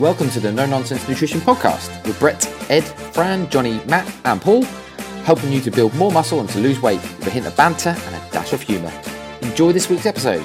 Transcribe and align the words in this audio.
Welcome 0.00 0.30
to 0.30 0.40
the 0.40 0.50
No 0.50 0.64
Nonsense 0.64 1.06
Nutrition 1.06 1.40
Podcast 1.40 2.06
with 2.06 2.18
Brett, 2.18 2.46
Ed, 2.70 2.80
Fran, 2.80 3.50
Johnny, 3.50 3.84
Matt, 3.84 4.10
and 4.24 4.40
Paul, 4.40 4.62
helping 5.24 5.52
you 5.52 5.60
to 5.60 5.70
build 5.70 5.94
more 5.94 6.10
muscle 6.10 6.40
and 6.40 6.48
to 6.48 6.58
lose 6.58 6.80
weight 6.80 7.02
with 7.02 7.26
a 7.26 7.30
hint 7.30 7.46
of 7.46 7.54
banter 7.54 7.90
and 7.90 8.14
a 8.14 8.30
dash 8.32 8.54
of 8.54 8.62
humour. 8.62 8.90
Enjoy 9.42 9.72
this 9.72 9.90
week's 9.90 10.06
episode. 10.06 10.42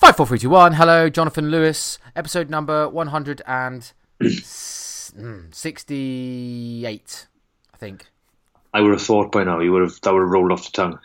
Five, 0.00 0.16
four, 0.16 0.26
three, 0.26 0.40
two, 0.40 0.50
one. 0.50 0.72
Hello, 0.72 1.08
Jonathan 1.08 1.52
Lewis. 1.52 2.00
Episode 2.16 2.50
number 2.50 2.88
one 2.88 3.06
hundred 3.06 3.40
and 3.46 3.92
sixty-eight, 5.52 7.26
I 7.72 7.76
think. 7.76 8.06
I 8.74 8.80
would 8.80 8.90
have 8.90 9.02
thought 9.02 9.30
by 9.30 9.44
now 9.44 9.60
you 9.60 9.70
would 9.70 9.82
have 9.82 10.00
that 10.00 10.12
would 10.12 10.22
have 10.22 10.30
rolled 10.30 10.50
off 10.50 10.64
the 10.64 10.72
tongue. 10.72 10.98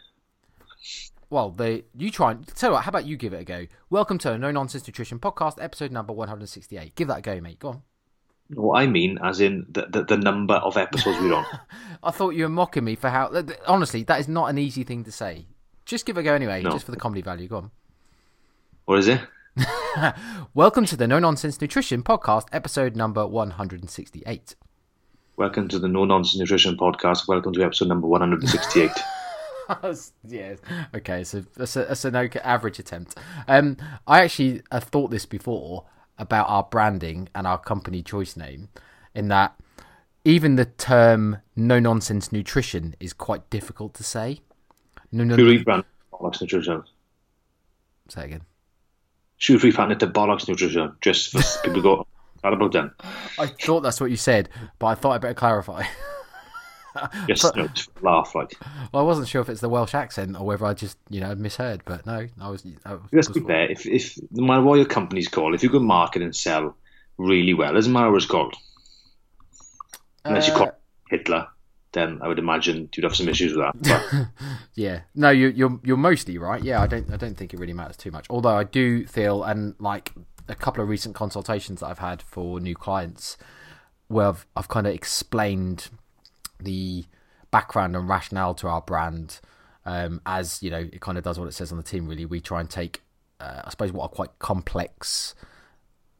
Well, 1.31 1.49
they 1.51 1.85
you 1.97 2.11
try 2.11 2.31
and 2.31 2.45
tell 2.45 2.71
you 2.71 2.73
what. 2.73 2.83
How 2.83 2.89
about 2.89 3.05
you 3.05 3.15
give 3.15 3.31
it 3.31 3.39
a 3.39 3.45
go? 3.45 3.65
Welcome 3.89 4.17
to 4.17 4.37
No 4.37 4.51
Nonsense 4.51 4.85
Nutrition 4.85 5.17
Podcast, 5.17 5.63
episode 5.63 5.89
number 5.89 6.11
one 6.11 6.27
hundred 6.27 6.49
sixty-eight. 6.49 6.93
Give 6.95 7.07
that 7.07 7.19
a 7.19 7.21
go, 7.21 7.39
mate. 7.39 7.57
Go 7.57 7.69
on. 7.69 7.81
What 8.53 8.81
I 8.81 8.85
mean, 8.85 9.17
as 9.23 9.39
in 9.39 9.65
the 9.69 9.85
the, 9.89 10.03
the 10.03 10.17
number 10.17 10.55
of 10.55 10.75
episodes 10.75 11.17
we're 11.21 11.33
on. 11.33 11.45
I 12.03 12.11
thought 12.11 12.31
you 12.31 12.43
were 12.43 12.49
mocking 12.49 12.83
me 12.83 12.95
for 12.95 13.09
how. 13.09 13.31
Honestly, 13.65 14.03
that 14.03 14.19
is 14.19 14.27
not 14.27 14.49
an 14.49 14.57
easy 14.57 14.83
thing 14.83 15.05
to 15.05 15.11
say. 15.11 15.45
Just 15.85 16.05
give 16.05 16.17
it 16.17 16.19
a 16.19 16.23
go 16.23 16.33
anyway, 16.33 16.63
No. 16.63 16.71
just 16.71 16.83
for 16.85 16.91
the 16.91 16.97
comedy 16.97 17.21
value. 17.21 17.47
Go 17.47 17.57
on. 17.59 17.71
What 18.83 18.99
is 18.99 19.07
it? 19.07 19.21
Welcome 20.53 20.85
to 20.87 20.97
the 20.97 21.07
No 21.07 21.17
Nonsense 21.19 21.61
Nutrition 21.61 22.03
Podcast, 22.03 22.47
episode 22.51 22.97
number 22.97 23.25
one 23.25 23.51
hundred 23.51 23.79
and 23.79 23.89
sixty-eight. 23.89 24.55
Welcome 25.37 25.69
to 25.69 25.79
the 25.79 25.87
No 25.87 26.03
Nonsense 26.03 26.41
Nutrition 26.41 26.75
Podcast. 26.75 27.29
Welcome 27.29 27.53
to 27.53 27.63
episode 27.63 27.87
number 27.87 28.07
one 28.07 28.19
hundred 28.19 28.41
and 28.41 28.49
sixty-eight. 28.49 28.91
yes. 30.27 30.59
Okay, 30.95 31.23
so 31.23 31.43
that's, 31.55 31.75
a, 31.75 31.85
that's 31.85 32.05
an 32.05 32.15
okay, 32.15 32.39
average 32.39 32.79
attempt. 32.79 33.17
Um, 33.47 33.77
I 34.07 34.21
actually 34.23 34.61
have 34.71 34.85
thought 34.85 35.11
this 35.11 35.25
before 35.25 35.85
about 36.17 36.47
our 36.49 36.63
branding 36.63 37.29
and 37.33 37.47
our 37.47 37.57
company 37.57 38.01
choice 38.03 38.35
name, 38.35 38.69
in 39.15 39.27
that 39.29 39.55
even 40.23 40.55
the 40.55 40.65
term 40.65 41.37
"no 41.55 41.79
nonsense 41.79 42.31
nutrition" 42.31 42.95
is 42.99 43.13
quite 43.13 43.49
difficult 43.49 43.93
to 43.95 44.03
say. 44.03 44.41
No, 45.11 45.23
no, 45.23 45.35
Should 45.35 45.47
we 45.47 45.63
rebrand 45.63 45.83
Bollocks 46.13 46.41
Nutrition? 46.41 46.83
say 48.09 48.25
again. 48.25 48.41
Should 49.37 49.63
we 49.63 49.71
rebrand 49.71 49.91
it 49.91 49.99
to 50.01 50.07
Bollocks 50.07 50.47
Nutrition? 50.47 50.95
Just 51.01 51.31
for 51.31 51.41
people 51.63 51.81
go, 51.81 52.07
what 52.41 52.53
about 52.53 52.71
then? 52.71 52.91
I 53.39 53.47
thought 53.47 53.81
that's 53.81 53.99
what 53.99 54.11
you 54.11 54.17
said, 54.17 54.49
but 54.79 54.87
I 54.87 54.95
thought 54.95 55.11
I 55.11 55.17
better 55.17 55.33
clarify. 55.33 55.83
Just 57.27 57.55
you 57.55 57.67
just 57.69 57.89
laugh 58.03 58.35
like. 58.35 58.53
well, 58.91 59.01
I 59.03 59.05
wasn't 59.05 59.27
sure 59.27 59.41
if 59.41 59.49
it's 59.49 59.61
the 59.61 59.69
Welsh 59.69 59.93
accent 59.93 60.35
or 60.37 60.45
whether 60.45 60.65
I 60.65 60.73
just, 60.73 60.97
you 61.09 61.21
know, 61.21 61.33
misheard. 61.35 61.81
But 61.85 62.05
no, 62.05 62.27
I 62.39 62.49
was. 62.49 62.65
I 62.85 62.93
was, 62.93 63.01
Let's 63.11 63.29
be 63.29 63.39
fair. 63.39 63.71
If 63.71 63.85
if 63.85 64.17
no 64.31 64.45
matter 64.45 64.61
what 64.61 64.75
your 64.75 64.85
company's 64.85 65.27
called, 65.27 65.53
if 65.55 65.63
you 65.63 65.69
can 65.69 65.83
market 65.85 66.21
and 66.21 66.35
sell 66.35 66.75
really 67.17 67.53
well, 67.53 67.73
doesn't 67.73 67.93
matter 67.93 68.09
what 68.11 68.17
it's 68.17 68.25
called. 68.25 68.55
Unless 70.25 70.47
you 70.47 70.53
Uh, 70.53 70.57
call 70.57 70.67
it 70.67 70.75
Hitler, 71.09 71.47
then 71.93 72.19
I 72.21 72.27
would 72.27 72.39
imagine 72.39 72.89
you'd 72.95 73.03
have 73.03 73.15
some 73.15 73.29
issues 73.29 73.55
with 73.55 73.65
that. 73.81 74.27
Yeah, 74.75 75.01
no, 75.15 75.29
you, 75.29 75.47
you're 75.49 75.79
you're 75.83 75.97
mostly 75.97 76.37
right. 76.37 76.63
Yeah, 76.63 76.81
I 76.81 76.87
don't 76.87 77.11
I 77.11 77.17
don't 77.17 77.35
think 77.37 77.53
it 77.53 77.59
really 77.59 77.73
matters 77.73 77.97
too 77.97 78.11
much. 78.11 78.25
Although 78.29 78.55
I 78.57 78.63
do 78.63 79.05
feel, 79.05 79.43
and 79.43 79.75
like 79.79 80.11
a 80.47 80.55
couple 80.55 80.81
of 80.83 80.89
recent 80.89 81.15
consultations 81.15 81.79
that 81.79 81.87
I've 81.87 81.99
had 81.99 82.21
for 82.21 82.59
new 82.59 82.75
clients, 82.75 83.37
where 84.07 84.27
I've, 84.27 84.45
I've 84.55 84.67
kind 84.67 84.87
of 84.87 84.93
explained 84.93 85.89
the 86.61 87.05
background 87.51 87.95
and 87.95 88.07
rationale 88.07 88.53
to 88.55 88.67
our 88.67 88.81
brand, 88.81 89.39
um, 89.85 90.21
as 90.25 90.61
you 90.63 90.69
know, 90.69 90.79
it 90.79 91.01
kind 91.01 91.17
of 91.17 91.23
does 91.23 91.39
what 91.39 91.47
it 91.47 91.53
says 91.53 91.71
on 91.71 91.77
the 91.77 91.83
tin. 91.83 92.07
Really, 92.07 92.25
we 92.25 92.39
try 92.39 92.59
and 92.59 92.69
take, 92.69 93.01
uh, 93.39 93.61
I 93.65 93.69
suppose, 93.69 93.91
what 93.91 94.03
are 94.03 94.09
quite 94.09 94.39
complex 94.39 95.35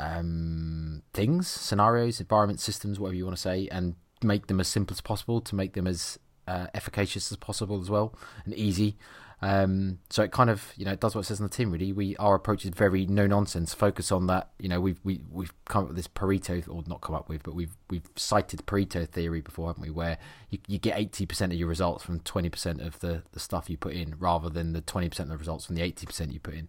um, 0.01 1.03
things, 1.13 1.47
scenarios, 1.47 2.19
environment, 2.19 2.59
systems, 2.59 2.99
whatever 2.99 3.15
you 3.15 3.25
want 3.25 3.37
to 3.37 3.41
say, 3.41 3.67
and 3.71 3.95
make 4.23 4.47
them 4.47 4.59
as 4.59 4.67
simple 4.67 4.93
as 4.93 5.01
possible 5.01 5.41
to 5.41 5.55
make 5.55 5.73
them 5.73 5.87
as 5.87 6.19
uh, 6.47 6.67
efficacious 6.73 7.31
as 7.31 7.37
possible 7.37 7.79
as 7.79 7.89
well 7.89 8.13
and 8.45 8.53
easy. 8.55 8.97
Um, 9.43 9.97
so 10.11 10.21
it 10.21 10.31
kind 10.31 10.51
of 10.51 10.71
you 10.77 10.85
know 10.85 10.91
it 10.91 10.99
does 10.99 11.15
what 11.15 11.21
it 11.21 11.23
says 11.25 11.39
on 11.39 11.47
the 11.47 11.49
tin. 11.49 11.71
Really, 11.71 11.91
we 11.91 12.15
our 12.17 12.35
approach 12.35 12.63
is 12.63 12.71
very 12.71 13.07
no 13.07 13.25
nonsense. 13.25 13.73
Focus 13.73 14.11
on 14.11 14.27
that. 14.27 14.51
You 14.59 14.69
know, 14.69 14.79
we've 14.79 14.99
we, 15.03 15.21
we've 15.31 15.53
come 15.65 15.83
up 15.83 15.87
with 15.87 15.97
this 15.97 16.07
Pareto, 16.07 16.63
or 16.69 16.83
not 16.85 17.01
come 17.01 17.15
up 17.15 17.27
with, 17.27 17.41
but 17.41 17.55
we've 17.55 17.75
we've 17.89 18.07
cited 18.15 18.65
Pareto 18.67 19.07
theory 19.07 19.41
before, 19.41 19.69
haven't 19.69 19.81
we? 19.81 19.89
Where 19.89 20.19
you, 20.51 20.59
you 20.67 20.77
get 20.77 20.97
eighty 20.97 21.25
percent 21.25 21.51
of 21.51 21.57
your 21.57 21.67
results 21.67 22.03
from 22.03 22.19
twenty 22.19 22.49
percent 22.49 22.81
of 22.81 22.99
the, 22.99 23.23
the 23.31 23.39
stuff 23.39 23.69
you 23.69 23.77
put 23.77 23.93
in, 23.93 24.15
rather 24.19 24.49
than 24.49 24.73
the 24.73 24.81
twenty 24.81 25.09
percent 25.09 25.27
of 25.27 25.31
the 25.31 25.39
results 25.39 25.65
from 25.65 25.75
the 25.75 25.81
eighty 25.81 26.05
percent 26.05 26.33
you 26.33 26.39
put 26.39 26.53
in. 26.53 26.67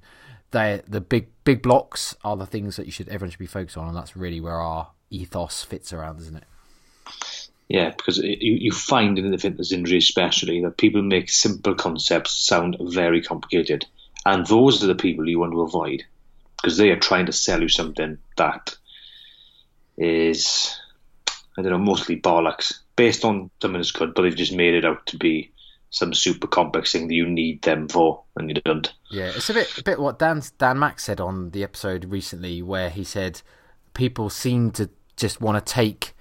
They 0.53 0.81
the 0.89 1.03
big 1.03 1.29
big 1.45 1.63
blocks 1.63 2.17
are 2.25 2.37
the 2.39 2.47
things 2.47 2.77
that 2.77 2.87
you 2.87 2.93
should 2.93 3.09
everyone 3.09 3.31
should 3.31 3.39
be 3.39 3.47
focused 3.47 3.77
on, 3.77 3.89
and 3.89 3.97
that's 3.97 4.17
really 4.17 4.41
where 4.41 4.61
our 4.61 4.93
ethos 5.11 5.63
fits 5.63 5.93
around, 5.93 6.21
isn't 6.21 6.37
it? 6.37 6.45
Yeah, 7.73 7.89
because 7.89 8.19
you, 8.19 8.37
you 8.39 8.71
find 8.71 9.19
in 9.19 9.31
the 9.31 9.39
fitness 9.39 9.73
industry, 9.73 9.97
especially, 9.97 10.61
that 10.61 10.77
people 10.77 11.01
make 11.01 11.31
simple 11.31 11.75
concepts 11.75 12.35
sound 12.35 12.77
very 12.79 13.23
complicated. 13.23 13.87
And 14.27 14.47
those 14.47 14.85
are 14.85 14.89
the 14.89 14.95
people 14.95 15.27
you 15.27 15.39
want 15.39 15.53
to 15.53 15.63
avoid 15.63 16.05
because 16.57 16.77
they 16.77 16.91
are 16.91 16.99
trying 16.99 17.25
to 17.25 17.33
sell 17.33 17.63
you 17.63 17.71
something 17.71 18.19
that 18.37 18.77
is, 19.97 20.79
I 21.57 21.63
don't 21.63 21.73
know, 21.73 21.79
mostly 21.79 22.21
bollocks 22.21 22.75
based 22.95 23.25
on 23.25 23.51
something 23.63 23.81
that's 23.81 23.91
good, 23.91 24.13
but 24.13 24.21
they've 24.21 24.37
just 24.37 24.53
made 24.53 24.75
it 24.75 24.85
out 24.85 25.07
to 25.07 25.17
be 25.17 25.51
some 25.89 26.13
super 26.13 26.49
complex 26.49 26.93
thing 26.93 27.09
that 27.09 27.15
you 27.15 27.27
need 27.27 27.63
them 27.63 27.89
for, 27.89 28.23
and 28.37 28.51
you 28.51 28.61
don't. 28.67 28.93
Yeah, 29.11 29.33
it's 29.35 29.49
a 29.49 29.55
bit 29.55 29.79
a 29.79 29.83
bit 29.83 29.99
what 29.99 30.19
Dan 30.19 30.43
Dan 30.59 30.79
Max 30.79 31.05
said 31.05 31.23
on 31.23 31.53
the 31.53 31.65
episode 31.65 32.05
recently, 32.05 32.61
where 32.61 32.91
he 32.91 33.03
said 33.03 33.41
people 33.95 34.29
seem 34.29 34.73
to 34.73 34.91
just 35.17 35.41
want 35.41 35.65
to 35.65 35.73
take 35.73 36.15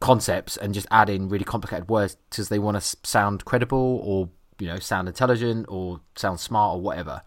concepts 0.00 0.56
and 0.56 0.74
just 0.74 0.86
add 0.90 1.10
in 1.10 1.28
really 1.28 1.44
complicated 1.44 1.88
words 1.88 2.16
because 2.30 2.48
they 2.48 2.58
want 2.58 2.80
to 2.80 2.96
sound 3.04 3.44
credible 3.44 4.00
or 4.02 4.30
you 4.58 4.66
know 4.66 4.78
sound 4.78 5.08
intelligent 5.08 5.66
or 5.68 6.00
sound 6.16 6.40
smart 6.40 6.76
or 6.76 6.80
whatever. 6.80 7.22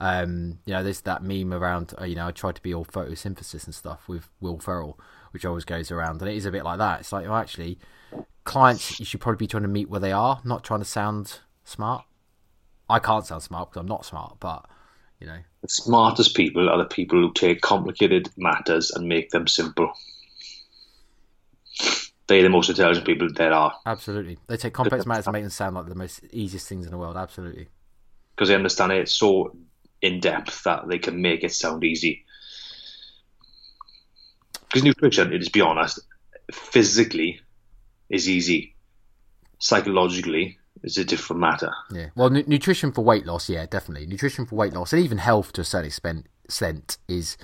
Um, 0.00 0.58
you 0.66 0.72
know, 0.74 0.82
there's 0.82 1.02
that 1.02 1.22
meme 1.22 1.52
around. 1.54 1.94
Uh, 1.98 2.04
you 2.04 2.16
know, 2.16 2.26
I 2.26 2.32
tried 2.32 2.56
to 2.56 2.62
be 2.62 2.74
all 2.74 2.84
photosynthesis 2.84 3.64
and 3.64 3.74
stuff 3.74 4.08
with 4.08 4.28
Will 4.40 4.58
Ferrell, 4.58 4.98
which 5.30 5.44
always 5.44 5.64
goes 5.64 5.90
around, 5.90 6.20
and 6.20 6.30
it 6.30 6.36
is 6.36 6.46
a 6.46 6.50
bit 6.50 6.64
like 6.64 6.78
that. 6.78 7.00
It's 7.00 7.12
like, 7.12 7.26
well, 7.26 7.36
actually, 7.36 7.78
clients, 8.44 8.98
you 8.98 9.06
should 9.06 9.20
probably 9.20 9.38
be 9.38 9.46
trying 9.46 9.62
to 9.62 9.68
meet 9.68 9.88
where 9.88 10.00
they 10.00 10.12
are, 10.12 10.40
not 10.44 10.64
trying 10.64 10.80
to 10.80 10.84
sound 10.84 11.40
smart. 11.62 12.04
I 12.90 12.98
can't 12.98 13.24
sound 13.24 13.42
smart 13.42 13.70
because 13.70 13.80
I'm 13.80 13.88
not 13.88 14.04
smart, 14.04 14.36
but 14.40 14.66
you 15.20 15.26
know, 15.26 15.38
The 15.62 15.68
smartest 15.68 16.36
people 16.36 16.68
are 16.68 16.78
the 16.78 16.84
people 16.84 17.18
who 17.18 17.32
take 17.32 17.60
complicated 17.62 18.28
matters 18.36 18.90
and 18.90 19.08
make 19.08 19.30
them 19.30 19.46
simple. 19.46 19.92
They're 22.26 22.42
the 22.42 22.48
most 22.48 22.70
intelligent 22.70 23.06
people 23.06 23.28
there 23.32 23.52
are 23.52 23.74
absolutely, 23.84 24.38
they 24.46 24.56
take 24.56 24.72
complex 24.72 25.04
matters 25.04 25.26
and 25.26 25.34
make 25.34 25.42
them 25.42 25.50
sound 25.50 25.76
like 25.76 25.86
the 25.86 25.94
most 25.94 26.22
easiest 26.32 26.68
things 26.68 26.86
in 26.86 26.92
the 26.92 26.98
world. 26.98 27.16
Absolutely, 27.16 27.68
because 28.34 28.48
they 28.48 28.54
understand 28.54 28.92
it 28.92 29.08
so 29.08 29.56
in 30.00 30.20
depth 30.20 30.64
that 30.64 30.88
they 30.88 30.98
can 30.98 31.20
make 31.20 31.44
it 31.44 31.52
sound 31.52 31.84
easy. 31.84 32.24
Because 34.68 34.84
nutrition, 34.84 35.30
let's 35.30 35.48
be 35.48 35.60
honest, 35.60 36.00
physically 36.52 37.40
is 38.08 38.28
easy. 38.28 38.74
Psychologically, 39.58 40.58
is 40.82 40.98
a 40.98 41.04
different 41.04 41.40
matter. 41.40 41.72
yeah. 41.90 42.08
Well, 42.14 42.30
nu- 42.30 42.44
nutrition 42.46 42.92
for 42.92 43.02
weight 43.02 43.24
loss, 43.24 43.48
yeah, 43.48 43.66
definitely. 43.66 44.06
Nutrition 44.06 44.46
for 44.46 44.56
weight 44.56 44.72
loss 44.72 44.92
and 44.92 45.02
even 45.02 45.18
health 45.18 45.52
to 45.54 45.62
a 45.62 45.64
certain 45.64 46.24
extent 46.44 46.98
is 47.08 47.36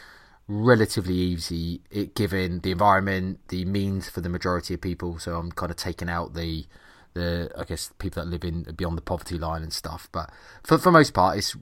relatively 0.51 1.15
easy, 1.15 1.81
it, 1.91 2.17
given 2.17 2.61
the 2.61 2.73
environment, 2.73 3.39
the 3.49 3.65
means 3.65 4.11
for 4.11 4.21
the 4.21 4.29
majority 4.29 4.75
of 4.75 4.81
people. 4.81 5.19
So 5.19 5.37
I'm 5.37 5.53
kind 5.53 5.71
of 5.71 5.77
taking 5.77 6.11
out 6.11 6.35
the 6.35 6.67
the 7.15 7.51
I 7.57 7.65
guess 7.65 7.93
people 7.99 8.23
that 8.23 8.29
live 8.29 8.45
in 8.45 8.63
beyond 8.77 8.99
the 8.99 9.03
poverty 9.03 9.39
line 9.39 9.63
and 9.63 9.73
stuff. 9.73 10.09
But 10.13 10.31
for 10.65 10.77
for 10.77 10.91
most 10.91 11.15
part, 11.15 11.39
it's 11.39 11.57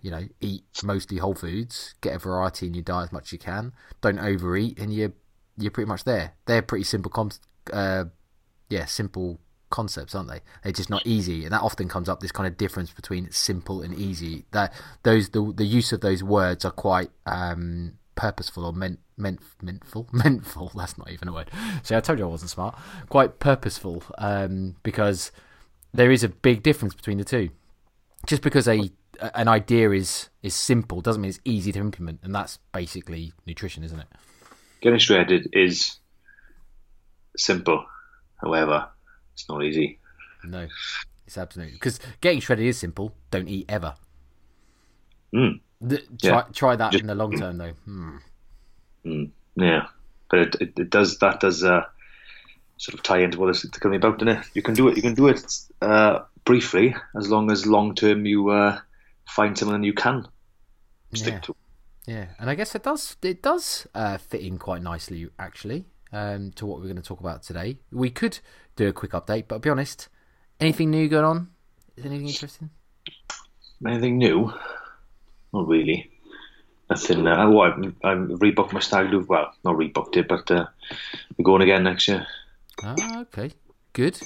you 0.00 0.10
know 0.10 0.28
eat 0.40 0.64
mostly 0.84 1.18
whole 1.18 1.34
foods, 1.34 1.94
get 2.00 2.14
a 2.14 2.18
variety 2.18 2.68
in 2.68 2.74
your 2.74 2.84
diet 2.84 3.08
as 3.08 3.12
much 3.12 3.24
as 3.24 3.32
you 3.32 3.38
can. 3.38 3.72
Don't 4.00 4.20
overeat, 4.20 4.78
and 4.78 4.94
you're 4.94 5.12
you're 5.58 5.72
pretty 5.72 5.88
much 5.88 6.04
there. 6.04 6.34
They're 6.46 6.62
pretty 6.62 6.84
simple, 6.84 7.10
com- 7.10 7.30
uh, 7.72 8.04
yeah, 8.68 8.84
simple 8.84 9.40
concepts, 9.70 10.14
aren't 10.14 10.28
they? 10.28 10.40
They're 10.62 10.72
just 10.72 10.90
not 10.90 11.04
easy, 11.04 11.44
and 11.44 11.52
that 11.52 11.62
often 11.62 11.88
comes 11.88 12.08
up. 12.08 12.20
This 12.20 12.32
kind 12.32 12.46
of 12.46 12.56
difference 12.56 12.92
between 12.92 13.30
simple 13.32 13.82
and 13.82 13.92
easy. 13.92 14.44
That 14.52 14.72
those 15.02 15.30
the 15.30 15.52
the 15.54 15.64
use 15.64 15.92
of 15.92 16.00
those 16.00 16.22
words 16.22 16.64
are 16.64 16.70
quite 16.70 17.10
um, 17.26 17.94
purposeful 18.14 18.64
or 18.64 18.72
meant 18.72 19.00
meant 19.16 19.40
mentful 19.62 20.08
mentful. 20.12 20.72
That's 20.74 20.98
not 20.98 21.10
even 21.10 21.28
a 21.28 21.32
word. 21.32 21.50
See, 21.82 21.94
I 21.94 22.00
told 22.00 22.18
you 22.18 22.24
I 22.24 22.28
wasn't 22.28 22.50
smart. 22.50 22.78
Quite 23.08 23.38
purposeful, 23.38 24.02
um, 24.18 24.76
because 24.82 25.32
there 25.92 26.10
is 26.10 26.24
a 26.24 26.28
big 26.28 26.62
difference 26.62 26.94
between 26.94 27.18
the 27.18 27.24
two. 27.24 27.50
Just 28.26 28.42
because 28.42 28.66
a 28.66 28.90
an 29.34 29.48
idea 29.48 29.90
is 29.90 30.28
is 30.42 30.54
simple 30.54 31.00
doesn't 31.00 31.22
mean 31.22 31.28
it's 31.28 31.40
easy 31.44 31.72
to 31.72 31.80
implement, 31.80 32.20
and 32.22 32.34
that's 32.34 32.58
basically 32.72 33.32
nutrition, 33.46 33.84
isn't 33.84 34.00
it? 34.00 34.06
Getting 34.80 34.98
shredded 34.98 35.48
is 35.52 35.98
simple. 37.36 37.84
However, 38.36 38.88
it's 39.32 39.48
not 39.48 39.62
easy. 39.64 39.98
No, 40.44 40.66
it's 41.26 41.38
absolutely 41.38 41.74
because 41.74 42.00
getting 42.20 42.40
shredded 42.40 42.66
is 42.66 42.78
simple. 42.78 43.14
Don't 43.30 43.48
eat 43.48 43.66
ever. 43.68 43.94
Mm. 45.34 45.60
Try, 45.88 45.98
yeah. 46.22 46.42
try 46.52 46.76
that 46.76 46.92
Just, 46.92 47.02
in 47.02 47.08
the 47.08 47.14
long 47.14 47.36
term, 47.36 47.58
though. 47.58 47.72
Hmm. 47.84 48.16
Mm, 49.04 49.30
yeah, 49.56 49.86
but 50.30 50.40
it, 50.40 50.54
it, 50.60 50.78
it, 50.78 50.90
does 50.90 51.18
that 51.18 51.40
does 51.40 51.62
uh, 51.62 51.84
sort 52.78 52.94
of 52.94 53.02
tie 53.02 53.18
into 53.18 53.38
what 53.38 53.50
it's 53.50 53.64
going 53.64 53.96
about, 53.96 54.18
doesn't 54.18 54.40
it? 54.40 54.46
You 54.54 54.62
can 54.62 54.74
do 54.74 54.88
it. 54.88 54.96
You 54.96 55.02
can 55.02 55.14
do 55.14 55.28
it 55.28 55.44
uh, 55.82 56.20
briefly, 56.44 56.94
as 57.16 57.28
long 57.28 57.50
as 57.50 57.66
long 57.66 57.94
term 57.94 58.24
you 58.24 58.50
uh, 58.50 58.80
find 59.26 59.56
someone 59.58 59.82
you 59.82 59.92
can 59.92 60.26
stick 61.12 61.34
yeah. 61.34 61.40
to. 61.40 61.56
Yeah, 62.06 62.26
and 62.38 62.50
I 62.50 62.54
guess 62.54 62.74
it 62.74 62.82
does 62.82 63.16
it 63.22 63.42
does 63.42 63.86
uh, 63.94 64.18
fit 64.18 64.42
in 64.42 64.58
quite 64.58 64.82
nicely 64.82 65.28
actually 65.38 65.86
um, 66.12 66.52
to 66.52 66.66
what 66.66 66.78
we're 66.78 66.84
going 66.84 66.96
to 66.96 67.02
talk 67.02 67.20
about 67.20 67.42
today. 67.42 67.78
We 67.92 68.10
could 68.10 68.38
do 68.76 68.88
a 68.88 68.92
quick 68.92 69.12
update, 69.12 69.44
but 69.48 69.56
I'll 69.56 69.60
be 69.60 69.70
honest, 69.70 70.08
anything 70.60 70.90
new 70.90 71.08
going 71.08 71.24
on? 71.24 71.48
Is 71.96 72.04
anything 72.04 72.28
interesting? 72.28 72.70
Anything 73.86 74.18
new? 74.18 74.52
Not 75.54 75.68
really. 75.68 76.10
Nothing. 76.90 77.26
Uh, 77.28 77.46
oh, 77.46 77.62
I'm, 77.62 77.96
I'm 78.02 78.38
rebooked 78.38 78.72
my 78.72 78.80
stag 78.80 79.12
do. 79.12 79.20
Well, 79.20 79.54
not 79.64 79.76
rebooked 79.76 80.16
it, 80.16 80.26
but 80.26 80.50
uh, 80.50 80.66
we're 81.38 81.44
going 81.44 81.62
again 81.62 81.84
next 81.84 82.08
year. 82.08 82.26
Ah, 82.82 83.20
okay. 83.20 83.52
Good. 83.92 84.20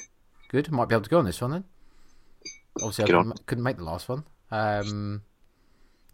Good. 0.48 0.72
Might 0.72 0.88
be 0.88 0.94
able 0.94 1.04
to 1.04 1.10
go 1.10 1.18
on 1.18 1.26
this 1.26 1.40
one 1.42 1.50
then. 1.50 1.64
Obviously, 2.76 3.04
Get 3.04 3.14
I 3.14 3.18
couldn't, 3.18 3.46
couldn't, 3.46 3.64
make 3.64 3.76
the 3.76 3.84
last 3.84 4.08
one. 4.08 4.24
Um, 4.50 5.20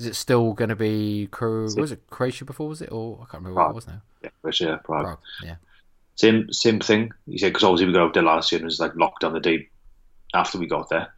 is 0.00 0.06
it 0.06 0.16
still 0.16 0.52
going 0.52 0.70
to 0.70 0.76
be 0.76 1.28
Cro- 1.31 1.69
was 1.76 1.93
it 1.93 2.08
Croatia 2.11 2.44
before? 2.44 2.69
Was 2.69 2.82
it 2.82 2.90
or 2.90 3.19
I 3.20 3.31
can't 3.31 3.44
remember 3.44 3.55
Prague. 3.55 3.66
what 3.66 3.70
it 3.70 3.75
was 3.76 3.87
now. 3.87 4.02
Yeah, 4.25 4.31
Croatia, 4.43 4.81
Prague. 4.82 5.05
Prague. 5.05 5.19
Yeah. 5.44 5.56
Same 6.16 6.52
same 6.52 6.81
thing. 6.81 7.12
You 7.26 7.38
said 7.38 7.52
because 7.52 7.62
obviously 7.62 7.87
we 7.87 7.93
got 7.93 8.06
out 8.06 8.14
there 8.14 8.22
last 8.25 8.50
year 8.50 8.58
and 8.58 8.64
it 8.64 8.66
was 8.66 8.81
like 8.81 8.96
locked 8.96 9.20
down 9.20 9.32
the 9.32 9.40
day 9.40 9.69
after 10.34 10.58
we 10.58 10.66
got 10.66 10.88
there. 10.88 11.12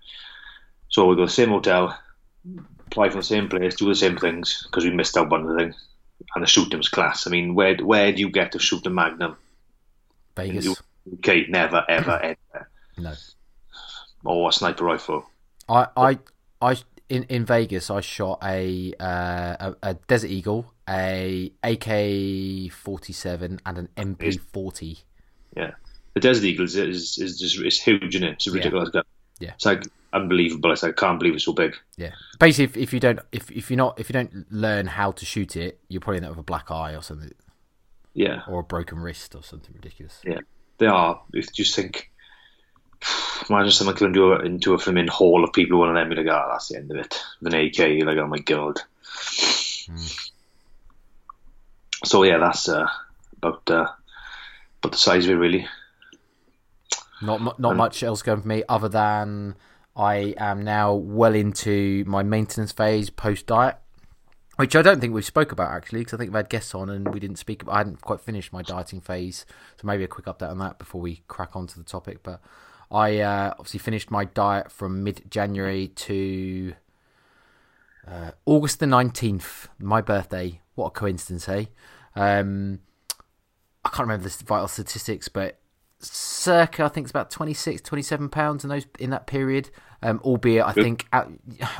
So 0.88 1.06
we 1.06 1.16
go 1.16 1.25
the 1.25 1.32
same 1.32 1.48
hotel, 1.48 1.98
apply 2.87 3.11
from 3.11 3.21
the 3.21 3.27
same 3.27 3.49
place, 3.49 3.77
do 3.77 3.88
the 3.88 3.94
same 3.94 4.17
things 4.17 4.67
because 4.67 4.85
we 4.85 4.91
missed 4.91 5.17
out 5.17 5.31
one 5.31 5.56
thing. 5.56 5.75
And 6.35 6.43
the 6.43 6.49
shooting's 6.49 6.88
class. 6.88 7.27
I 7.27 7.31
mean, 7.31 7.55
where 7.55 7.77
where 7.77 8.11
do 8.11 8.21
you 8.21 8.31
get 8.31 8.53
to 8.53 8.59
shoot 8.59 8.87
a 8.87 8.91
Magnum? 8.91 9.37
Vegas. 10.35 10.83
Okay, 11.15 11.47
never, 11.49 11.85
ever, 11.88 12.37
ever. 12.55 12.69
No. 12.99 13.12
Or 14.25 14.49
a 14.49 14.53
sniper 14.53 14.85
rifle. 14.85 15.29
I, 15.69 15.87
I, 15.97 16.19
I, 16.61 16.77
in, 17.09 17.25
in 17.25 17.44
Vegas, 17.44 17.91
I 17.91 18.00
shot 18.00 18.41
a, 18.43 18.93
uh, 18.99 19.73
a, 19.82 19.91
a 19.91 19.94
Desert 20.09 20.31
Eagle, 20.31 20.73
a 20.89 21.53
AK 21.62 22.73
forty 22.73 23.12
seven, 23.12 23.61
and 23.67 23.79
an 23.79 23.89
MP 23.97 24.41
forty. 24.41 25.00
Yeah, 25.56 25.73
the 26.15 26.21
Desert 26.21 26.44
Eagle 26.44 26.65
is 26.65 26.77
is, 26.77 27.19
is 27.19 27.39
just 27.39 27.59
it's 27.59 27.81
huge, 27.81 28.15
isn't 28.15 28.27
it? 28.27 28.32
It's 28.35 28.47
a 28.47 28.53
ridiculous 28.53 28.89
yeah. 28.89 28.93
gun. 28.93 29.05
Yeah, 29.39 29.53
it's 29.55 29.67
like 29.67 29.85
unbelievable. 30.17 30.73
I 30.73 30.93
can't 30.93 31.19
believe 31.19 31.35
it's 31.35 31.45
so 31.45 31.53
big. 31.53 31.77
Yeah, 31.97 32.13
basically, 32.39 32.65
if, 32.65 32.89
if 32.89 32.93
you 32.93 33.01
don't 33.01 33.21
if 33.33 33.51
if 33.51 33.71
you're 33.71 33.77
not 33.77 33.99
if 34.01 34.09
you 34.09 34.13
don't 34.13 34.51
learn 34.51 34.87
how 34.87 35.13
to 35.13 35.25
shoot 35.25 35.57
it, 35.57 35.81
you're 35.89 36.01
probably 36.01 36.19
end 36.19 36.27
up 36.27 36.31
with 36.33 36.41
a 36.41 36.43
black 36.43 36.71
eye 36.71 36.95
or 36.95 37.03
something. 37.03 37.33
Yeah, 38.15 38.43
or 38.49 38.61
a 38.61 38.65
broken 38.65 38.99
wrist 38.99 39.35
or 39.35 39.43
something 39.43 39.75
ridiculous. 39.75 40.21
Yeah, 40.25 40.41
they 40.79 40.87
are. 40.87 41.21
If 41.33 41.47
you 41.47 41.65
just 41.65 41.77
think, 41.77 42.11
imagine 43.51 43.71
someone 43.71 43.97
can 43.97 44.13
do 44.13 44.33
it 44.33 44.47
into 44.47 44.75
a 44.75 44.79
flipping 44.79 45.09
hall 45.09 45.45
of 45.45 45.53
people 45.53 45.79
wanting 45.79 45.95
them, 45.95 46.09
be 46.09 46.17
like, 46.17 46.27
oh, 46.27 46.49
that's 46.51 46.69
the 46.69 46.79
end 46.79 46.91
of 46.91 46.97
it. 46.97 47.23
With 47.41 47.53
an 47.53 47.61
AK, 47.61 47.79
you're 47.79 48.07
like, 48.07 48.19
oh 48.19 48.27
my 48.27 48.39
god. 48.39 48.81
Mm. 49.05 50.31
So 52.05 52.23
yeah, 52.23 52.39
that's 52.39 52.69
uh, 52.69 52.89
about 53.39 53.63
uh, 53.71 53.87
about 54.79 54.93
the 54.93 54.99
size 54.99 55.25
of 55.25 55.31
it, 55.31 55.35
really. 55.35 55.67
Not 57.23 57.59
not 57.59 57.71
and, 57.71 57.79
much 57.79 58.03
else 58.03 58.23
going 58.23 58.43
for 58.43 58.49
me 58.49 58.63
other 58.69 58.89
than 58.89 59.57
I 59.96 60.34
am 60.37 60.62
now 60.62 60.94
well 60.94 61.34
into 61.34 62.04
my 62.06 62.22
maintenance 62.22 62.72
phase 62.72 63.08
post 63.08 63.46
diet, 63.46 63.76
which 64.56 64.76
I 64.76 64.82
don't 64.82 65.00
think 65.00 65.14
we've 65.14 65.25
spoke 65.25 65.52
about 65.52 65.72
actually, 65.72 66.00
because 66.00 66.14
I 66.14 66.16
think 66.19 66.32
we 66.32 66.37
had 66.37 66.50
guests 66.50 66.75
on 66.75 66.90
and 66.90 67.12
we 67.12 67.19
didn't 67.19 67.38
speak. 67.38 67.62
I 67.66 67.78
hadn't 67.78 68.02
quite 68.02 68.20
finished 68.20 68.52
my 68.52 68.62
dieting 68.62 69.00
phase, 69.00 69.46
so 69.81 69.87
maybe 69.87 70.04
a 70.04 70.08
quick 70.08 70.26
update 70.26 70.50
on 70.50 70.58
that 70.58 70.78
before 70.78 71.00
we 71.00 71.22
crack 71.28 71.56
on 71.56 71.66
to 71.69 71.78
the 71.78 71.84
topic. 71.84 72.22
But 72.22 72.40
I 72.90 73.20
uh, 73.20 73.54
obviously 73.58 73.78
finished 73.78 74.10
my 74.10 74.26
diet 74.26 74.70
from 74.70 75.02
mid 75.02 75.31
January 75.31 75.88
to 75.88 76.75
uh, 78.06 78.32
August 78.44 78.81
the 78.81 78.87
nineteenth, 78.87 79.69
my 79.78 80.02
birthday. 80.02 80.60
What 80.75 80.88
a 80.88 80.90
coincidence, 80.90 81.46
hey! 81.46 81.69
Um, 82.14 82.81
I 83.82 83.88
can't 83.88 84.00
remember 84.00 84.28
the 84.28 84.44
vital 84.44 84.69
statistics, 84.69 85.28
but 85.28 85.58
circa 86.00 86.84
I 86.84 86.88
think 86.88 87.06
it's 87.06 87.10
about 87.10 87.31
26, 87.31 87.81
27 87.81 88.28
pounds 88.28 88.64
in 88.64 88.70
those 88.70 88.87
in 88.98 89.10
that 89.10 89.26
period. 89.26 89.70
Um, 90.02 90.20
albeit 90.25 90.64
I 90.64 90.72
think 90.72 91.06
I 91.12 91.26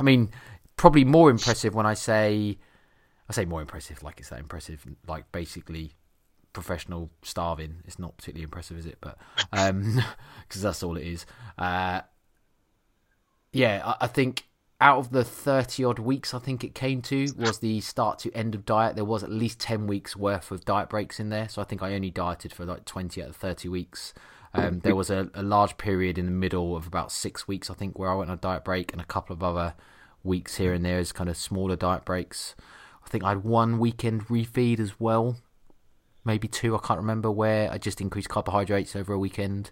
mean 0.01 0.31
probably 0.75 1.05
more 1.05 1.29
impressive 1.29 1.75
when 1.75 1.85
I 1.85 1.93
say 1.93 2.57
I 3.29 3.33
say 3.33 3.45
more 3.45 3.61
impressive 3.61 4.01
like 4.03 4.19
it's 4.19 4.29
that 4.29 4.39
impressive 4.39 4.85
like 5.07 5.31
basically 5.31 5.93
professional 6.57 7.11
starving. 7.21 7.83
It's 7.85 7.99
not 7.99 8.17
particularly 8.17 8.43
impressive, 8.45 8.79
is 8.79 8.87
it? 8.87 8.97
But 8.99 9.17
um, 9.51 10.01
because 10.47 10.63
that's 10.63 10.81
all 10.81 10.97
it 10.97 11.05
is. 11.05 11.25
Uh, 11.55 12.01
yeah, 13.51 13.83
I, 13.85 14.05
I 14.05 14.07
think 14.07 14.45
out 14.81 14.97
of 14.97 15.11
the 15.11 15.23
30 15.23 15.83
odd 15.83 15.99
weeks 15.99 16.33
I 16.33 16.39
think 16.39 16.63
it 16.63 16.75
came 16.75 17.01
to 17.03 17.27
was 17.37 17.59
the 17.59 17.81
start 17.81 18.17
to 18.19 18.31
end 18.33 18.55
of 18.55 18.65
diet. 18.65 18.95
There 18.95 19.05
was 19.05 19.23
at 19.23 19.31
least 19.31 19.59
10 19.59 19.85
weeks 19.85 20.15
worth 20.15 20.49
of 20.49 20.65
diet 20.65 20.89
breaks 20.89 21.19
in 21.19 21.29
there. 21.29 21.47
So 21.47 21.61
I 21.61 21.65
think 21.65 21.83
I 21.83 21.93
only 21.93 22.09
dieted 22.09 22.53
for 22.53 22.65
like 22.65 22.85
20 22.85 23.21
out 23.21 23.29
of 23.29 23.35
30 23.35 23.69
weeks. 23.69 24.15
Um, 24.57 24.79
there 24.79 24.95
was 24.95 25.09
a, 25.09 25.29
a, 25.33 25.43
large 25.43 25.77
period 25.77 26.17
in 26.17 26.25
the 26.25 26.31
middle 26.31 26.75
of 26.75 26.87
about 26.87 27.11
six 27.11 27.47
weeks, 27.47 27.69
I 27.69 27.73
think, 27.75 27.99
where 27.99 28.09
I 28.09 28.15
went 28.15 28.31
on 28.31 28.37
a 28.37 28.41
diet 28.41 28.65
break 28.65 28.91
and 28.91 28.99
a 28.99 29.05
couple 29.05 29.33
of 29.33 29.43
other 29.43 29.75
weeks 30.23 30.55
here 30.55 30.73
and 30.73 30.83
there 30.83 30.97
as 30.97 31.11
kind 31.11 31.29
of 31.29 31.37
smaller 31.37 31.75
diet 31.75 32.05
breaks. 32.05 32.55
I 33.05 33.09
think 33.09 33.23
I 33.23 33.29
had 33.29 33.43
one 33.43 33.77
weekend 33.77 34.27
refeed 34.27 34.79
as 34.79 34.99
well, 34.99 35.37
maybe 36.25 36.47
two, 36.47 36.75
I 36.75 36.79
can't 36.79 36.99
remember, 36.99 37.29
where 37.29 37.71
I 37.71 37.77
just 37.77 38.01
increased 38.01 38.29
carbohydrates 38.29 38.95
over 38.95 39.13
a 39.13 39.19
weekend. 39.19 39.71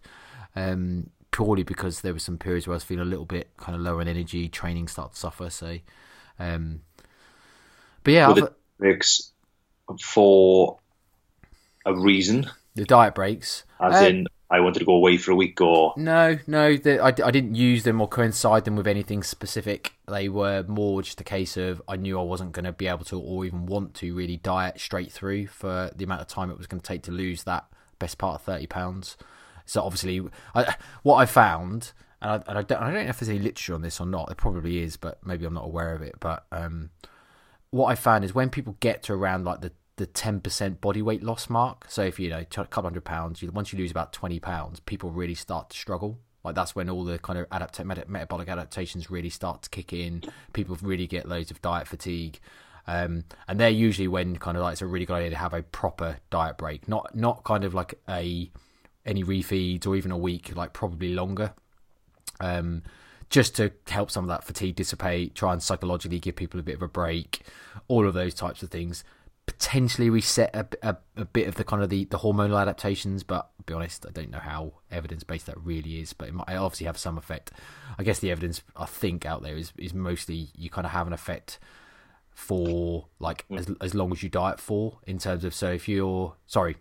Um, 0.56 1.10
purely 1.31 1.64
because 1.64 2.00
there 2.00 2.14
were 2.14 2.20
some 2.20 2.38
periods 2.38 2.66
where 2.66 2.74
I 2.74 2.78
was 2.78 2.86
feeling 2.86 3.06
a 3.06 3.10
little 3.10 3.26
bit 3.26 3.50
kind 3.58 3.76
of 3.76 3.81
lower 3.81 4.02
in 4.02 4.08
energy, 4.08 4.48
training 4.48 4.88
started 4.88 5.16
to 5.16 5.20
suffer. 5.20 5.50
So, 5.50 5.80
um, 6.40 6.81
but 8.04 8.14
yeah, 8.14 8.31
the 8.31 8.54
breaks 8.78 9.34
for 10.02 10.80
a 11.86 11.94
reason. 11.94 12.50
The 12.76 12.86
diet 12.86 13.16
breaks, 13.16 13.64
as 13.81 13.96
um, 13.96 14.06
in 14.06 14.28
I 14.50 14.59
wanted 14.59 14.80
to 14.80 14.86
go 14.86 14.94
away 14.94 15.18
for 15.18 15.31
a 15.31 15.36
week, 15.36 15.59
or 15.59 15.94
no, 15.97 16.38
no, 16.45 16.77
the, 16.77 17.00
I, 17.00 17.07
I 17.07 17.31
didn't 17.31 17.56
use 17.56 17.83
them 17.83 18.00
or 18.00 18.07
coincide 18.07 18.65
them 18.65 18.75
with 18.75 18.86
anything 18.86 19.24
specific. 19.24 19.94
They 20.07 20.30
were 20.30 20.63
more 20.68 21.01
just 21.01 21.19
a 21.19 21.24
case 21.24 21.57
of 21.57 21.81
I 21.87 21.95
knew 21.95 22.19
I 22.19 22.23
wasn't 22.23 22.52
going 22.52 22.66
to 22.66 22.71
be 22.71 22.87
able 22.87 23.06
to 23.06 23.19
or 23.19 23.45
even 23.45 23.66
want 23.66 23.95
to 23.95 24.14
really 24.16 24.37
diet 24.37 24.80
straight 24.80 25.11
through 25.11 25.47
for 25.47 25.90
the 25.95 26.04
amount 26.04 26.21
of 26.21 26.28
time 26.28 26.52
it 26.52 26.57
was 26.57 26.68
going 26.68 26.80
to 26.80 26.87
take 26.87 27.04
to 27.04 27.11
lose 27.11 27.44
that 27.44 27.66
best 27.97 28.18
part 28.19 28.35
of 28.35 28.42
thirty 28.44 28.68
pounds. 28.68 29.18
So 29.66 29.81
obviously, 29.81 30.21
I, 30.54 30.75
what 31.02 31.16
I 31.16 31.25
found, 31.25 31.94
and, 32.21 32.31
I, 32.31 32.35
and 32.47 32.57
I, 32.59 32.61
don't, 32.61 32.81
I, 32.81 32.92
don't, 32.92 33.06
know 33.06 33.09
if 33.09 33.19
there's 33.19 33.30
any 33.30 33.40
literature 33.40 33.73
on 33.73 33.81
this 33.81 33.99
or 33.99 34.06
not. 34.06 34.28
There 34.28 34.35
probably 34.35 34.83
is, 34.83 34.95
but 34.95 35.25
maybe 35.25 35.45
I'm 35.45 35.56
not 35.56 35.66
aware 35.66 35.95
of 35.95 36.04
it. 36.04 36.16
But 36.19 36.45
um, 36.52 36.92
what 37.71 37.87
I 37.87 37.95
found 37.95 38.23
is 38.23 38.35
when 38.35 38.52
people 38.52 38.78
get 38.80 39.02
to 39.04 39.14
around 39.14 39.44
like 39.44 39.61
the 39.61 39.71
the 39.97 40.07
10% 40.07 40.81
body 40.81 41.02
weight 41.02 41.23
loss 41.23 41.49
mark. 41.49 41.85
So 41.87 42.04
if 42.04 42.19
you 42.19 42.30
know 42.30 42.40
a 42.40 42.45
couple 42.45 42.83
hundred 42.83 43.06
pounds, 43.06 43.42
you, 43.42 43.52
once 43.52 43.71
you 43.71 43.80
lose 43.80 43.92
about 43.92 44.14
20 44.14 44.40
pounds, 44.40 44.80
people 44.81 45.09
really 45.09 45.35
start 45.35 45.69
to 45.69 45.78
struggle. 45.78 46.19
Like 46.44 46.56
that's 46.56 46.75
when 46.75 46.90
all 46.90 47.04
the 47.04 47.18
kind 47.18 47.40
of 47.40 47.47
adapt- 47.52 47.83
metabolic 48.07 48.49
adaptations 48.49 49.09
really 49.09 49.30
start 49.30 49.64
to 49.64 49.69
kick 49.69 49.94
in. 49.94 50.23
People 50.54 50.78
really 50.81 51.07
get 51.07 51.28
loads 51.28 51.49
of 51.49 51.61
diet 51.61 51.87
fatigue. 51.87 52.40
Um, 52.87 53.23
and 53.47 53.59
they're 53.59 53.69
usually 53.69 54.07
when 54.07 54.37
kind 54.37 54.57
of 54.57 54.64
like 54.64 54.73
it's 54.73 54.81
a 54.81 54.85
really 54.85 55.06
good 55.06 55.16
idea 55.16 55.31
to 55.31 55.37
have 55.37 55.54
a 55.54 55.64
proper 55.64 56.18
diet 56.30 56.57
break, 56.57 56.87
not 56.87 57.16
not 57.16 57.44
kind 57.44 57.64
of 57.64 57.73
like 57.73 57.95
a 58.07 58.52
any 59.06 59.23
refeeds 59.23 59.87
or 59.87 59.95
even 59.95 60.11
a 60.11 60.18
week, 60.18 60.56
like 60.56 60.73
probably 60.73 61.14
longer. 61.14 61.54
Um, 62.40 62.83
just 63.30 63.56
to 63.56 63.71
help 63.87 64.11
some 64.11 64.25
of 64.25 64.28
that 64.28 64.44
fatigue 64.44 64.75
dissipate, 64.75 65.33
try 65.33 65.52
and 65.52 65.64
psychologically 65.64 66.19
give 66.19 66.35
people 66.35 66.59
a 66.59 66.64
bit 66.64 66.75
of 66.75 66.83
a 66.83 66.87
break, 66.87 67.42
all 67.87 68.07
of 68.07 68.14
those 68.14 68.35
types 68.35 68.61
of 68.61 68.69
things. 68.69 69.04
Potentially 69.45 70.09
reset 70.09 70.56
a, 70.56 70.68
a, 70.81 70.97
a 71.18 71.25
bit 71.25 71.47
of 71.47 71.56
the 71.56 71.64
kind 71.64 71.83
of 71.83 71.90
the, 71.90 72.06
the 72.06 72.19
hormonal 72.19 72.59
adaptations, 72.59 73.23
but 73.23 73.49
be 73.66 73.73
honest, 73.73 74.06
I 74.07 74.11
don't 74.11 74.31
know 74.31 74.40
how 74.40 74.73
evidence 74.92 75.23
based 75.23 75.45
that 75.45 75.57
really 75.59 75.99
is. 75.99 76.14
But 76.14 76.30
it 76.30 76.33
might 76.33 76.56
obviously 76.56 76.87
have 76.87 76.97
some 76.97 77.18
effect. 77.18 77.52
I 77.97 78.04
guess 78.04 78.19
the 78.19 78.31
evidence 78.31 78.61
I 78.75 78.85
think 78.85 79.25
out 79.25 79.44
there 79.44 79.56
is 79.56 79.71
is 79.78 79.94
mostly 79.94 80.49
you 80.56 80.69
kind 80.69 80.85
of 80.85 80.92
have 80.92 81.07
an 81.07 81.14
effect 81.14 81.59
for 82.31 83.06
like 83.19 83.45
as 83.56 83.68
as 83.81 83.94
long 83.94 84.11
as 84.11 84.21
you 84.21 84.30
diet 84.30 84.59
for 84.59 84.99
in 85.07 85.18
terms 85.18 85.44
of 85.45 85.54
so 85.54 85.71
if 85.71 85.87
you're 85.87 86.35
sorry, 86.47 86.78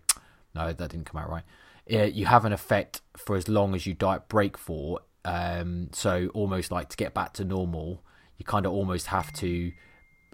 no 0.53 0.73
that 0.73 0.91
didn't 0.91 1.05
come 1.05 1.21
out 1.21 1.29
right 1.29 1.43
yeah, 1.87 2.05
you 2.05 2.25
have 2.25 2.45
an 2.45 2.53
effect 2.53 3.01
for 3.15 3.35
as 3.35 3.47
long 3.47 3.75
as 3.75 3.85
you 3.85 3.93
diet 3.93 4.27
break 4.27 4.57
for. 4.57 4.99
Um, 5.23 5.89
so 5.91 6.29
almost 6.33 6.71
like 6.71 6.89
to 6.89 6.97
get 6.97 7.13
back 7.13 7.33
to 7.33 7.45
normal, 7.45 8.03
you 8.37 8.45
kind 8.45 8.65
of 8.65 8.71
almost 8.71 9.07
have 9.07 9.31
to 9.33 9.71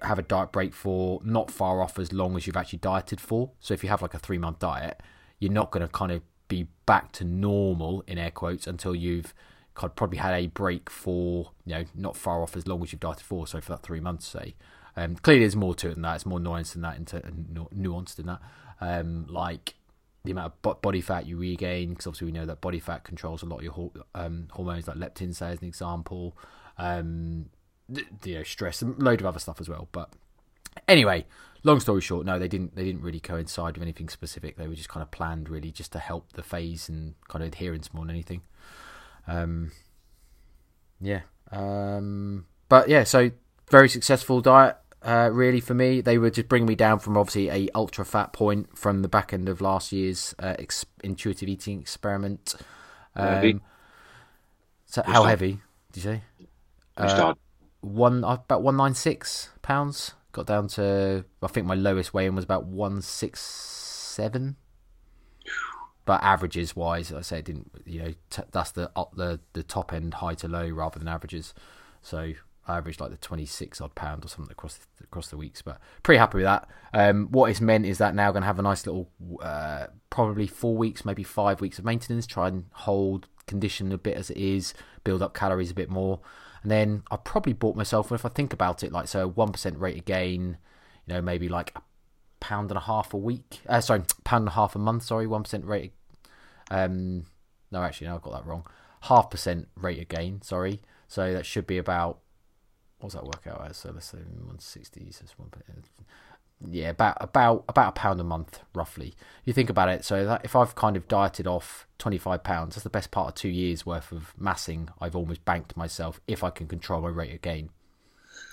have 0.02 0.20
a 0.20 0.24
diet 0.24 0.52
break 0.52 0.74
for 0.74 1.22
not 1.24 1.52
far 1.52 1.82
off 1.82 2.00
as 2.00 2.12
long 2.12 2.36
as 2.36 2.48
you've 2.48 2.58
actually 2.58 2.80
dieted 2.80 3.22
for. 3.22 3.52
So 3.60 3.74
if 3.74 3.84
you 3.84 3.90
have 3.90 4.02
like 4.02 4.14
a 4.14 4.20
three 4.20 4.38
month 4.38 4.60
diet, 4.60 5.00
you're 5.40 5.52
not 5.52 5.72
going 5.72 5.86
to 5.86 5.92
kind 5.92 6.12
of 6.12 6.22
be 6.48 6.68
back 6.86 7.12
to 7.14 7.24
normal 7.24 8.04
in 8.08 8.18
air 8.18 8.32
quotes 8.32 8.68
until 8.68 8.94
you've 8.94 9.34
kind 9.74 9.90
of 9.90 9.96
probably 9.96 10.18
had 10.18 10.34
a 10.34 10.48
break 10.48 10.90
for 10.90 11.52
you 11.66 11.76
know 11.76 11.86
not 11.96 12.18
far 12.18 12.44
off 12.44 12.58
as 12.58 12.68
long 12.68 12.84
as 12.84 12.92
you've 12.92 13.00
dieted 13.00 13.24
for. 13.24 13.48
So 13.48 13.62
for 13.62 13.74
that 13.74 13.84
three 13.84 14.00
months, 14.00 14.28
say. 14.28 14.56
Um, 14.98 15.16
clearly, 15.16 15.42
there's 15.42 15.56
more 15.56 15.74
to 15.76 15.90
it 15.90 15.94
than 15.94 16.02
that. 16.02 16.16
It's 16.16 16.26
more 16.26 16.40
nuanced 16.40 16.74
than 16.74 16.82
that, 16.82 16.98
into 16.98 17.20
nuanced 17.20 18.16
than 18.16 18.26
that. 18.26 18.42
Um, 18.82 19.26
like 19.30 19.76
the 20.24 20.32
amount 20.32 20.54
of 20.64 20.82
body 20.82 21.02
fat 21.02 21.26
you 21.26 21.38
regain, 21.38 21.90
because 21.90 22.08
obviously 22.08 22.26
we 22.26 22.32
know 22.32 22.46
that 22.46 22.62
body 22.62 22.80
fat 22.80 23.04
controls 23.04 23.42
a 23.42 23.46
lot 23.46 23.58
of 23.58 23.64
your 23.64 23.92
um, 24.14 24.48
hormones, 24.52 24.88
like 24.88 24.98
leptin, 24.98 25.34
say 25.34 25.52
as 25.52 25.62
an 25.62 25.68
example. 25.68 26.38
Um, 26.78 27.46
you 28.24 28.36
know, 28.36 28.44
stress, 28.44 28.82
and 28.82 29.02
load 29.02 29.22
of 29.22 29.26
other 29.26 29.40
stuff 29.40 29.60
as 29.60 29.70
well. 29.70 29.88
But 29.92 30.10
anyway, 30.88 31.26
long 31.64 31.80
story 31.80 32.02
short, 32.02 32.26
no, 32.26 32.40
they 32.40 32.48
didn't. 32.48 32.76
They 32.76 32.84
didn't 32.84 33.02
really 33.02 33.20
coincide 33.20 33.76
with 33.76 33.84
anything 33.84 34.10
specific. 34.10 34.58
They 34.58 34.68
were 34.68 34.76
just 34.76 34.90
kind 34.90 35.02
of 35.02 35.12
planned, 35.12 35.50
really, 35.50 35.72
just 35.72 35.92
to 35.94 36.00
help 36.00 36.34
the 36.34 36.44
phase 36.44 36.90
and 36.90 37.16
kind 37.28 37.44
of 37.44 37.48
adherence 37.48 37.94
more 37.94 38.06
than 38.06 38.12
anything. 38.12 38.42
Um, 39.28 39.72
yeah. 41.00 41.22
Um, 41.52 42.46
but 42.70 42.88
yeah, 42.88 43.04
so 43.04 43.32
very 43.70 43.90
successful 43.90 44.42
diet. 44.42 44.78
Uh, 45.04 45.30
really, 45.34 45.60
for 45.60 45.74
me, 45.74 46.00
they 46.00 46.18
were 46.18 46.30
just 46.30 46.48
bringing 46.48 46.68
me 46.68 46.76
down 46.76 47.00
from 47.00 47.18
obviously 47.18 47.50
a 47.50 47.68
ultra 47.74 48.06
fat 48.06 48.34
point 48.34 48.78
from 48.78 49.02
the 49.02 49.08
back 49.08 49.34
end 49.34 49.50
of 49.50 49.60
last 49.60 49.92
year's 49.92 50.36
uh, 50.38 50.56
ex- 50.60 50.86
intuitive 51.04 51.50
eating 51.50 51.82
experiment. 51.82 52.56
Um, 53.16 53.28
heavy. 53.28 53.60
So 54.86 55.02
how 55.04 55.24
heavy? 55.24 55.60
Did 55.92 56.04
you 56.04 56.12
say? 56.12 56.22
Uh, 56.96 57.34
one 57.82 58.24
about 58.24 58.64
one 58.64 58.78
nine 58.78 58.94
six 58.94 59.50
pounds. 59.62 60.14
Got 60.32 60.46
down 60.46 60.68
to 60.70 61.26
I 61.42 61.48
think 61.48 61.68
my 61.68 61.76
lowest 61.76 62.14
weigh 62.14 62.26
in 62.26 62.36
was 62.36 62.46
about 62.46 62.66
one 62.66 63.02
six 63.02 63.42
seven. 63.42 64.56
But 66.04 66.24
averages 66.24 66.76
wise, 66.76 67.14
I 67.14 67.22
say 67.22 67.40
it 67.40 67.46
didn't. 67.46 67.72
You 67.86 68.00
know, 68.02 68.14
t- 68.30 68.44
that's 68.52 68.72
the 68.72 68.92
the 69.14 69.40
the 69.54 69.64
top 69.64 69.94
end, 69.94 70.16
high 70.16 70.36
to 70.36 70.48
low, 70.48 70.68
rather 70.70 70.98
than 70.98 71.08
averages. 71.08 71.54
So 72.02 72.34
I 72.68 72.78
averaged 72.78 73.00
like 73.00 73.12
the 73.12 73.18
26 73.18 73.82
odd 73.82 73.96
pound 73.96 74.24
or 74.24 74.28
something 74.28 74.52
across 74.52 74.76
the, 74.76 75.04
across 75.04 75.28
the 75.30 75.38
weeks, 75.38 75.62
but 75.62 75.80
pretty 76.04 76.20
happy 76.20 76.38
with 76.38 76.46
that. 76.46 76.68
Um, 76.94 77.28
what 77.32 77.50
it's 77.50 77.62
meant 77.62 77.86
is 77.86 77.98
that 77.98 78.14
now 78.14 78.32
going 78.32 78.44
to 78.44 78.48
have 78.48 78.60
a 78.60 78.64
nice 78.64 78.86
little, 78.86 79.10
uh, 79.42 79.88
probably 80.10 80.48
four 80.48 80.76
weeks, 80.76 81.04
maybe 81.04 81.24
five 81.24 81.60
weeks 81.60 81.80
of 81.80 81.86
maintenance. 81.86 82.28
Try 82.28 82.48
and 82.48 82.66
hold 82.72 83.28
condition 83.48 83.92
a 83.92 83.98
bit 83.98 84.16
as 84.16 84.30
it 84.30 84.38
is, 84.38 84.74
build 85.04 85.22
up 85.22 85.34
calories 85.34 85.72
a 85.72 85.76
bit 85.76 85.90
more, 85.90 86.20
and 86.62 86.72
then 86.72 87.04
I 87.12 87.18
probably 87.18 87.54
bought 87.54 87.76
myself. 87.76 88.12
If 88.12 88.26
I 88.26 88.30
think 88.30 88.54
about 88.54 88.84
it, 88.84 88.92
like 88.92 89.08
so, 89.08 89.28
one 89.28 89.52
percent 89.52 89.80
rate 89.80 89.98
of 89.98 90.06
gain, 90.06 90.58
you 91.06 91.14
know, 91.14 91.22
maybe 91.22 91.50
like 91.50 91.72
a 91.76 91.82
pound 92.40 92.72
and 92.72 92.78
a 92.78 92.82
half 92.82 93.14
a 93.14 93.18
week. 93.18 93.62
Uh, 93.68 93.82
sorry, 93.82 94.04
pound 94.24 94.44
and 94.44 94.50
a 94.50 94.54
half 94.54 94.76
a 94.76 94.80
month. 94.80 95.04
Sorry, 95.04 95.28
one 95.28 95.44
percent 95.44 95.66
rate. 95.66 95.94
Um, 96.70 97.26
no, 97.72 97.84
actually, 97.84 98.08
no, 98.08 98.16
I 98.16 98.20
got 98.20 98.34
that 98.34 98.46
wrong. 98.46 98.66
Half 99.02 99.30
percent 99.30 99.68
rate 99.76 100.02
of 100.02 100.08
gain. 100.08 100.42
Sorry, 100.42 100.82
so 101.08 101.34
that 101.34 101.46
should 101.46 101.68
be 101.68 101.78
about 101.78 102.20
What's 103.02 103.16
that 103.16 103.26
work 103.26 103.48
out 103.48 103.68
as? 103.68 103.78
So 103.78 103.92
let's 103.92 104.06
say 104.06 104.20
160. 104.20 105.12
So 105.12 105.26
one, 105.38 105.50
yeah, 106.70 106.90
about 106.90 107.18
about 107.20 107.66
about 107.68 107.90
a 107.90 107.92
pound 107.94 108.20
a 108.20 108.24
month, 108.24 108.60
roughly. 108.74 109.14
You 109.46 109.54
think 109.54 109.70
about 109.70 109.90
it. 109.90 110.06
So 110.06 110.40
if 110.44 110.56
I've 110.56 110.76
kind 110.76 110.96
of 110.96 111.08
dieted 111.08 111.48
off 111.48 111.88
25 111.98 112.44
pounds, 112.44 112.76
that's 112.76 112.84
the 112.84 112.90
best 112.90 113.12
part 113.12 113.30
of 113.30 113.36
two 113.36 113.50
years 113.50 113.86
worth 113.86 114.12
of 114.12 114.34
massing. 114.38 114.90
I've 115.00 115.16
almost 115.16 115.46
banked 115.46 115.76
myself 115.76 116.20
if 116.28 116.44
I 116.44 116.50
can 116.50 116.68
control 116.68 117.02
my 117.02 117.10
rate 117.10 117.34
of 117.34 117.42
gain. 117.42 117.70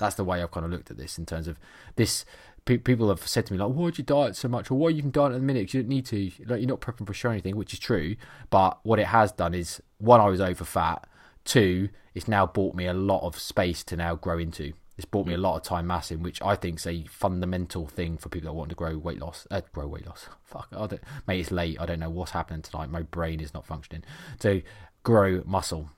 That's 0.00 0.14
the 0.14 0.24
way 0.24 0.42
I've 0.42 0.50
kind 0.50 0.64
of 0.64 0.72
looked 0.72 0.90
at 0.90 0.96
this 0.96 1.18
in 1.18 1.26
terms 1.26 1.48
of 1.48 1.58
this. 1.96 2.24
people 2.64 3.08
have 3.08 3.26
said 3.26 3.46
to 3.46 3.52
me 3.52 3.58
like, 3.58 3.74
"Why 3.74 3.90
do 3.90 3.98
you 3.98 4.04
diet 4.04 4.36
so 4.36 4.48
much?" 4.48 4.70
or 4.70 4.74
"Why 4.74 4.90
you 4.90 5.02
can 5.02 5.10
diet 5.10 5.32
at 5.32 5.40
the 5.40 5.40
minute? 5.40 5.72
you 5.72 5.82
don't 5.82 5.88
need 5.88 6.06
to. 6.06 6.30
Like, 6.46 6.60
you're 6.60 6.68
not 6.68 6.80
prepping 6.80 7.06
for 7.06 7.14
show 7.14 7.30
anything," 7.30 7.56
which 7.56 7.72
is 7.72 7.78
true. 7.78 8.16
But 8.50 8.78
what 8.84 8.98
it 8.98 9.06
has 9.08 9.32
done 9.32 9.54
is 9.54 9.82
one, 9.98 10.20
I 10.20 10.26
was 10.28 10.40
over 10.40 10.64
fat 10.64 11.06
Two, 11.48 11.88
it's 12.14 12.28
now 12.28 12.46
bought 12.46 12.74
me 12.74 12.84
a 12.84 12.92
lot 12.92 13.22
of 13.22 13.38
space 13.38 13.82
to 13.84 13.96
now 13.96 14.14
grow 14.16 14.36
into. 14.36 14.74
It's 14.98 15.06
bought 15.06 15.26
me 15.26 15.32
a 15.34 15.38
lot 15.38 15.56
of 15.56 15.62
time 15.62 15.86
massing, 15.86 16.22
which 16.22 16.42
I 16.42 16.56
think 16.56 16.80
is 16.80 16.86
a 16.86 17.04
fundamental 17.04 17.86
thing 17.86 18.18
for 18.18 18.28
people 18.28 18.50
that 18.50 18.54
want 18.54 18.68
to 18.68 18.74
grow 18.74 18.98
weight 18.98 19.20
loss. 19.20 19.46
Uh, 19.50 19.62
grow 19.72 19.86
weight 19.86 20.06
loss. 20.06 20.28
Fuck, 20.44 20.68
I 20.76 20.86
don't, 20.86 21.02
mate, 21.26 21.40
it's 21.40 21.50
late. 21.50 21.80
I 21.80 21.86
don't 21.86 22.00
know 22.00 22.10
what's 22.10 22.32
happening 22.32 22.62
tonight. 22.62 22.90
My 22.90 23.02
brain 23.02 23.40
is 23.40 23.54
not 23.54 23.64
functioning. 23.64 24.04
To 24.40 24.60
grow 25.04 25.42
muscle. 25.46 25.90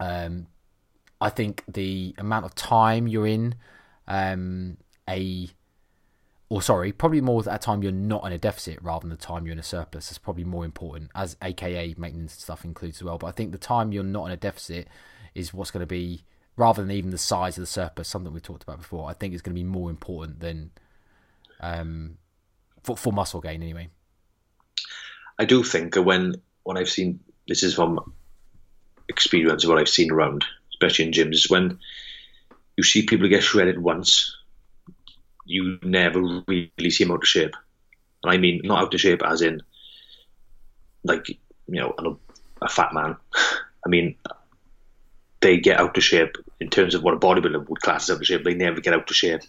Um, 0.00 0.48
I 1.20 1.28
think 1.28 1.62
the 1.68 2.14
amount 2.18 2.46
of 2.46 2.54
time 2.54 3.06
you're 3.06 3.26
in 3.26 3.54
um, 4.08 4.78
a 5.08 5.50
or 6.50 6.60
sorry, 6.60 6.90
probably 6.90 7.20
more 7.20 7.38
at 7.38 7.44
that 7.44 7.62
time 7.62 7.80
you're 7.80 7.92
not 7.92 8.24
in 8.26 8.32
a 8.32 8.38
deficit 8.38 8.76
rather 8.82 9.02
than 9.02 9.10
the 9.10 9.16
time 9.16 9.46
you're 9.46 9.52
in 9.52 9.58
a 9.58 9.62
surplus. 9.62 10.10
is 10.10 10.18
probably 10.18 10.42
more 10.42 10.64
important, 10.64 11.10
as 11.14 11.36
AKA 11.40 11.94
maintenance 11.96 12.32
stuff 12.32 12.64
includes 12.64 12.98
as 12.98 13.04
well. 13.04 13.18
But 13.18 13.28
I 13.28 13.30
think 13.30 13.52
the 13.52 13.58
time 13.58 13.92
you're 13.92 14.02
not 14.02 14.26
in 14.26 14.32
a 14.32 14.36
deficit 14.36 14.88
is 15.32 15.54
what's 15.54 15.70
going 15.70 15.82
to 15.82 15.86
be, 15.86 16.24
rather 16.56 16.82
than 16.82 16.90
even 16.90 17.10
the 17.10 17.18
size 17.18 17.56
of 17.56 17.62
the 17.62 17.66
surplus, 17.66 18.08
something 18.08 18.32
we 18.32 18.40
talked 18.40 18.62
about 18.62 18.78
before. 18.78 19.08
I 19.08 19.14
think 19.14 19.34
is 19.34 19.42
going 19.42 19.54
to 19.54 19.60
be 19.60 19.64
more 19.64 19.90
important 19.90 20.40
than 20.40 20.70
um, 21.60 22.18
for, 22.82 22.96
for 22.96 23.12
muscle 23.12 23.40
gain 23.40 23.62
anyway. 23.62 23.88
I 25.38 25.44
do 25.44 25.62
think 25.62 25.96
when 25.96 26.34
when 26.64 26.76
I've 26.76 26.90
seen 26.90 27.20
this 27.48 27.62
is 27.62 27.74
from 27.74 28.12
experience 29.08 29.66
what 29.66 29.78
I've 29.78 29.88
seen 29.88 30.12
around, 30.12 30.44
especially 30.72 31.06
in 31.06 31.12
gyms, 31.12 31.34
is 31.34 31.50
when 31.50 31.78
you 32.76 32.84
see 32.84 33.06
people 33.06 33.28
get 33.28 33.42
shredded 33.42 33.78
once 33.78 34.36
you 35.44 35.78
never 35.82 36.42
really 36.46 36.90
see 36.90 37.04
them 37.04 37.12
out 37.12 37.22
of 37.22 37.28
shape. 37.28 37.56
And 38.22 38.32
I 38.32 38.36
mean 38.36 38.60
not 38.64 38.82
out 38.82 38.94
of 38.94 39.00
shape 39.00 39.22
as 39.24 39.42
in 39.42 39.62
like 41.04 41.28
you 41.28 41.36
know 41.66 41.94
a, 41.98 42.64
a 42.64 42.68
fat 42.68 42.92
man. 42.92 43.16
I 43.84 43.88
mean 43.88 44.16
they 45.40 45.58
get 45.58 45.80
out 45.80 45.96
of 45.96 46.02
shape 46.02 46.36
in 46.58 46.68
terms 46.68 46.94
of 46.94 47.02
what 47.02 47.14
a 47.14 47.18
bodybuilder 47.18 47.68
would 47.68 47.80
class 47.80 48.04
as 48.04 48.16
out 48.16 48.20
of 48.20 48.26
shape. 48.26 48.44
They 48.44 48.54
never 48.54 48.80
get 48.80 48.94
out 48.94 49.08
of 49.08 49.16
shape. 49.16 49.42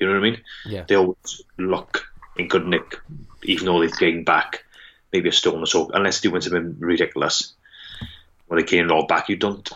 You 0.00 0.06
know 0.06 0.14
what 0.14 0.26
I 0.26 0.30
mean? 0.30 0.40
Yeah. 0.66 0.84
They 0.86 0.96
always 0.96 1.42
look 1.58 2.06
in 2.36 2.48
good 2.48 2.66
nick, 2.66 2.96
even 3.42 3.66
though 3.66 3.80
they've 3.80 3.96
gained 3.96 4.26
back 4.26 4.64
maybe 5.12 5.28
a 5.28 5.32
stone 5.32 5.60
or 5.60 5.66
so, 5.66 5.90
unless 5.92 6.20
they're 6.20 6.30
doing 6.30 6.42
something 6.42 6.76
ridiculous. 6.80 7.52
When 8.46 8.58
they 8.58 8.66
gain 8.66 8.86
it 8.86 8.90
all 8.90 9.06
back, 9.06 9.28
you 9.28 9.36
don't, 9.36 9.70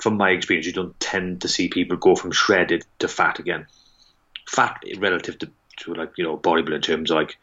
from 0.00 0.16
my 0.16 0.30
experience, 0.30 0.66
you 0.66 0.72
don't 0.72 0.98
tend 0.98 1.42
to 1.42 1.48
see 1.48 1.68
people 1.68 1.96
go 1.96 2.16
from 2.16 2.32
shredded 2.32 2.84
to 2.98 3.08
fat 3.08 3.38
again 3.38 3.66
fat 4.50 4.82
relative 4.98 5.38
to, 5.38 5.50
to 5.76 5.94
like 5.94 6.12
you 6.16 6.24
know 6.24 6.36
bodybuilding 6.36 6.82
terms 6.82 7.10
like 7.10 7.36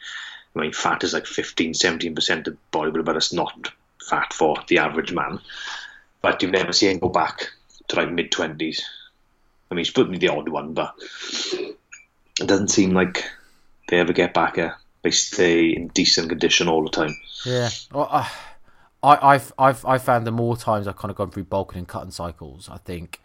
I 0.55 0.59
mean 0.59 0.73
fat 0.73 1.03
is 1.03 1.13
like 1.13 1.25
15 1.25 1.73
17 1.73 2.15
percent 2.15 2.47
of 2.47 2.57
bodybuilding 2.71 3.05
but 3.05 3.15
it's 3.15 3.33
not 3.33 3.71
fat 4.01 4.33
for 4.33 4.57
the 4.67 4.79
average 4.79 5.13
man 5.13 5.39
but 6.21 6.41
you've 6.41 6.51
never 6.51 6.73
seen 6.73 6.91
him 6.91 6.99
go 6.99 7.09
back 7.09 7.51
to 7.87 7.95
like 7.95 8.11
mid 8.11 8.31
20s 8.31 8.81
I 9.69 9.73
mean 9.73 9.79
he's 9.79 9.91
put 9.91 10.09
me 10.09 10.17
the 10.17 10.29
odd 10.29 10.49
one 10.49 10.73
but 10.73 10.93
it 12.39 12.45
doesn't 12.45 12.69
seem 12.69 12.91
like 12.91 13.25
they 13.89 13.99
ever 13.99 14.13
get 14.13 14.33
back 14.33 14.55
there 14.55 14.77
they 15.03 15.11
stay 15.11 15.69
in 15.69 15.87
decent 15.89 16.29
condition 16.29 16.67
all 16.67 16.83
the 16.83 16.89
time. 16.89 17.15
Yeah. 17.45 17.69
Well, 17.93 18.09
uh, 18.11 18.27
I, 19.03 19.33
I've 19.33 19.53
I've 19.57 19.85
I've 19.85 20.01
found 20.01 20.27
the 20.27 20.31
more 20.31 20.57
times 20.57 20.87
I've 20.87 20.97
kind 20.97 21.11
of 21.11 21.15
gone 21.17 21.31
through 21.31 21.45
bulking 21.45 21.79
and 21.79 21.87
cutting 21.87 22.11
cycles 22.11 22.67
I 22.69 22.77
think 22.77 23.21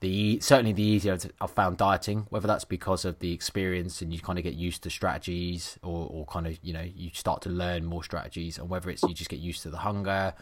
the 0.00 0.38
certainly 0.40 0.72
the 0.72 0.82
easier 0.82 1.18
I've 1.40 1.50
found 1.50 1.78
dieting, 1.78 2.26
whether 2.30 2.46
that's 2.46 2.64
because 2.64 3.04
of 3.04 3.18
the 3.18 3.32
experience 3.32 4.02
and 4.02 4.12
you 4.12 4.20
kind 4.20 4.38
of 4.38 4.44
get 4.44 4.54
used 4.54 4.82
to 4.82 4.90
strategies, 4.90 5.78
or, 5.82 6.06
or 6.10 6.26
kind 6.26 6.46
of 6.46 6.58
you 6.62 6.72
know 6.72 6.82
you 6.82 7.10
start 7.14 7.42
to 7.42 7.48
learn 7.48 7.84
more 7.84 8.04
strategies, 8.04 8.58
and 8.58 8.68
whether 8.68 8.90
it's 8.90 9.02
you 9.02 9.14
just 9.14 9.30
get 9.30 9.40
used 9.40 9.62
to 9.62 9.70
the 9.70 9.78
hunger, 9.78 10.34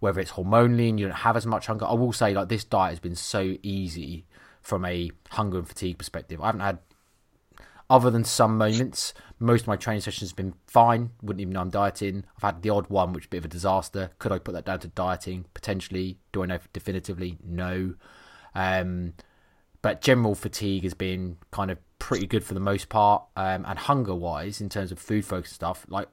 whether 0.00 0.20
it's 0.20 0.32
hormonally 0.32 0.88
and 0.88 0.98
you 0.98 1.06
don't 1.06 1.16
have 1.16 1.36
as 1.36 1.46
much 1.46 1.66
hunger. 1.66 1.86
I 1.86 1.94
will 1.94 2.12
say 2.12 2.34
like 2.34 2.48
this 2.48 2.64
diet 2.64 2.90
has 2.90 3.00
been 3.00 3.14
so 3.14 3.56
easy 3.62 4.26
from 4.60 4.84
a 4.84 5.10
hunger 5.30 5.58
and 5.58 5.68
fatigue 5.68 5.98
perspective. 5.98 6.40
I 6.40 6.46
haven't 6.46 6.60
had 6.60 6.78
other 7.88 8.10
than 8.10 8.24
some 8.24 8.56
moments. 8.56 9.12
Most 9.38 9.62
of 9.62 9.68
my 9.68 9.76
training 9.76 10.00
sessions 10.00 10.30
have 10.30 10.36
been 10.36 10.54
fine. 10.66 11.10
Wouldn't 11.22 11.40
even 11.40 11.52
know 11.52 11.60
I'm 11.60 11.70
dieting. 11.70 12.24
I've 12.36 12.42
had 12.42 12.62
the 12.62 12.70
odd 12.70 12.88
one, 12.88 13.12
which 13.12 13.24
is 13.24 13.26
a 13.26 13.30
bit 13.30 13.38
of 13.38 13.44
a 13.46 13.48
disaster. 13.48 14.10
Could 14.18 14.32
I 14.32 14.38
put 14.38 14.52
that 14.52 14.64
down 14.64 14.80
to 14.80 14.88
dieting? 14.88 15.46
Potentially. 15.54 16.18
Do 16.32 16.42
I 16.42 16.46
know 16.46 16.58
definitively? 16.72 17.38
No. 17.44 17.94
Um, 18.54 19.14
but 19.82 20.02
general 20.02 20.34
fatigue 20.34 20.84
has 20.84 20.94
been 20.94 21.38
kind 21.50 21.70
of 21.70 21.78
pretty 21.98 22.26
good 22.26 22.44
for 22.44 22.54
the 22.54 22.60
most 22.60 22.88
part. 22.88 23.24
Um, 23.34 23.64
and 23.66 23.78
hunger 23.78 24.14
wise, 24.14 24.60
in 24.60 24.68
terms 24.68 24.92
of 24.92 24.98
food 24.98 25.24
focused 25.24 25.54
stuff, 25.54 25.84
like 25.88 26.08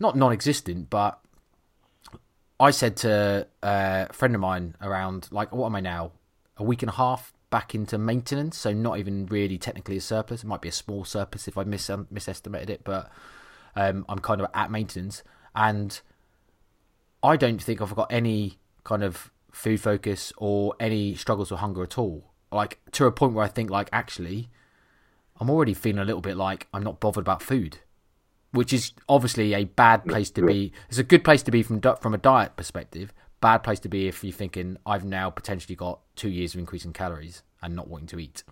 not 0.00 0.16
non 0.16 0.32
existent, 0.32 0.90
but 0.90 1.20
I 2.60 2.70
said 2.70 2.96
to 2.98 3.46
a 3.62 4.12
friend 4.12 4.34
of 4.34 4.40
mine 4.40 4.74
around, 4.80 5.28
like, 5.30 5.52
what 5.52 5.66
am 5.66 5.76
I 5.76 5.80
now? 5.80 6.12
A 6.56 6.64
week 6.64 6.82
and 6.82 6.90
a 6.90 6.94
half 6.94 7.32
back 7.50 7.74
into 7.74 7.98
maintenance, 7.98 8.58
so 8.58 8.72
not 8.72 8.98
even 8.98 9.26
really 9.26 9.58
technically 9.58 9.96
a 9.96 10.00
surplus. 10.00 10.42
It 10.42 10.46
might 10.46 10.60
be 10.60 10.68
a 10.68 10.72
small 10.72 11.04
surplus 11.04 11.46
if 11.46 11.56
I 11.56 11.64
mis- 11.64 11.88
um, 11.88 12.08
misestimated 12.10 12.68
it, 12.68 12.80
but 12.84 13.10
um, 13.76 14.04
I'm 14.08 14.18
kind 14.18 14.40
of 14.40 14.50
at 14.54 14.70
maintenance. 14.70 15.22
And 15.54 16.00
I 17.22 17.36
don't 17.36 17.62
think 17.62 17.80
I've 17.80 17.94
got 17.94 18.12
any 18.12 18.58
kind 18.84 19.02
of 19.02 19.30
food 19.52 19.80
focus 19.80 20.32
or 20.36 20.74
any 20.78 21.14
struggles 21.14 21.50
with 21.50 21.60
hunger 21.60 21.82
at 21.82 21.98
all. 21.98 22.32
Like 22.50 22.78
to 22.92 23.06
a 23.06 23.12
point 23.12 23.34
where 23.34 23.44
I 23.44 23.48
think 23.48 23.70
like 23.70 23.88
actually 23.92 24.48
I'm 25.40 25.50
already 25.50 25.74
feeling 25.74 25.98
a 25.98 26.04
little 26.04 26.20
bit 26.20 26.36
like 26.36 26.66
I'm 26.72 26.82
not 26.82 27.00
bothered 27.00 27.22
about 27.22 27.42
food, 27.42 27.78
which 28.52 28.72
is 28.72 28.92
obviously 29.08 29.54
a 29.54 29.64
bad 29.64 30.04
place 30.06 30.30
to 30.32 30.42
be. 30.42 30.72
It's 30.88 30.98
a 30.98 31.02
good 31.04 31.24
place 31.24 31.42
to 31.44 31.50
be 31.50 31.62
from 31.62 31.80
from 31.80 32.14
a 32.14 32.18
diet 32.18 32.56
perspective. 32.56 33.12
Bad 33.40 33.58
place 33.58 33.78
to 33.80 33.88
be 33.88 34.08
if 34.08 34.24
you're 34.24 34.32
thinking 34.32 34.76
I've 34.84 35.04
now 35.04 35.30
potentially 35.30 35.76
got 35.76 36.00
two 36.16 36.28
years 36.28 36.54
of 36.54 36.60
increasing 36.60 36.92
calories 36.92 37.42
and 37.62 37.74
not 37.76 37.88
wanting 37.88 38.08
to 38.08 38.18
eat. 38.18 38.42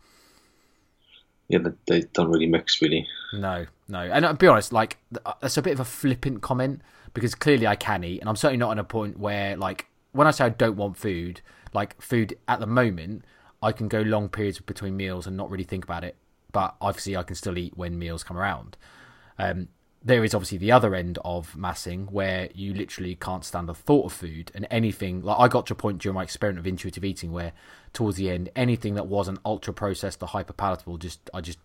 yeah, 1.49 1.59
they, 1.59 1.71
they 1.89 2.07
don't 2.13 2.31
really 2.31 2.47
mix 2.47 2.81
really. 2.83 3.07
No, 3.33 3.67
no. 3.89 4.01
And 4.01 4.27
I'll 4.27 4.35
be 4.35 4.47
honest, 4.47 4.73
like 4.73 4.99
that's 5.41 5.57
a 5.57 5.63
bit 5.63 5.73
of 5.73 5.81
a 5.81 5.85
flippant 5.85 6.43
comment 6.43 6.83
because 7.15 7.35
clearly 7.35 7.67
I 7.67 7.77
can 7.77 8.05
eat, 8.05 8.21
and 8.21 8.29
I'm 8.29 8.37
certainly 8.37 8.59
not 8.59 8.73
at 8.73 8.79
a 8.79 8.85
point 8.85 9.19
where 9.19 9.57
like 9.57 9.87
when 10.13 10.27
I 10.27 10.31
say 10.31 10.45
I 10.45 10.49
don't 10.51 10.77
want 10.77 10.97
food, 10.97 11.41
like 11.73 12.01
food 12.01 12.37
at 12.49 12.61
the 12.61 12.67
moment, 12.67 13.25
I 13.63 13.73
can 13.73 13.89
go 13.89 14.01
long 14.01 14.29
periods 14.29 14.61
between 14.61 14.97
meals 14.97 15.27
and 15.27 15.37
not 15.37 15.51
really 15.51 15.65
think 15.65 15.85
about 15.85 16.05
it. 16.05 16.17
But 16.53 16.75
obviously, 16.81 17.17
I 17.17 17.23
can 17.23 17.37
still 17.37 17.59
eat 17.59 17.77
when 17.77 17.99
meals 17.99 18.23
come 18.25 18.37
around. 18.37 18.77
Um, 19.39 19.69
there 20.07 20.23
is 20.23 20.35
obviously 20.35 20.57
the 20.57 20.71
other 20.71 20.95
end 20.95 21.19
of 21.25 21.57
massing 21.57 22.07
where 22.07 22.49
you 22.55 22.73
literally 22.73 23.17
can't 23.17 23.45
stand 23.45 23.69
the 23.69 23.75
thought 23.75 24.07
of 24.07 24.13
food 24.13 24.53
and 24.55 24.65
anything 24.71 25.21
like 25.21 25.37
I 25.37 25.49
got 25.49 25.67
to 25.67 25.73
a 25.73 25.77
point 25.77 25.99
during 25.99 26.15
my 26.15 26.23
experiment 26.23 26.61
of 26.61 26.67
intuitive 26.67 27.05
eating 27.05 27.33
where 27.33 27.53
towards 27.93 28.17
the 28.17 28.31
end 28.31 28.49
anything 28.55 28.95
that 28.95 29.09
wasn't 29.09 29.41
ultra 29.45 29.75
processed 29.75 30.23
or 30.23 30.29
hyper 30.29 30.53
palatable 30.53 30.97
just 30.99 31.29
I 31.35 31.41
just 31.41 31.59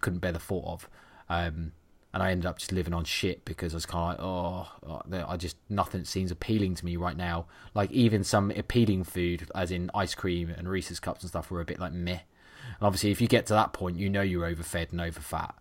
couldn't 0.00 0.18
bear 0.18 0.32
the 0.32 0.40
thought 0.40 0.66
of. 0.66 0.88
Um, 1.28 1.70
and 2.12 2.20
I 2.22 2.32
ended 2.32 2.46
up 2.46 2.58
just 2.58 2.72
living 2.72 2.94
on 2.94 3.04
shit 3.04 3.44
because 3.44 3.74
I 3.74 3.76
was 3.76 3.86
kind 3.86 4.18
of 4.18 4.66
like 4.82 4.88
oh, 4.88 5.04
oh 5.14 5.26
I 5.28 5.36
just 5.36 5.56
nothing 5.68 6.04
seems 6.04 6.32
appealing 6.32 6.74
to 6.74 6.84
me 6.84 6.96
right 6.96 7.16
now. 7.16 7.46
Like 7.74 7.92
even 7.92 8.24
some 8.24 8.50
appealing 8.50 9.04
food 9.04 9.48
as 9.54 9.70
in 9.70 9.92
ice 9.94 10.16
cream 10.16 10.50
and 10.50 10.68
Reese's 10.68 10.98
cups 10.98 11.22
and 11.22 11.28
stuff 11.30 11.48
were 11.48 11.60
a 11.60 11.64
bit 11.64 11.78
like 11.78 11.92
meh. 11.92 12.10
And 12.10 12.82
obviously 12.82 13.12
if 13.12 13.20
you 13.20 13.28
get 13.28 13.46
to 13.46 13.52
that 13.52 13.72
point 13.72 13.98
you 13.98 14.10
know 14.10 14.22
you're 14.22 14.46
overfed 14.46 14.90
and 14.90 15.00
overfat 15.00 15.52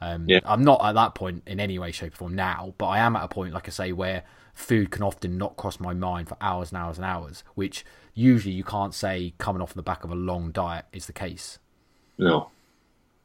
um, 0.00 0.26
yeah. 0.28 0.40
I'm 0.44 0.62
not 0.62 0.80
at 0.84 0.94
that 0.94 1.14
point 1.14 1.42
in 1.46 1.60
any 1.60 1.78
way, 1.78 1.92
shape, 1.92 2.14
or 2.14 2.16
form 2.16 2.34
now, 2.34 2.74
but 2.78 2.86
I 2.86 2.98
am 2.98 3.16
at 3.16 3.24
a 3.24 3.28
point, 3.28 3.52
like 3.52 3.68
I 3.68 3.70
say, 3.70 3.92
where 3.92 4.24
food 4.54 4.90
can 4.90 5.02
often 5.02 5.38
not 5.38 5.56
cross 5.56 5.80
my 5.80 5.94
mind 5.94 6.28
for 6.28 6.36
hours 6.40 6.70
and 6.70 6.78
hours 6.78 6.96
and 6.96 7.04
hours, 7.04 7.44
which 7.54 7.84
usually 8.14 8.54
you 8.54 8.64
can't 8.64 8.94
say 8.94 9.34
coming 9.38 9.62
off 9.62 9.74
the 9.74 9.82
back 9.82 10.04
of 10.04 10.10
a 10.10 10.14
long 10.14 10.50
diet 10.52 10.86
is 10.92 11.06
the 11.06 11.12
case. 11.12 11.58
No. 12.18 12.50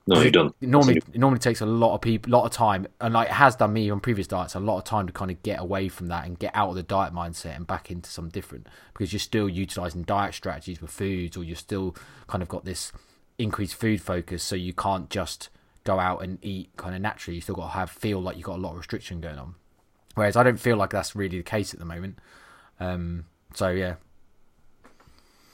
No, 0.08 0.22
you 0.22 0.30
don't. 0.30 0.56
It 0.62 0.70
normally, 0.70 0.98
it 0.98 1.18
normally 1.18 1.40
takes 1.40 1.62
a 1.62 1.66
lot 1.66 1.96
of 1.96 2.02
people, 2.02 2.32
a 2.32 2.36
lot 2.36 2.46
of 2.46 2.52
time, 2.52 2.86
and 3.02 3.14
like 3.16 3.28
it 3.30 3.34
has 3.34 3.56
done 3.56 3.74
me 3.74 3.90
on 3.90 4.00
previous 4.00 4.28
diets, 4.28 4.54
a 4.54 4.60
lot 4.60 4.78
of 4.78 4.84
time 4.84 5.08
to 5.08 5.14
kind 5.14 5.32
of 5.32 5.42
get 5.42 5.60
away 5.60 5.90
from 5.90 6.08
that 6.08 6.26
and 6.26 6.38
get 6.38 6.52
out 6.54 6.70
of 6.70 6.76
the 6.76 6.84
diet 6.84 7.12
mindset 7.12 7.56
and 7.56 7.66
back 7.66 7.90
into 7.90 8.08
something 8.08 8.30
different 8.30 8.68
because 8.94 9.12
you're 9.12 9.20
still 9.20 9.50
utilizing 9.50 10.04
diet 10.04 10.36
strategies 10.36 10.80
with 10.80 10.92
foods, 10.92 11.36
or 11.36 11.44
you're 11.44 11.56
still 11.56 11.96
kind 12.28 12.44
of 12.44 12.50
got 12.50 12.66
this 12.66 12.92
increased 13.40 13.74
food 13.74 14.00
focus, 14.00 14.44
so 14.44 14.56
you 14.56 14.74
can't 14.74 15.10
just 15.10 15.50
go 15.86 16.00
out 16.00 16.22
and 16.22 16.38
eat 16.44 16.70
kind 16.76 16.94
of 16.94 17.02
naturally. 17.02 17.36
You 17.36 17.42
still 17.42 17.56
got 17.56 17.68
to 17.68 17.74
have 17.74 17.90
feel 17.90 18.20
like 18.20 18.36
you've 18.36 18.46
got 18.46 18.58
a 18.58 18.62
lot 18.62 18.72
of 18.72 18.78
restriction 18.78 19.22
going 19.22 19.40
on. 19.40 19.56
Whereas 20.16 20.36
I 20.36 20.44
don't 20.44 20.60
feel 20.60 20.76
like 20.76 20.90
that's 20.90 21.16
really 21.16 21.38
the 21.38 21.44
case 21.44 21.74
at 21.74 21.80
the 21.80 21.86
moment. 21.86 22.20
Um, 22.80 23.26
so 23.54 23.70
yeah, 23.70 23.96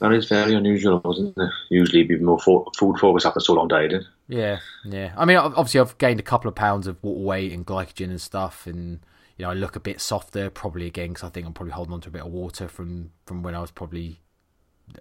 that 0.02 0.12
is 0.12 0.28
very 0.28 0.54
unusual, 0.54 1.00
wasn't 1.04 1.38
it? 1.38 1.50
Usually, 1.70 2.02
be 2.02 2.18
more 2.18 2.40
food 2.40 2.98
focus 2.98 3.24
after 3.24 3.38
so 3.38 3.52
long 3.52 3.68
dieting. 3.68 4.02
Yeah, 4.26 4.58
yeah. 4.84 5.12
I 5.16 5.24
mean, 5.24 5.36
obviously, 5.36 5.78
I've 5.78 5.96
gained 5.98 6.18
a 6.18 6.24
couple 6.24 6.48
of 6.48 6.56
pounds 6.56 6.88
of 6.88 7.00
water 7.04 7.20
weight 7.20 7.52
and 7.52 7.64
glycogen 7.64 8.06
and 8.06 8.20
stuff, 8.20 8.66
and 8.66 8.98
you 9.36 9.44
know, 9.44 9.50
I 9.50 9.54
look 9.54 9.76
a 9.76 9.80
bit 9.80 10.00
softer 10.00 10.50
probably 10.50 10.86
again 10.86 11.10
because 11.10 11.22
I 11.22 11.28
think 11.28 11.46
I'm 11.46 11.52
probably 11.52 11.74
holding 11.74 11.94
on 11.94 12.00
to 12.00 12.08
a 12.08 12.12
bit 12.12 12.22
of 12.22 12.32
water 12.32 12.66
from 12.66 13.12
from 13.26 13.44
when 13.44 13.54
I 13.54 13.60
was 13.60 13.70
probably 13.70 14.18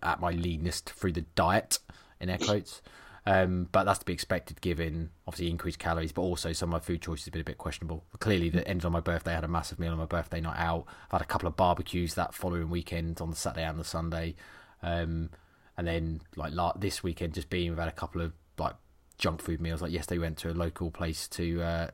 at 0.03 0.19
my 0.19 0.31
leanest 0.31 0.91
through 0.91 1.13
the 1.13 1.25
diet 1.33 1.79
in 2.19 2.29
air 2.29 2.37
quotes. 2.37 2.83
Um, 3.25 3.67
but 3.71 3.83
that's 3.83 3.99
to 3.99 4.05
be 4.05 4.13
expected 4.13 4.61
given 4.61 5.11
obviously 5.27 5.49
increased 5.49 5.77
calories, 5.77 6.11
but 6.11 6.23
also 6.23 6.53
some 6.53 6.69
of 6.69 6.81
my 6.81 6.85
food 6.85 7.01
choices 7.01 7.25
have 7.25 7.33
been 7.33 7.41
a 7.41 7.45
bit 7.45 7.59
questionable. 7.59 8.03
Clearly, 8.19 8.49
the 8.49 8.67
ended 8.67 8.85
on 8.85 8.91
my 8.91 8.99
birthday. 8.99 9.31
I 9.31 9.35
had 9.35 9.43
a 9.43 9.49
massive 9.49 9.79
meal 9.79 9.91
on 9.91 9.99
my 9.99 10.05
birthday 10.05 10.41
night 10.41 10.57
out. 10.57 10.85
I've 11.05 11.11
had 11.11 11.21
a 11.21 11.25
couple 11.25 11.47
of 11.47 11.55
barbecues 11.55 12.15
that 12.15 12.33
following 12.33 12.69
weekend 12.69 13.21
on 13.21 13.29
the 13.29 13.35
Saturday 13.35 13.63
and 13.63 13.79
the 13.79 13.83
Sunday, 13.83 14.35
um, 14.81 15.29
and 15.77 15.87
then 15.87 16.21
like 16.35 16.53
this 16.79 17.03
weekend 17.03 17.35
just 17.35 17.49
being 17.49 17.69
we've 17.69 17.79
had 17.79 17.87
a 17.87 17.91
couple 17.91 18.21
of 18.21 18.33
like 18.57 18.73
junk 19.19 19.41
food 19.41 19.61
meals. 19.61 19.83
Like 19.83 19.91
yesterday, 19.91 20.17
we 20.17 20.23
went 20.23 20.37
to 20.39 20.49
a 20.49 20.53
local 20.53 20.89
place 20.89 21.27
to 21.29 21.61
uh, 21.61 21.87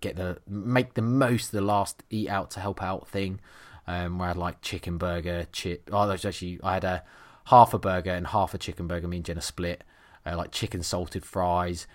get 0.00 0.16
the 0.16 0.38
make 0.46 0.94
the 0.94 1.02
most 1.02 1.46
of 1.46 1.52
the 1.52 1.62
last 1.62 2.02
eat 2.10 2.28
out 2.28 2.50
to 2.52 2.60
help 2.60 2.82
out 2.82 3.08
thing. 3.08 3.40
Um, 3.86 4.18
where 4.18 4.26
I 4.26 4.30
had 4.30 4.36
like 4.36 4.60
chicken 4.60 4.98
burger, 4.98 5.46
chip. 5.50 5.88
Oh, 5.92 6.10
actually 6.10 6.60
I 6.62 6.74
had 6.74 6.84
a 6.84 7.04
half 7.46 7.72
a 7.72 7.78
burger 7.78 8.10
and 8.10 8.26
half 8.26 8.52
a 8.52 8.58
chicken 8.58 8.86
burger. 8.86 9.08
Me 9.08 9.16
and 9.16 9.24
Jenna 9.24 9.40
split 9.40 9.82
uh, 10.26 10.36
like 10.36 10.50
chicken 10.50 10.82
salted 10.82 11.24
fries. 11.24 11.86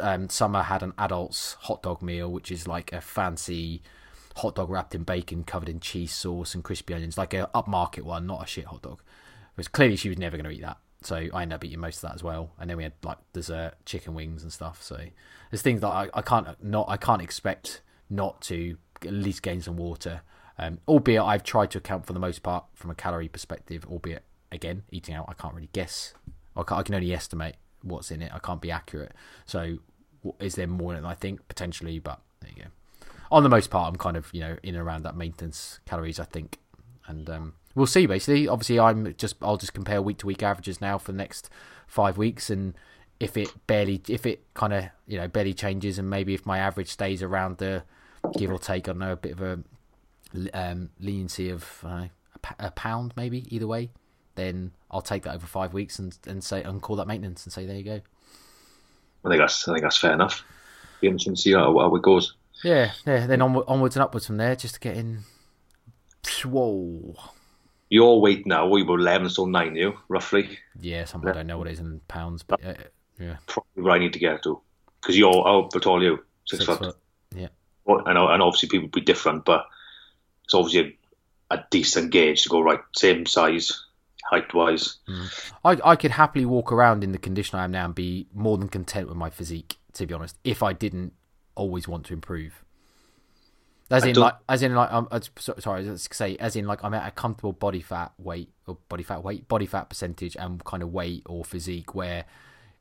Um, 0.00 0.28
Summer 0.28 0.62
had 0.62 0.82
an 0.82 0.92
adult's 0.98 1.54
hot 1.60 1.82
dog 1.82 2.02
meal, 2.02 2.30
which 2.30 2.50
is 2.50 2.68
like 2.68 2.92
a 2.92 3.00
fancy 3.00 3.82
hot 4.36 4.54
dog 4.54 4.70
wrapped 4.70 4.94
in 4.94 5.02
bacon, 5.02 5.44
covered 5.44 5.68
in 5.68 5.80
cheese 5.80 6.12
sauce 6.12 6.54
and 6.54 6.64
crispy 6.64 6.94
onions, 6.94 7.18
like 7.18 7.34
a 7.34 7.50
upmarket 7.54 8.02
one, 8.02 8.26
not 8.26 8.42
a 8.42 8.46
shit 8.46 8.66
hot 8.66 8.82
dog. 8.82 9.02
Because 9.54 9.68
clearly 9.68 9.96
she 9.96 10.08
was 10.08 10.18
never 10.18 10.36
going 10.36 10.44
to 10.44 10.50
eat 10.50 10.62
that, 10.62 10.78
so 11.02 11.16
I 11.32 11.42
ended 11.42 11.56
up 11.56 11.64
eating 11.64 11.80
most 11.80 11.96
of 11.96 12.02
that 12.02 12.14
as 12.14 12.22
well. 12.22 12.52
And 12.58 12.70
then 12.70 12.76
we 12.76 12.84
had 12.84 12.94
like 13.02 13.18
dessert, 13.32 13.74
chicken 13.84 14.14
wings 14.14 14.42
and 14.42 14.52
stuff. 14.52 14.82
So 14.82 14.98
there's 15.50 15.62
things 15.62 15.80
that 15.80 15.88
I, 15.88 16.08
I 16.14 16.22
can't 16.22 16.62
not 16.62 16.86
I 16.88 16.96
can't 16.96 17.22
expect 17.22 17.82
not 18.08 18.40
to 18.42 18.76
at 19.02 19.12
least 19.12 19.42
gain 19.42 19.60
some 19.60 19.76
water. 19.76 20.22
Um, 20.58 20.78
albeit 20.86 21.22
I've 21.22 21.42
tried 21.42 21.70
to 21.72 21.78
account 21.78 22.06
for 22.06 22.12
the 22.12 22.20
most 22.20 22.42
part 22.42 22.64
from 22.74 22.90
a 22.90 22.94
calorie 22.94 23.28
perspective. 23.28 23.84
Albeit 23.86 24.24
again 24.50 24.84
eating 24.90 25.14
out, 25.14 25.26
I 25.28 25.34
can't 25.34 25.54
really 25.54 25.70
guess. 25.72 26.14
I, 26.56 26.62
can, 26.62 26.76
I 26.78 26.82
can 26.82 26.94
only 26.94 27.12
estimate 27.12 27.56
what's 27.82 28.10
in 28.10 28.22
it. 28.22 28.32
I 28.34 28.38
can't 28.38 28.60
be 28.60 28.70
accurate. 28.70 29.12
So 29.46 29.78
is 30.40 30.54
there 30.54 30.66
more 30.66 30.94
than 30.94 31.04
I 31.04 31.14
think 31.14 31.46
potentially? 31.48 31.98
But 31.98 32.20
there 32.40 32.50
you 32.54 32.62
go. 32.64 32.68
On 33.30 33.42
the 33.42 33.48
most 33.48 33.70
part, 33.70 33.88
I'm 33.88 33.96
kind 33.96 34.16
of 34.16 34.32
you 34.32 34.40
know 34.40 34.56
in 34.62 34.74
and 34.74 34.84
around 34.84 35.02
that 35.04 35.16
maintenance 35.16 35.80
calories. 35.86 36.20
I 36.20 36.24
think, 36.24 36.58
and 37.06 37.28
um, 37.28 37.54
we'll 37.74 37.86
see. 37.86 38.06
Basically, 38.06 38.48
obviously, 38.48 38.78
I'm 38.78 39.14
just 39.16 39.36
I'll 39.42 39.56
just 39.56 39.74
compare 39.74 40.02
week 40.02 40.18
to 40.18 40.26
week 40.26 40.42
averages 40.42 40.80
now 40.80 40.98
for 40.98 41.12
the 41.12 41.18
next 41.18 41.50
five 41.86 42.18
weeks, 42.18 42.50
and 42.50 42.74
if 43.20 43.36
it 43.36 43.48
barely 43.66 44.02
if 44.08 44.26
it 44.26 44.42
kind 44.54 44.72
of 44.72 44.84
you 45.06 45.18
know 45.18 45.28
barely 45.28 45.54
changes, 45.54 45.98
and 45.98 46.08
maybe 46.08 46.34
if 46.34 46.46
my 46.46 46.58
average 46.58 46.88
stays 46.88 47.22
around 47.22 47.58
the 47.58 47.84
give 48.36 48.50
or 48.50 48.58
take, 48.58 48.88
I 48.88 48.92
don't 48.92 48.98
know 48.98 49.12
a 49.12 49.16
bit 49.16 49.32
of 49.32 49.42
a 49.42 49.58
um, 50.54 50.90
leniency 51.00 51.50
of 51.50 51.84
uh, 51.84 52.06
a 52.58 52.70
pound 52.70 53.12
maybe 53.16 53.44
either 53.54 53.66
way 53.66 53.90
then 54.34 54.72
I'll 54.90 55.02
take 55.02 55.22
that 55.24 55.34
over 55.34 55.46
five 55.46 55.72
weeks 55.72 55.98
and, 55.98 56.16
and 56.26 56.42
say 56.42 56.62
and 56.62 56.80
call 56.80 56.96
that 56.96 57.06
maintenance 57.06 57.44
and 57.44 57.52
say 57.52 57.66
there 57.66 57.76
you 57.76 57.84
go. 57.84 58.00
I 59.24 59.28
think 59.28 59.40
that's 59.40 59.68
I 59.68 59.72
think 59.72 59.82
that's 59.82 59.98
fair 59.98 60.12
enough. 60.12 60.44
Be 61.00 61.08
interesting 61.08 61.34
to 61.34 61.40
see 61.40 61.52
how, 61.52 61.78
how 61.78 61.94
it 61.94 62.02
goes. 62.02 62.34
Yeah, 62.64 62.92
yeah. 63.06 63.26
Then 63.26 63.42
onward, 63.42 63.64
onwards 63.66 63.96
and 63.96 64.02
upwards 64.02 64.26
from 64.26 64.36
there, 64.36 64.54
just 64.54 64.74
to 64.74 64.80
get 64.80 64.96
in. 64.96 65.20
Whoa. 66.44 67.16
Your 67.88 68.20
weight 68.20 68.46
now, 68.46 68.68
we 68.68 68.82
were 68.82 68.98
eleven 68.98 69.28
stone 69.28 69.50
nine, 69.50 69.76
you 69.76 69.98
roughly. 70.08 70.58
Yeah, 70.80 71.04
something 71.04 71.30
I 71.30 71.34
don't 71.34 71.46
know 71.46 71.58
what 71.58 71.66
it 71.66 71.72
is 71.72 71.80
in 71.80 72.00
pounds, 72.08 72.42
but 72.42 72.64
uh, 72.64 72.74
yeah. 73.18 73.36
Probably 73.46 73.82
where 73.82 73.92
I 73.92 73.98
need 73.98 74.14
to 74.14 74.18
get 74.18 74.42
to, 74.44 74.60
because 75.00 75.18
you're 75.18 75.32
how 75.32 75.68
tall 75.68 76.00
are 76.00 76.02
you? 76.02 76.24
Six, 76.46 76.64
Six 76.64 76.64
foot. 76.64 76.78
foot. 76.78 76.96
Yeah. 77.34 77.48
Well, 77.84 78.02
I 78.06 78.12
know, 78.12 78.28
and 78.28 78.42
obviously 78.42 78.68
people 78.68 78.88
be 78.88 79.00
different, 79.00 79.44
but 79.44 79.66
it's 80.44 80.54
obviously 80.54 80.96
a, 81.50 81.56
a 81.56 81.64
decent 81.70 82.12
gauge 82.12 82.42
to 82.44 82.48
go 82.48 82.60
right, 82.60 82.80
same 82.96 83.26
size, 83.26 83.84
height 84.30 84.52
wise. 84.54 84.98
Mm. 85.08 85.50
I 85.64 85.90
I 85.92 85.96
could 85.96 86.12
happily 86.12 86.44
walk 86.44 86.72
around 86.72 87.04
in 87.04 87.12
the 87.12 87.18
condition 87.18 87.58
I 87.58 87.64
am 87.64 87.72
now 87.72 87.86
and 87.86 87.94
be 87.94 88.26
more 88.34 88.58
than 88.58 88.68
content 88.68 89.08
with 89.08 89.16
my 89.16 89.30
physique. 89.30 89.76
To 89.94 90.06
be 90.06 90.14
honest, 90.14 90.36
if 90.44 90.62
I 90.62 90.72
didn't 90.72 91.12
always 91.54 91.88
want 91.88 92.06
to 92.06 92.14
improve. 92.14 92.64
As 93.90 94.06
in, 94.06 94.16
like, 94.16 94.34
as 94.48 94.62
in, 94.62 94.74
like, 94.74 94.90
I'm 94.90 95.06
um, 95.10 95.20
sorry, 95.36 95.84
let's 95.84 96.08
say, 96.16 96.36
as 96.36 96.56
in, 96.56 96.66
like, 96.66 96.82
I'm 96.82 96.94
at 96.94 97.06
a 97.06 97.10
comfortable 97.10 97.52
body 97.52 97.82
fat 97.82 98.12
weight 98.16 98.50
or 98.66 98.78
body 98.88 99.02
fat 99.02 99.22
weight, 99.22 99.48
body 99.48 99.66
fat 99.66 99.90
percentage, 99.90 100.34
and 100.34 100.64
kind 100.64 100.82
of 100.82 100.94
weight 100.94 101.24
or 101.26 101.44
physique 101.44 101.94
where 101.94 102.24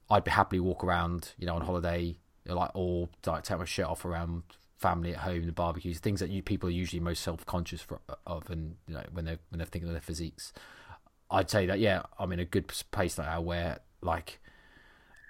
I'd 0.09 0.23
be 0.23 0.31
happily 0.31 0.61
walk 0.61 0.85
around, 0.85 1.33
you 1.37 1.45
know, 1.47 1.55
on 1.55 1.63
holiday, 1.63 2.15
like, 2.45 2.71
or 2.75 3.09
like 3.25 3.43
take 3.43 3.59
my 3.59 3.65
shirt 3.65 3.87
off 3.87 4.05
around 4.05 4.43
family 4.77 5.13
at 5.13 5.19
home, 5.19 5.45
the 5.45 5.51
barbecues, 5.51 5.99
things 5.99 6.21
that 6.21 6.29
you 6.29 6.41
people 6.41 6.69
are 6.69 6.71
usually 6.71 7.01
most 7.01 7.23
self 7.23 7.45
conscious 7.45 7.85
of, 8.25 8.49
and 8.49 8.75
you 8.87 8.93
know, 8.93 9.03
when 9.11 9.25
they're 9.25 9.39
when 9.49 9.57
they're 9.57 9.67
thinking 9.67 9.89
of 9.89 9.93
their 9.93 10.01
physiques. 10.01 10.53
I'd 11.31 11.49
say 11.49 11.65
that 11.65 11.79
yeah, 11.79 12.03
I'm 12.19 12.31
in 12.31 12.39
a 12.39 12.45
good 12.45 12.67
place 12.91 13.17
right 13.17 13.25
now 13.25 13.41
where 13.41 13.79
like 14.01 14.39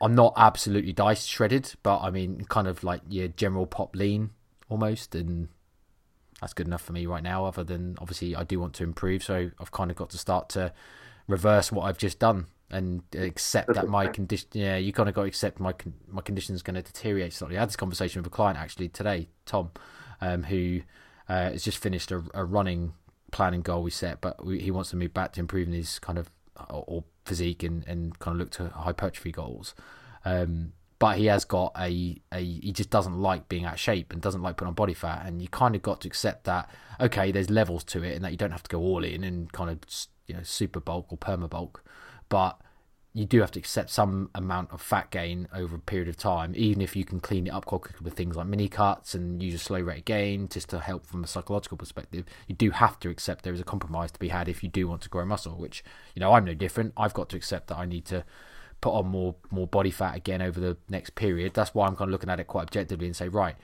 I'm 0.02 0.16
not 0.16 0.34
absolutely 0.36 0.94
diced 0.94 1.30
shredded, 1.30 1.74
but 1.84 2.00
I 2.02 2.10
mean 2.10 2.46
kind 2.46 2.68
of 2.68 2.84
like 2.84 3.02
your 3.08 3.28
general 3.28 3.66
pop 3.66 3.96
lean 3.96 4.32
almost, 4.70 5.14
and 5.14 5.50
that's 6.40 6.54
good 6.54 6.68
enough 6.68 6.82
for 6.82 6.94
me 6.94 7.06
right 7.06 7.24
now. 7.24 7.46
Other 7.46 7.64
than 7.64 7.98
obviously 8.00 8.36
I 8.36 8.44
do 8.44 8.60
want 8.60 8.74
to 8.76 8.84
improve, 8.84 9.24
so 9.24 9.52
I've 9.60 9.72
kind 9.72 9.92
of 9.92 9.98
got 9.98 10.10
to 10.12 10.18
start 10.18 10.50
to 10.50 10.74
reverse 11.28 11.72
what 11.72 11.84
I've 11.84 11.98
just 11.98 12.20
done 12.20 12.48
and 12.72 13.04
accept 13.14 13.74
that 13.74 13.88
my 13.88 14.08
condition. 14.08 14.48
Yeah, 14.54 14.78
you 14.78 14.92
kind 14.94 15.10
of 15.10 15.14
got 15.14 15.24
to 15.24 15.28
accept 15.28 15.60
my 15.60 15.74
my 16.08 16.22
condition 16.22 16.56
is 16.56 16.64
going 16.64 16.76
to 16.76 16.82
deteriorate 16.82 17.34
slightly. 17.34 17.58
I 17.58 17.60
had 17.60 17.70
this 17.70 17.76
conversation 17.76 18.22
with 18.22 18.28
a 18.28 18.36
client 18.36 18.58
actually 18.58 18.90
today, 18.90 19.28
Tom, 19.46 19.72
um, 20.20 20.44
who 20.44 20.82
uh, 21.30 21.52
has 21.52 21.64
just 21.64 21.78
finished 21.78 22.12
a, 22.12 22.24
a 22.34 22.44
running 22.44 22.94
planning 23.32 23.62
goal 23.62 23.84
we 23.84 23.92
set, 23.92 24.22
but 24.22 24.46
we, 24.46 24.60
he 24.60 24.72
wants 24.72 24.92
to 24.92 24.96
move 24.96 25.14
back 25.14 25.34
to 25.34 25.40
improving 25.40 25.74
his 25.74 26.00
kind 26.00 26.20
of 26.20 26.30
or 26.70 27.04
physique 27.26 27.64
and, 27.64 27.86
and 27.88 28.20
kind 28.20 28.36
of 28.36 28.40
look 28.40 28.52
to 28.52 28.70
hypertrophy 28.70 29.32
goals. 29.32 29.74
Um, 30.26 30.74
but 31.00 31.18
he 31.18 31.26
has 31.26 31.46
got 31.46 31.74
a, 31.80 32.22
a 32.32 32.44
he 32.44 32.72
just 32.72 32.92
doesn't 32.92 33.20
like 33.20 33.50
being 33.50 33.66
out 33.66 33.74
of 33.74 33.80
shape 33.80 34.14
and 34.14 34.22
doesn't 34.22 34.44
like 34.44 34.58
putting 34.58 34.68
on 34.68 34.76
body 34.76 34.94
fat 34.94 35.24
and 35.26 35.42
you 35.42 35.48
kind 35.48 35.76
of 35.76 35.82
got 35.82 36.02
to 36.02 36.08
accept 36.08 36.44
that 36.44 36.70
okay 37.00 37.32
there's 37.32 37.50
levels 37.50 37.84
to 37.84 38.04
it 38.04 38.16
and 38.16 38.24
that 38.24 38.30
you 38.30 38.38
don't 38.38 38.52
have 38.52 38.62
to 38.62 38.70
go 38.70 38.80
all 38.80 39.04
in 39.04 39.24
and 39.24 39.52
kind 39.52 39.72
of 39.72 39.80
you 40.28 40.36
know 40.36 40.44
super 40.44 40.80
bulk 40.80 41.08
or 41.10 41.18
perma 41.18 41.50
bulk 41.50 41.84
but 42.30 42.62
you 43.14 43.26
do 43.26 43.42
have 43.42 43.52
to 43.52 43.60
accept 43.60 43.90
some 43.90 44.30
amount 44.34 44.72
of 44.72 44.82
fat 44.82 45.12
gain 45.12 45.48
over 45.54 45.76
a 45.76 45.80
period 45.80 46.08
of 46.08 46.16
time, 46.16 46.54
even 46.56 46.82
if 46.82 46.96
you 46.96 47.04
can 47.04 47.20
clean 47.20 47.48
it 47.48 47.50
up 47.50 47.66
quickly 47.66 47.94
with 48.02 48.14
things 48.14 48.38
like 48.38 48.48
mini 48.48 48.70
cuts 48.70 49.14
and 49.14 49.44
use 49.44 49.54
a 49.54 49.58
slow 49.58 49.82
rate 49.82 50.00
of 50.00 50.06
gain 50.06 50.48
just 50.48 50.70
to 50.70 50.80
help 50.80 51.06
from 51.06 51.24
a 51.24 51.28
psychological 51.28 51.78
perspective. 51.78 52.26
You 52.48 52.56
do 52.56 52.72
have 52.72 53.00
to 53.02 53.10
accept 53.10 53.44
there 53.44 53.54
is 53.54 53.60
a 53.60 53.66
compromise 53.66 54.12
to 54.14 54.20
be 54.20 54.30
had 54.30 54.48
if 54.48 54.64
you 54.64 54.70
do 54.70 54.88
want 54.88 55.02
to 55.02 55.10
grow 55.10 55.26
muscle, 55.26 55.58
which, 55.58 55.84
you 56.16 56.22
know, 56.22 56.32
I'm 56.32 56.46
no 56.46 56.54
different. 56.54 56.94
I've 56.96 57.14
got 57.14 57.28
to 57.30 57.38
accept 57.38 57.68
that 57.68 57.78
I 57.78 57.86
need 57.86 58.06
to 58.06 58.24
put 58.80 58.94
on 58.94 59.08
more 59.08 59.36
more 59.52 59.68
body 59.68 59.92
fat 59.92 60.16
again 60.16 60.42
over 60.42 60.60
the 60.60 60.78
next 60.90 61.16
period. 61.16 61.54
That's 61.54 61.76
why 61.76 61.88
I'm 61.88 61.98
kind 61.98 62.08
of 62.08 62.12
looking 62.14 62.30
at 62.30 62.40
it 62.40 62.48
quite 62.48 62.64
objectively 62.64 63.08
and 63.08 63.16
say, 63.16 63.28
right, 63.28 63.56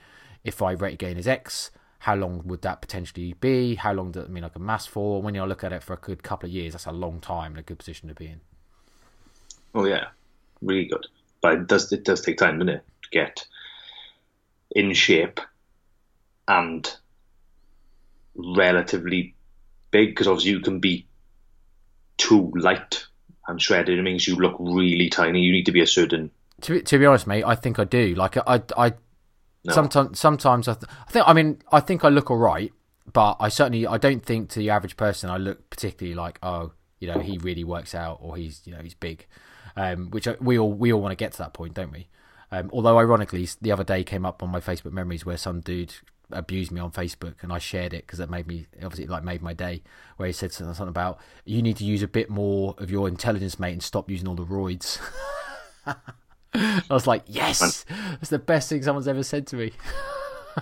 if 0.44 0.60
my 0.60 0.72
rate 0.72 0.98
gain 0.98 1.16
is 1.16 1.26
X, 1.26 1.70
how 2.00 2.14
long 2.16 2.42
would 2.44 2.62
that 2.62 2.82
potentially 2.82 3.34
be? 3.40 3.76
How 3.76 3.94
long 3.94 4.12
does 4.12 4.24
it 4.24 4.30
mean 4.30 4.44
I 4.44 4.50
can 4.50 4.64
mass 4.64 4.84
for? 4.86 5.22
When 5.22 5.34
you 5.34 5.44
look 5.44 5.64
at 5.64 5.72
it 5.72 5.82
for 5.82 5.94
a 5.94 5.96
good 5.96 6.22
couple 6.22 6.48
of 6.48 6.52
years, 6.52 6.74
that's 6.74 6.86
a 6.86 6.92
long 6.92 7.20
time 7.20 7.52
and 7.52 7.60
a 7.60 7.62
good 7.62 7.78
position 7.78 8.08
to 8.08 8.14
be 8.14 8.26
in. 8.26 8.40
Oh 9.74 9.84
yeah, 9.84 10.06
really 10.62 10.86
good. 10.86 11.06
But 11.40 11.52
it 11.54 11.66
does 11.66 11.92
it 11.92 12.04
does 12.04 12.20
take 12.20 12.38
time, 12.38 12.58
doesn't 12.58 12.74
it, 12.74 12.84
to 13.02 13.10
get 13.10 13.46
in 14.70 14.92
shape 14.92 15.40
and 16.46 16.96
relatively 18.34 19.34
big 19.90 20.10
because 20.10 20.28
obviously 20.28 20.52
you 20.52 20.60
can 20.60 20.80
be 20.80 21.06
too 22.16 22.52
light 22.54 23.06
and 23.46 23.60
shredded. 23.60 23.98
It 23.98 24.02
means 24.02 24.26
you 24.26 24.36
look 24.36 24.56
really 24.58 25.08
tiny. 25.08 25.40
You 25.40 25.52
need 25.52 25.66
to 25.66 25.72
be 25.72 25.80
a 25.80 25.86
certain. 25.86 26.30
To 26.62 26.74
be, 26.74 26.82
to 26.82 26.98
be 26.98 27.06
honest, 27.06 27.26
mate, 27.26 27.44
I 27.44 27.54
think 27.54 27.78
I 27.78 27.84
do. 27.84 28.14
Like 28.14 28.36
I, 28.36 28.62
I 28.76 28.92
no. 29.64 29.72
sometimes, 29.72 30.18
sometimes 30.18 30.68
I, 30.68 30.74
th- 30.74 30.90
I 31.06 31.10
think. 31.10 31.28
I 31.28 31.32
mean, 31.32 31.62
I 31.72 31.80
think 31.80 32.04
I 32.04 32.08
look 32.08 32.30
all 32.30 32.36
right, 32.36 32.72
but 33.12 33.36
I 33.40 33.48
certainly, 33.48 33.86
I 33.86 33.98
don't 33.98 34.24
think 34.24 34.50
to 34.50 34.58
the 34.58 34.70
average 34.70 34.96
person 34.96 35.30
I 35.30 35.36
look 35.36 35.70
particularly 35.70 36.14
like, 36.14 36.38
oh, 36.42 36.72
you 37.00 37.08
know, 37.08 37.20
he 37.20 37.38
really 37.38 37.64
works 37.64 37.94
out 37.94 38.18
or 38.20 38.36
he's, 38.36 38.62
you 38.64 38.72
know, 38.72 38.82
he's 38.82 38.94
big. 38.94 39.26
Um, 39.78 40.10
which 40.10 40.26
we 40.40 40.58
all 40.58 40.72
we 40.72 40.92
all 40.92 41.00
want 41.00 41.12
to 41.12 41.16
get 41.16 41.30
to 41.32 41.38
that 41.38 41.52
point, 41.52 41.74
don't 41.74 41.92
we? 41.92 42.08
Um, 42.50 42.68
although 42.72 42.98
ironically, 42.98 43.48
the 43.60 43.70
other 43.70 43.84
day 43.84 44.02
came 44.02 44.26
up 44.26 44.42
on 44.42 44.50
my 44.50 44.58
Facebook 44.58 44.92
memories 44.92 45.24
where 45.24 45.36
some 45.36 45.60
dude 45.60 45.94
abused 46.32 46.72
me 46.72 46.80
on 46.80 46.90
Facebook, 46.90 47.36
and 47.42 47.52
I 47.52 47.58
shared 47.58 47.94
it 47.94 48.04
because 48.04 48.18
it 48.18 48.28
made 48.28 48.48
me 48.48 48.66
obviously 48.82 49.06
like 49.06 49.22
made 49.22 49.40
my 49.40 49.52
day. 49.52 49.82
Where 50.16 50.26
he 50.26 50.32
said 50.32 50.52
something 50.52 50.88
about 50.88 51.20
you 51.44 51.62
need 51.62 51.76
to 51.76 51.84
use 51.84 52.02
a 52.02 52.08
bit 52.08 52.28
more 52.28 52.74
of 52.78 52.90
your 52.90 53.06
intelligence, 53.06 53.60
mate, 53.60 53.72
and 53.72 53.82
stop 53.82 54.10
using 54.10 54.26
all 54.26 54.34
the 54.34 54.44
roids. 54.44 54.98
I 56.54 56.82
was 56.90 57.06
like, 57.06 57.22
yes, 57.26 57.84
that's 57.88 58.30
the 58.30 58.38
best 58.40 58.68
thing 58.68 58.82
someone's 58.82 59.06
ever 59.06 59.22
said 59.22 59.46
to 59.48 59.56
me. 59.56 59.72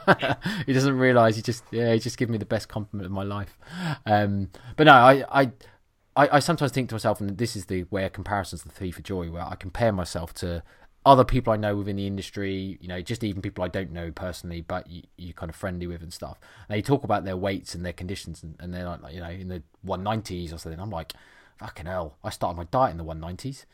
he 0.66 0.74
doesn't 0.74 0.98
realize 0.98 1.36
he 1.36 1.42
just 1.42 1.64
yeah 1.70 1.94
he 1.94 1.98
just 1.98 2.18
gave 2.18 2.28
me 2.28 2.36
the 2.36 2.44
best 2.44 2.68
compliment 2.68 3.06
of 3.06 3.12
my 3.12 3.22
life. 3.22 3.56
Um, 4.04 4.50
but 4.76 4.84
no, 4.84 4.92
I 4.92 5.24
I. 5.30 5.52
I, 6.16 6.36
I 6.36 6.38
sometimes 6.38 6.72
think 6.72 6.88
to 6.88 6.94
myself, 6.94 7.20
and 7.20 7.36
this 7.36 7.54
is 7.54 7.66
the 7.66 7.82
where 7.82 8.08
comparisons 8.08 8.62
the 8.62 8.70
thief 8.70 8.96
of 8.96 9.04
joy, 9.04 9.30
where 9.30 9.42
I 9.44 9.54
compare 9.54 9.92
myself 9.92 10.32
to 10.34 10.62
other 11.04 11.24
people 11.24 11.52
I 11.52 11.56
know 11.56 11.76
within 11.76 11.96
the 11.96 12.06
industry, 12.06 12.78
you 12.80 12.88
know, 12.88 13.00
just 13.00 13.22
even 13.22 13.40
people 13.40 13.62
I 13.62 13.68
don't 13.68 13.92
know 13.92 14.10
personally, 14.10 14.62
but 14.62 14.88
you, 14.90 15.02
you're 15.16 15.34
kind 15.34 15.50
of 15.50 15.54
friendly 15.54 15.86
with 15.86 16.02
and 16.02 16.12
stuff. 16.12 16.40
And 16.68 16.76
they 16.76 16.82
talk 16.82 17.04
about 17.04 17.24
their 17.24 17.36
weights 17.36 17.76
and 17.76 17.84
their 17.84 17.92
conditions, 17.92 18.42
and, 18.42 18.56
and 18.58 18.74
they're 18.74 18.86
like, 18.86 19.14
you 19.14 19.20
know, 19.20 19.30
in 19.30 19.48
the 19.48 19.62
190s 19.86 20.52
or 20.52 20.58
something. 20.58 20.80
I'm 20.80 20.90
like, 20.90 21.12
fucking 21.58 21.86
hell, 21.86 22.16
I 22.24 22.30
started 22.30 22.56
my 22.56 22.64
diet 22.64 22.92
in 22.92 22.96
the 22.96 23.04
190s. 23.04 23.66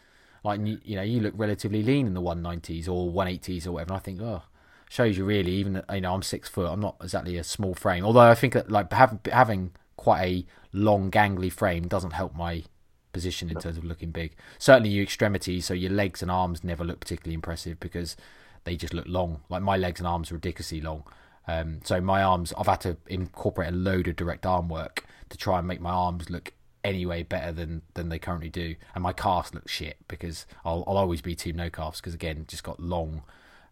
Like, 0.45 0.61
you, 0.67 0.79
you 0.85 0.97
know, 0.97 1.03
you 1.03 1.21
look 1.21 1.35
relatively 1.37 1.83
lean 1.83 2.09
in 2.09 2.15
the 2.15 2.21
190s 2.21 2.89
or 2.89 3.11
180s 3.11 3.67
or 3.67 3.73
whatever. 3.73 3.93
And 3.93 3.97
I 3.97 4.01
think, 4.01 4.21
oh, 4.21 4.43
shows 4.91 5.17
you 5.17 5.25
really, 5.25 5.53
even, 5.53 5.83
you 5.91 6.01
know, 6.01 6.13
I'm 6.13 6.23
six 6.23 6.49
foot, 6.49 6.71
I'm 6.71 6.81
not 6.81 6.97
exactly 7.01 7.39
a 7.39 7.45
small 7.45 7.75
frame. 7.75 8.05
Although 8.05 8.21
I 8.21 8.35
think 8.35 8.53
that, 8.53 8.71
like, 8.71 8.93
having, 8.93 9.21
having 9.33 9.71
quite 10.03 10.25
a 10.25 10.47
long, 10.73 11.13
gangly 11.13 11.51
frame 11.51 11.87
doesn't 11.87 12.11
help 12.11 12.35
my 12.35 12.65
position 13.13 13.49
in 13.49 13.61
terms 13.61 13.79
of 13.79 13.85
looking 13.85 14.11
big. 14.11 14.35
Certainly, 14.59 14.91
your 14.91 15.05
extremities, 15.05 15.65
so 15.65 15.75
your 15.75 15.93
legs 15.93 16.23
and 16.23 16.31
arms 16.31 16.65
never 16.65 16.83
look 16.83 16.99
particularly 16.99 17.35
impressive 17.35 17.79
because 17.79 18.17
they 18.65 18.75
just 18.75 18.93
look 18.93 19.07
long. 19.07 19.43
Like 19.49 19.63
my 19.63 19.77
legs 19.77 20.01
and 20.01 20.09
arms 20.09 20.33
are 20.33 20.35
ridiculously 20.35 20.81
long. 20.81 21.05
Um, 21.47 21.81
so 21.85 22.01
my 22.01 22.21
arms, 22.21 22.53
I've 22.59 22.67
had 22.67 22.81
to 22.81 22.97
incorporate 23.07 23.69
a 23.69 23.77
load 23.77 24.09
of 24.09 24.17
direct 24.17 24.45
arm 24.45 24.69
work 24.69 25.05
to 25.29 25.39
try 25.39 25.59
and 25.59 25.69
make 25.69 25.81
my 25.81 25.91
arms 25.91 26.31
look 26.31 26.53
anyway 26.83 27.23
better 27.23 27.53
than 27.53 27.83
than 27.95 28.09
they 28.09 28.19
currently 28.19 28.51
do, 28.51 28.75
and 28.97 29.05
my 29.05 29.13
calves 29.13 29.55
look 29.55 29.69
shit 29.69 29.99
because 30.09 30.47
I'll 30.65 30.83
I'll 30.89 30.97
always 30.97 31.23
be 31.23 31.37
team 31.37 31.55
no 31.57 31.71
calves 31.71 32.01
because 32.01 32.15
again 32.15 32.45
just 32.49 32.65
got 32.65 32.81
long. 32.81 33.23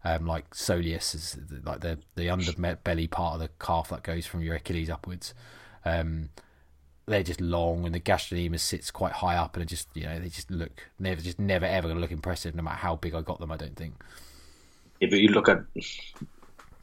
Um, 0.03 0.25
like 0.25 0.55
soleus 0.55 1.13
is 1.13 1.37
like 1.63 1.81
the 1.81 1.99
the 2.15 2.27
underbelly 2.27 3.09
part 3.09 3.33
of 3.35 3.39
the 3.41 3.49
calf 3.59 3.89
that 3.89 4.03
goes 4.03 4.25
from 4.25 4.41
your 4.41 4.55
Achilles 4.55 4.89
upwards. 4.89 5.33
Um, 5.85 6.29
they're 7.07 7.23
just 7.23 7.41
long, 7.41 7.85
and 7.85 7.93
the 7.93 7.99
gastrocnemius 7.99 8.61
sits 8.61 8.91
quite 8.91 9.13
high 9.13 9.35
up, 9.35 9.55
and 9.55 9.63
it 9.63 9.67
just 9.67 9.87
you 9.93 10.03
know 10.03 10.19
they 10.19 10.29
just 10.29 10.49
look 10.51 10.87
never 10.99 11.21
just 11.21 11.39
never 11.39 11.65
ever 11.65 11.87
going 11.87 11.97
to 11.97 12.01
look 12.01 12.11
impressive, 12.11 12.55
no 12.55 12.63
matter 12.63 12.77
how 12.77 12.95
big 12.95 13.13
I 13.15 13.21
got 13.21 13.39
them. 13.39 13.51
I 13.51 13.57
don't 13.57 13.75
think. 13.75 13.95
Yeah, 14.99 15.09
but 15.09 15.19
you 15.19 15.29
look 15.29 15.49
at 15.49 15.63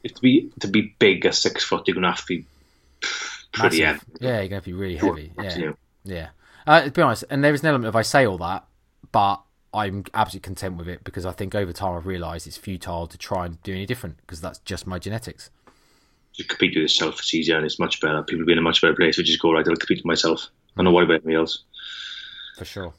if 0.03 0.13
to 0.13 0.21
be 0.21 0.51
to 0.59 0.67
be 0.67 0.93
big 0.99 1.25
at 1.25 1.35
six 1.35 1.63
foot, 1.63 1.87
you're 1.87 1.95
going 1.95 2.03
to 2.03 2.09
have 2.09 2.21
to 2.21 2.25
be 2.27 2.45
pretty 3.51 3.81
heavy. 3.81 4.01
Yeah, 4.19 4.29
you're 4.29 4.37
going 4.37 4.49
to 4.49 4.55
have 4.55 4.63
to 4.65 4.69
be 4.69 4.73
really 4.73 4.97
heavy. 4.97 5.31
Yeah, 5.41 5.71
yeah. 6.03 6.27
Uh, 6.67 6.81
to 6.81 6.91
be 6.91 7.01
honest, 7.01 7.23
and 7.29 7.43
there 7.43 7.53
is 7.53 7.61
an 7.61 7.67
element 7.67 7.87
of 7.87 7.95
I 7.95 8.03
say 8.03 8.25
all 8.25 8.37
that, 8.39 8.65
but 9.11 9.41
I'm 9.73 10.05
absolutely 10.13 10.45
content 10.45 10.77
with 10.77 10.87
it 10.87 11.03
because 11.03 11.25
I 11.25 11.31
think 11.31 11.55
over 11.55 11.71
time 11.71 11.95
I've 11.95 12.05
realised 12.05 12.47
it's 12.47 12.57
futile 12.57 13.07
to 13.07 13.17
try 13.17 13.45
and 13.45 13.61
do 13.63 13.73
any 13.73 13.85
different 13.85 14.17
because 14.17 14.41
that's 14.41 14.59
just 14.59 14.87
my 14.87 14.99
genetics 14.99 15.49
to 16.35 16.43
compete 16.43 16.71
with 16.71 16.83
yourself. 16.83 17.19
It's 17.19 17.33
easier 17.33 17.57
and 17.57 17.65
it's 17.65 17.79
much 17.79 18.01
better. 18.01 18.23
People 18.23 18.45
be 18.45 18.53
in 18.53 18.57
a 18.57 18.61
much 18.61 18.81
better 18.81 18.95
place. 18.95 19.17
We 19.17 19.23
just 19.23 19.41
go 19.41 19.51
right. 19.51 19.67
I'll 19.67 19.75
compete 19.75 19.99
with 19.99 20.05
myself. 20.05 20.47
I 20.77 20.83
don't 20.83 20.93
worry 20.93 21.05
about 21.05 21.15
anybody 21.15 21.35
else. 21.35 21.63
For 22.57 22.65
sure. 22.65 22.93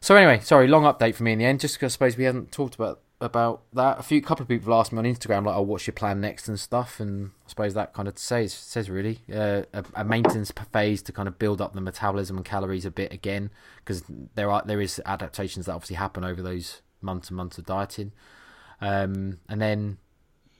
So 0.00 0.14
anyway, 0.14 0.40
sorry, 0.40 0.68
long 0.68 0.84
update 0.84 1.14
for 1.14 1.24
me 1.24 1.32
in 1.32 1.38
the 1.38 1.44
end. 1.44 1.60
Just 1.60 1.74
because 1.74 1.92
I 1.92 1.94
suppose 1.94 2.16
we 2.16 2.24
haven't 2.24 2.52
talked 2.52 2.74
about 2.74 3.00
about 3.20 3.62
that. 3.72 3.98
A 3.98 4.02
few 4.02 4.22
couple 4.22 4.42
of 4.42 4.48
people 4.48 4.72
asked 4.74 4.92
me 4.92 4.98
on 4.98 5.04
Instagram 5.04 5.46
like, 5.46 5.56
"Oh, 5.56 5.62
what's 5.62 5.86
your 5.86 5.94
plan 5.94 6.20
next?" 6.20 6.48
and 6.48 6.58
stuff. 6.58 7.00
And 7.00 7.32
I 7.46 7.48
suppose 7.48 7.74
that 7.74 7.92
kind 7.92 8.08
of 8.08 8.18
says 8.18 8.52
says 8.52 8.88
really 8.88 9.20
uh, 9.32 9.62
a, 9.72 9.84
a, 9.94 10.04
maintenance 10.04 10.52
phase 10.72 11.02
to 11.02 11.12
kind 11.12 11.28
of 11.28 11.38
build 11.38 11.60
up 11.60 11.74
the 11.74 11.80
metabolism 11.80 12.36
and 12.36 12.46
calories 12.46 12.84
a 12.84 12.90
bit 12.90 13.12
again 13.12 13.50
because 13.78 14.04
there 14.34 14.50
are 14.50 14.62
there 14.64 14.80
is 14.80 15.00
adaptations 15.04 15.66
that 15.66 15.72
obviously 15.72 15.96
happen 15.96 16.24
over 16.24 16.42
those 16.42 16.82
months 17.00 17.28
and 17.28 17.36
months 17.36 17.58
of 17.58 17.66
dieting. 17.66 18.12
Um, 18.80 19.40
and 19.48 19.60
then 19.60 19.98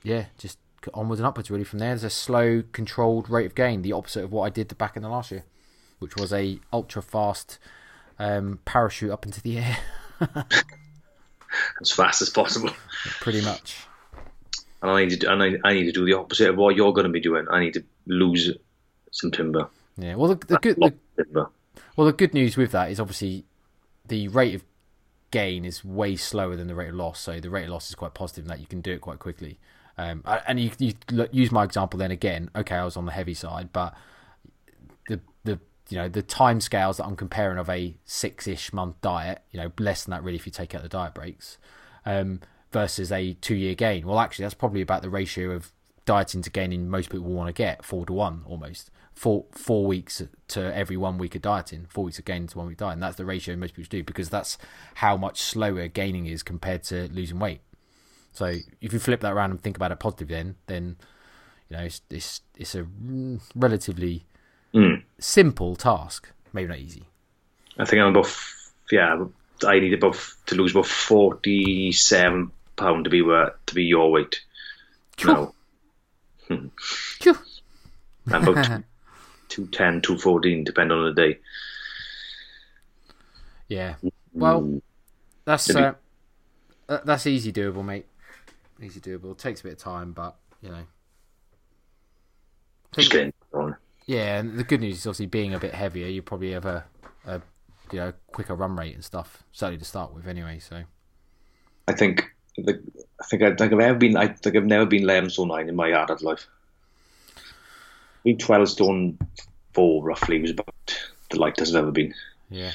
yeah, 0.02 0.26
just 0.36 0.58
onwards 0.94 1.20
and 1.20 1.26
upwards 1.26 1.50
really 1.50 1.64
from 1.64 1.78
there. 1.78 1.90
There's 1.90 2.04
a 2.04 2.10
slow, 2.10 2.62
controlled 2.72 3.28
rate 3.28 3.46
of 3.46 3.54
gain, 3.54 3.82
the 3.82 3.92
opposite 3.92 4.24
of 4.24 4.32
what 4.32 4.44
I 4.44 4.50
did 4.50 4.76
back 4.78 4.96
in 4.96 5.02
the 5.02 5.08
last 5.08 5.30
year, 5.30 5.44
which 5.98 6.16
was 6.16 6.32
a 6.32 6.58
ultra 6.72 7.02
fast 7.02 7.58
um, 8.18 8.60
parachute 8.64 9.10
up 9.10 9.24
into 9.26 9.40
the 9.40 9.58
air. 9.58 9.78
as 11.80 11.90
fast 11.90 12.22
as 12.22 12.30
possible. 12.30 12.70
Pretty 13.20 13.42
much. 13.42 13.76
And 14.82 14.90
I 14.90 15.00
need 15.02 15.10
to 15.10 15.16
do, 15.16 15.28
and 15.28 15.42
I, 15.42 15.54
I 15.64 15.74
need 15.74 15.84
to 15.84 15.92
do 15.92 16.04
the 16.04 16.14
opposite 16.14 16.50
of 16.50 16.56
what 16.56 16.76
you're 16.76 16.92
going 16.92 17.06
to 17.06 17.12
be 17.12 17.20
doing. 17.20 17.46
I 17.50 17.60
need 17.60 17.74
to 17.74 17.84
lose 18.06 18.52
some 19.10 19.30
timber. 19.30 19.68
Yeah. 19.96 20.14
Well, 20.14 20.34
the, 20.34 20.46
the 20.46 20.58
good 20.58 20.76
the, 20.76 21.48
well 21.96 22.06
the 22.06 22.12
good 22.12 22.32
news 22.32 22.56
with 22.56 22.70
that 22.72 22.90
is 22.90 23.00
obviously 23.00 23.44
the 24.06 24.28
rate 24.28 24.54
of 24.54 24.64
gain 25.30 25.64
is 25.64 25.84
way 25.84 26.16
slower 26.16 26.56
than 26.56 26.68
the 26.68 26.74
rate 26.74 26.90
of 26.90 26.94
loss. 26.94 27.20
So 27.20 27.40
the 27.40 27.50
rate 27.50 27.64
of 27.64 27.70
loss 27.70 27.88
is 27.88 27.96
quite 27.96 28.14
positive 28.14 28.44
in 28.44 28.48
that 28.48 28.60
you 28.60 28.66
can 28.66 28.80
do 28.80 28.92
it 28.92 29.00
quite 29.00 29.18
quickly. 29.18 29.58
Um, 29.98 30.22
and 30.24 30.60
you, 30.60 30.70
you 30.78 30.94
use 31.32 31.50
my 31.50 31.64
example 31.64 31.98
then 31.98 32.12
again. 32.12 32.50
Okay, 32.54 32.76
I 32.76 32.84
was 32.84 32.96
on 32.96 33.04
the 33.04 33.12
heavy 33.12 33.34
side, 33.34 33.72
but 33.72 33.94
the 35.08 35.20
the 35.44 35.58
you 35.88 35.96
know 35.96 36.08
the 36.08 36.22
time 36.22 36.60
scales 36.60 36.98
that 36.98 37.04
I'm 37.04 37.16
comparing 37.16 37.58
of 37.58 37.68
a 37.68 37.96
six-ish 38.04 38.72
month 38.72 39.00
diet, 39.00 39.42
you 39.50 39.60
know, 39.60 39.72
less 39.78 40.04
than 40.04 40.12
that 40.12 40.22
really 40.22 40.36
if 40.36 40.46
you 40.46 40.52
take 40.52 40.74
out 40.74 40.82
the 40.82 40.88
diet 40.88 41.14
breaks, 41.14 41.58
um, 42.06 42.40
versus 42.72 43.10
a 43.10 43.34
two-year 43.34 43.74
gain. 43.74 44.06
Well, 44.06 44.20
actually, 44.20 44.44
that's 44.44 44.54
probably 44.54 44.82
about 44.82 45.02
the 45.02 45.10
ratio 45.10 45.50
of 45.50 45.72
dieting 46.04 46.42
to 46.42 46.50
gaining 46.50 46.88
most 46.88 47.10
people 47.10 47.26
want 47.26 47.48
to 47.48 47.52
get 47.52 47.84
four 47.84 48.06
to 48.06 48.14
one 48.14 48.42
almost 48.46 48.90
four 49.12 49.44
four 49.50 49.84
weeks 49.84 50.22
to 50.46 50.74
every 50.74 50.96
one 50.96 51.18
week 51.18 51.34
of 51.34 51.42
dieting 51.42 51.84
four 51.90 52.04
weeks 52.04 52.18
of 52.18 52.24
gaining 52.24 52.48
to 52.48 52.56
one 52.56 52.66
week 52.66 52.78
dieting 52.78 52.98
that's 52.98 53.16
the 53.16 53.26
ratio 53.26 53.54
most 53.56 53.74
people 53.74 53.88
do 53.90 54.02
because 54.02 54.30
that's 54.30 54.56
how 54.94 55.18
much 55.18 55.38
slower 55.38 55.86
gaining 55.86 56.24
is 56.24 56.42
compared 56.42 56.82
to 56.82 57.10
losing 57.12 57.38
weight 57.38 57.60
so 58.38 58.54
if 58.80 58.92
you 58.92 59.00
flip 59.00 59.20
that 59.22 59.32
around 59.32 59.50
and 59.50 59.60
think 59.60 59.76
about 59.76 59.90
it 59.90 59.98
positive, 59.98 60.28
then 60.28 60.54
then 60.66 60.96
you 61.68 61.76
know 61.76 61.82
it's 61.82 62.02
it's, 62.08 62.40
it's 62.56 62.76
a 62.76 62.86
relatively 63.56 64.26
mm. 64.72 65.02
simple 65.18 65.74
task, 65.74 66.30
maybe 66.52 66.68
not 66.68 66.78
easy. 66.78 67.02
I 67.76 67.84
think 67.84 68.00
I'm 68.00 68.14
about 68.14 68.32
yeah. 68.92 69.24
I 69.66 69.80
need 69.80 69.92
about 69.92 70.16
to 70.46 70.54
lose 70.54 70.70
about 70.70 70.86
forty 70.86 71.90
seven 71.90 72.52
pound 72.76 73.04
to 73.04 73.10
be 73.10 73.22
where 73.22 73.56
to 73.66 73.74
be 73.74 73.82
your 73.82 74.12
weight. 74.12 74.40
Now. 75.24 75.52
Hmm. 76.46 76.68
I'm 78.32 78.46
about 78.46 78.64
210, 79.48 80.02
214, 80.02 80.62
depending 80.62 80.96
on 80.96 81.06
the 81.06 81.20
day. 81.20 81.38
Yeah. 83.66 83.96
Well, 84.32 84.80
that's 85.44 85.74
uh, 85.74 85.94
that's 86.86 87.26
easy 87.26 87.52
doable, 87.52 87.84
mate 87.84 88.06
easy 88.82 89.00
doable. 89.00 89.32
It 89.32 89.38
takes 89.38 89.60
a 89.60 89.64
bit 89.64 89.72
of 89.72 89.78
time, 89.78 90.12
but 90.12 90.36
you 90.60 90.70
know. 90.70 90.84
Just 92.92 93.10
getting 93.10 93.32
on. 93.52 93.76
Yeah, 94.06 94.38
and 94.38 94.58
the 94.58 94.64
good 94.64 94.80
news 94.80 94.98
is 94.98 95.06
obviously 95.06 95.26
being 95.26 95.52
a 95.52 95.58
bit 95.58 95.74
heavier, 95.74 96.06
you 96.06 96.22
probably 96.22 96.52
have 96.52 96.64
a, 96.64 96.84
a 97.26 97.42
you 97.92 97.98
know 97.98 98.12
quicker 98.32 98.54
run 98.54 98.76
rate 98.76 98.94
and 98.94 99.04
stuff. 99.04 99.44
Certainly 99.52 99.78
to 99.78 99.84
start 99.84 100.14
with, 100.14 100.26
anyway. 100.26 100.58
So 100.58 100.82
I 101.86 101.92
think 101.92 102.24
the, 102.56 102.80
I 103.20 103.24
think 103.26 103.42
I 103.42 103.54
think 103.54 103.72
I've 103.72 103.80
ever 103.80 103.98
been 103.98 104.16
I 104.16 104.28
think 104.28 104.56
I've 104.56 104.64
never 104.64 104.86
been 104.86 105.02
eleven 105.02 105.28
stone 105.28 105.48
nine 105.48 105.68
in 105.68 105.76
my 105.76 105.90
adult 105.90 106.22
life. 106.22 106.46
Being 108.24 108.38
twelve 108.38 108.68
stone 108.70 109.18
four 109.74 110.02
roughly 110.02 110.40
was 110.40 110.52
about 110.52 110.98
the 111.30 111.38
lightest 111.38 111.74
I've 111.74 111.82
ever 111.82 111.92
been. 111.92 112.14
Yeah. 112.48 112.72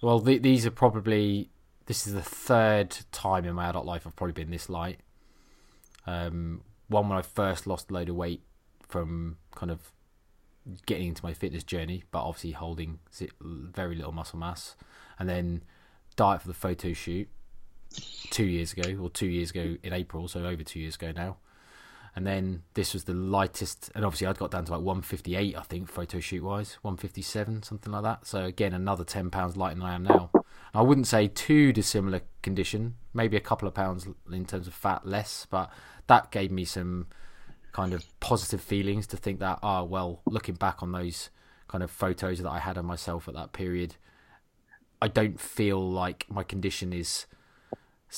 Well, 0.00 0.20
th- 0.20 0.42
these 0.42 0.64
are 0.64 0.70
probably 0.70 1.50
this 1.86 2.06
is 2.06 2.14
the 2.14 2.22
third 2.22 2.96
time 3.12 3.44
in 3.44 3.54
my 3.54 3.68
adult 3.68 3.84
life 3.84 4.06
I've 4.06 4.16
probably 4.16 4.32
been 4.32 4.50
this 4.50 4.70
light. 4.70 5.00
Um, 6.06 6.62
one 6.88 7.08
when 7.08 7.18
I 7.18 7.22
first 7.22 7.66
lost 7.66 7.90
a 7.90 7.94
load 7.94 8.08
of 8.08 8.16
weight 8.16 8.42
from 8.80 9.38
kind 9.54 9.70
of 9.70 9.92
getting 10.86 11.08
into 11.08 11.24
my 11.24 11.34
fitness 11.34 11.64
journey, 11.64 12.04
but 12.10 12.22
obviously 12.22 12.52
holding 12.52 12.98
very 13.40 13.94
little 13.94 14.12
muscle 14.12 14.38
mass, 14.38 14.76
and 15.18 15.28
then 15.28 15.62
diet 16.16 16.42
for 16.42 16.48
the 16.48 16.54
photo 16.54 16.92
shoot 16.92 17.28
two 18.30 18.44
years 18.44 18.72
ago, 18.72 18.98
or 19.00 19.10
two 19.10 19.26
years 19.26 19.50
ago 19.50 19.76
in 19.82 19.92
April, 19.92 20.28
so 20.28 20.44
over 20.44 20.62
two 20.62 20.80
years 20.80 20.96
ago 20.96 21.12
now. 21.12 21.36
And 22.16 22.26
then 22.26 22.62
this 22.74 22.94
was 22.94 23.04
the 23.04 23.14
lightest, 23.14 23.90
and 23.94 24.04
obviously 24.04 24.28
I'd 24.28 24.38
got 24.38 24.52
down 24.52 24.64
to 24.66 24.72
like 24.72 24.82
158, 24.82 25.56
I 25.56 25.62
think, 25.62 25.88
photo 25.88 26.20
shoot 26.20 26.44
wise, 26.44 26.78
157, 26.82 27.64
something 27.64 27.92
like 27.92 28.04
that. 28.04 28.26
So 28.26 28.44
again, 28.44 28.72
another 28.72 29.04
10 29.04 29.30
pounds 29.30 29.56
lighter 29.56 29.74
than 29.74 29.84
I 29.84 29.94
am 29.94 30.04
now. 30.04 30.30
I 30.74 30.82
wouldn't 30.82 31.06
say 31.06 31.28
too 31.28 31.72
dissimilar 31.72 32.22
condition, 32.42 32.96
maybe 33.12 33.36
a 33.36 33.40
couple 33.40 33.68
of 33.68 33.74
pounds 33.74 34.08
in 34.32 34.44
terms 34.44 34.66
of 34.66 34.74
fat 34.74 35.06
less, 35.06 35.46
but 35.48 35.70
that 36.08 36.32
gave 36.32 36.50
me 36.50 36.64
some 36.64 37.06
kind 37.72 37.92
of 37.92 38.04
positive 38.20 38.60
feelings 38.60 39.06
to 39.08 39.16
think 39.16 39.38
that, 39.40 39.60
oh, 39.62 39.84
well, 39.84 40.20
looking 40.26 40.56
back 40.56 40.82
on 40.82 40.92
those 40.92 41.30
kind 41.68 41.84
of 41.84 41.90
photos 41.90 42.40
that 42.40 42.50
I 42.50 42.58
had 42.58 42.76
of 42.76 42.84
myself 42.84 43.28
at 43.28 43.34
that 43.34 43.52
period, 43.52 43.96
I 45.00 45.08
don't 45.08 45.38
feel 45.38 45.90
like 45.90 46.26
my 46.28 46.42
condition 46.42 46.92
is 46.92 47.26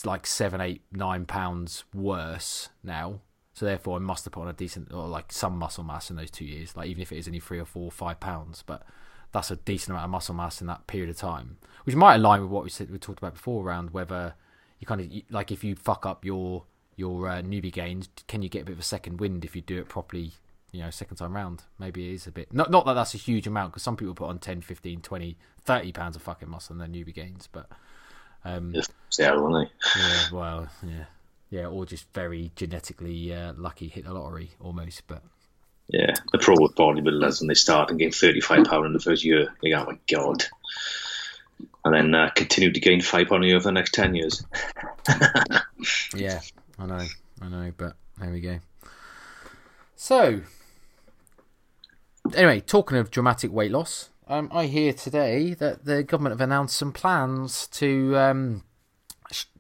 like 0.05 0.27
seven, 0.27 0.61
eight, 0.61 0.83
nine 0.93 1.25
pounds 1.27 1.85
worse 1.95 2.69
now. 2.83 3.21
So 3.55 3.65
therefore, 3.65 3.97
I 3.97 4.01
must 4.01 4.25
have 4.25 4.33
put 4.33 4.43
on 4.43 4.49
a 4.49 4.53
decent 4.53 4.93
or 4.93 5.09
like 5.09 5.33
some 5.33 5.57
muscle 5.59 5.85
mass 5.85 6.11
in 6.11 6.17
those 6.17 6.31
two 6.31 6.45
years. 6.45 6.77
Like 6.77 6.89
even 6.89 7.01
if 7.01 7.13
it 7.13 7.17
is 7.17 7.27
only 7.27 7.41
three 7.41 7.59
or 7.59 7.65
four, 7.65 7.85
or 7.85 7.91
five 7.91 8.21
pounds, 8.21 8.63
but 8.67 8.83
that's 9.33 9.51
a 9.51 9.57
decent 9.57 9.91
amount 9.91 10.05
of 10.05 10.11
muscle 10.11 10.35
mass 10.35 10.61
in 10.61 10.67
that 10.67 10.87
period 10.87 11.11
of 11.11 11.17
time, 11.17 11.59
which 11.85 11.97
might 11.97 12.17
align 12.17 12.41
with 12.43 12.51
what 12.51 12.65
we 12.65 12.71
said 12.71 12.91
we 12.91 12.99
talked 12.99 13.19
about 13.19 13.35
before 13.35 13.65
around 13.65 13.91
whether 13.91 14.35
you 14.79 14.87
kind 14.87 15.01
of 15.01 15.11
like 15.31 15.51
if 15.51 15.65
you 15.65 15.75
fuck 15.75 16.07
up 16.07 16.25
your 16.25 16.65
your 16.97 17.29
uh, 17.29 17.43
newbie 17.43 17.73
gains, 17.73 18.09
can 18.27 18.43
you 18.43 18.49
get 18.49 18.63
a 18.63 18.65
bit 18.65 18.73
of 18.73 18.79
a 18.79 18.85
second 18.85 19.21
wind 19.21 19.45
if 19.45 19.55
you 19.55 19.63
do 19.63 19.79
it 19.79 19.89
properly? 19.89 20.33
You 20.73 20.83
know, 20.83 20.91
second 20.91 21.17
time 21.17 21.35
round, 21.35 21.63
maybe 21.79 22.11
it 22.11 22.15
is 22.15 22.27
a 22.27 22.33
bit. 22.33 22.53
Not 22.53 22.71
not 22.71 22.85
that 22.87 22.95
that's 22.95 23.15
a 23.15 23.19
huge 23.19 23.47
amount 23.47 23.73
because 23.73 23.83
some 23.83 23.97
people 23.97 24.15
put 24.15 24.29
on 24.29 24.39
10, 24.39 24.63
15, 24.63 25.01
20, 25.01 25.37
30 25.65 25.93
pounds 25.93 26.17
of 26.17 26.23
fucking 26.23 26.51
muscle 26.51 26.75
in 26.75 26.79
their 26.79 26.89
newbie 26.89 27.15
gains, 27.15 27.49
but 27.51 27.69
um, 28.45 28.75
yeah, 29.97 30.29
well, 30.33 30.69
yeah, 30.83 31.05
yeah, 31.51 31.67
or 31.67 31.87
just 31.87 32.13
very 32.13 32.53
genetically 32.57 33.35
uh, 33.35 33.53
lucky, 33.57 33.89
hit 33.89 34.05
the 34.05 34.13
lottery 34.13 34.51
almost. 34.61 35.07
But 35.07 35.23
yeah, 35.89 36.15
the 36.33 36.39
pro 36.39 36.57
with 36.59 36.75
bodybuilders 36.75 37.41
when 37.41 37.49
they 37.49 37.55
start 37.55 37.91
and 37.91 37.99
gain 37.99 38.11
thirty 38.11 38.41
five 38.41 38.65
pound 38.65 38.87
in 38.87 38.93
the 38.93 39.01
first 39.01 39.25
year, 39.25 39.55
they 39.63 39.71
go, 39.71 39.83
oh 39.83 39.93
my 39.93 39.99
god, 40.11 40.45
and 41.85 41.95
then 41.95 42.15
uh, 42.15 42.31
continue 42.35 42.73
to 42.73 42.81
gain 42.81 43.01
five 43.01 43.29
pound 43.29 43.45
a 43.45 43.47
year 43.47 43.61
for 43.61 43.69
the 43.69 43.73
next 43.73 43.95
ten 43.95 44.15
years. 44.15 44.45
yeah, 46.15 46.41
I 46.79 46.87
know, 46.87 47.07
I 47.41 47.49
know, 47.49 47.73
but 47.77 47.97
there 48.19 48.31
we 48.31 48.41
go. 48.41 48.59
So, 49.95 50.41
anyway, 52.35 52.61
talking 52.61 52.99
of 52.99 53.11
dramatic 53.11 53.53
weight 53.53 53.71
loss, 53.71 54.11
um, 54.29 54.51
I 54.53 54.67
hear 54.67 54.93
today 54.93 55.55
that 55.55 55.85
the 55.85 56.03
government 56.03 56.33
have 56.33 56.41
announced 56.41 56.77
some 56.77 56.93
plans 56.93 57.69
to, 57.69 58.17
um, 58.17 58.65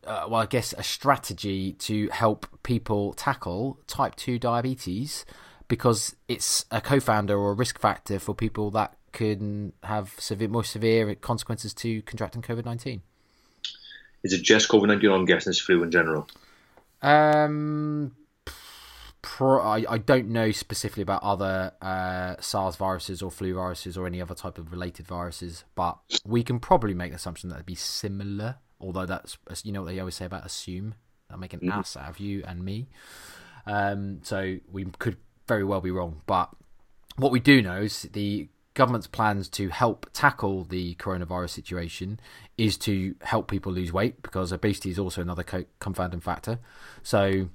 uh, 0.05 0.27
well, 0.29 0.41
I 0.41 0.47
guess 0.47 0.75
a 0.77 0.83
strategy 0.83 1.73
to 1.75 2.09
help 2.09 2.47
people 2.65 3.12
tackle 3.15 3.79
type 3.87 4.17
2 4.17 4.41
diabetes 4.41 5.25
because 5.69 6.17
it's 6.29 6.65
a 6.71 6.81
co 6.81 7.01
founder 7.01 7.37
or 7.37 7.51
a 7.51 7.55
risk 7.55 7.79
factor 7.79 8.19
for 8.19 8.35
people 8.35 8.71
that 8.73 8.97
can 9.13 9.73
have 9.83 10.15
severe, 10.19 10.49
more 10.49 10.65
severe 10.65 11.15
consequences 11.15 11.73
to 11.75 12.03
contracting 12.03 12.43
COVID 12.43 12.65
19. 12.65 13.03
Is 14.23 14.33
it 14.33 14.43
just 14.43 14.69
COVID 14.69 14.89
19? 14.89 15.11
I'm 15.11 15.25
guessing 15.25 15.51
it's 15.51 15.61
flu 15.61 15.83
in 15.83 15.91
general. 15.91 16.29
Um, 17.03 18.17
pro- 19.23 19.61
I, 19.63 19.85
I 19.89 19.99
don't 19.99 20.29
know 20.29 20.51
specifically 20.51 21.03
about 21.03 21.23
other 21.23 21.73
uh, 21.81 22.37
SARS 22.41 22.77
viruses 22.77 23.23
or 23.23 23.31
flu 23.31 23.55
viruses 23.55 23.97
or 23.97 24.07
any 24.07 24.21
other 24.21 24.35
type 24.35 24.59
of 24.59 24.73
related 24.73 25.07
viruses, 25.07 25.65
but 25.75 25.99
we 26.25 26.43
can 26.43 26.59
probably 26.59 26.95
make 26.95 27.11
the 27.11 27.17
assumption 27.17 27.49
that 27.49 27.57
it'd 27.57 27.67
be 27.67 27.75
similar. 27.75 28.57
Although 28.81 29.07
that's 29.07 29.39
you 29.65 29.73
know 29.73 29.83
what 29.83 29.93
they 29.93 29.99
always 29.99 30.15
say 30.15 30.27
about 30.27 30.45
assume. 30.45 30.95
That 31.31 31.39
make 31.39 31.55
an 31.55 31.61
mm. 31.61 31.73
ass 31.73 31.97
out 31.97 32.09
of 32.09 32.21
you 32.21 32.45
and 32.47 32.65
me. 32.65 32.89
Um, 33.67 34.21
so 34.23 34.59
we 34.71 34.85
could 34.99 35.17
very 35.47 35.65
well 35.65 35.81
be 35.81 35.91
wrong, 35.91 36.23
but 36.27 36.51
what 37.17 37.33
we 37.33 37.41
do 37.41 37.63
know 37.63 37.83
is 37.83 38.03
the 38.13 38.49
government's 38.75 39.07
plans 39.07 39.49
to 39.49 39.71
help 39.71 40.07
tackle 40.13 40.65
the 40.65 40.95
coronavirus 40.97 41.51
situation 41.51 42.21
is 42.59 42.77
to 42.77 43.15
help 43.23 43.51
people 43.51 43.73
lose 43.73 43.91
weight 43.93 44.23
because 44.23 44.53
obesity 44.53 44.91
is 44.91 44.99
also 44.99 45.23
another 45.23 45.43
co- 45.43 45.65
confounding 45.81 46.21
factor. 46.21 46.59
So 47.03 47.49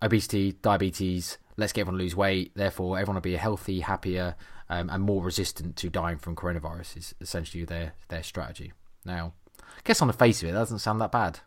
obesity, 0.00 0.52
diabetes, 0.62 1.36
let's 1.58 1.72
get 1.72 1.82
everyone 1.82 1.98
to 1.98 2.04
lose 2.04 2.16
weight. 2.16 2.52
Therefore, 2.54 2.98
everyone 2.98 3.16
will 3.16 3.20
be 3.20 3.36
healthy, 3.36 3.80
happier, 3.80 4.36
um, 4.70 4.88
and 4.90 5.02
more 5.02 5.22
resistant 5.22 5.76
to 5.76 5.90
dying 5.90 6.18
from 6.18 6.34
coronavirus. 6.34 6.96
Is 6.96 7.14
essentially 7.20 7.64
their 7.64 7.92
their 8.08 8.22
strategy. 8.22 8.72
Now, 9.04 9.34
I 9.60 9.80
guess 9.84 10.00
on 10.00 10.08
the 10.08 10.14
face 10.14 10.42
of 10.42 10.48
it, 10.48 10.52
that 10.52 10.58
doesn't 10.58 10.78
sound 10.78 11.00
that 11.02 11.12
bad. 11.12 11.40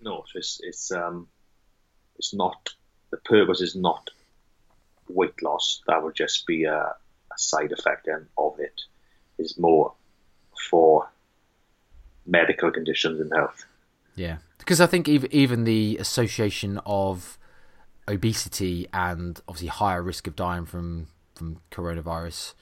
No, 0.00 0.24
it's 0.34 0.60
it's 0.62 0.90
um, 0.90 1.28
it's 2.16 2.34
not. 2.34 2.74
The 3.10 3.18
purpose 3.18 3.60
is 3.60 3.76
not 3.76 4.10
weight 5.08 5.42
loss. 5.42 5.82
That 5.86 6.02
would 6.02 6.14
just 6.14 6.46
be 6.46 6.64
a, 6.64 6.76
a 6.76 7.38
side 7.38 7.72
effect 7.72 8.08
of 8.38 8.58
it. 8.58 8.82
Is 9.36 9.58
more 9.58 9.92
for 10.70 11.10
medical 12.24 12.70
conditions 12.70 13.20
and 13.20 13.32
health. 13.34 13.64
Yeah, 14.14 14.36
because 14.58 14.80
I 14.80 14.86
think 14.86 15.08
even 15.08 15.64
the 15.64 15.98
association 15.98 16.80
of 16.86 17.38
obesity 18.06 18.86
and 18.92 19.40
obviously 19.48 19.68
higher 19.68 20.02
risk 20.02 20.26
of 20.26 20.36
dying 20.36 20.66
from 20.66 21.08
from 21.34 21.60
coronavirus. 21.70 22.54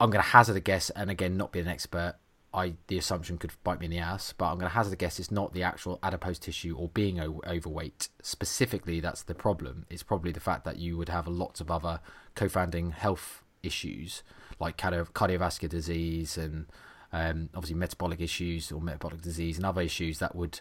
I'm 0.00 0.10
going 0.10 0.22
to 0.22 0.28
hazard 0.30 0.56
a 0.56 0.60
guess, 0.60 0.90
and 0.90 1.08
again, 1.08 1.36
not 1.36 1.52
be 1.52 1.60
an 1.60 1.68
expert. 1.68 2.16
I 2.54 2.74
the 2.86 2.98
assumption 2.98 3.36
could 3.36 3.52
bite 3.64 3.80
me 3.80 3.86
in 3.86 3.90
the 3.90 3.98
ass, 3.98 4.32
but 4.32 4.46
I'm 4.46 4.58
going 4.58 4.70
to 4.70 4.74
hazard 4.74 4.92
a 4.92 4.96
guess 4.96 5.18
it's 5.18 5.30
not 5.30 5.52
the 5.52 5.62
actual 5.62 5.98
adipose 6.02 6.38
tissue 6.38 6.76
or 6.76 6.88
being 6.88 7.20
o- 7.20 7.40
overweight 7.46 8.08
specifically. 8.22 9.00
That's 9.00 9.22
the 9.22 9.34
problem. 9.34 9.86
It's 9.90 10.04
probably 10.04 10.32
the 10.32 10.40
fact 10.40 10.64
that 10.64 10.78
you 10.78 10.96
would 10.96 11.08
have 11.08 11.26
lots 11.26 11.60
of 11.60 11.70
other 11.70 12.00
co-founding 12.34 12.92
health 12.92 13.42
issues 13.62 14.22
like 14.60 14.76
cardio- 14.76 15.10
cardiovascular 15.10 15.68
disease 15.68 16.38
and 16.38 16.66
um, 17.12 17.48
obviously 17.54 17.76
metabolic 17.76 18.20
issues 18.20 18.70
or 18.70 18.80
metabolic 18.80 19.20
disease 19.20 19.56
and 19.56 19.66
other 19.66 19.82
issues 19.82 20.18
that 20.18 20.34
would 20.34 20.60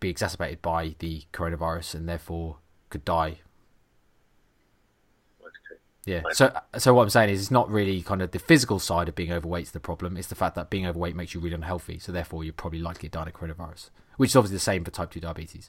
be 0.00 0.08
exacerbated 0.08 0.62
by 0.62 0.94
the 0.98 1.24
coronavirus 1.32 1.94
and 1.94 2.08
therefore 2.08 2.58
could 2.90 3.04
die. 3.04 3.38
Yeah. 6.08 6.22
So, 6.32 6.58
so 6.78 6.94
what 6.94 7.02
I'm 7.02 7.10
saying 7.10 7.28
is, 7.28 7.40
it's 7.40 7.50
not 7.50 7.70
really 7.70 8.00
kind 8.00 8.22
of 8.22 8.30
the 8.30 8.38
physical 8.38 8.78
side 8.78 9.10
of 9.10 9.14
being 9.14 9.30
overweight 9.30 9.64
is 9.64 9.70
the 9.72 9.80
problem. 9.80 10.16
It's 10.16 10.28
the 10.28 10.34
fact 10.34 10.54
that 10.54 10.70
being 10.70 10.86
overweight 10.86 11.14
makes 11.14 11.34
you 11.34 11.40
really 11.40 11.54
unhealthy. 11.54 11.98
So 11.98 12.12
therefore, 12.12 12.44
you're 12.44 12.54
probably 12.54 12.78
likely 12.78 13.10
to 13.10 13.18
die 13.18 13.26
of 13.26 13.34
coronavirus, 13.34 13.90
which 14.16 14.30
is 14.30 14.36
obviously 14.36 14.56
the 14.56 14.60
same 14.60 14.84
for 14.84 14.90
type 14.90 15.10
two 15.10 15.20
diabetes. 15.20 15.68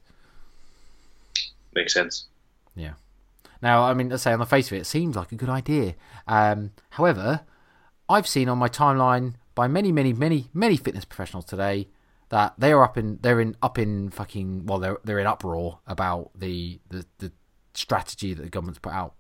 Makes 1.76 1.94
sense. 1.94 2.28
Yeah. 2.74 2.94
Now, 3.62 3.84
I 3.84 3.94
mean, 3.94 4.08
let's 4.08 4.24
say 4.24 4.32
on 4.32 4.40
the 4.40 4.46
face 4.46 4.68
of 4.68 4.78
it, 4.78 4.82
it 4.82 4.86
seems 4.86 5.18
like 5.18 5.34
a 5.34 5.36
good 5.36 5.50
idea. 5.50 5.96
Um, 6.26 6.72
however, 6.92 7.42
I've 8.08 8.28
seen 8.28 8.48
on 8.48 8.58
my 8.58 8.70
timeline 8.70 9.34
by 9.56 9.68
many, 9.68 9.92
many, 9.92 10.14
many, 10.14 10.48
many 10.54 10.78
fitness 10.78 11.04
professionals 11.04 11.44
today 11.44 11.90
that 12.30 12.54
they 12.58 12.72
are 12.72 12.84
up 12.84 12.98
in 12.98 13.18
they're 13.22 13.42
in 13.42 13.58
up 13.62 13.78
in 13.78 14.12
fucking 14.12 14.68
well 14.68 14.78
they're 14.78 15.00
they're 15.04 15.18
in 15.18 15.26
uproar 15.26 15.80
about 15.88 16.30
the 16.36 16.80
the, 16.90 17.04
the 17.18 17.32
strategy 17.74 18.36
that 18.36 18.44
the 18.44 18.50
government's 18.50 18.80
put 18.80 18.94
out. 18.94 19.16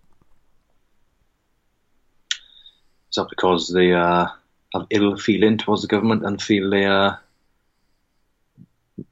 Is 3.10 3.15
that 3.15 3.30
because 3.30 3.69
they 3.69 3.93
uh, 3.93 4.28
have 4.74 4.88
ill 4.89 5.17
feeling 5.17 5.58
towards 5.58 5.82
the 5.82 5.88
government 5.88 6.26
and 6.26 6.41
feel 6.41 6.69
they 6.69 6.86
are 6.86 7.19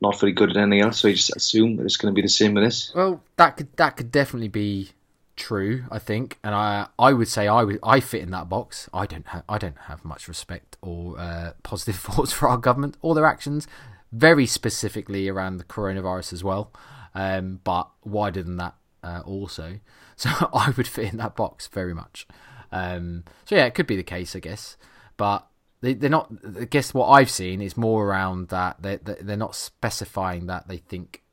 not 0.01 0.19
very 0.19 0.31
good 0.31 0.51
at 0.51 0.57
anything 0.57 0.81
else? 0.81 0.99
So 0.99 1.07
you 1.07 1.15
just 1.15 1.35
assume 1.35 1.77
that 1.77 1.85
it's 1.85 1.97
going 1.97 2.13
to 2.13 2.15
be 2.15 2.21
the 2.21 2.29
same 2.29 2.53
with 2.53 2.63
this. 2.63 2.91
Well, 2.93 3.23
that 3.37 3.57
could 3.57 3.75
that 3.77 3.97
could 3.97 4.11
definitely 4.11 4.49
be 4.49 4.91
true, 5.35 5.85
I 5.89 5.99
think, 5.99 6.37
and 6.43 6.53
I 6.53 6.87
I 6.99 7.13
would 7.13 7.27
say 7.27 7.47
I 7.47 7.63
would 7.63 7.79
I 7.81 7.99
fit 7.99 8.21
in 8.21 8.31
that 8.31 8.49
box. 8.49 8.89
I 8.93 9.05
don't 9.05 9.27
have 9.27 9.43
I 9.47 9.57
don't 9.57 9.77
have 9.87 10.03
much 10.03 10.27
respect 10.27 10.77
or 10.81 11.17
uh, 11.19 11.53
positive 11.63 11.95
thoughts 12.01 12.33
for 12.33 12.49
our 12.49 12.57
government 12.57 12.97
or 13.01 13.15
their 13.15 13.25
actions, 13.25 13.67
very 14.11 14.45
specifically 14.45 15.29
around 15.29 15.57
the 15.57 15.63
coronavirus 15.63 16.33
as 16.33 16.43
well, 16.43 16.71
um, 17.15 17.61
but 17.63 17.89
wider 18.03 18.43
than 18.43 18.57
that 18.57 18.75
uh, 19.03 19.21
also. 19.25 19.79
So 20.19 20.31
I 20.51 20.73
would 20.75 20.87
fit 20.87 21.11
in 21.11 21.17
that 21.17 21.35
box 21.35 21.67
very 21.67 21.93
much. 21.93 22.25
Um, 22.71 23.23
so 23.45 23.55
yeah, 23.55 23.65
it 23.65 23.73
could 23.73 23.87
be 23.87 23.95
the 23.95 24.03
case, 24.03 24.35
I 24.35 24.39
guess, 24.39 24.77
but 25.15 25.47
they, 25.81 25.93
they're 25.93 26.09
not. 26.09 26.31
I 26.59 26.65
guess 26.65 26.93
what 26.93 27.07
I've 27.07 27.29
seen 27.29 27.61
is 27.61 27.77
more 27.77 28.05
around 28.05 28.49
that 28.49 28.81
they 28.81 28.97
they're 28.97 29.37
not 29.37 29.55
specifying 29.55 30.47
that 30.47 30.67
they 30.67 30.77
think 30.77 31.23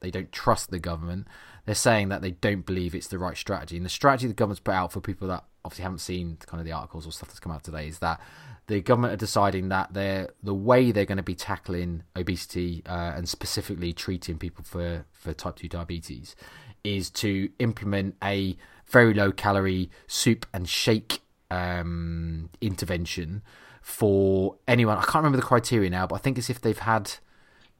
they 0.00 0.10
don't 0.10 0.32
trust 0.32 0.70
the 0.70 0.78
government. 0.78 1.26
They're 1.64 1.74
saying 1.74 2.10
that 2.10 2.20
they 2.20 2.32
don't 2.32 2.66
believe 2.66 2.94
it's 2.94 3.08
the 3.08 3.18
right 3.18 3.36
strategy. 3.36 3.76
And 3.76 3.86
the 3.86 3.90
strategy 3.90 4.26
the 4.26 4.34
government's 4.34 4.60
put 4.60 4.74
out 4.74 4.92
for 4.92 5.00
people 5.00 5.28
that 5.28 5.44
obviously 5.64 5.82
haven't 5.82 5.98
seen 5.98 6.36
kind 6.46 6.60
of 6.60 6.66
the 6.66 6.72
articles 6.72 7.06
or 7.06 7.12
stuff 7.12 7.30
that's 7.30 7.40
come 7.40 7.52
out 7.52 7.64
today 7.64 7.88
is 7.88 8.00
that 8.00 8.20
the 8.66 8.80
government 8.80 9.14
are 9.14 9.18
deciding 9.18 9.68
that 9.70 9.92
they're 9.92 10.28
the 10.42 10.54
way 10.54 10.90
they're 10.90 11.04
going 11.06 11.16
to 11.16 11.22
be 11.22 11.34
tackling 11.34 12.02
obesity 12.16 12.82
uh, 12.86 13.12
and 13.16 13.28
specifically 13.28 13.92
treating 13.92 14.38
people 14.38 14.64
for 14.64 15.06
for 15.12 15.32
type 15.32 15.56
two 15.56 15.68
diabetes 15.68 16.36
is 16.82 17.08
to 17.08 17.48
implement 17.58 18.14
a 18.22 18.56
very 18.86 19.14
low 19.14 19.32
calorie 19.32 19.90
soup 20.06 20.46
and 20.52 20.68
shake 20.68 21.20
um, 21.50 22.50
intervention 22.60 23.42
for 23.82 24.56
anyone. 24.66 24.96
I 24.96 25.02
can't 25.02 25.16
remember 25.16 25.36
the 25.36 25.42
criteria 25.42 25.90
now, 25.90 26.06
but 26.06 26.16
I 26.16 26.18
think 26.18 26.38
it's 26.38 26.50
if 26.50 26.60
they've 26.60 26.78
had 26.78 27.12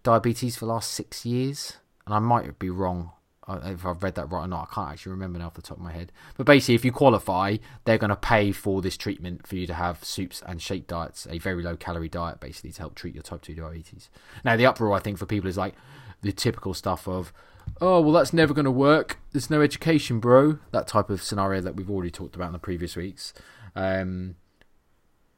diabetes 0.02 0.56
for 0.56 0.66
the 0.66 0.72
last 0.72 0.92
six 0.92 1.24
years, 1.24 1.78
and 2.06 2.14
I 2.14 2.18
might 2.18 2.58
be 2.58 2.70
wrong 2.70 3.12
if 3.48 3.84
I've 3.84 4.02
read 4.02 4.14
that 4.14 4.30
right 4.30 4.44
or 4.44 4.48
not. 4.48 4.68
I 4.70 4.74
can't 4.74 4.90
actually 4.92 5.12
remember 5.12 5.38
now 5.38 5.46
off 5.46 5.54
the 5.54 5.62
top 5.62 5.76
of 5.76 5.82
my 5.82 5.92
head. 5.92 6.12
But 6.36 6.46
basically, 6.46 6.76
if 6.76 6.84
you 6.84 6.92
qualify, 6.92 7.58
they're 7.84 7.98
going 7.98 8.10
to 8.10 8.16
pay 8.16 8.52
for 8.52 8.80
this 8.80 8.96
treatment 8.96 9.46
for 9.46 9.56
you 9.56 9.66
to 9.66 9.74
have 9.74 10.02
soups 10.04 10.42
and 10.46 10.62
shake 10.62 10.86
diets, 10.86 11.26
a 11.28 11.38
very 11.38 11.62
low 11.62 11.76
calorie 11.76 12.08
diet, 12.08 12.40
basically 12.40 12.72
to 12.72 12.80
help 12.80 12.94
treat 12.94 13.14
your 13.14 13.22
type 13.22 13.42
two 13.42 13.54
diabetes. 13.54 14.08
Now, 14.44 14.56
the 14.56 14.66
uproar 14.66 14.94
I 14.94 15.00
think 15.00 15.18
for 15.18 15.26
people 15.26 15.48
is 15.48 15.58
like 15.58 15.74
the 16.22 16.32
typical 16.32 16.74
stuff 16.74 17.06
of, 17.06 17.32
oh 17.80 18.00
well, 18.00 18.12
that's 18.12 18.32
never 18.32 18.54
going 18.54 18.64
to 18.64 18.70
work. 18.70 19.18
There's 19.32 19.50
no 19.50 19.60
education, 19.62 20.20
bro. 20.20 20.58
That 20.70 20.86
type 20.86 21.10
of 21.10 21.22
scenario 21.22 21.60
that 21.60 21.76
we've 21.76 21.90
already 21.90 22.10
talked 22.10 22.34
about 22.36 22.46
in 22.46 22.52
the 22.52 22.58
previous 22.58 22.96
weeks. 22.96 23.32
Um, 23.74 24.36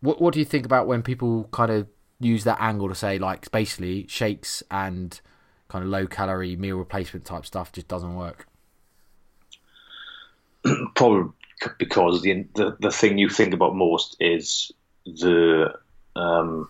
what 0.01 0.21
What 0.21 0.35
do 0.35 0.41
you 0.41 0.45
think 0.45 0.65
about 0.65 0.87
when 0.87 1.03
people 1.03 1.49
kind 1.53 1.71
of 1.71 1.89
use 2.19 2.45
that 2.45 2.59
angle 2.61 2.89
to 2.89 2.95
say 2.95 3.19
like 3.19 3.51
basically 3.51 4.07
shakes 4.07 4.62
and 4.71 5.21
kind 5.69 5.85
of 5.85 5.91
low 5.91 6.07
calorie 6.07 6.57
meal 6.57 6.77
replacement 6.77 7.25
type 7.25 7.45
stuff 7.47 7.73
just 7.73 7.89
doesn't 7.89 8.15
work? 8.15 8.47
Probably 10.95 11.33
because 11.79 12.23
the, 12.23 12.47
the 12.55 12.77
the 12.81 12.91
thing 12.91 13.19
you 13.19 13.29
think 13.29 13.55
about 13.55 13.75
most 13.75 14.17
is 14.21 14.73
the 15.07 15.73
um, 16.15 16.69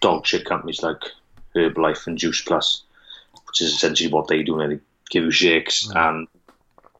dog 0.00 0.26
shit 0.26 0.44
companies 0.44 0.82
like 0.82 1.02
Herbalife 1.54 2.06
and 2.06 2.18
Juice 2.18 2.40
Plus, 2.42 2.83
which 3.54 3.60
is 3.60 3.74
essentially 3.74 4.10
what 4.10 4.26
they 4.26 4.42
do. 4.42 4.58
They 4.58 4.80
give 5.10 5.24
you 5.24 5.30
shakes 5.30 5.86
mm. 5.86 5.96
and 5.96 6.26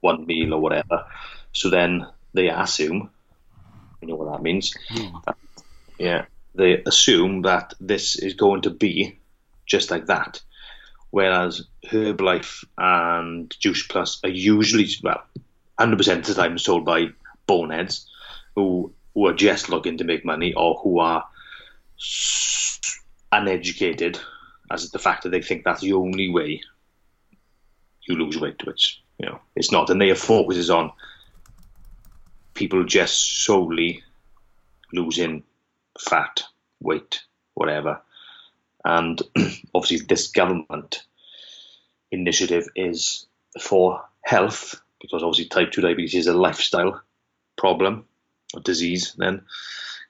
one 0.01 0.25
meal 0.25 0.55
or 0.55 0.61
whatever. 0.61 1.05
So 1.53 1.69
then 1.69 2.07
they 2.33 2.49
assume 2.49 3.11
you 4.01 4.09
know 4.09 4.15
what 4.15 4.33
that 4.33 4.43
means. 4.43 4.73
Mm. 4.91 5.35
yeah, 5.99 6.27
they 6.55 6.83
assume 6.87 7.43
that 7.43 7.75
this 7.81 8.17
is 8.17 8.35
going 8.35 8.63
to 8.63 8.71
be 8.71 9.19
just 9.67 9.91
like 9.91 10.07
that. 10.07 10.41
Whereas 11.11 11.67
Herbalife 11.85 12.65
and 12.79 13.55
Juice 13.59 13.87
Plus 13.87 14.21
are 14.23 14.31
usually, 14.31 14.87
well, 15.03 15.23
100% 15.81 16.19
of 16.19 16.27
the 16.27 16.35
time 16.35 16.59
sold 16.59 16.85
by 16.85 17.07
boneheads 17.47 18.09
who, 18.55 18.93
who 19.15 19.27
are 19.27 19.35
just 19.35 19.71
looking 19.71 19.99
to 19.99 20.05
make 20.05 20.25
money 20.25 20.55
or 20.55 20.75
who 20.83 21.01
are 21.01 21.25
uneducated 23.33 24.19
as 24.75 24.91
the 24.91 24.99
fact 24.99 25.23
that 25.23 25.31
they 25.31 25.41
think 25.41 25.65
that's 25.65 25.81
the 25.81 25.93
only 25.93 26.29
way 26.29 26.61
you 28.03 28.17
lose 28.17 28.39
weight, 28.39 28.67
which, 28.67 29.03
you 29.19 29.27
know, 29.27 29.41
it's 29.57 29.73
not. 29.73 29.89
And 29.89 30.01
their 30.01 30.15
focus 30.15 30.57
is 30.57 30.71
on 30.71 30.93
people 32.55 32.85
just 32.85 33.45
solely 33.45 34.03
losing 34.93 35.43
fat, 35.99 36.43
weight, 36.81 37.23
whatever. 37.55 38.01
And 38.85 39.23
obviously, 39.75 40.07
this 40.07 40.29
government 40.29 41.05
initiative 42.11 42.69
is 42.77 43.27
for 43.61 44.05
health 44.23 44.81
because 45.01 45.23
obviously 45.23 45.47
type 45.47 45.71
2 45.71 45.83
diabetes 45.83 46.15
is 46.15 46.27
a 46.27 46.35
lifestyle 46.35 47.01
problem 47.57 48.07
or 48.55 48.61
disease 48.61 49.15
then. 49.19 49.43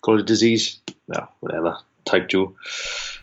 Call 0.03 0.17
it 0.17 0.23
a 0.23 0.25
disease? 0.25 0.81
No 1.09 1.29
whatever. 1.41 1.79
Type 2.05 2.29
2 2.29 2.55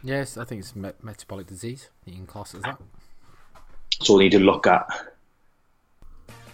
yes 0.03 0.37
i 0.37 0.43
think 0.43 0.59
it's 0.59 0.75
me- 0.75 0.91
metabolic 1.01 1.47
disease 1.47 1.89
you 2.05 2.13
can 2.13 2.25
class 2.25 2.53
it 2.53 2.57
as 2.57 2.63
that 2.63 2.77
so 4.01 4.17
we 4.17 4.23
need 4.23 4.31
to 4.31 4.39
look 4.39 4.65
at 4.67 4.87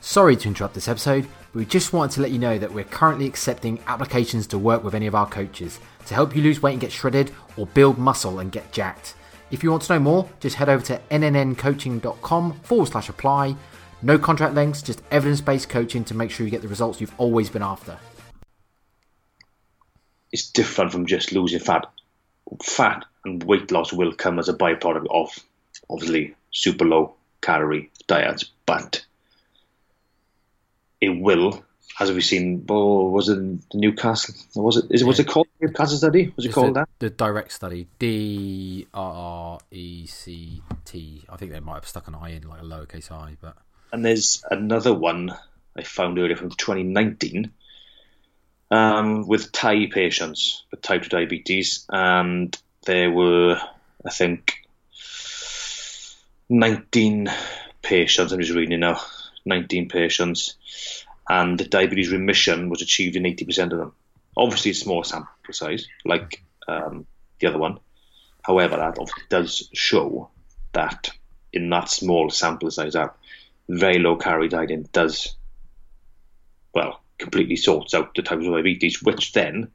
Sorry 0.08 0.38
to 0.38 0.48
interrupt 0.48 0.74
this 0.74 0.88
episode, 0.88 1.28
but 1.52 1.60
we 1.60 1.66
just 1.66 1.92
wanted 1.92 2.14
to 2.16 2.22
let 2.22 2.32
you 2.32 2.40
know 2.40 2.58
that 2.58 2.72
we're 2.72 2.86
currently 2.86 3.26
accepting 3.26 3.80
applications 3.88 4.48
to 4.48 4.58
work 4.58 4.82
with 4.82 4.96
any 4.96 5.06
of 5.06 5.16
our 5.16 5.28
coaches 5.28 5.82
to 6.06 6.14
help 6.14 6.34
you 6.34 6.42
lose 6.42 6.62
weight 6.62 6.72
and 6.72 6.80
get 6.80 6.94
shredded 6.94 7.32
or 7.58 7.66
build 7.68 7.98
muscle 7.98 8.40
and 8.40 8.52
get 8.52 8.72
jacked. 8.72 9.16
If 9.52 9.64
you 9.64 9.72
want 9.72 9.84
to 9.84 9.94
know 9.94 10.00
more, 10.00 10.30
just 10.40 10.56
head 10.56 10.70
over 10.70 10.82
to 10.86 11.02
nnncoaching.com 11.12 12.54
forward 12.62 12.88
slash 12.88 13.10
apply. 13.10 13.58
No 14.02 14.18
contract 14.18 14.54
lengths, 14.54 14.82
just 14.82 15.02
evidence 15.12 15.42
based 15.42 15.68
coaching 15.68 16.06
to 16.06 16.14
make 16.14 16.32
sure 16.32 16.46
you 16.46 16.52
get 16.52 16.62
the 16.62 16.68
results 16.70 17.02
you've 17.02 17.14
always 17.18 17.50
been 17.50 17.64
after. 17.64 17.98
It's 20.32 20.50
different 20.52 20.92
from 20.92 21.06
just 21.06 21.34
losing 21.34 21.60
fat. 21.60 21.86
Fat 22.64 23.06
and 23.26 23.44
weight 23.44 23.72
loss 23.72 23.92
will 23.92 24.14
come 24.14 24.40
as 24.40 24.50
a 24.50 24.54
byproduct 24.54 25.08
of 25.10 25.32
obviously 25.90 26.36
super 26.52 26.86
low 26.86 27.16
calorie 27.42 27.92
diets, 28.08 28.46
but 28.66 29.06
it 31.00 31.10
will, 31.10 31.64
as 32.00 32.12
we've 32.12 32.24
seen. 32.24 32.66
Oh, 32.70 33.10
was 33.10 33.30
it 33.30 33.40
Newcastle? 33.74 34.36
Was 34.56 34.78
it? 34.78 34.86
Is 34.90 35.02
it? 35.02 35.06
Was 35.06 35.20
it 35.20 35.28
called 35.28 35.48
Newcastle 35.62 35.98
study? 35.98 36.34
Was 36.36 36.46
it 36.46 36.50
it's 36.50 36.56
called 36.56 36.70
the, 36.70 36.80
that? 36.82 36.90
The 37.00 37.10
direct 37.10 37.52
study, 37.52 37.88
D 38.00 38.88
R 38.94 39.60
E 39.72 40.06
C 40.08 40.62
T. 40.86 41.24
I 41.30 41.38
think 41.38 41.52
they 41.52 41.60
might 41.60 41.76
have 41.76 41.88
stuck 41.88 42.08
an 42.08 42.16
I 42.16 42.30
in 42.30 42.48
like 42.48 42.62
a 42.62 42.66
lowercase 42.66 43.12
i, 43.12 43.38
but. 43.40 43.58
And 43.94 44.04
there's 44.04 44.44
another 44.52 44.94
one 44.94 45.34
I 45.78 45.84
found 45.84 46.20
earlier 46.20 46.36
from 46.36 46.50
2019 46.50 47.52
um, 48.72 49.28
with 49.28 49.52
Thai 49.52 49.88
patients 49.88 50.64
with 50.72 50.82
type 50.82 51.04
2 51.04 51.10
diabetes, 51.10 51.86
and 51.90 52.58
there 52.86 53.12
were, 53.12 53.60
I 54.06 54.10
think, 54.10 54.56
19 56.50 57.30
patients. 57.82 58.32
I'm 58.32 58.40
just 58.40 58.54
reading 58.54 58.80
now. 58.80 59.00
19 59.46 59.88
patients, 59.88 61.06
and 61.30 61.58
the 61.58 61.66
diabetes 61.66 62.12
remission 62.12 62.70
was 62.70 62.82
achieved 62.82 63.16
in 63.16 63.24
80% 63.24 63.72
of 63.72 63.80
them. 63.80 63.94
Obviously, 64.36 64.72
it's 64.72 64.82
small 64.82 65.04
sample 65.04 65.32
size, 65.52 65.88
like 66.06 66.44
um, 66.68 67.08
the 67.40 67.48
other 67.48 67.58
one. 67.58 67.80
However, 68.44 68.78
that 68.78 68.98
does 69.30 69.70
show 69.74 70.30
that 70.74 71.10
in 71.52 71.70
that 71.70 71.90
small 71.90 72.30
sample 72.30 72.70
size, 72.72 72.94
that 72.94 73.16
very 73.68 74.00
low 74.00 74.16
calorie 74.16 74.50
diet 74.50 74.92
does, 74.92 75.36
well, 76.74 77.02
completely 77.18 77.56
sorts 77.56 77.94
out 77.94 78.14
the 78.16 78.22
types 78.22 78.46
of 78.46 78.54
diabetes, 78.54 79.02
which 79.02 79.34
then, 79.34 79.72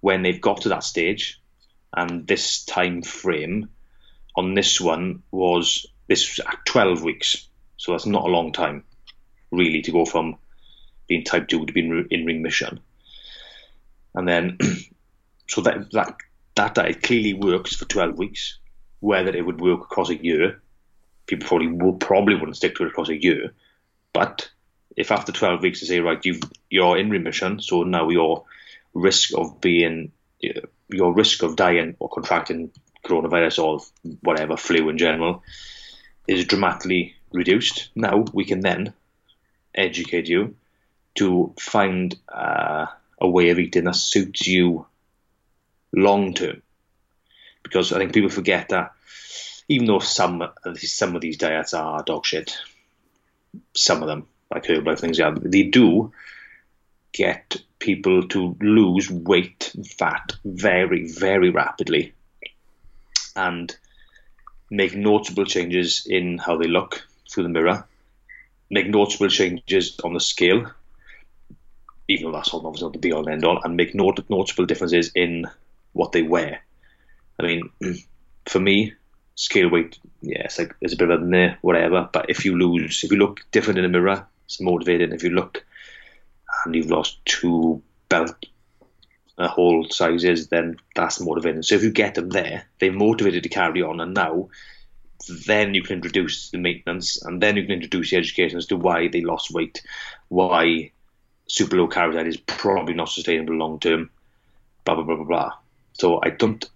when 0.00 0.22
they've 0.22 0.40
got 0.40 0.62
to 0.62 0.70
that 0.70 0.84
stage, 0.84 1.40
and 1.92 2.26
this 2.26 2.64
time 2.64 3.02
frame 3.02 3.68
on 4.36 4.54
this 4.54 4.80
one 4.80 5.22
was 5.30 5.86
this 6.06 6.38
was 6.38 6.46
12 6.64 7.02
weeks, 7.02 7.48
so 7.76 7.92
that's 7.92 8.06
not 8.06 8.24
a 8.24 8.28
long 8.28 8.52
time 8.52 8.84
really 9.50 9.82
to 9.82 9.92
go 9.92 10.04
from 10.04 10.36
being 11.06 11.24
type 11.24 11.48
2 11.48 11.66
to 11.66 11.72
being 11.72 12.06
in 12.10 12.24
remission. 12.24 12.80
And 14.14 14.28
then, 14.28 14.58
so 15.48 15.60
that, 15.62 15.90
that, 15.92 16.16
that 16.56 16.74
diet 16.74 17.02
clearly 17.02 17.34
works 17.34 17.76
for 17.76 17.84
12 17.84 18.18
weeks. 18.18 18.58
Whether 19.00 19.34
it 19.34 19.44
would 19.44 19.60
work 19.60 19.80
across 19.80 20.10
a 20.10 20.22
year, 20.22 20.60
people 21.26 21.48
probably 21.48 21.68
would, 21.68 22.00
probably 22.00 22.34
wouldn't 22.34 22.56
stick 22.56 22.76
to 22.76 22.84
it 22.84 22.88
across 22.88 23.08
a 23.08 23.20
year. 23.20 23.54
But 24.12 24.50
if 24.96 25.10
after 25.10 25.32
12 25.32 25.62
weeks 25.62 25.80
they 25.80 25.86
say, 25.86 26.00
right, 26.00 26.24
you 26.24 26.40
you're 26.68 26.98
in 26.98 27.10
remission, 27.10 27.60
so 27.60 27.82
now 27.82 28.08
your 28.08 28.44
risk 28.94 29.32
of 29.36 29.60
being, 29.60 30.12
your 30.88 31.12
risk 31.12 31.42
of 31.42 31.56
dying 31.56 31.96
or 31.98 32.08
contracting 32.08 32.70
coronavirus 33.04 33.62
or 33.62 33.80
whatever, 34.22 34.56
flu 34.56 34.88
in 34.88 34.98
general, 34.98 35.42
is 36.26 36.44
dramatically 36.44 37.14
reduced. 37.32 37.90
Now 37.94 38.24
we 38.32 38.44
can 38.44 38.60
then 38.60 38.92
educate 39.74 40.28
you 40.28 40.56
to 41.16 41.54
find 41.58 42.16
uh, 42.28 42.86
a 43.20 43.28
way 43.28 43.50
of 43.50 43.58
eating 43.58 43.84
that 43.84 43.96
suits 43.96 44.46
you 44.46 44.86
long 45.92 46.34
term. 46.34 46.62
Because 47.62 47.92
I 47.92 47.98
think 47.98 48.14
people 48.14 48.30
forget 48.30 48.70
that 48.70 48.92
even 49.68 49.86
though 49.86 50.00
some 50.00 50.42
some 50.76 51.14
of 51.14 51.20
these 51.20 51.36
diets 51.36 51.74
are 51.74 52.02
dog 52.02 52.26
shit, 52.26 52.56
some 53.74 54.02
of 54.02 54.08
them 54.08 54.26
like 54.50 54.64
Herbalife 54.64 55.00
things, 55.00 55.18
yeah, 55.18 55.34
they 55.40 55.64
do 55.64 56.12
get 57.12 57.56
people 57.78 58.28
to 58.28 58.56
lose 58.60 59.10
weight, 59.10 59.72
and 59.74 59.86
fat 59.86 60.32
very, 60.44 61.10
very 61.10 61.50
rapidly, 61.50 62.12
and 63.36 63.74
make 64.70 64.94
notable 64.94 65.44
changes 65.44 66.06
in 66.08 66.38
how 66.38 66.56
they 66.56 66.68
look 66.68 67.06
through 67.30 67.44
the 67.44 67.48
mirror, 67.48 67.86
make 68.70 68.88
notable 68.88 69.28
changes 69.28 69.98
on 70.04 70.14
the 70.14 70.20
scale, 70.20 70.70
even 72.08 72.26
though 72.26 72.36
that's 72.36 72.52
obviously 72.52 72.86
not 72.86 72.92
the 72.92 72.98
be 72.98 73.12
all 73.12 73.24
and 73.24 73.30
end 73.34 73.44
all, 73.44 73.60
and 73.62 73.76
make 73.76 73.94
not- 73.94 74.28
notable 74.28 74.66
differences 74.66 75.12
in 75.14 75.46
what 75.92 76.12
they 76.12 76.22
wear. 76.22 76.60
I 77.38 77.42
mean, 77.42 77.70
for 78.46 78.60
me, 78.60 78.94
scale 79.34 79.70
weight, 79.70 79.98
yeah, 80.22 80.42
it's 80.44 80.58
like 80.58 80.74
there's 80.80 80.92
a 80.92 80.96
bit 80.96 81.10
of 81.10 81.22
a 81.22 81.24
meh, 81.24 81.54
whatever. 81.62 82.08
But 82.12 82.28
if 82.28 82.44
you 82.44 82.56
lose, 82.58 83.02
if 83.04 83.10
you 83.10 83.18
look 83.18 83.44
different 83.52 83.78
in 83.78 83.84
the 83.84 83.88
mirror, 83.88 84.26
it's 84.50 84.60
motivating. 84.60 85.12
If 85.12 85.22
you 85.22 85.30
look 85.30 85.64
and 86.64 86.74
you've 86.74 86.90
lost 86.90 87.24
two 87.24 87.82
belt 88.08 88.34
uh, 89.38 89.46
whole 89.46 89.86
sizes, 89.88 90.48
then 90.48 90.76
that's 90.96 91.20
motivating. 91.20 91.62
So 91.62 91.76
if 91.76 91.84
you 91.84 91.92
get 91.92 92.16
them 92.16 92.30
there, 92.30 92.64
they're 92.80 92.92
motivated 92.92 93.44
to 93.44 93.48
carry 93.48 93.82
on, 93.82 94.00
and 94.00 94.12
now 94.12 94.48
then 95.46 95.74
you 95.74 95.82
can 95.84 95.96
introduce 95.96 96.50
the 96.50 96.58
maintenance, 96.58 97.22
and 97.22 97.40
then 97.40 97.56
you 97.56 97.62
can 97.62 97.74
introduce 97.74 98.10
the 98.10 98.16
education 98.16 98.58
as 98.58 98.66
to 98.66 98.76
why 98.76 99.06
they 99.06 99.20
lost 99.20 99.52
weight, 99.52 99.82
why 100.28 100.90
super 101.46 101.76
low 101.76 101.86
calorie 101.86 102.16
diet 102.16 102.26
is 102.26 102.36
probably 102.36 102.94
not 102.94 103.08
sustainable 103.08 103.54
long 103.54 103.78
term, 103.78 104.10
blah 104.84 104.96
blah 104.96 105.04
blah 105.04 105.16
blah 105.16 105.24
blah. 105.24 105.52
So 105.92 106.20
I 106.20 106.30
don't. 106.30 106.68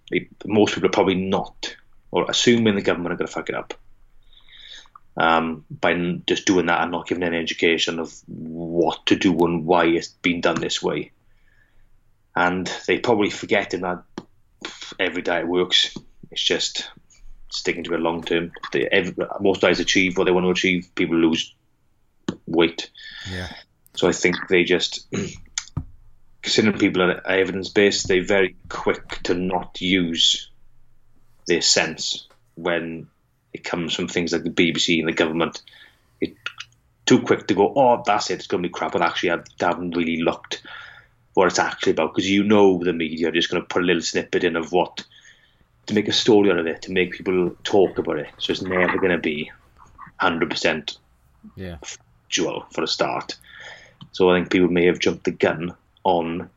Most 0.45 0.75
people 0.75 0.87
are 0.87 0.93
probably 0.93 1.15
not, 1.15 1.75
or 2.11 2.25
assuming 2.29 2.75
the 2.75 2.81
government 2.81 3.13
are 3.13 3.17
going 3.17 3.27
to 3.27 3.33
fuck 3.33 3.49
it 3.49 3.55
up 3.55 3.73
um, 5.17 5.65
by 5.69 5.93
just 6.27 6.45
doing 6.45 6.65
that 6.67 6.81
and 6.81 6.91
not 6.91 7.07
giving 7.07 7.23
any 7.23 7.37
education 7.37 7.99
of 7.99 8.13
what 8.27 9.05
to 9.07 9.15
do 9.15 9.37
and 9.45 9.65
why 9.65 9.85
it's 9.85 10.09
been 10.09 10.41
done 10.41 10.59
this 10.59 10.81
way. 10.81 11.11
And 12.35 12.69
they 12.85 12.99
probably 12.99 13.29
forgetting 13.29 13.81
that 13.81 14.03
every 14.99 15.21
diet 15.21 15.47
works. 15.47 15.95
It's 16.31 16.43
just 16.43 16.89
sticking 17.49 17.85
to 17.85 17.93
it 17.93 18.01
long 18.01 18.23
term. 18.23 18.51
most 19.39 19.61
guys 19.61 19.79
achieve 19.79 20.17
what 20.17 20.25
they 20.25 20.31
want 20.31 20.45
to 20.45 20.51
achieve. 20.51 20.93
People 20.95 21.17
lose 21.17 21.55
weight. 22.45 22.89
Yeah. 23.31 23.47
So 23.95 24.09
I 24.09 24.11
think 24.11 24.35
they 24.49 24.65
just, 24.65 25.07
considering 26.41 26.77
people 26.77 27.01
are 27.01 27.25
evidence 27.25 27.69
based, 27.69 28.09
they're 28.09 28.25
very 28.25 28.57
quick 28.67 29.21
to 29.23 29.33
not 29.33 29.79
use 29.79 30.49
their 31.47 31.61
sense 31.61 32.27
when 32.55 33.07
it 33.55 33.63
comes 33.63 33.93
from 33.93 34.09
things 34.09 34.33
like 34.33 34.43
the 34.43 34.49
BBC 34.49 34.99
and 34.99 35.07
the 35.07 35.13
government. 35.13 35.61
It's 36.19 36.37
too 37.05 37.21
quick 37.21 37.47
to 37.47 37.53
go, 37.53 37.73
oh, 37.73 38.03
that's 38.05 38.29
it, 38.29 38.35
it's 38.35 38.47
going 38.47 38.61
to 38.61 38.67
be 38.67 38.73
crap, 38.73 38.91
but 38.91 39.01
actually 39.01 39.31
I 39.31 39.39
haven't 39.59 39.95
really 39.95 40.21
looked 40.21 40.61
what 41.35 41.47
it's 41.47 41.59
actually 41.59 41.93
about 41.93 42.13
because 42.13 42.29
you 42.29 42.43
know 42.43 42.83
the 42.83 42.91
media 42.91 43.29
are 43.29 43.31
just 43.31 43.49
going 43.49 43.61
to 43.61 43.67
put 43.67 43.81
a 43.81 43.85
little 43.85 44.01
snippet 44.01 44.43
in 44.43 44.57
of 44.57 44.73
what 44.73 45.05
to 45.85 45.93
make 45.93 46.09
a 46.09 46.13
story 46.13 46.51
out 46.51 46.59
of 46.59 46.67
it, 46.67 46.81
to 46.81 46.91
make 46.91 47.13
people 47.13 47.55
talk 47.63 47.97
about 47.97 48.19
it. 48.19 48.27
So 48.39 48.51
it's 48.51 48.61
never 48.61 48.97
going 48.97 49.11
to 49.11 49.17
be 49.17 49.51
100% 50.21 50.97
yeah. 51.55 51.77
factual 51.81 52.65
for 52.71 52.83
a 52.83 52.87
start. 52.87 53.37
So 54.11 54.29
I 54.29 54.37
think 54.37 54.51
people 54.51 54.69
may 54.69 54.87
have 54.87 54.99
jumped 54.99 55.23
the 55.23 55.31
gun 55.31 55.75
on 56.03 56.49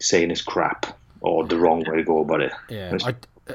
saying 0.00 0.30
it's 0.30 0.42
crap 0.42 0.98
or 1.20 1.46
the 1.46 1.58
wrong 1.58 1.82
way 1.86 1.96
to 1.96 2.04
go 2.04 2.20
about 2.20 2.42
it. 2.42 2.52
Yeah, 2.68 2.96
I, 3.04 3.14
I 3.48 3.52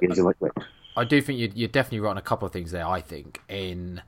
do 1.05 1.21
think 1.21 1.39
you're, 1.39 1.49
you're 1.53 1.67
definitely 1.69 2.01
right 2.01 2.11
on 2.11 2.17
a 2.17 2.21
couple 2.21 2.45
of 2.45 2.51
things 2.51 2.71
there. 2.71 2.85
I 2.85 3.01
think 3.01 3.41
in 3.47 4.01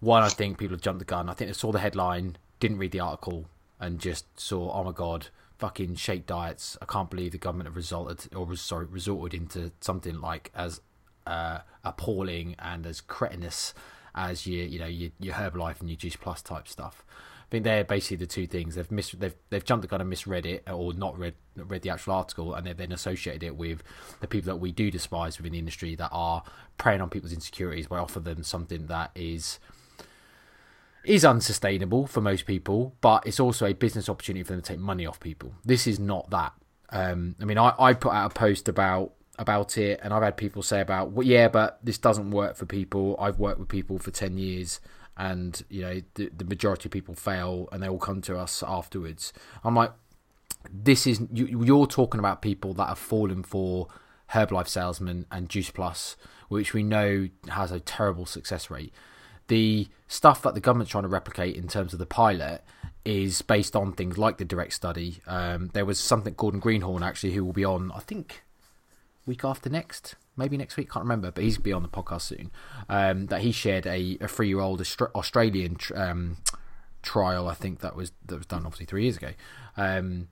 one, 0.00 0.22
I 0.22 0.28
think 0.28 0.58
people 0.58 0.74
have 0.74 0.82
jumped 0.82 0.98
the 0.98 1.04
gun. 1.04 1.28
I 1.28 1.34
think 1.34 1.48
they 1.48 1.54
saw 1.54 1.72
the 1.72 1.78
headline, 1.78 2.36
didn't 2.60 2.78
read 2.78 2.92
the 2.92 3.00
article, 3.00 3.46
and 3.80 3.98
just 3.98 4.38
saw, 4.38 4.72
oh 4.72 4.84
my 4.84 4.92
god, 4.92 5.28
fucking 5.58 5.96
shake 5.96 6.26
diets. 6.26 6.76
I 6.80 6.84
can't 6.84 7.10
believe 7.10 7.32
the 7.32 7.38
government 7.38 7.68
have 7.68 7.76
resulted 7.76 8.34
or 8.34 8.54
sorry 8.56 8.86
resorted 8.86 9.40
into 9.40 9.72
something 9.80 10.20
like 10.20 10.50
as 10.54 10.80
uh, 11.26 11.60
appalling 11.84 12.54
and 12.58 12.86
as 12.86 13.00
cretinous 13.00 13.74
as 14.14 14.46
your 14.46 14.66
you 14.66 14.78
know 14.78 14.86
your, 14.86 15.10
your 15.18 15.34
Herbalife 15.34 15.80
and 15.80 15.88
your 15.88 15.96
Juice 15.96 16.16
Plus 16.16 16.42
type 16.42 16.68
stuff. 16.68 17.04
I 17.46 17.48
think 17.50 17.64
they're 17.64 17.84
basically 17.84 18.16
the 18.16 18.26
two 18.26 18.48
things. 18.48 18.74
They've 18.74 18.90
mis- 18.90 19.12
they've 19.12 19.34
they've 19.50 19.64
jumped 19.64 19.82
the 19.82 19.88
gun 19.88 20.00
and 20.00 20.10
misread 20.10 20.46
it, 20.46 20.64
or 20.68 20.92
not 20.92 21.16
read 21.16 21.34
read 21.54 21.82
the 21.82 21.90
actual 21.90 22.14
article, 22.14 22.54
and 22.54 22.66
they've 22.66 22.76
then 22.76 22.90
associated 22.90 23.44
it 23.44 23.56
with 23.56 23.84
the 24.20 24.26
people 24.26 24.52
that 24.52 24.56
we 24.56 24.72
do 24.72 24.90
despise 24.90 25.38
within 25.38 25.52
the 25.52 25.58
industry 25.60 25.94
that 25.94 26.10
are 26.10 26.42
preying 26.76 27.00
on 27.00 27.08
people's 27.08 27.32
insecurities 27.32 27.86
by 27.86 27.98
offering 27.98 28.24
them 28.24 28.42
something 28.42 28.88
that 28.88 29.12
is 29.14 29.60
is 31.04 31.24
unsustainable 31.24 32.08
for 32.08 32.20
most 32.20 32.46
people, 32.46 32.96
but 33.00 33.24
it's 33.24 33.38
also 33.38 33.64
a 33.66 33.72
business 33.72 34.08
opportunity 34.08 34.42
for 34.42 34.52
them 34.52 34.60
to 34.60 34.72
take 34.72 34.80
money 34.80 35.06
off 35.06 35.20
people. 35.20 35.54
This 35.64 35.86
is 35.86 36.00
not 36.00 36.28
that. 36.30 36.52
Um, 36.90 37.36
I 37.40 37.44
mean, 37.44 37.58
I, 37.58 37.74
I 37.78 37.92
put 37.94 38.12
out 38.12 38.32
a 38.32 38.34
post 38.34 38.68
about 38.68 39.12
about 39.38 39.78
it, 39.78 40.00
and 40.02 40.12
I've 40.12 40.22
had 40.22 40.36
people 40.36 40.62
say 40.62 40.80
about, 40.80 41.12
well, 41.12 41.26
yeah, 41.26 41.46
but 41.46 41.78
this 41.84 41.98
doesn't 41.98 42.32
work 42.32 42.56
for 42.56 42.66
people. 42.66 43.14
I've 43.20 43.38
worked 43.38 43.60
with 43.60 43.68
people 43.68 44.00
for 44.00 44.10
ten 44.10 44.36
years 44.36 44.80
and 45.16 45.62
you 45.68 45.82
know 45.82 46.00
the, 46.14 46.30
the 46.36 46.44
majority 46.44 46.88
of 46.88 46.92
people 46.92 47.14
fail 47.14 47.68
and 47.72 47.82
they 47.82 47.88
all 47.88 47.98
come 47.98 48.20
to 48.22 48.38
us 48.38 48.62
afterwards. 48.66 49.32
I'm 49.64 49.74
like 49.74 49.92
this 50.70 51.06
is 51.06 51.22
you, 51.32 51.62
you're 51.64 51.86
talking 51.86 52.18
about 52.18 52.42
people 52.42 52.74
that 52.74 52.88
have 52.88 52.98
fallen 52.98 53.42
for 53.42 53.88
herbalife 54.32 54.68
salesman 54.68 55.24
and 55.30 55.48
juice 55.48 55.70
plus 55.70 56.16
which 56.48 56.72
we 56.72 56.82
know 56.82 57.28
has 57.48 57.72
a 57.72 57.80
terrible 57.80 58.26
success 58.26 58.70
rate. 58.70 58.92
The 59.48 59.88
stuff 60.08 60.42
that 60.42 60.54
the 60.54 60.60
government's 60.60 60.90
trying 60.90 61.04
to 61.04 61.08
replicate 61.08 61.56
in 61.56 61.68
terms 61.68 61.92
of 61.92 61.98
the 61.98 62.06
pilot 62.06 62.62
is 63.04 63.42
based 63.42 63.76
on 63.76 63.92
things 63.92 64.18
like 64.18 64.38
the 64.38 64.44
direct 64.44 64.72
study. 64.72 65.20
Um, 65.26 65.70
there 65.72 65.84
was 65.84 65.98
something 66.00 66.34
gordon 66.36 66.60
greenhorn 66.60 67.02
actually 67.02 67.32
who 67.32 67.44
will 67.44 67.52
be 67.52 67.64
on 67.64 67.92
i 67.94 68.00
think 68.00 68.42
week 69.26 69.44
after 69.44 69.68
next 69.68 70.14
maybe 70.36 70.56
next 70.56 70.76
week, 70.76 70.90
can't 70.90 71.04
remember, 71.04 71.30
but 71.30 71.42
he's 71.42 71.58
be 71.58 71.72
on 71.72 71.82
the 71.82 71.88
podcast 71.88 72.22
soon. 72.22 72.50
Um, 72.88 73.26
that 73.26 73.40
he 73.40 73.52
shared 73.52 73.86
a, 73.86 74.18
a 74.20 74.28
three 74.28 74.48
year 74.48 74.60
old 74.60 74.80
Australian 75.14 75.78
um, 75.94 76.36
trial, 77.02 77.48
I 77.48 77.54
think 77.54 77.80
that 77.80 77.96
was 77.96 78.12
that 78.26 78.36
was 78.36 78.46
done 78.46 78.64
obviously 78.66 78.86
three 78.86 79.04
years 79.04 79.16
ago. 79.16 79.30
Um, 79.76 80.28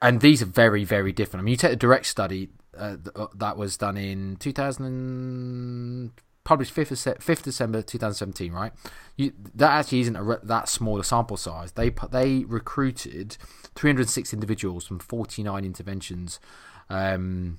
and 0.00 0.20
these 0.20 0.42
are 0.42 0.46
very 0.46 0.84
very 0.84 1.12
different. 1.12 1.42
I 1.42 1.44
mean, 1.44 1.52
you 1.52 1.56
take 1.56 1.70
the 1.70 1.76
direct 1.76 2.06
study 2.06 2.48
uh, 2.76 2.96
uh 3.14 3.26
that 3.34 3.56
was 3.56 3.76
done 3.76 3.96
in 3.96 4.36
2000 4.36 6.12
published 6.44 6.74
5th, 6.74 7.18
5th 7.18 7.42
December 7.42 7.82
2017, 7.82 8.52
right? 8.52 8.72
You, 9.16 9.34
that 9.54 9.70
actually 9.70 10.00
isn't 10.00 10.16
a, 10.16 10.40
that 10.44 10.66
small 10.70 10.98
a 10.98 11.04
sample 11.04 11.36
size. 11.36 11.72
They 11.72 11.90
they 12.10 12.44
recruited 12.44 13.36
306 13.74 14.32
individuals 14.32 14.86
from 14.86 14.98
49 14.98 15.64
interventions. 15.64 16.40
Um, 16.88 17.58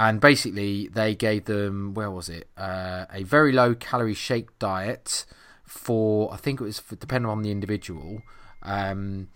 and 0.00 0.18
basically 0.18 0.88
they 0.88 1.14
gave 1.14 1.44
them 1.44 1.92
where 1.92 2.10
was 2.10 2.30
it? 2.30 2.48
Uh, 2.56 3.04
a 3.12 3.22
very 3.22 3.52
low 3.52 3.74
calorie 3.74 4.14
shake 4.14 4.58
diet 4.58 5.26
for 5.62 6.32
I 6.32 6.38
think 6.38 6.58
it 6.58 6.64
was 6.64 6.78
for, 6.78 6.96
depending 6.96 7.30
on 7.30 7.42
the 7.42 7.50
individual 7.50 8.22
um, 8.62 9.28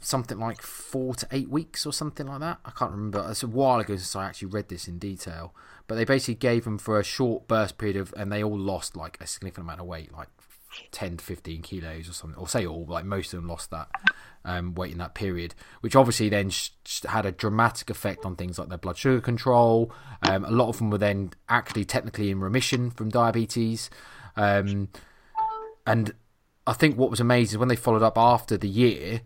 something 0.00 0.36
like 0.40 0.62
four 0.62 1.14
to 1.14 1.28
eight 1.30 1.48
weeks 1.48 1.86
or 1.86 1.92
something 1.92 2.26
like 2.26 2.40
that. 2.40 2.58
I 2.64 2.72
can't 2.72 2.90
remember. 2.90 3.24
It's 3.30 3.44
a 3.44 3.46
while 3.46 3.78
ago 3.78 3.94
since 3.94 4.16
I 4.16 4.26
actually 4.26 4.48
read 4.48 4.68
this 4.68 4.88
in 4.88 4.98
detail. 4.98 5.54
But 5.86 5.94
they 5.94 6.04
basically 6.04 6.34
gave 6.34 6.64
them 6.64 6.76
for 6.78 6.98
a 6.98 7.04
short 7.04 7.46
burst 7.46 7.78
period 7.78 7.96
of 7.96 8.12
and 8.16 8.32
they 8.32 8.42
all 8.42 8.58
lost 8.58 8.96
like 8.96 9.16
a 9.20 9.28
significant 9.28 9.66
amount 9.66 9.80
of 9.80 9.86
weight 9.86 10.12
like 10.12 10.28
10 10.90 11.18
to 11.18 11.24
15 11.24 11.62
kilos 11.62 12.08
or 12.08 12.12
something 12.12 12.38
or 12.38 12.48
say 12.48 12.66
all 12.66 12.86
like 12.86 13.04
most 13.04 13.32
of 13.32 13.40
them 13.40 13.48
lost 13.48 13.70
that 13.70 13.88
um, 14.44 14.74
weight 14.74 14.92
in 14.92 14.98
that 14.98 15.14
period, 15.14 15.54
which 15.80 15.94
obviously 15.94 16.28
then 16.28 16.50
sh- 16.50 16.70
had 17.06 17.26
a 17.26 17.32
dramatic 17.32 17.90
effect 17.90 18.24
on 18.24 18.36
things 18.36 18.58
like 18.58 18.68
their 18.68 18.78
blood 18.78 18.96
sugar 18.96 19.20
control. 19.20 19.92
Um, 20.22 20.44
a 20.44 20.50
lot 20.50 20.68
of 20.68 20.78
them 20.78 20.90
were 20.90 20.98
then 20.98 21.32
actually 21.48 21.84
technically 21.84 22.30
in 22.30 22.40
remission 22.40 22.90
from 22.90 23.08
diabetes. 23.08 23.90
Um, 24.36 24.88
and 25.86 26.12
I 26.66 26.72
think 26.72 26.96
what 26.96 27.10
was 27.10 27.20
amazing 27.20 27.56
is 27.56 27.58
when 27.58 27.68
they 27.68 27.76
followed 27.76 28.02
up 28.02 28.18
after 28.18 28.56
the 28.56 28.68
year, 28.68 29.22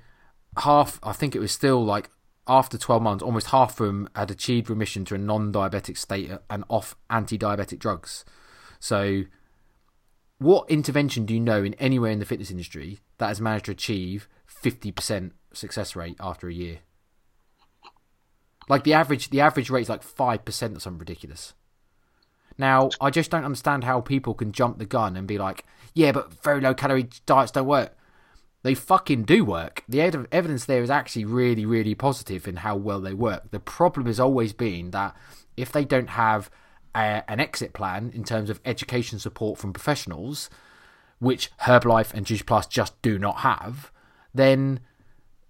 half, 0.58 0.98
I 1.02 1.12
think 1.12 1.34
it 1.34 1.40
was 1.40 1.52
still 1.52 1.84
like 1.84 2.10
after 2.46 2.78
12 2.78 3.02
months, 3.02 3.22
almost 3.22 3.48
half 3.48 3.80
of 3.80 3.86
them 3.86 4.08
had 4.14 4.30
achieved 4.30 4.70
remission 4.70 5.04
to 5.06 5.14
a 5.14 5.18
non 5.18 5.52
diabetic 5.52 5.98
state 5.98 6.30
and 6.48 6.64
off 6.68 6.96
anti 7.10 7.38
diabetic 7.38 7.78
drugs. 7.78 8.24
So, 8.78 9.24
what 10.38 10.70
intervention 10.70 11.24
do 11.24 11.34
you 11.34 11.40
know 11.40 11.64
in 11.64 11.74
anywhere 11.74 12.10
in 12.10 12.18
the 12.18 12.24
fitness 12.24 12.50
industry 12.50 13.00
that 13.18 13.28
has 13.28 13.40
managed 13.40 13.66
to 13.66 13.72
achieve 13.72 14.28
50% 14.62 15.32
success 15.52 15.96
rate 15.96 16.16
after 16.20 16.48
a 16.48 16.54
year. 16.54 16.78
Like 18.68 18.84
the 18.84 18.94
average, 18.94 19.30
the 19.30 19.40
average 19.40 19.70
rate 19.70 19.82
is 19.82 19.88
like 19.88 20.02
five 20.02 20.44
percent 20.44 20.76
or 20.76 20.80
something 20.80 20.98
ridiculous. 20.98 21.54
Now, 22.58 22.90
I 23.00 23.10
just 23.10 23.30
don't 23.30 23.44
understand 23.44 23.84
how 23.84 24.00
people 24.00 24.34
can 24.34 24.50
jump 24.50 24.78
the 24.78 24.86
gun 24.86 25.16
and 25.16 25.28
be 25.28 25.38
like, 25.38 25.64
"Yeah, 25.94 26.12
but 26.12 26.42
very 26.42 26.60
low 26.60 26.74
calorie 26.74 27.08
diets 27.26 27.52
don't 27.52 27.66
work." 27.66 27.96
They 28.62 28.74
fucking 28.74 29.22
do 29.22 29.44
work. 29.44 29.84
The 29.88 30.00
ed- 30.00 30.26
evidence 30.32 30.64
there 30.64 30.82
is 30.82 30.90
actually 30.90 31.26
really, 31.26 31.64
really 31.64 31.94
positive 31.94 32.48
in 32.48 32.56
how 32.56 32.74
well 32.74 33.00
they 33.00 33.14
work. 33.14 33.52
The 33.52 33.60
problem 33.60 34.06
has 34.06 34.18
always 34.18 34.52
been 34.52 34.90
that 34.90 35.14
if 35.56 35.70
they 35.70 35.84
don't 35.84 36.10
have 36.10 36.50
a, 36.96 37.30
an 37.30 37.40
exit 37.40 37.72
plan 37.72 38.10
in 38.14 38.24
terms 38.24 38.50
of 38.50 38.60
education 38.64 39.18
support 39.18 39.58
from 39.58 39.72
professionals, 39.72 40.48
which 41.18 41.50
Herbalife 41.62 42.12
and 42.14 42.26
Juice 42.26 42.42
Plus 42.42 42.66
just 42.66 43.00
do 43.02 43.18
not 43.18 43.40
have, 43.40 43.92
then 44.34 44.80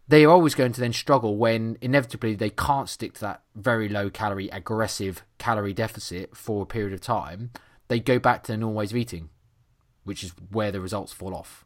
they 0.09 0.25
are 0.25 0.31
always 0.31 0.55
going 0.55 0.73
to 0.73 0.81
then 0.81 0.93
struggle 0.93 1.37
when 1.37 1.79
inevitably 1.81 2.35
they 2.35 2.51
can't 2.51 2.89
stick 2.89 3.15
to 3.15 3.21
that 3.23 3.43
very 3.55 3.89
low 3.89 4.11
calorie, 4.11 4.49
aggressive 4.51 5.23
calorie 5.39 5.73
deficit 5.73 6.37
for 6.37 6.63
a 6.63 6.67
period 6.67 6.93
of 6.93 7.01
time. 7.01 7.51
They 7.89 8.01
go 8.01 8.19
back 8.19 8.43
to 8.43 8.49
their 8.49 8.59
normal 8.59 8.79
ways 8.79 8.91
of 8.91 8.97
eating, 8.97 9.31
which 10.05 10.23
is 10.23 10.33
where 10.51 10.73
the 10.73 10.81
results 10.81 11.13
fall 11.13 11.35
off. 11.35 11.65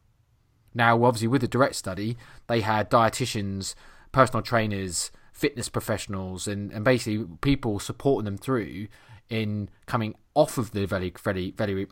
Now, 0.73 1.03
obviously, 1.03 1.27
with 1.27 1.41
the 1.41 1.47
direct 1.47 1.75
study, 1.75 2.17
they 2.47 2.61
had 2.61 2.89
dietitians, 2.89 3.75
personal 4.11 4.41
trainers, 4.41 5.11
fitness 5.33 5.69
professionals 5.69 6.47
and, 6.47 6.71
and 6.71 6.85
basically 6.85 7.25
people 7.41 7.79
supporting 7.79 8.25
them 8.25 8.37
through 8.37 8.87
in 9.31 9.69
coming 9.87 10.13
off 10.35 10.57
of 10.57 10.71
the 10.71 10.85
very 10.85 11.11
very 11.23 11.51
very 11.51 11.83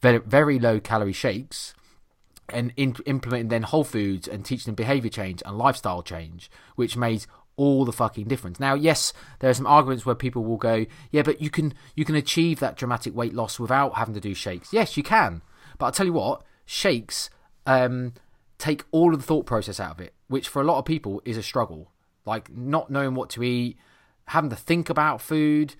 very, 0.00 0.18
very 0.18 0.58
low 0.58 0.80
calorie 0.80 1.12
shakes 1.12 1.74
and 2.48 2.72
in, 2.76 2.96
implementing 3.06 3.48
then 3.48 3.64
whole 3.64 3.84
foods 3.84 4.28
and 4.28 4.44
teaching 4.44 4.66
them 4.66 4.74
behavior 4.74 5.10
change 5.10 5.42
and 5.44 5.58
lifestyle 5.58 6.02
change, 6.02 6.50
which 6.76 6.96
made 6.96 7.26
all 7.56 7.84
the 7.84 7.92
fucking 7.92 8.28
difference. 8.28 8.60
Now, 8.60 8.74
yes, 8.74 9.12
there 9.40 9.50
are 9.50 9.54
some 9.54 9.66
arguments 9.66 10.06
where 10.06 10.14
people 10.14 10.44
will 10.44 10.56
go, 10.56 10.86
yeah, 11.10 11.22
but 11.22 11.40
you 11.40 11.50
can 11.50 11.74
you 11.94 12.04
can 12.04 12.14
achieve 12.14 12.60
that 12.60 12.76
dramatic 12.76 13.14
weight 13.14 13.34
loss 13.34 13.58
without 13.58 13.96
having 13.96 14.14
to 14.14 14.20
do 14.20 14.34
shakes. 14.34 14.72
Yes, 14.72 14.96
you 14.96 15.02
can, 15.02 15.42
but 15.78 15.86
I'll 15.86 15.92
tell 15.92 16.06
you 16.06 16.12
what, 16.12 16.42
shakes 16.64 17.30
um, 17.66 18.14
take 18.58 18.84
all 18.92 19.12
of 19.12 19.20
the 19.20 19.26
thought 19.26 19.46
process 19.46 19.80
out 19.80 19.92
of 19.92 20.00
it, 20.00 20.14
which 20.28 20.48
for 20.48 20.62
a 20.62 20.64
lot 20.64 20.78
of 20.78 20.84
people 20.84 21.20
is 21.24 21.36
a 21.36 21.42
struggle. 21.42 21.90
Like 22.24 22.54
not 22.54 22.90
knowing 22.90 23.14
what 23.14 23.30
to 23.30 23.42
eat, 23.42 23.76
having 24.26 24.50
to 24.50 24.56
think 24.56 24.90
about 24.90 25.20
food. 25.20 25.74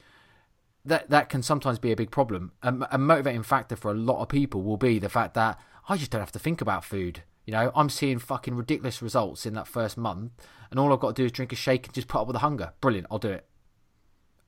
That 0.87 1.11
that 1.11 1.29
can 1.29 1.43
sometimes 1.43 1.79
be 1.79 1.93
a 1.93 1.97
big 1.97 2.11
problem. 2.11 2.53
A, 2.63 2.75
a 2.93 2.99
motivating 2.99 3.43
factor 3.43 3.77
for 3.77 3.91
a 3.91 3.95
lot 3.95 4.23
of 4.23 4.29
people 4.29 4.63
will 4.63 4.77
be 4.77 4.99
the 4.99 5.09
fact 5.09 5.35
that 5.35 5.61
I 5.89 5.97
just 5.97 6.11
don't 6.11 6.21
have 6.21 6.33
to 6.33 6.39
think 6.39 6.61
about 6.61 6.85
food. 6.85 7.23
You 7.45 7.53
know, 7.53 7.71
I'm 7.75 7.91
seeing 7.91 8.19
fucking 8.19 8.55
ridiculous 8.55 9.03
results 9.03 9.47
in 9.47 9.55
that 9.55 9.69
first 9.69 9.97
month, 9.97 10.33
and 10.71 10.81
all 10.81 10.93
I've 10.93 11.01
got 11.01 11.15
to 11.15 11.23
do 11.23 11.27
is 11.27 11.33
drink 11.33 11.53
a 11.53 11.57
shake 11.57 11.87
and 11.87 11.95
just 11.95 12.09
put 12.09 12.21
up 12.21 12.27
with 12.27 12.35
the 12.35 12.41
hunger. 12.41 12.73
Brilliant, 12.81 13.07
I'll 13.11 13.19
do 13.19 13.31
it. 13.31 13.47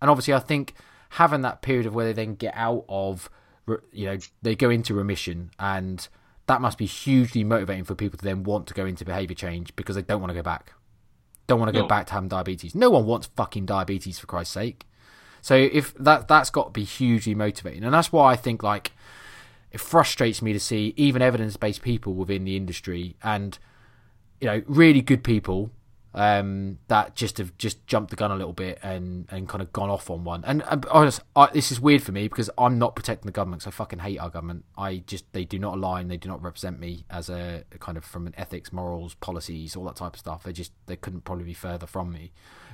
And 0.01 0.11
obviously, 0.11 0.35
I 0.35 0.41
think 0.41 0.75
having 1.11 1.43
that 1.43 1.63
period 1.63 1.87
of 1.87 1.95
where 1.95 2.07
they 2.07 2.13
then 2.13 2.35
get 2.35 2.55
out 2.57 2.85
of, 2.89 3.31
you 3.93 4.07
know, 4.07 4.19
they 4.43 4.57
go 4.57 4.71
into 4.71 4.95
remission, 4.95 5.51
and 5.59 6.09
that 6.47 6.61
must 6.61 6.79
be 6.79 6.87
hugely 6.87 7.45
motivating 7.45 7.85
for 7.85 7.95
people 7.95 8.19
to 8.19 8.25
then 8.25 8.43
want 8.43 8.67
to 8.67 8.75
go 8.75 8.87
into 8.87 9.05
behavior 9.05 9.37
change 9.37 9.77
because 9.77 9.95
they 9.95 10.03
don't 10.03 10.21
want 10.21 10.31
to 10.31 10.35
go 10.35 10.43
back. 10.43 10.73
Don't 11.47 11.61
want 11.61 11.69
to 11.69 11.79
go 11.79 11.83
no. 11.83 11.89
back 11.89 12.07
to 12.07 12.15
having 12.15 12.29
diabetes. 12.29 12.75
No 12.75 12.91
one 12.91 13.07
wants 13.07 13.29
fucking 13.37 13.67
diabetes 13.67 14.19
for 14.19 14.27
Christ's 14.27 14.55
sake. 14.55 14.87
So 15.41 15.55
if 15.55 15.95
that 15.95 16.29
that's 16.29 16.51
got 16.51 16.65
to 16.67 16.71
be 16.71 16.85
hugely 16.85 17.35
motivating, 17.35 17.85
and 17.85 17.95
that's 17.95 18.13
why 18.13 18.33
I 18.33 18.37
think 18.37 18.63
like 18.63 18.93
it 19.71 19.81
frustrates 19.81 20.43
me 20.43 20.53
to 20.53 20.61
see 20.61 20.95
even 20.97 21.23
evidence-based 21.23 21.83
people 21.83 22.15
within 22.15 22.45
the 22.45 22.57
industry 22.57 23.17
and 23.23 23.59
you 24.41 24.47
know 24.47 24.63
really 24.67 25.03
good 25.03 25.23
people 25.23 25.71
um, 26.15 26.79
that 26.89 27.15
just 27.15 27.39
have 27.39 27.57
just 27.59 27.87
jumped 27.87 28.11
the 28.11 28.17
gun 28.17 28.31
a 28.31 28.37
little 28.37 28.53
bit 28.53 28.79
and, 28.83 29.27
and 29.31 29.49
kind 29.49 29.63
of 29.63 29.73
gone 29.73 29.91
off 29.91 30.11
on 30.11 30.25
one. 30.25 30.43
And, 30.45 30.65
and 30.69 30.85
honest, 30.87 31.21
I, 31.37 31.49
this 31.53 31.71
is 31.71 31.81
weird 31.81 32.03
for 32.03 32.13
me 32.13 32.29
because 32.29 32.51
I'm 32.57 32.79
not 32.79 32.97
protecting 32.97 33.27
the 33.27 33.33
government. 33.33 33.63
Cause 33.63 33.69
I 33.69 33.71
fucking 33.71 34.01
hate 34.01 34.19
our 34.19 34.31
government. 34.31 34.65
I 34.77 35.05
just 35.07 35.33
they 35.33 35.45
do 35.45 35.59
not 35.59 35.75
align. 35.75 36.09
They 36.09 36.17
do 36.17 36.29
not 36.29 36.43
represent 36.43 36.81
me 36.81 37.05
as 37.11 37.29
a, 37.29 37.65
a 37.73 37.79
kind 37.79 37.97
of 37.97 38.05
from 38.05 38.27
an 38.27 38.35
ethics, 38.37 38.73
morals, 38.73 39.15
policies, 39.15 39.77
all 39.77 39.85
that 39.85 39.97
type 39.97 40.15
of 40.15 40.19
stuff. 40.19 40.43
They 40.43 40.53
just 40.53 40.73
they 40.87 40.97
couldn't 40.97 41.25
probably 41.25 41.45
be 41.45 41.55
further 41.55 41.87
from 41.87 42.11
me. 42.11 42.33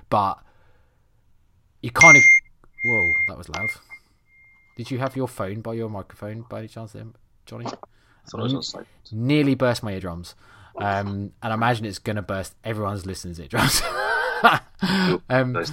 But 0.09 0.39
you 1.83 1.91
kind 1.91 2.17
of 2.17 2.23
whoa, 2.85 3.15
that 3.29 3.39
was 3.39 3.49
loud. 3.49 3.71
Did 4.77 4.91
you 4.91 4.99
have 4.99 5.17
your 5.17 5.29
phone 5.29 5.61
by 5.61 5.75
your 5.75 5.89
microphone 5.89 6.45
by 6.49 6.61
any 6.61 6.69
chance, 6.69 6.93
then, 6.93 7.15
Johnny? 7.47 7.67
Nearly 9.13 9.55
burst 9.55 9.83
my 9.83 9.93
eardrums. 9.93 10.35
Um, 10.77 11.33
and 11.43 11.53
I 11.53 11.55
imagine 11.55 11.87
it's 11.87 11.99
going 11.99 12.17
to 12.17 12.23
burst 12.23 12.55
everyone's 12.65 13.07
listeners' 13.07 13.39
eardrums. 13.39 13.81
um, 15.29 15.65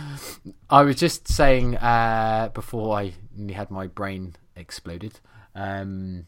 I 0.69 0.83
was 0.83 0.95
just 0.95 1.27
saying 1.27 1.77
uh, 1.77 2.49
before 2.53 2.97
I 2.97 3.13
had 3.53 3.71
my 3.71 3.87
brain 3.87 4.35
exploded. 4.55 5.19
Um, 5.55 6.27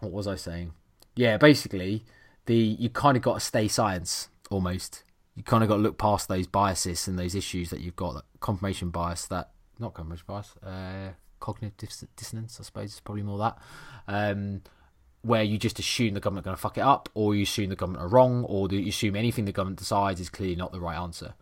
what 0.00 0.12
was 0.12 0.26
I 0.28 0.36
saying? 0.36 0.72
Yeah, 1.16 1.36
basically, 1.36 2.04
the 2.46 2.54
you 2.54 2.88
kind 2.90 3.16
of 3.16 3.22
got 3.22 3.34
to 3.34 3.40
stay 3.40 3.66
science 3.66 4.28
almost. 4.50 5.02
You 5.34 5.42
kind 5.42 5.62
of 5.62 5.68
got 5.68 5.76
to 5.76 5.82
look 5.82 5.98
past 5.98 6.28
those 6.28 6.46
biases 6.46 7.08
and 7.08 7.18
those 7.18 7.34
issues 7.34 7.70
that 7.70 7.80
you've 7.80 7.96
got, 7.96 8.14
that 8.14 8.24
confirmation 8.40 8.90
bias, 8.90 9.26
that 9.26 9.50
not 9.78 9.94
confirmation 9.94 10.24
bias, 10.26 10.54
uh, 10.62 11.12
cognitive 11.40 11.90
dissonance, 12.16 12.58
I 12.60 12.64
suppose 12.64 12.94
is 12.94 13.00
probably 13.00 13.22
more 13.22 13.38
that, 13.38 13.58
um, 14.06 14.62
where 15.22 15.42
you 15.42 15.58
just 15.58 15.78
assume 15.78 16.14
the 16.14 16.20
government 16.20 16.46
are 16.46 16.50
going 16.50 16.56
to 16.56 16.60
fuck 16.60 16.78
it 16.78 16.82
up, 16.82 17.08
or 17.14 17.34
you 17.34 17.42
assume 17.42 17.70
the 17.70 17.76
government 17.76 18.04
are 18.04 18.08
wrong, 18.08 18.44
or 18.44 18.68
you 18.70 18.88
assume 18.88 19.16
anything 19.16 19.44
the 19.44 19.52
government 19.52 19.78
decides 19.78 20.20
is 20.20 20.28
clearly 20.28 20.56
not 20.56 20.72
the 20.72 20.80
right 20.80 20.96
answer. 20.96 21.34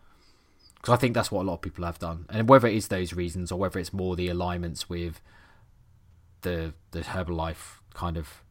Because 0.76 0.94
I 0.94 0.96
think 0.96 1.14
that's 1.14 1.30
what 1.30 1.42
a 1.42 1.46
lot 1.46 1.54
of 1.54 1.62
people 1.62 1.84
have 1.84 1.98
done, 1.98 2.26
and 2.28 2.48
whether 2.48 2.68
it 2.68 2.74
is 2.74 2.88
those 2.88 3.12
reasons 3.12 3.50
or 3.50 3.58
whether 3.58 3.78
it's 3.78 3.92
more 3.92 4.16
the 4.16 4.28
alignments 4.28 4.88
with 4.88 5.20
the 6.42 6.74
the 6.92 7.00
Herbalife 7.00 7.80
kind 7.94 8.16
of 8.16 8.42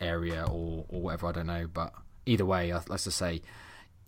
area 0.00 0.44
or 0.44 0.86
or 0.88 1.02
whatever, 1.02 1.28
I 1.28 1.32
don't 1.32 1.46
know. 1.46 1.68
But 1.72 1.92
either 2.26 2.44
way, 2.44 2.72
let's 2.72 3.04
just 3.04 3.16
say, 3.16 3.42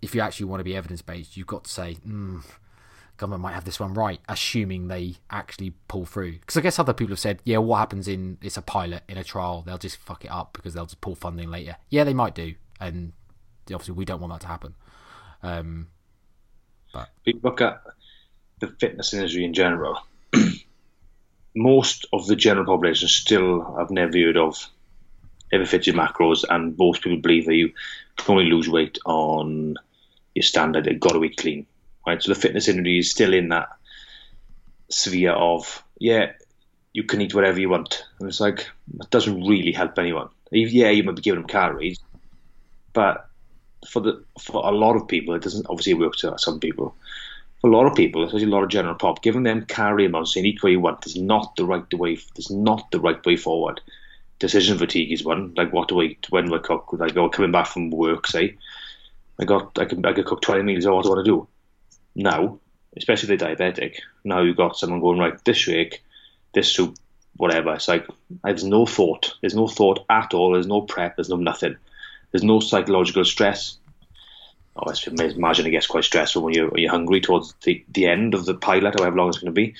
if 0.01 0.13
you 0.13 0.21
actually 0.21 0.47
want 0.47 0.59
to 0.59 0.65
be 0.65 0.75
evidence 0.75 1.01
based, 1.01 1.37
you've 1.37 1.47
got 1.47 1.63
to 1.65 1.69
say. 1.69 1.97
Mm, 2.05 2.43
government 3.17 3.41
might 3.41 3.53
have 3.53 3.65
this 3.65 3.79
one 3.79 3.93
right, 3.93 4.19
assuming 4.29 4.87
they 4.87 5.15
actually 5.29 5.71
pull 5.87 6.05
through. 6.05 6.33
Because 6.33 6.57
I 6.57 6.61
guess 6.61 6.79
other 6.79 6.93
people 6.93 7.11
have 7.11 7.19
said, 7.19 7.41
yeah, 7.43 7.57
what 7.57 7.77
happens 7.77 8.07
in 8.07 8.37
it's 8.41 8.57
a 8.57 8.61
pilot 8.61 9.03
in 9.09 9.17
a 9.17 9.23
trial? 9.23 9.63
They'll 9.63 9.77
just 9.77 9.97
fuck 9.97 10.23
it 10.23 10.31
up 10.31 10.53
because 10.53 10.73
they'll 10.73 10.85
just 10.85 11.01
pull 11.01 11.15
funding 11.15 11.49
later. 11.49 11.77
Yeah, 11.89 12.03
they 12.03 12.13
might 12.13 12.35
do, 12.35 12.53
and 12.79 13.13
obviously 13.65 13.95
we 13.95 14.05
don't 14.05 14.21
want 14.21 14.33
that 14.33 14.41
to 14.41 14.47
happen. 14.47 14.75
Um, 15.43 15.87
but 16.93 17.09
you 17.25 17.39
look 17.43 17.61
at 17.61 17.81
the 18.59 18.67
fitness 18.67 19.13
industry 19.13 19.43
in 19.43 19.53
general, 19.53 19.99
most 21.55 22.05
of 22.13 22.27
the 22.27 22.35
general 22.35 22.65
population 22.65 23.07
still 23.07 23.75
have 23.77 23.91
never 23.91 24.17
heard 24.17 24.37
of 24.37 24.69
Everfit 25.53 25.93
macros, 25.93 26.43
and 26.49 26.77
most 26.77 27.01
people 27.01 27.19
believe 27.19 27.45
that 27.45 27.55
you 27.55 27.71
can 28.17 28.37
only 28.37 28.51
lose 28.51 28.69
weight 28.69 28.97
on 29.05 29.75
your 30.35 30.43
standard. 30.43 30.85
You've 30.85 30.99
got 30.99 31.13
to 31.13 31.23
eat 31.23 31.37
clean 31.37 31.65
right? 32.07 32.23
So 32.23 32.33
the 32.33 32.39
fitness 32.39 32.69
industry 32.69 32.99
is 32.99 33.11
still 33.11 33.33
in 33.33 33.49
that 33.49 33.67
sphere 34.89 35.33
of 35.33 35.83
yeah, 35.99 36.31
you 36.93 37.03
can 37.03 37.21
eat 37.21 37.35
whatever 37.35 37.59
you 37.59 37.69
want, 37.69 38.03
and 38.19 38.29
it's 38.29 38.39
like 38.39 38.69
that 38.95 39.11
doesn't 39.11 39.43
really 39.43 39.73
help 39.73 39.99
anyone. 39.99 40.29
Yeah, 40.51 40.89
you 40.89 41.03
might 41.03 41.17
be 41.17 41.21
giving 41.21 41.41
them 41.41 41.49
calories, 41.49 41.99
but 42.93 43.29
for 43.89 43.99
the 43.99 44.23
for 44.41 44.65
a 44.65 44.71
lot 44.71 44.95
of 44.95 45.07
people, 45.07 45.35
it 45.35 45.43
doesn't 45.43 45.67
obviously 45.69 45.93
work 45.93 46.15
to 46.17 46.37
some 46.37 46.59
people. 46.59 46.95
For 47.59 47.69
a 47.69 47.75
lot 47.75 47.87
of 47.87 47.95
people, 47.95 48.23
especially 48.23 48.45
a 48.47 48.55
lot 48.55 48.63
of 48.63 48.69
general 48.69 48.95
pop, 48.95 49.21
giving 49.23 49.43
them 49.43 49.65
calorie 49.65 50.05
amounts 50.05 50.33
saying 50.33 50.45
eat 50.45 50.63
what 50.63 50.71
you 50.71 50.79
want 50.79 51.05
is 51.05 51.15
not 51.15 51.55
the 51.55 51.65
right 51.65 51.91
way. 51.93 52.17
Is 52.37 52.49
not 52.49 52.89
the 52.91 52.99
right 52.99 53.23
way 53.25 53.35
forward. 53.35 53.81
Decision 54.39 54.77
fatigue 54.77 55.11
is 55.11 55.25
one. 55.25 55.53
Like 55.57 55.73
what 55.73 55.89
do 55.89 55.99
I 55.99 56.05
eat? 56.05 56.27
When 56.29 56.45
do 56.45 56.55
I 56.55 56.59
cook? 56.59 56.87
Like 56.93 57.15
go 57.15 57.27
coming 57.29 57.51
back 57.51 57.67
from 57.67 57.89
work, 57.89 58.27
say, 58.27 58.55
I 59.39 59.45
got 59.45 59.77
I 59.77 59.85
can 59.85 60.05
I 60.05 60.13
could 60.13 60.25
cook 60.25 60.41
twenty 60.41 60.63
meals. 60.63 60.85
Oh, 60.85 60.95
what 60.95 61.03
do 61.03 61.09
I 61.09 61.13
want 61.15 61.25
to 61.25 61.31
do? 61.31 61.47
Now, 62.17 62.59
especially 62.97 63.37
the 63.37 63.45
diabetic, 63.45 63.97
now 64.23 64.41
you've 64.41 64.57
got 64.57 64.75
someone 64.75 64.99
going, 64.99 65.19
right, 65.19 65.45
this 65.45 65.57
shake, 65.57 66.03
this 66.53 66.73
soup, 66.73 66.97
whatever. 67.35 67.75
It's 67.75 67.87
like, 67.87 68.07
there's 68.43 68.63
no 68.63 68.87
thought. 68.87 69.35
There's 69.39 69.55
no 69.55 69.67
thought 69.67 70.03
at 70.09 70.33
all. 70.33 70.53
There's 70.53 70.67
no 70.67 70.81
prep. 70.81 71.15
There's 71.15 71.29
no 71.29 71.35
nothing. 71.35 71.77
There's 72.31 72.43
no 72.43 72.59
psychological 72.59 73.23
stress. 73.23 73.77
Oh, 74.75 74.91
I 74.91 74.95
imagine 75.07 75.67
it 75.67 75.71
gets 75.71 75.87
quite 75.87 76.03
stressful 76.03 76.41
when 76.41 76.55
you're, 76.55 76.75
you're 76.77 76.91
hungry 76.91 77.21
towards 77.21 77.53
the, 77.63 77.85
the 77.89 78.07
end 78.07 78.33
of 78.33 78.45
the 78.45 78.55
pilot, 78.55 78.99
however 78.99 79.15
long 79.15 79.29
it's 79.29 79.37
going 79.37 79.53
to 79.53 79.61
be. 79.61 79.75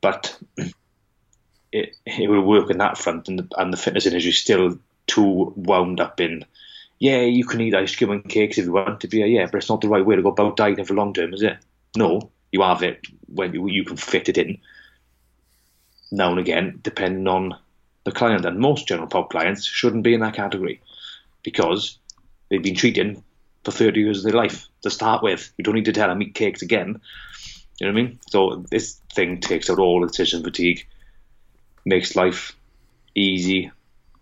But 0.00 0.36
it, 1.72 1.96
it 2.04 2.28
will 2.28 2.42
work 2.42 2.70
in 2.70 2.78
that 2.78 2.98
front, 2.98 3.28
and 3.28 3.38
the, 3.38 3.48
and 3.56 3.72
the 3.72 3.76
fitness 3.76 4.06
industry 4.06 4.30
is 4.30 4.38
still 4.38 4.78
too 5.06 5.52
wound 5.56 6.00
up 6.00 6.20
in 6.20 6.44
yeah, 6.98 7.20
you 7.20 7.44
can 7.44 7.60
eat 7.60 7.74
ice 7.74 7.94
cream 7.94 8.10
and 8.10 8.28
cakes 8.28 8.58
if 8.58 8.64
you 8.64 8.72
want 8.72 9.00
to 9.00 9.08
be, 9.08 9.18
yeah, 9.18 9.46
but 9.46 9.58
it's 9.58 9.68
not 9.68 9.80
the 9.80 9.88
right 9.88 10.04
way 10.04 10.16
to 10.16 10.22
go 10.22 10.30
about 10.30 10.56
dieting 10.56 10.84
for 10.84 10.94
long 10.94 11.14
term, 11.14 11.32
is 11.32 11.42
it? 11.42 11.56
No, 11.96 12.30
you 12.52 12.62
have 12.62 12.82
it 12.82 13.06
when 13.26 13.52
you, 13.54 13.68
you 13.68 13.84
can 13.84 13.96
fit 13.96 14.28
it 14.28 14.38
in 14.38 14.58
now 16.10 16.30
and 16.30 16.38
again, 16.38 16.80
depending 16.82 17.26
on 17.26 17.56
the 18.04 18.12
client. 18.12 18.44
And 18.44 18.58
most 18.58 18.88
general 18.88 19.08
pop 19.08 19.30
clients 19.30 19.64
shouldn't 19.64 20.04
be 20.04 20.14
in 20.14 20.20
that 20.20 20.34
category 20.34 20.80
because 21.42 21.98
they've 22.48 22.62
been 22.62 22.74
treating 22.74 23.22
for 23.64 23.70
30 23.70 24.00
years 24.00 24.18
of 24.18 24.24
their 24.24 24.40
life 24.40 24.66
to 24.82 24.90
start 24.90 25.22
with. 25.22 25.52
You 25.58 25.64
don't 25.64 25.74
need 25.74 25.84
to 25.86 25.92
tell 25.92 26.08
them 26.08 26.22
eat 26.22 26.34
cakes 26.34 26.62
again. 26.62 27.00
You 27.80 27.86
know 27.86 27.92
what 27.92 28.00
I 28.00 28.02
mean? 28.02 28.18
So 28.28 28.64
this 28.70 29.00
thing 29.12 29.40
takes 29.40 29.70
out 29.70 29.78
all 29.78 30.04
decision 30.06 30.42
fatigue, 30.42 30.86
makes 31.84 32.16
life 32.16 32.56
easy. 33.14 33.70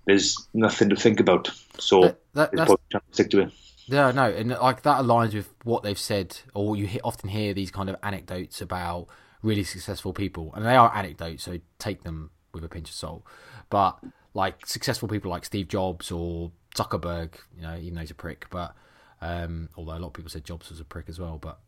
There's 0.07 0.49
nothing 0.55 0.89
to 0.91 0.97
think 0.97 1.21
about. 1.21 1.51
So 1.79 2.03
that, 2.03 2.19
that, 2.35 2.51
that's, 2.53 2.75
stick 3.11 3.31
to 3.31 3.41
it. 3.41 3.53
Yeah, 3.87 4.11
no, 4.11 4.25
and 4.25 4.51
like 4.51 4.83
that 4.83 5.01
aligns 5.01 5.35
with 5.35 5.53
what 5.63 5.83
they've 5.83 5.99
said, 5.99 6.39
or 6.55 6.77
you 6.77 6.89
often 7.05 7.29
hear 7.29 7.55
these 7.55 7.71
kind 7.71 7.89
of 7.89 7.97
anecdotes 8.03 8.61
about 8.61 9.07
really 9.43 9.63
successful 9.65 10.13
people, 10.13 10.53
and 10.55 10.65
they 10.65 10.75
are 10.75 10.93
anecdotes, 10.95 11.45
so 11.45 11.59
take 11.79 12.03
them 12.03 12.31
with 12.53 12.65
a 12.65 12.69
pinch 12.69 12.89
of 12.89 12.95
salt. 12.95 13.23
But 13.71 13.99
like 14.35 14.67
successful 14.67 15.09
people 15.09 15.31
like 15.31 15.45
Steve 15.45 15.69
Jobs 15.69 16.11
or 16.11 16.51
Zuckerberg, 16.75 17.35
you 17.57 17.63
know, 17.63 17.77
even 17.77 17.95
though 17.95 18.01
he's 18.01 18.11
a 18.11 18.15
prick, 18.15 18.47
but 18.51 18.75
um, 19.21 19.69
although 19.77 19.97
a 19.97 20.01
lot 20.01 20.09
of 20.09 20.13
people 20.15 20.31
said 20.31 20.45
Jobs 20.45 20.69
was 20.69 20.81
a 20.81 20.85
prick 20.85 21.09
as 21.09 21.21
well, 21.21 21.39
but 21.39 21.59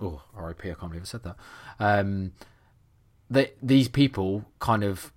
oh, 0.00 0.22
RIP, 0.34 0.60
I 0.64 0.74
can't 0.74 0.90
believe 0.90 1.02
I 1.02 1.04
said 1.04 1.22
that. 1.22 1.36
Um, 1.78 2.32
they, 3.30 3.52
these 3.62 3.88
people 3.88 4.44
kind 4.58 4.84
of 4.84 5.12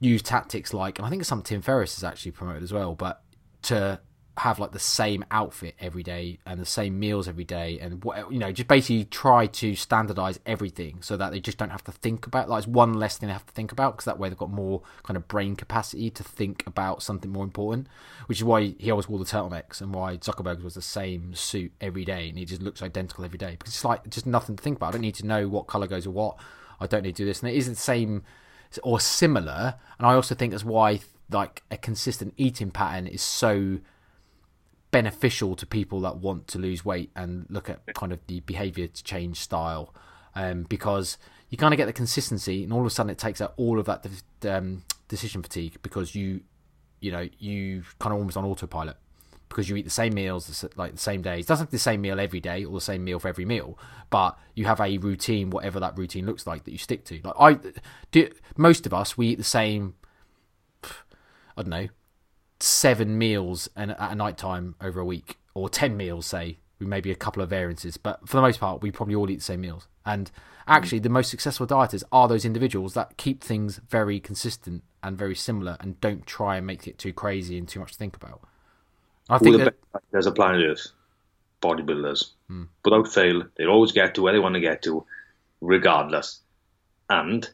use 0.00 0.22
tactics 0.22 0.74
like, 0.74 0.98
and 0.98 1.06
I 1.06 1.10
think 1.10 1.24
something 1.24 1.44
Tim 1.44 1.62
Ferriss 1.62 1.96
has 1.96 2.04
actually 2.04 2.32
promoted 2.32 2.62
as 2.62 2.72
well, 2.72 2.94
but 2.94 3.22
to 3.62 4.00
have 4.38 4.58
like 4.58 4.72
the 4.72 4.78
same 4.78 5.24
outfit 5.30 5.74
every 5.80 6.02
day 6.02 6.38
and 6.44 6.60
the 6.60 6.66
same 6.66 6.98
meals 7.00 7.26
every 7.26 7.44
day 7.44 7.78
and 7.80 8.04
what 8.04 8.30
you 8.30 8.38
know 8.38 8.52
just 8.52 8.68
basically 8.68 9.04
try 9.06 9.46
to 9.46 9.74
standardize 9.74 10.38
everything 10.44 11.00
so 11.00 11.16
that 11.16 11.32
they 11.32 11.40
just 11.40 11.56
don't 11.56 11.70
have 11.70 11.82
to 11.82 11.90
think 11.90 12.26
about 12.26 12.46
like 12.46 12.58
it's 12.58 12.66
one 12.66 12.92
less 12.92 13.16
thing 13.16 13.28
they 13.28 13.32
have 13.32 13.46
to 13.46 13.52
think 13.54 13.72
about 13.72 13.94
because 13.94 14.04
that 14.04 14.18
way 14.18 14.28
they've 14.28 14.36
got 14.36 14.50
more 14.50 14.82
kind 15.04 15.16
of 15.16 15.26
brain 15.26 15.56
capacity 15.56 16.10
to 16.10 16.22
think 16.22 16.62
about 16.66 17.02
something 17.02 17.32
more 17.32 17.44
important 17.44 17.86
which 18.26 18.38
is 18.38 18.44
why 18.44 18.74
he 18.78 18.90
always 18.90 19.08
wore 19.08 19.18
the 19.18 19.24
turtlenecks 19.24 19.80
and 19.80 19.94
why 19.94 20.18
Zuckerberg 20.18 20.62
was 20.62 20.74
the 20.74 20.82
same 20.82 21.34
suit 21.34 21.72
every 21.80 22.04
day 22.04 22.28
and 22.28 22.36
he 22.36 22.44
just 22.44 22.60
looks 22.60 22.82
identical 22.82 23.24
every 23.24 23.38
day 23.38 23.56
because 23.58 23.72
it's 23.72 23.84
like 23.84 24.06
just 24.10 24.26
nothing 24.26 24.56
to 24.56 24.62
think 24.62 24.76
about. 24.76 24.88
I 24.88 24.92
don't 24.92 25.00
need 25.00 25.14
to 25.16 25.26
know 25.26 25.48
what 25.48 25.66
color 25.66 25.86
goes 25.86 26.06
with 26.06 26.14
what. 26.14 26.36
I 26.78 26.86
don't 26.86 27.02
need 27.02 27.16
to 27.16 27.22
do 27.22 27.26
this. 27.26 27.40
And 27.40 27.50
it 27.50 27.56
is 27.56 27.68
the 27.68 27.74
same 27.74 28.22
or 28.82 29.00
similar 29.00 29.74
and 29.98 30.06
I 30.06 30.14
also 30.14 30.34
think 30.34 30.52
that's 30.52 30.64
why 30.64 31.00
like 31.30 31.62
a 31.70 31.76
consistent 31.76 32.34
eating 32.36 32.70
pattern 32.70 33.06
is 33.06 33.22
so 33.22 33.78
beneficial 34.90 35.56
to 35.56 35.66
people 35.66 36.00
that 36.00 36.16
want 36.16 36.46
to 36.48 36.58
lose 36.58 36.84
weight 36.84 37.10
and 37.16 37.46
look 37.50 37.68
at 37.68 37.94
kind 37.94 38.12
of 38.12 38.20
the 38.28 38.40
behavior 38.40 38.86
to 38.86 39.04
change 39.04 39.38
style. 39.38 39.94
Um, 40.34 40.64
because 40.64 41.18
you 41.48 41.56
kind 41.56 41.72
of 41.72 41.78
get 41.78 41.86
the 41.86 41.92
consistency 41.92 42.62
and 42.62 42.72
all 42.72 42.80
of 42.80 42.86
a 42.86 42.90
sudden 42.90 43.10
it 43.10 43.18
takes 43.18 43.40
out 43.40 43.54
all 43.56 43.78
of 43.78 43.86
that 43.86 44.06
um, 44.48 44.84
decision 45.08 45.42
fatigue 45.42 45.78
because 45.82 46.14
you 46.14 46.40
you 47.00 47.10
know 47.10 47.28
you 47.38 47.82
kind 47.98 48.12
of 48.12 48.18
almost 48.18 48.36
on 48.36 48.44
autopilot 48.44 48.96
because 49.48 49.68
you 49.68 49.76
eat 49.76 49.84
the 49.84 49.90
same 49.90 50.14
meals 50.14 50.64
like 50.76 50.92
the 50.92 50.98
same 50.98 51.22
days 51.22 51.46
doesn't 51.46 51.66
have 51.66 51.70
the 51.70 51.78
same 51.78 52.00
meal 52.00 52.18
every 52.18 52.40
day 52.40 52.64
or 52.64 52.74
the 52.74 52.80
same 52.80 53.04
meal 53.04 53.18
for 53.18 53.28
every 53.28 53.44
meal 53.44 53.78
but 54.10 54.38
you 54.54 54.64
have 54.64 54.80
a 54.80 54.98
routine 54.98 55.50
whatever 55.50 55.78
that 55.80 55.96
routine 55.96 56.26
looks 56.26 56.46
like 56.46 56.64
that 56.64 56.72
you 56.72 56.78
stick 56.78 57.04
to 57.04 57.20
like 57.24 57.34
i 57.38 57.58
do 58.10 58.28
most 58.56 58.86
of 58.86 58.92
us 58.92 59.16
we 59.16 59.28
eat 59.28 59.38
the 59.38 59.44
same 59.44 59.94
i 60.84 61.62
don't 61.62 61.68
know 61.68 61.88
seven 62.60 63.18
meals 63.18 63.68
and 63.76 63.90
at 63.92 64.12
a 64.12 64.14
night 64.14 64.36
time 64.36 64.74
over 64.80 65.00
a 65.00 65.04
week, 65.04 65.38
or 65.54 65.68
ten 65.68 65.96
meals, 65.96 66.26
say, 66.26 66.58
we 66.78 66.86
maybe 66.86 67.10
a 67.10 67.16
couple 67.16 67.42
of 67.42 67.50
variances, 67.50 67.96
but 67.96 68.26
for 68.28 68.36
the 68.36 68.42
most 68.42 68.60
part, 68.60 68.82
we 68.82 68.90
probably 68.90 69.14
all 69.14 69.30
eat 69.30 69.36
the 69.36 69.42
same 69.42 69.62
meals. 69.62 69.88
And 70.04 70.30
actually, 70.66 70.98
the 70.98 71.08
most 71.08 71.30
successful 71.30 71.66
dieters 71.66 72.02
are 72.12 72.28
those 72.28 72.44
individuals 72.44 72.94
that 72.94 73.16
keep 73.16 73.42
things 73.42 73.80
very 73.88 74.20
consistent 74.20 74.82
and 75.02 75.16
very 75.16 75.34
similar, 75.34 75.76
and 75.80 76.00
don't 76.00 76.26
try 76.26 76.56
and 76.56 76.66
make 76.66 76.86
it 76.86 76.98
too 76.98 77.12
crazy 77.12 77.56
and 77.56 77.68
too 77.68 77.80
much 77.80 77.92
to 77.92 77.98
think 77.98 78.16
about. 78.16 78.42
I 79.28 79.38
think 79.38 79.56
the 79.56 79.74
there's 80.12 80.26
a 80.26 80.32
planet 80.32 80.62
Earth, 80.62 80.88
bodybuilders, 81.60 82.30
hmm. 82.48 82.64
without 82.84 83.12
fail, 83.12 83.42
they 83.56 83.64
always 83.64 83.92
get 83.92 84.14
to 84.14 84.22
where 84.22 84.32
they 84.32 84.38
want 84.38 84.54
to 84.54 84.60
get 84.60 84.82
to, 84.82 85.04
regardless. 85.60 86.40
And, 87.08 87.48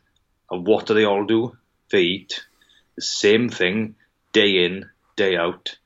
and 0.51 0.67
what 0.67 0.87
do 0.87 0.95
they 0.95 1.05
all 1.05 1.25
do? 1.25 1.57
They 1.91 2.03
eat 2.03 2.45
the 2.97 3.03
same 3.03 3.49
thing 3.49 3.95
day 4.33 4.65
in, 4.65 4.89
day 5.17 5.37
out, 5.37 5.77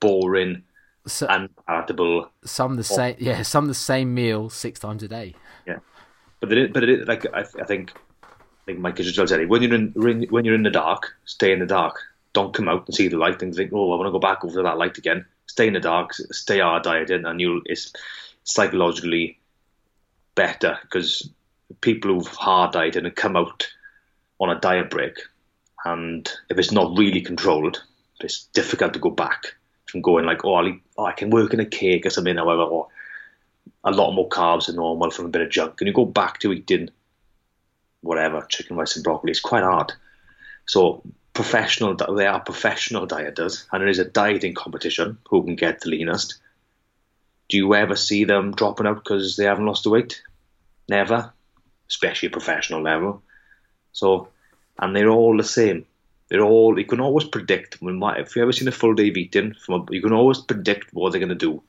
boring, 0.00 0.64
so, 1.06 1.26
unpalatable. 1.28 2.30
Some 2.44 2.76
the 2.76 2.84
same, 2.84 3.16
yeah, 3.18 3.42
some 3.42 3.66
the 3.66 3.74
same 3.74 4.14
meal 4.14 4.50
six 4.50 4.80
times 4.80 5.02
a 5.02 5.08
day. 5.08 5.34
Yeah, 5.66 5.78
but 6.40 6.52
it, 6.52 6.72
but 6.72 6.84
it, 6.84 7.06
like 7.08 7.26
I, 7.32 7.40
I 7.40 7.64
think, 7.64 7.92
I 8.22 8.64
think 8.66 8.78
Mike 8.80 8.96
Israetel 8.96 9.28
said. 9.28 9.48
When 9.48 9.62
you're 9.62 9.74
in 9.74 9.92
when 10.30 10.44
you're 10.44 10.54
in 10.54 10.62
the 10.62 10.70
dark, 10.70 11.14
stay 11.24 11.52
in 11.52 11.60
the 11.60 11.66
dark. 11.66 11.96
Don't 12.32 12.54
come 12.54 12.68
out 12.68 12.86
and 12.86 12.94
see 12.94 13.08
the 13.08 13.16
light 13.16 13.42
and 13.42 13.54
think, 13.54 13.72
oh, 13.72 13.92
I 13.92 13.96
want 13.96 14.06
to 14.06 14.12
go 14.12 14.18
back 14.18 14.44
over 14.44 14.62
that 14.62 14.78
light 14.78 14.98
again. 14.98 15.24
Stay 15.46 15.66
in 15.66 15.74
the 15.74 15.80
dark, 15.80 16.12
stay 16.14 16.60
our 16.60 16.80
diet 16.80 17.10
in, 17.10 17.26
and 17.26 17.40
you'll 17.40 17.60
it's 17.64 17.92
psychologically 18.44 19.38
better 20.34 20.78
because 20.82 21.28
people 21.80 22.12
who've 22.12 22.26
hard 22.26 22.72
dieted 22.72 23.04
and 23.04 23.14
come 23.14 23.36
out 23.36 23.68
on 24.38 24.50
a 24.50 24.60
diet 24.60 24.90
break 24.90 25.18
and 25.84 26.30
if 26.48 26.58
it's 26.58 26.72
not 26.72 26.96
really 26.96 27.20
controlled, 27.20 27.82
it's 28.20 28.44
difficult 28.52 28.92
to 28.92 28.98
go 28.98 29.10
back 29.10 29.54
from 29.86 30.02
going 30.02 30.26
like, 30.26 30.44
oh, 30.44 30.64
eat, 30.66 30.82
oh 30.98 31.06
I 31.06 31.12
can 31.12 31.30
work 31.30 31.54
in 31.54 31.60
a 31.60 31.66
cake 31.66 32.04
or 32.04 32.10
something, 32.10 32.36
however, 32.36 32.62
or 32.62 32.88
a 33.84 33.90
lot 33.90 34.12
more 34.12 34.28
carbs 34.28 34.66
than 34.66 34.76
normal 34.76 35.10
from 35.10 35.26
a 35.26 35.30
bit 35.30 35.42
of 35.42 35.50
junk, 35.50 35.80
and 35.80 35.88
you 35.88 35.94
go 35.94 36.04
back 36.04 36.38
to 36.40 36.52
eating 36.52 36.90
whatever 38.02 38.44
chicken, 38.48 38.76
rice, 38.76 38.96
and 38.96 39.04
broccoli. 39.04 39.30
It's 39.30 39.40
quite 39.40 39.62
hard. 39.62 39.92
So 40.66 41.02
professional, 41.32 41.94
they 41.94 42.26
are 42.26 42.40
professional 42.40 43.06
dieters, 43.06 43.66
and 43.72 43.80
there 43.80 43.88
is 43.88 43.98
a 43.98 44.04
dieting 44.04 44.54
competition 44.54 45.18
who 45.28 45.44
can 45.44 45.56
get 45.56 45.80
the 45.80 45.90
leanest. 45.90 46.38
Do 47.48 47.56
you 47.56 47.74
ever 47.74 47.96
see 47.96 48.24
them 48.24 48.52
dropping 48.52 48.86
out 48.86 49.02
because 49.02 49.36
they 49.36 49.44
haven't 49.44 49.66
lost 49.66 49.84
the 49.84 49.90
weight? 49.90 50.22
Never, 50.88 51.32
especially 51.88 52.28
professional 52.28 52.82
level. 52.82 53.22
So 53.92 54.28
and 54.80 54.96
they're 54.96 55.10
all 55.10 55.36
the 55.36 55.44
same. 55.44 55.86
They're 56.28 56.42
all 56.42 56.78
you 56.78 56.86
can 56.86 57.00
always 57.00 57.26
predict 57.26 57.80
when 57.80 58.02
if 58.16 58.34
you've 58.34 58.42
ever 58.42 58.52
seen 58.52 58.68
a 58.68 58.72
full 58.72 58.94
day 58.94 59.10
of 59.10 59.16
eating 59.16 59.54
from 59.54 59.82
a, 59.82 59.92
you 59.92 60.02
can 60.02 60.12
always 60.12 60.38
predict 60.38 60.92
what 60.92 61.12
they're 61.12 61.20
going 61.20 61.28
to 61.28 61.34
do, 61.34 61.62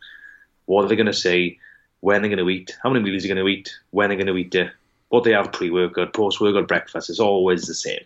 what 0.65 0.87
they're 0.87 0.97
going 0.97 1.07
to 1.07 1.13
say, 1.13 1.59
when 1.99 2.21
they're 2.21 2.29
going 2.29 2.45
to 2.45 2.49
eat, 2.49 2.77
how 2.81 2.89
many 2.89 3.03
meals 3.03 3.23
they're 3.23 3.33
going 3.33 3.45
to 3.45 3.51
eat, 3.51 3.71
when 3.89 4.09
they're 4.09 4.17
going 4.17 4.27
to 4.27 4.37
eat 4.37 4.55
it, 4.55 4.71
what 5.09 5.23
they 5.23 5.31
have 5.31 5.51
pre 5.51 5.69
workout, 5.69 6.13
post 6.13 6.39
workout, 6.39 6.67
breakfast. 6.67 7.09
It's 7.09 7.19
always 7.19 7.65
the 7.65 7.73
same, 7.73 8.03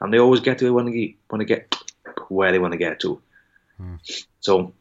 and 0.00 0.12
they 0.12 0.18
always 0.18 0.40
get 0.40 0.58
to 0.58 0.72
want 0.72 0.92
to 0.92 1.14
want 1.30 1.40
to 1.40 1.44
get 1.44 1.74
where 2.28 2.52
they 2.52 2.58
want 2.58 2.72
to 2.72 2.78
get 2.78 3.00
to. 3.00 3.20
Hmm. 3.76 3.96
So 4.40 4.72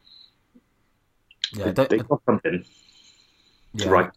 yeah, 1.53 1.71
they, 1.71 1.85
they 1.85 1.97
got 1.99 2.21
something 2.25 2.65
yeah. 3.73 3.89
right. 3.89 4.11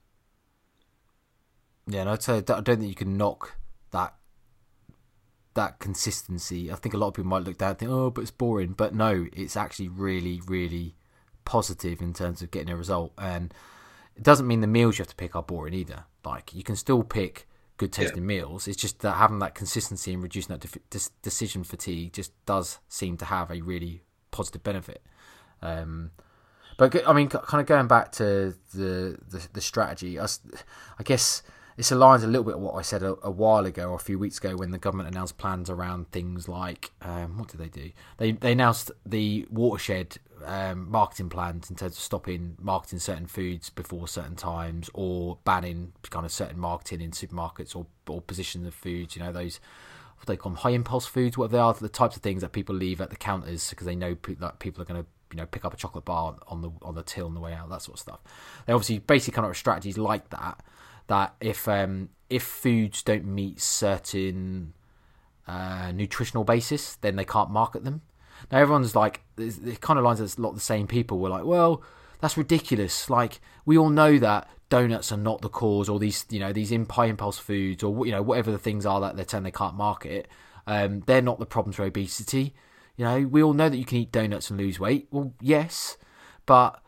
Yeah, 1.86 2.02
and 2.02 2.10
I'd 2.10 2.22
say 2.22 2.38
I 2.38 2.40
don't 2.40 2.64
think 2.64 2.82
you 2.82 2.94
can 2.94 3.16
knock 3.16 3.56
that 3.90 4.14
that 5.54 5.78
consistency. 5.78 6.70
I 6.70 6.76
think 6.76 6.94
a 6.94 6.98
lot 6.98 7.08
of 7.08 7.14
people 7.14 7.30
might 7.30 7.42
look 7.42 7.58
down 7.58 7.70
and 7.70 7.78
think, 7.78 7.90
oh, 7.90 8.10
but 8.10 8.22
it's 8.22 8.30
boring. 8.30 8.72
But 8.72 8.94
no, 8.94 9.26
it's 9.32 9.56
actually 9.56 9.88
really, 9.88 10.40
really 10.46 10.94
positive 11.44 12.00
in 12.00 12.12
terms 12.12 12.42
of 12.42 12.50
getting 12.50 12.70
a 12.70 12.76
result. 12.76 13.12
And 13.18 13.52
it 14.16 14.22
doesn't 14.22 14.46
mean 14.46 14.60
the 14.60 14.66
meals 14.66 14.98
you 14.98 15.02
have 15.02 15.08
to 15.08 15.16
pick 15.16 15.34
are 15.34 15.42
boring 15.42 15.74
either. 15.74 16.04
Like 16.24 16.54
you 16.54 16.62
can 16.62 16.76
still 16.76 17.02
pick 17.02 17.48
good 17.80 17.92
tasting 17.92 18.18
yeah. 18.18 18.26
meals. 18.26 18.68
It's 18.68 18.80
just 18.80 19.00
that 19.00 19.12
having 19.12 19.38
that 19.38 19.54
consistency 19.54 20.12
and 20.12 20.22
reducing 20.22 20.54
that 20.54 20.80
de- 20.90 21.00
decision 21.22 21.64
fatigue 21.64 22.12
just 22.12 22.32
does 22.44 22.78
seem 22.88 23.16
to 23.16 23.24
have 23.24 23.50
a 23.50 23.62
really 23.62 24.02
positive 24.30 24.62
benefit. 24.62 25.02
Um, 25.62 26.10
but 26.76 27.08
I 27.08 27.14
mean, 27.14 27.28
kind 27.30 27.60
of 27.62 27.66
going 27.66 27.86
back 27.86 28.12
to 28.12 28.54
the 28.74 29.18
the, 29.28 29.48
the 29.54 29.60
strategy, 29.62 30.20
I, 30.20 30.26
I 30.98 31.02
guess 31.02 31.42
this 31.80 31.90
aligns 31.90 32.22
a 32.22 32.26
little 32.26 32.44
bit 32.44 32.56
with 32.56 32.62
what 32.62 32.74
I 32.74 32.82
said 32.82 33.02
a, 33.02 33.16
a, 33.22 33.30
while 33.30 33.64
ago 33.64 33.88
or 33.88 33.94
a 33.94 33.98
few 33.98 34.18
weeks 34.18 34.36
ago 34.36 34.54
when 34.54 34.70
the 34.70 34.76
government 34.76 35.08
announced 35.08 35.38
plans 35.38 35.70
around 35.70 36.10
things 36.10 36.46
like 36.46 36.90
um, 37.00 37.38
what 37.38 37.48
did 37.48 37.56
they 37.56 37.70
do? 37.70 37.90
They 38.18 38.32
they 38.32 38.52
announced 38.52 38.90
the 39.06 39.46
watershed 39.48 40.18
um, 40.44 40.90
marketing 40.90 41.30
plans 41.30 41.70
in 41.70 41.76
terms 41.76 41.96
of 41.96 42.02
stopping 42.02 42.58
marketing 42.60 42.98
certain 42.98 43.24
foods 43.24 43.70
before 43.70 44.08
certain 44.08 44.36
times 44.36 44.90
or 44.92 45.38
banning 45.44 45.94
kind 46.10 46.26
of 46.26 46.32
certain 46.32 46.58
marketing 46.58 47.00
in 47.00 47.12
supermarkets 47.12 47.74
or 47.74 47.86
or 48.06 48.20
positions 48.20 48.66
of 48.66 48.74
foods. 48.74 49.16
You 49.16 49.22
know 49.22 49.32
those 49.32 49.58
what 50.18 50.26
they 50.26 50.36
call 50.36 50.50
them 50.50 50.58
high 50.58 50.72
impulse 50.72 51.06
foods. 51.06 51.38
What 51.38 51.50
they 51.50 51.56
are 51.56 51.72
the 51.72 51.88
types 51.88 52.14
of 52.14 52.20
things 52.20 52.42
that 52.42 52.52
people 52.52 52.74
leave 52.74 53.00
at 53.00 53.08
the 53.08 53.16
counters 53.16 53.70
because 53.70 53.86
they 53.86 53.96
know 53.96 54.18
that 54.40 54.58
people 54.58 54.82
are 54.82 54.84
going 54.84 55.02
to 55.02 55.08
you 55.32 55.38
know 55.38 55.46
pick 55.46 55.64
up 55.64 55.72
a 55.72 55.78
chocolate 55.78 56.04
bar 56.04 56.36
on 56.46 56.60
the 56.60 56.70
on 56.82 56.94
the 56.94 57.02
till 57.02 57.24
on 57.24 57.32
the 57.32 57.40
way 57.40 57.54
out 57.54 57.70
that 57.70 57.80
sort 57.80 57.96
of 57.96 58.00
stuff. 58.00 58.20
They 58.66 58.74
obviously 58.74 58.98
basically 58.98 59.36
come 59.36 59.44
up 59.44 59.50
with 59.50 59.56
strategies 59.56 59.96
like 59.96 60.28
that 60.28 60.62
that 61.10 61.34
if 61.40 61.66
um, 61.66 62.08
if 62.30 62.44
foods 62.44 63.02
don't 63.02 63.26
meet 63.26 63.60
certain 63.60 64.72
uh, 65.46 65.90
nutritional 65.92 66.44
basis, 66.44 66.94
then 66.96 67.16
they 67.16 67.24
can't 67.24 67.50
market 67.50 67.84
them. 67.84 68.02
Now 68.50 68.58
everyone's 68.58 68.94
like, 68.94 69.20
it 69.36 69.80
kind 69.80 69.98
of 69.98 70.04
lines 70.04 70.20
as 70.20 70.38
a 70.38 70.40
lot 70.40 70.50
of 70.50 70.54
the 70.54 70.60
same 70.60 70.86
people. 70.86 71.18
We're 71.18 71.28
like, 71.28 71.44
well, 71.44 71.82
that's 72.20 72.36
ridiculous. 72.36 73.10
Like 73.10 73.40
we 73.66 73.76
all 73.76 73.90
know 73.90 74.18
that 74.18 74.48
donuts 74.68 75.10
are 75.10 75.16
not 75.16 75.42
the 75.42 75.48
cause, 75.48 75.88
or 75.88 75.98
these 75.98 76.24
you 76.30 76.38
know 76.38 76.52
these 76.52 76.72
high 76.88 77.06
impulse 77.06 77.38
foods, 77.38 77.82
or 77.82 78.06
you 78.06 78.12
know 78.12 78.22
whatever 78.22 78.52
the 78.52 78.58
things 78.58 78.86
are 78.86 79.00
that 79.00 79.16
they're 79.16 79.24
telling 79.24 79.44
they 79.44 79.50
can't 79.50 79.74
market. 79.74 80.28
Um, 80.68 81.00
they're 81.06 81.22
not 81.22 81.40
the 81.40 81.46
problem 81.46 81.72
for 81.72 81.82
obesity. 81.84 82.54
You 82.96 83.04
know, 83.04 83.20
we 83.26 83.42
all 83.42 83.54
know 83.54 83.68
that 83.68 83.78
you 83.78 83.84
can 83.84 83.98
eat 83.98 84.12
donuts 84.12 84.48
and 84.48 84.60
lose 84.60 84.78
weight. 84.78 85.08
Well, 85.10 85.34
yes, 85.40 85.96
but 86.46 86.80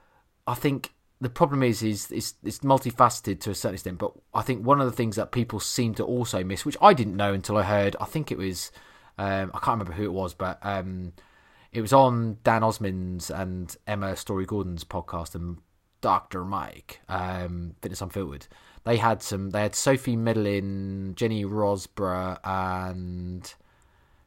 I 0.47 0.55
think 0.55 0.95
the 1.23 1.31
problem 1.31 1.63
is, 1.63 1.85
is 1.85 2.11
it's, 2.11 2.35
it's 2.43 2.59
multifaceted 2.59 3.39
to 3.41 3.51
a 3.51 3.55
certain 3.55 3.75
extent. 3.75 3.99
But 3.99 4.13
I 4.35 4.43
think 4.43 4.67
one 4.67 4.81
of 4.81 4.87
the 4.87 4.97
things 4.97 5.15
that 5.15 5.31
people 5.31 5.61
seem 5.61 5.95
to 5.95 6.05
also 6.05 6.43
miss, 6.43 6.67
which 6.67 6.77
I 6.83 6.95
didn't 6.95 7.17
know 7.17 7.33
until 7.33 7.57
I 7.57 7.63
heard, 7.63 7.95
I 8.01 8.07
think 8.07 8.33
it 8.33 8.39
was, 8.39 8.73
um, 9.19 9.53
I 9.55 9.59
can't 9.59 9.79
remember 9.79 9.93
who 9.93 10.05
it 10.05 10.13
was, 10.13 10.35
but 10.35 10.59
um, 10.63 11.13
it 11.71 11.81
was 11.81 11.93
on 11.93 12.39
Dan 12.43 12.65
Osmond's 12.65 13.31
and 13.31 13.75
Emma 13.87 14.17
Storey-Gordon's 14.17 14.83
podcast 14.83 15.37
and 15.37 15.59
Dr. 16.01 16.45
Mike, 16.45 17.01
um, 17.09 17.77
Fitness 17.81 18.03
Unfiltered. 18.03 18.49
They 18.83 18.97
had 18.97 19.23
some, 19.23 19.51
they 19.51 19.61
had 19.61 19.77
Sophie 19.77 20.17
Medlin, 20.17 21.15
Jenny 21.15 21.45
Rosborough, 21.45 22.41
and 22.43 23.55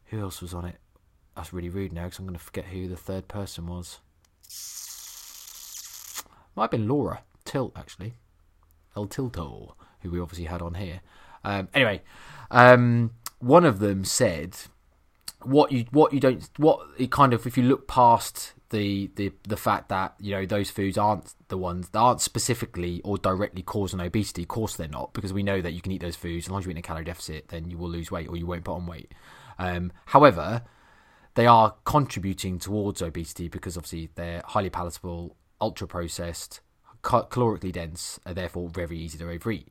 who 0.05 0.21
else 0.21 0.41
was 0.41 0.53
on 0.53 0.63
it? 0.63 0.77
That's 1.35 1.51
really 1.51 1.67
rude 1.67 1.91
now 1.91 2.05
because 2.05 2.19
I'm 2.19 2.25
going 2.25 2.37
to 2.37 2.43
forget 2.43 2.67
who 2.67 2.87
the 2.87 2.95
third 2.95 3.27
person 3.27 3.67
was. 3.67 3.99
Might 6.55 6.63
have 6.63 6.71
been 6.71 6.87
Laura 6.87 7.23
Tilt, 7.43 7.73
actually. 7.75 8.15
El 8.95 9.07
Tilto, 9.07 9.73
who 10.01 10.09
we 10.09 10.19
obviously 10.19 10.45
had 10.45 10.61
on 10.61 10.75
here. 10.75 11.01
Um, 11.43 11.67
anyway, 11.73 12.01
um, 12.49 13.11
one 13.39 13.65
of 13.65 13.79
them 13.79 14.05
said, 14.05 14.55
"What 15.43 15.71
you 15.71 15.85
what 15.91 16.13
you 16.13 16.19
don't 16.19 16.49
what 16.57 16.79
it 16.97 17.11
kind 17.11 17.33
of 17.33 17.45
if 17.45 17.57
you 17.57 17.63
look 17.63 17.87
past 17.87 18.53
the, 18.69 19.11
the 19.15 19.31
the 19.47 19.57
fact 19.57 19.89
that 19.89 20.15
you 20.19 20.31
know 20.31 20.45
those 20.45 20.69
foods 20.69 20.97
aren't 20.97 21.33
the 21.49 21.57
ones 21.57 21.89
that 21.89 21.99
aren't 21.99 22.21
specifically 22.21 23.01
or 23.03 23.17
directly 23.17 23.61
causing 23.61 23.99
obesity. 23.99 24.43
Of 24.43 24.47
course, 24.47 24.75
they're 24.75 24.87
not 24.87 25.13
because 25.13 25.33
we 25.33 25.43
know 25.43 25.61
that 25.61 25.73
you 25.73 25.81
can 25.81 25.91
eat 25.91 26.01
those 26.01 26.15
foods 26.15 26.47
as 26.47 26.49
long 26.49 26.59
as 26.59 26.65
you're 26.65 26.71
in 26.71 26.77
a 26.77 26.81
calorie 26.81 27.05
deficit, 27.05 27.49
then 27.49 27.69
you 27.69 27.77
will 27.77 27.89
lose 27.89 28.11
weight 28.11 28.27
or 28.27 28.35
you 28.35 28.45
won't 28.45 28.63
put 28.63 28.73
on 28.73 28.87
weight. 28.87 29.13
Um, 29.59 29.91
however, 30.07 30.63
they 31.35 31.45
are 31.45 31.75
contributing 31.85 32.59
towards 32.59 33.01
obesity 33.01 33.47
because 33.47 33.77
obviously 33.77 34.09
they're 34.15 34.41
highly 34.45 34.69
palatable, 34.69 35.35
ultra 35.61 35.87
processed, 35.87 36.61
calorically 37.03 37.71
dense, 37.71 38.19
are 38.25 38.33
therefore 38.33 38.69
very 38.69 38.97
easy 38.97 39.17
to 39.17 39.29
overeat. 39.29 39.67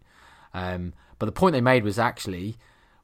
Um, 0.53 0.95
but 1.19 1.27
the 1.27 1.33
point 1.33 1.53
they 1.53 1.61
made 1.61 1.85
was 1.85 1.99
actually 1.99 2.57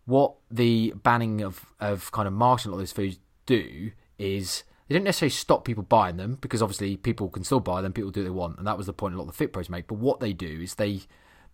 what 0.05 0.35
the 0.51 0.93
banning 1.03 1.41
of, 1.43 1.67
of 1.79 2.11
kind 2.13 2.27
of 2.27 2.35
marketing 2.35 2.73
all 2.73 2.79
those 2.79 2.93
foods 2.93 3.19
do 3.47 3.93
is 4.19 4.65
they 4.89 4.95
don't 4.95 5.05
necessarily 5.05 5.31
stop 5.31 5.65
people 5.65 5.83
buying 5.85 6.17
them 6.17 6.37
because 6.41 6.63
obviously 6.63 6.97
people 6.97 7.29
can 7.29 7.45
still 7.45 7.61
buy 7.61 7.81
them, 7.81 7.93
people 7.93 8.11
do 8.11 8.21
what 8.21 8.25
they 8.25 8.31
want, 8.31 8.59
and 8.59 8.67
that 8.67 8.77
was 8.77 8.87
the 8.87 8.93
point 8.93 9.15
a 9.15 9.17
lot 9.17 9.25
of 9.25 9.29
the 9.29 9.35
fit 9.35 9.53
pros 9.53 9.69
make. 9.69 9.87
But 9.87 9.99
what 9.99 10.21
they 10.21 10.33
do 10.33 10.61
is 10.61 10.75
they 10.75 11.03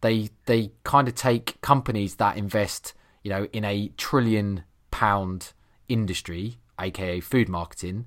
they 0.00 0.30
they 0.46 0.72
kind 0.84 1.08
of 1.08 1.14
take 1.14 1.60
companies 1.60 2.16
that 2.16 2.36
invest, 2.36 2.94
you 3.22 3.30
know, 3.30 3.46
in 3.52 3.64
a 3.64 3.88
trillion 3.96 4.64
pound 4.90 5.52
industry, 5.88 6.58
aka 6.80 7.20
food 7.20 7.48
marketing, 7.48 8.06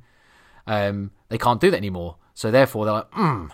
um, 0.65 1.11
they 1.29 1.37
can't 1.37 1.61
do 1.61 1.69
that 1.71 1.77
anymore. 1.77 2.17
So 2.39 2.51
therefore, 2.51 2.85
they're 2.85 2.93
like, 2.93 3.11
hmm, 3.11 3.47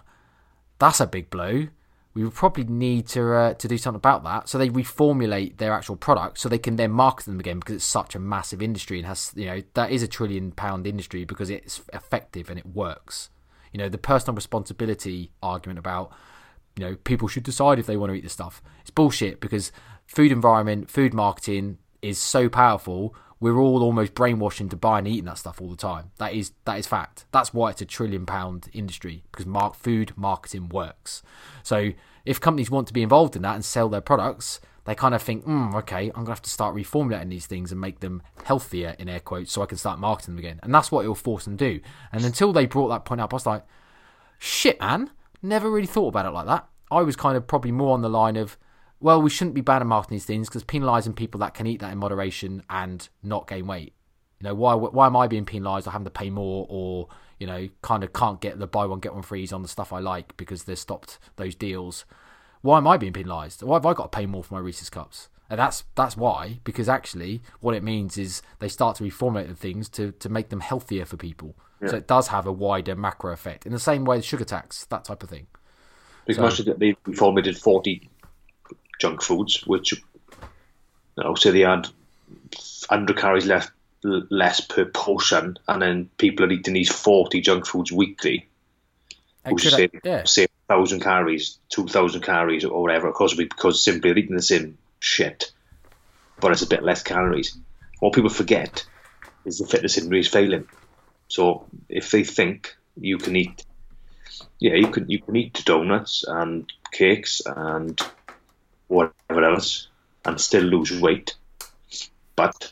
that's 0.78 1.00
a 1.00 1.08
big 1.08 1.30
blow 1.30 1.68
we 2.16 2.30
probably 2.30 2.64
need 2.64 3.08
to 3.08 3.34
uh, 3.34 3.54
to 3.56 3.68
do 3.68 3.78
something 3.78 3.98
about 3.98 4.24
that. 4.24 4.48
So 4.48 4.58
they 4.58 4.70
reformulate 4.70 5.58
their 5.58 5.74
actual 5.74 5.98
product 5.98 6.40
so 6.40 6.48
they 6.48 6.58
can 6.58 6.78
then 6.78 6.92
market 6.92 7.26
them 7.26 7.40
again 7.40 7.60
because 7.60 7.76
it's 7.76 7.86
such 7.86 8.16
a 8.16 8.20
massive 8.20 8.62
industry 8.62 8.98
and 8.98 9.06
has 9.06 9.34
you 9.36 9.46
know 9.46 9.62
that 9.74 9.92
is 9.92 10.02
a 10.02 10.08
trillion 10.08 10.52
pound 10.54 10.88
industry 10.88 11.26
because 11.26 11.50
it's 11.50 11.82
effective 11.94 12.50
and 12.50 12.58
it 12.58 12.66
works. 12.66 13.30
You 13.74 13.80
know 13.80 13.90
the 13.90 13.98
personal 13.98 14.34
responsibility 14.34 15.32
argument 15.44 15.78
about 15.78 16.14
you 16.78 16.86
know 16.86 16.96
people 17.04 17.28
should 17.28 17.44
decide 17.44 17.80
if 17.80 17.86
they 17.86 17.98
want 17.98 18.12
to 18.12 18.16
eat 18.16 18.24
this 18.24 18.34
stuff. 18.34 18.64
It's 18.82 18.92
bullshit 18.92 19.42
because 19.42 19.74
food 20.08 20.32
environment, 20.32 20.90
food 20.90 21.14
marketing 21.14 21.80
is 22.02 22.18
so 22.18 22.48
powerful 22.48 23.14
we're 23.40 23.58
all 23.58 23.84
almost 23.84 24.14
brainwashed 24.14 24.62
into 24.62 24.76
buying 24.76 25.06
and 25.06 25.14
eating 25.14 25.26
that 25.26 25.38
stuff 25.38 25.62
all 25.62 25.70
the 25.70 25.76
time. 25.76 26.12
That 26.18 26.34
is 26.34 26.54
that 26.66 26.80
is 26.80 26.88
fact. 26.88 27.26
That's 27.32 27.54
why 27.54 27.72
it's 27.72 27.82
a 27.82 27.86
trillion 27.86 28.26
pound 28.26 28.70
industry 28.74 29.24
because 29.32 29.46
mark, 29.46 29.76
food 29.76 30.14
marketing 30.16 30.70
works. 30.70 31.22
So 31.64 31.92
if 32.26 32.40
companies 32.40 32.72
want 32.72 32.88
to 32.88 32.94
be 32.94 33.04
involved 33.04 33.36
in 33.36 33.42
that 33.44 33.56
and 33.56 33.66
sell 33.66 33.90
their 33.90 34.02
products, 34.02 34.60
they 34.86 34.96
kind 34.96 35.14
of 35.14 35.22
think, 35.22 35.46
mm, 35.46 35.74
okay, 35.76 36.08
I'm 36.08 36.24
gonna 36.24 36.30
have 36.30 36.42
to 36.44 36.50
start 36.50 36.76
reformulating 36.76 37.30
these 37.30 37.48
things 37.48 37.72
and 37.72 37.82
make 37.82 38.00
them 38.00 38.22
healthier 38.44 38.96
in 38.98 39.10
air 39.10 39.20
quotes, 39.20 39.52
so 39.52 39.62
I 39.62 39.66
can 39.66 39.78
start 39.78 40.00
marketing 40.00 40.36
them 40.36 40.40
again. 40.40 40.60
And 40.64 40.74
that's 40.74 40.92
what 40.92 41.04
it 41.04 41.08
will 41.08 41.16
force 41.16 41.46
them 41.46 41.58
to 41.58 41.74
do. 41.74 41.82
And 42.12 42.24
until 42.24 42.54
they 42.54 42.66
brought 42.66 42.90
that 42.90 43.06
point 43.06 43.20
up, 43.20 43.34
I 43.34 43.36
was 43.36 43.46
like, 43.46 43.66
shit, 44.38 44.80
man, 44.80 45.10
never 45.42 45.70
really 45.70 45.88
thought 45.88 46.10
about 46.10 46.26
it 46.26 46.32
like 46.32 46.46
that. 46.46 46.68
I 46.92 47.02
was 47.02 47.16
kind 47.16 47.36
of 47.36 47.48
probably 47.48 47.72
more 47.72 47.94
on 47.94 48.02
the 48.02 48.10
line 48.10 48.38
of 48.38 48.58
well, 49.00 49.22
we 49.22 49.30
shouldn't 49.30 49.56
be 49.56 49.62
banning 49.62 49.88
marketing 49.88 50.16
these 50.16 50.26
things 50.26 50.48
because 50.48 50.64
penalising 50.64 51.16
people 51.16 51.40
that 51.40 51.54
can 51.54 51.68
eat 51.68 51.80
that 51.82 51.92
in 51.92 51.98
moderation 51.98 52.64
and 52.70 53.08
not 53.22 53.48
gain 53.48 53.68
weight. 53.68 53.94
You 54.40 54.50
know, 54.50 54.56
why 54.56 54.76
why 54.76 55.08
am 55.08 55.16
I 55.16 55.28
being 55.28 55.46
penalised 55.46 55.88
or 55.88 55.92
having 55.92 56.06
to 56.06 56.12
pay 56.12 56.30
more 56.30 56.66
or, 56.70 57.08
you 57.40 57.48
know, 57.48 57.70
kind 57.82 58.04
of 58.04 58.14
can't 58.14 58.42
get 58.42 58.60
the 58.60 58.68
buy 58.68 58.86
one, 58.86 59.00
get 59.00 59.14
one 59.14 59.24
freeze 59.24 59.54
on 59.54 59.62
the 59.62 59.68
stuff 59.68 59.94
I 59.94 60.00
like 60.00 60.36
because 60.38 60.64
they've 60.64 60.78
stopped 60.78 61.20
those 61.36 61.56
deals? 61.56 62.06
Why 62.62 62.78
am 62.78 62.88
I 62.88 62.98
being 62.98 63.14
penalised? 63.14 63.64
Why 63.64 63.76
have 63.76 63.86
I 63.86 63.94
got 63.94 64.12
to 64.12 64.18
pay 64.18 64.26
more 64.26 64.44
for 64.44 64.56
my 64.56 64.60
Reese's 64.60 64.90
Cups? 64.90 65.30
And 65.50 65.60
that's 65.60 65.84
that's 65.94 66.18
why, 66.18 66.60
because 66.64 66.90
actually 66.90 67.42
what 67.60 67.76
it 67.76 67.84
means 67.84 68.18
is 68.18 68.42
they 68.60 68.68
start 68.68 68.98
to 68.98 69.04
reformulate 69.04 69.48
the 69.48 69.56
things 69.56 69.88
to, 69.90 70.12
to 70.14 70.30
make 70.30 70.50
them 70.50 70.62
healthier 70.62 71.06
for 71.06 71.18
people. 71.18 71.56
Yeah. 71.82 71.90
So 71.90 71.98
it 71.98 72.08
does 72.08 72.30
have 72.30 72.48
a 72.48 72.52
wider 72.52 72.96
macro 72.96 73.32
effect. 73.32 73.66
In 73.66 73.72
the 73.72 73.80
same 73.80 74.06
way 74.06 74.18
as 74.18 74.26
sugar 74.26 74.46
tax, 74.46 74.86
that 74.86 75.06
type 75.06 75.22
of 75.22 75.30
thing. 75.30 75.48
Because 76.26 76.58
so, 76.58 76.64
they 76.64 76.94
reformulated 77.06 77.62
40 77.62 78.10
junk 79.00 79.22
foods, 79.22 79.66
which 79.66 79.94
you 79.94 80.00
know, 81.18 81.36
say 81.36 81.52
they 81.52 81.62
had 81.62 81.88
100 82.88 83.18
calories 83.18 83.46
less 83.46 83.70
less 84.04 84.62
per 84.62 84.86
portion, 84.86 85.58
and 85.68 85.82
then 85.82 86.10
people 86.18 86.46
are 86.46 86.52
eating 86.52 86.74
these 86.74 86.92
40 86.92 87.42
junk 87.42 87.66
foods 87.66 87.92
weekly. 87.92 88.48
Which 89.48 89.68
say, 89.68 89.90
yeah. 90.04 90.24
say 90.24 90.48
1,000 90.68 91.02
calories, 91.02 91.60
2,000 91.70 92.22
calories, 92.22 92.66
or 92.66 92.82
whatever. 92.82 93.08
Of 93.08 93.16
course, 93.16 93.36
because 93.36 93.84
simply 93.84 94.10
they're 94.10 94.18
eating 94.18 94.36
the 94.36 94.42
same 94.42 94.78
shit, 95.00 95.52
but 96.40 96.52
it's 96.52 96.64
a 96.64 96.68
bit 96.68 96.84
less 96.84 97.04
calories. 97.04 97.58
What 98.00 98.14
people 98.14 98.30
forget 98.30 98.86
is 99.46 99.60
the 99.60 99.68
fitness 99.68 99.98
industry 99.98 100.20
is 100.20 100.28
failing. 100.28 100.68
So 101.28 101.68
if 101.90 102.12
they 102.12 102.24
think 102.24 102.76
you 102.98 103.18
can 103.18 103.36
eat, 103.36 103.64
yeah, 104.60 104.76
you 104.76 104.88
can 104.88 105.10
you 105.10 105.20
can 105.22 105.36
eat 105.36 105.64
donuts 105.66 106.24
and 106.28 106.72
cakes 106.92 107.42
and 107.46 108.00
whatever 108.88 109.44
else 109.44 109.88
and 110.26 110.40
still 110.40 110.64
lose 110.64 110.92
weight. 111.00 111.36
But 112.36 112.72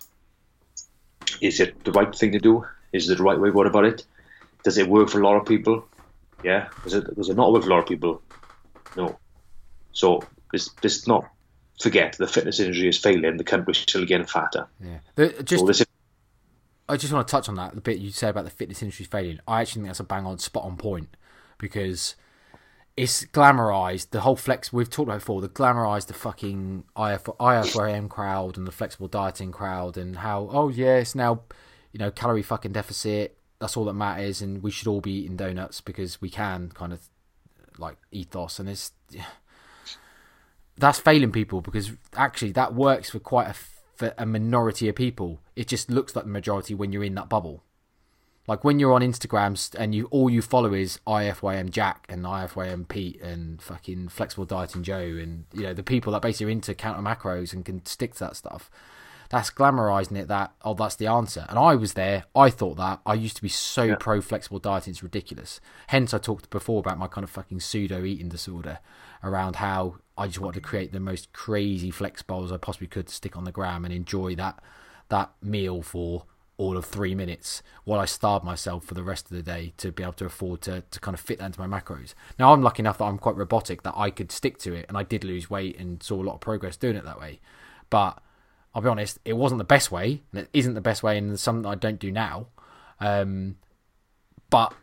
is 1.42 1.60
it 1.60 1.84
the 1.84 1.92
right 1.92 2.14
thing 2.14 2.32
to 2.34 2.40
do? 2.40 2.66
Is 2.92 3.10
it 3.10 3.18
the 3.18 3.24
right 3.24 3.40
way 3.40 3.50
What 3.50 3.68
about 3.68 3.86
it? 3.86 4.06
Does 4.64 4.78
it 4.78 4.88
work 4.88 5.10
for 5.10 5.20
a 5.20 5.24
lot 5.24 5.36
of 5.36 5.46
people? 5.46 5.88
Yeah. 6.44 6.70
Does 6.84 6.94
it, 6.94 7.16
does 7.16 7.30
it 7.30 7.36
not 7.36 7.52
work 7.52 7.64
for 7.64 7.70
a 7.70 7.74
lot 7.74 7.80
of 7.80 7.88
people? 7.88 8.22
No. 8.96 9.18
So 9.92 10.24
this 10.52 10.70
this 10.82 11.08
not 11.08 11.30
forget 11.82 12.16
the 12.18 12.28
fitness 12.28 12.60
industry 12.60 12.90
is 12.90 12.98
failing. 12.98 13.38
The 13.38 13.44
country's 13.44 13.80
still 13.80 14.06
getting 14.06 14.28
fatter. 14.28 14.68
Yeah. 14.80 15.00
The, 15.16 15.44
just, 15.44 15.64
so 15.64 15.70
is, 15.70 15.86
I 16.88 16.98
just 16.98 17.12
want 17.14 17.28
to 17.28 17.32
touch 17.32 17.50
on 17.50 17.56
that 17.56 17.76
the 17.76 17.82
bit 17.82 18.00
you 18.00 18.12
say 18.12 18.30
about 18.30 18.46
the 18.46 18.52
fitness 18.52 18.82
industry 18.82 19.06
failing. 19.06 19.40
I 19.48 19.62
actually 19.62 19.82
think 19.82 19.90
that's 19.90 20.00
a 20.00 20.06
bang 20.06 20.26
on 20.26 20.38
spot 20.40 20.64
on 20.64 20.78
point 20.78 21.16
because 21.58 22.16
it's 22.96 23.26
glamorized 23.26 24.12
the 24.12 24.22
whole 24.22 24.36
flex 24.36 24.72
we've 24.72 24.90
talked 24.90 25.08
about 25.08 25.20
before 25.20 25.42
the 25.42 25.50
glamorized 25.50 26.08
the 26.08 26.14
fucking 26.14 26.84
IF, 26.98 27.24
IFYM 27.24 28.08
crowd 28.10 28.58
and 28.58 28.68
the 28.68 28.72
flexible 28.72 29.08
dieting 29.08 29.52
crowd 29.52 29.98
and 29.98 30.18
how 30.18 30.48
oh 30.52 30.70
yeah 30.70 30.98
it's 30.98 31.16
now 31.16 31.42
you 31.92 31.98
know 31.98 32.12
calorie 32.12 32.44
fucking 32.44 32.72
deficit 32.72 33.38
that's 33.60 33.76
all 33.76 33.86
that 33.86 33.94
matters 33.94 34.42
and 34.42 34.62
we 34.62 34.70
should 34.70 34.88
all 34.88 35.02
be 35.02 35.12
eating 35.12 35.38
donuts 35.38 35.82
because 35.82 36.22
we 36.22 36.30
can 36.30 36.70
kind 36.70 36.94
of 36.94 37.10
like 37.78 37.98
ethos 38.12 38.60
and 38.60 38.70
it's 38.70 38.92
that's 40.78 41.00
failing 41.00 41.32
people 41.32 41.62
because 41.62 41.92
actually 42.16 42.52
that 42.52 42.74
works 42.74 43.10
for 43.10 43.20
quite 43.20 43.48
a, 43.48 43.54
for 43.96 44.14
a 44.18 44.26
minority 44.26 44.90
of 44.90 44.96
people. 44.96 45.40
It 45.56 45.68
just 45.68 45.92
looks 45.92 46.16
like 46.16 46.26
the 46.26 46.32
majority 46.32 46.74
when 46.74 46.92
you're 46.92 47.04
in 47.04 47.14
that 47.16 47.30
bubble 47.30 47.64
like 48.48 48.64
when 48.64 48.80
you're 48.80 48.94
on 48.94 49.02
Instagram 49.02 49.74
and 49.78 49.96
you 49.96 50.06
all 50.06 50.30
you 50.30 50.42
follow 50.42 50.74
is 50.74 51.00
IFYM 51.08 51.70
Jack 51.70 52.06
and 52.10 52.26
IFYM 52.26 52.88
Pete 52.88 53.22
and 53.22 53.62
fucking 53.62 54.10
flexible 54.10 54.46
dieting 54.46 54.84
Joe 54.84 55.00
and 55.00 55.46
you 55.54 55.64
know 55.64 55.74
the 55.74 55.84
people 55.84 56.12
that 56.14 56.22
basically 56.22 56.48
are 56.48 56.50
into 56.50 56.74
counter 56.74 57.02
macros 57.02 57.54
and 57.54 57.64
can 57.64 57.86
stick 57.86 58.14
to 58.16 58.20
that 58.20 58.36
stuff. 58.36 58.70
That's 59.30 59.50
glamorizing 59.50 60.18
it 60.18 60.28
that 60.28 60.54
oh 60.64 60.74
that's 60.74 60.96
the 60.96 61.08
answer. 61.08 61.46
And 61.48 61.58
I 61.58 61.76
was 61.76 61.94
there. 61.94 62.26
I 62.36 62.50
thought 62.50 62.78
that. 62.78 63.00
I 63.06 63.14
used 63.14 63.38
to 63.38 63.42
be 63.42 63.50
so 63.50 63.84
yeah. 63.84 63.96
pro 63.98 64.20
flexible 64.20 64.60
dieting. 64.60 64.92
It's 64.92 65.04
ridiculous. 65.04 65.62
Hence 65.88 66.14
I 66.14 66.18
talked 66.18 66.50
before 66.50 66.80
about 66.80 67.00
my 67.00 67.08
kind 67.08 67.24
of 67.24 67.30
fucking 67.30 67.62
pseudo 67.62 68.04
eating 68.04 68.30
disorder 68.30 68.80
around 69.24 69.56
how 69.58 69.96
I 70.18 70.28
just 70.28 70.40
wanted 70.40 70.56
to 70.56 70.68
create 70.68 70.92
the 70.92 71.00
most 71.00 71.32
crazy 71.32 71.92
flex 71.92 72.22
bowls 72.22 72.52
I 72.52 72.58
possibly 72.58 72.88
could 72.88 73.08
to 73.08 73.14
stick 73.14 73.38
on 73.38 73.46
the 73.46 73.54
gram 73.54 73.86
and 73.86 73.94
enjoy 73.94 74.36
that 74.36 74.62
that 75.10 75.32
meal 75.42 75.82
for 75.82 76.26
all 76.58 76.78
of 76.78 76.86
three 76.86 77.16
minutes 77.16 77.64
while 77.84 78.00
I 78.00 78.06
starve 78.06 78.44
myself 78.44 78.86
for 78.86 78.94
the 78.94 79.04
rest 79.04 79.26
of 79.26 79.36
the 79.36 79.44
day 79.44 79.74
to 79.78 79.92
be 79.92 80.04
able 80.04 80.14
to 80.14 80.26
afford 80.26 80.62
to, 80.62 80.84
to 80.90 81.00
kind 81.00 81.16
of 81.16 81.22
fit 81.22 81.40
that 81.40 81.46
into 81.46 81.68
my 81.68 81.80
macros. 81.80 82.14
Now, 82.38 82.54
I'm 82.54 82.62
lucky 82.62 82.82
enough 82.82 83.00
that 83.00 83.06
I'm 83.06 83.18
quite 83.18 83.36
robotic 83.36 83.84
that 83.84 83.96
I 83.98 84.12
could 84.12 84.32
stick 84.32 84.58
to 84.60 84.74
it 84.74 84.86
and 84.88 84.98
I 84.98 85.04
did 85.04 85.24
lose 85.24 85.50
weight 85.50 85.80
and 85.80 86.02
saw 86.04 86.16
a 86.16 86.24
lot 86.24 86.36
of 86.36 86.42
progress 86.42 86.78
doing 86.78 86.96
it 86.96 87.06
that 87.06 87.20
way. 87.20 87.40
But 87.90 88.22
I'll 88.76 88.82
be 88.82 88.90
honest, 88.90 89.20
it 89.26 89.34
wasn't 89.34 89.60
the 89.60 89.66
best 89.66 89.92
way 89.92 90.22
and 90.32 90.42
it 90.42 90.50
isn't 90.54 90.76
the 90.76 90.82
best 90.82 91.02
way 91.04 91.18
and 91.18 91.40
something 91.40 91.70
I 91.70 91.76
don't 91.76 92.00
do 92.00 92.12
now. 92.12 92.48
Um, 93.00 93.58
but 94.50 94.74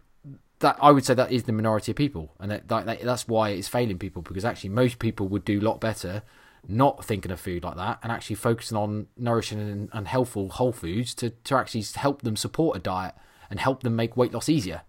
that 0.59 0.77
I 0.81 0.91
would 0.91 1.05
say 1.05 1.15
that 1.15 1.33
is 1.33 1.45
the 1.45 1.53
minority 1.53 1.93
of 1.93 1.97
people 1.97 2.35
and 2.39 2.51
that, 2.51 2.69
that, 2.69 3.01
that's 3.03 3.27
why 3.27 3.51
it's 3.51 3.69
failing 3.69 3.99
people 3.99 4.23
because 4.23 4.45
actually 4.45 4.71
most 4.71 4.99
people 4.99 5.29
would 5.29 5.45
do 5.45 5.61
a 5.61 5.63
lot 5.63 5.81
better 5.81 6.23
not 6.69 7.05
thinking 7.05 7.31
of 7.31 7.41
food 7.41 7.65
like 7.65 7.77
that 7.77 7.99
and 8.03 8.13
actually 8.13 8.37
focusing 8.37 8.77
on 8.77 9.07
nourishing 9.17 9.59
and, 9.59 9.89
and 9.93 10.09
healthful 10.09 10.49
whole 10.51 10.73
foods 10.73 11.15
to, 11.15 11.31
to 11.31 11.57
actually 11.57 11.85
help 11.95 12.23
them 12.23 12.37
support 12.37 12.77
a 12.77 12.81
diet 12.81 13.15
and 13.49 13.61
help 13.61 13.83
them 13.83 13.97
make 13.97 14.17
weight 14.17 14.33
loss 14.33 14.49
easier. 14.49 14.83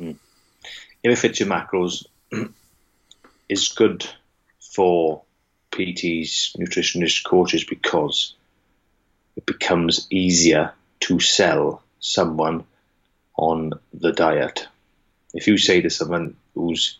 Mm. 0.00 0.16
If 1.02 1.12
it 1.12 1.18
fits 1.18 1.40
your 1.40 1.48
macros, 1.48 2.06
is 3.48 3.68
good 3.68 4.06
for 4.60 5.22
PTs, 5.72 6.56
nutritionists, 6.56 7.24
coaches 7.24 7.64
because 7.64 8.34
it 9.36 9.46
becomes 9.46 10.06
easier 10.10 10.72
to 11.00 11.20
sell 11.20 11.82
someone 12.00 12.64
on 13.36 13.72
the 13.94 14.12
diet. 14.12 14.68
If 15.32 15.46
you 15.46 15.56
say 15.58 15.80
to 15.80 15.90
someone 15.90 16.36
who's 16.54 16.98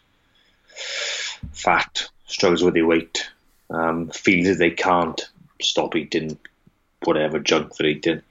fat, 1.53 2.09
struggles 2.27 2.63
with 2.63 2.75
their 2.75 2.87
weight, 2.87 3.29
um, 3.71 4.09
feels 4.09 4.49
that 4.49 4.59
they 4.59 4.71
can't 4.71 5.21
stop 5.61 5.97
eating 5.97 6.39
whatever 7.05 7.39
junk 7.39 7.75
they're 7.77 7.89
eating, 7.89 8.23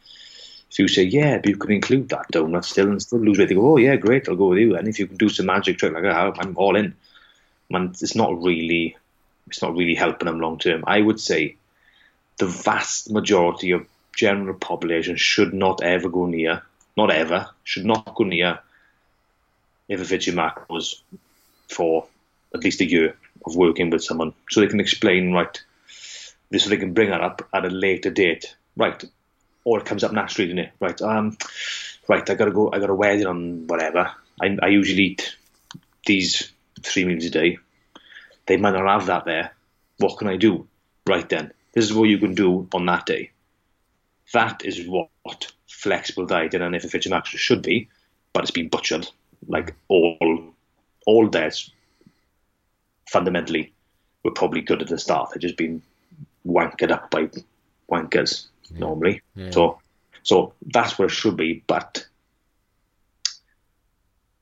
if 0.72 0.78
you 0.78 0.88
say, 0.88 1.04
yeah, 1.04 1.38
but 1.38 1.48
you 1.48 1.58
can 1.58 1.72
include 1.72 2.10
that 2.10 2.32
donut 2.32 2.64
still 2.64 2.90
and 2.90 3.02
still 3.02 3.20
lose 3.20 3.40
weight, 3.40 3.50
they 3.50 3.56
go, 3.56 3.74
oh, 3.74 3.78
yeah, 3.78 3.96
great, 3.96 4.30
I'll 4.30 4.36
go 4.36 4.50
with 4.50 4.60
you. 4.60 4.76
And 4.76 4.88
if 4.88 5.00
you 5.00 5.08
can 5.08 5.18
do 5.18 5.30
some 5.30 5.48
magic 5.48 5.80
trick 5.80 5.94
like 5.94 6.04
that, 6.04 6.38
I'm 6.40 6.56
all 6.58 6.76
in. 6.76 6.96
Man, 7.72 7.90
it's 8.00 8.16
not 8.16 8.42
really, 8.42 8.96
it's 9.48 9.62
not 9.62 9.76
really 9.76 9.96
helping 9.96 10.28
them 10.28 10.40
long 10.40 10.60
term. 10.60 10.84
I 10.86 11.02
would 11.02 11.20
say 11.20 11.56
the 12.38 12.46
vast 12.46 13.10
majority 13.10 13.72
of 13.72 13.88
general 14.16 14.56
population 14.56 15.16
should 15.16 15.54
not 15.54 15.82
ever 15.82 16.10
go 16.10 16.26
near, 16.28 16.62
not 16.96 17.12
ever, 17.12 17.50
should 17.64 17.86
not 17.86 18.14
go 18.14 18.24
near 18.24 18.60
if 19.88 20.02
it 20.02 20.06
fits 20.06 20.28
your 20.28 20.52
for 21.68 22.06
at 22.54 22.64
least 22.64 22.82
a 22.82 22.86
year 22.86 23.16
of 23.46 23.56
working 23.56 23.90
with 23.90 24.04
someone 24.04 24.34
so 24.50 24.62
they 24.62 24.68
can 24.68 24.80
explain, 24.80 25.34
right, 25.34 25.62
this 26.50 26.64
so 26.64 26.70
they 26.70 26.78
can 26.78 26.94
bring 26.94 27.10
that 27.10 27.22
up 27.22 27.48
at 27.54 27.66
a 27.66 27.70
later 27.70 28.10
date. 28.10 28.56
Right, 28.76 29.04
or 29.64 29.80
it 29.80 29.86
comes 29.86 30.04
up 30.04 30.14
naturally, 30.14 30.48
doesn't 30.48 30.66
it? 30.66 30.72
Right, 30.80 31.02
um, 31.02 31.38
right. 32.08 32.28
I 32.30 32.36
gotta 32.36 32.52
go. 32.52 32.72
I 32.72 32.80
got 32.80 32.90
a 32.90 32.96
wedding 32.96 33.28
on 33.28 33.68
whatever. 33.68 34.12
I, 34.42 34.58
I 34.62 34.68
usually 34.68 35.04
eat 35.04 35.36
these 36.06 36.52
three 36.82 37.06
meals 37.06 37.26
a 37.26 37.30
day. 37.30 37.58
They 38.46 38.58
might 38.58 38.72
not 38.72 38.88
have 38.88 39.08
that 39.08 39.26
there. 39.26 39.52
What 39.98 40.18
can 40.18 40.28
I 40.28 40.38
do? 40.38 40.68
Right 41.08 41.28
then, 41.28 41.52
this 41.74 41.86
is 41.86 41.94
what 41.94 42.10
you 42.10 42.18
can 42.18 42.36
do 42.36 42.68
on 42.74 42.86
that 42.86 43.06
day. 43.06 43.32
That 44.34 44.64
is 44.64 44.88
what 44.88 45.52
flexible 45.68 46.26
dieting 46.26 46.62
and 46.62 46.76
if 46.76 46.94
your 46.94 47.02
macros 47.02 47.38
should 47.38 47.62
be, 47.62 47.90
but 48.34 48.44
it's 48.44 48.52
been 48.52 48.70
butchered. 48.70 49.08
Like 49.48 49.76
all, 49.88 50.54
all 51.06 51.28
diets 51.28 51.72
fundamentally 53.10 53.74
were 54.24 54.32
probably 54.32 54.62
good 54.62 54.82
at 54.82 54.88
the 54.88 54.98
start. 54.98 55.32
They've 55.32 55.42
just 55.42 55.58
been 55.58 55.82
wankered 56.46 56.92
up 56.92 57.10
by 57.10 57.30
wankers 57.92 58.48
yeah. 58.70 58.80
normally. 58.80 59.22
Yeah. 59.36 59.52
So, 59.52 59.80
so 60.24 60.54
that's 60.66 60.98
where 60.98 61.08
it 61.08 61.12
should 61.12 61.38
be. 61.38 61.64
But 61.66 62.06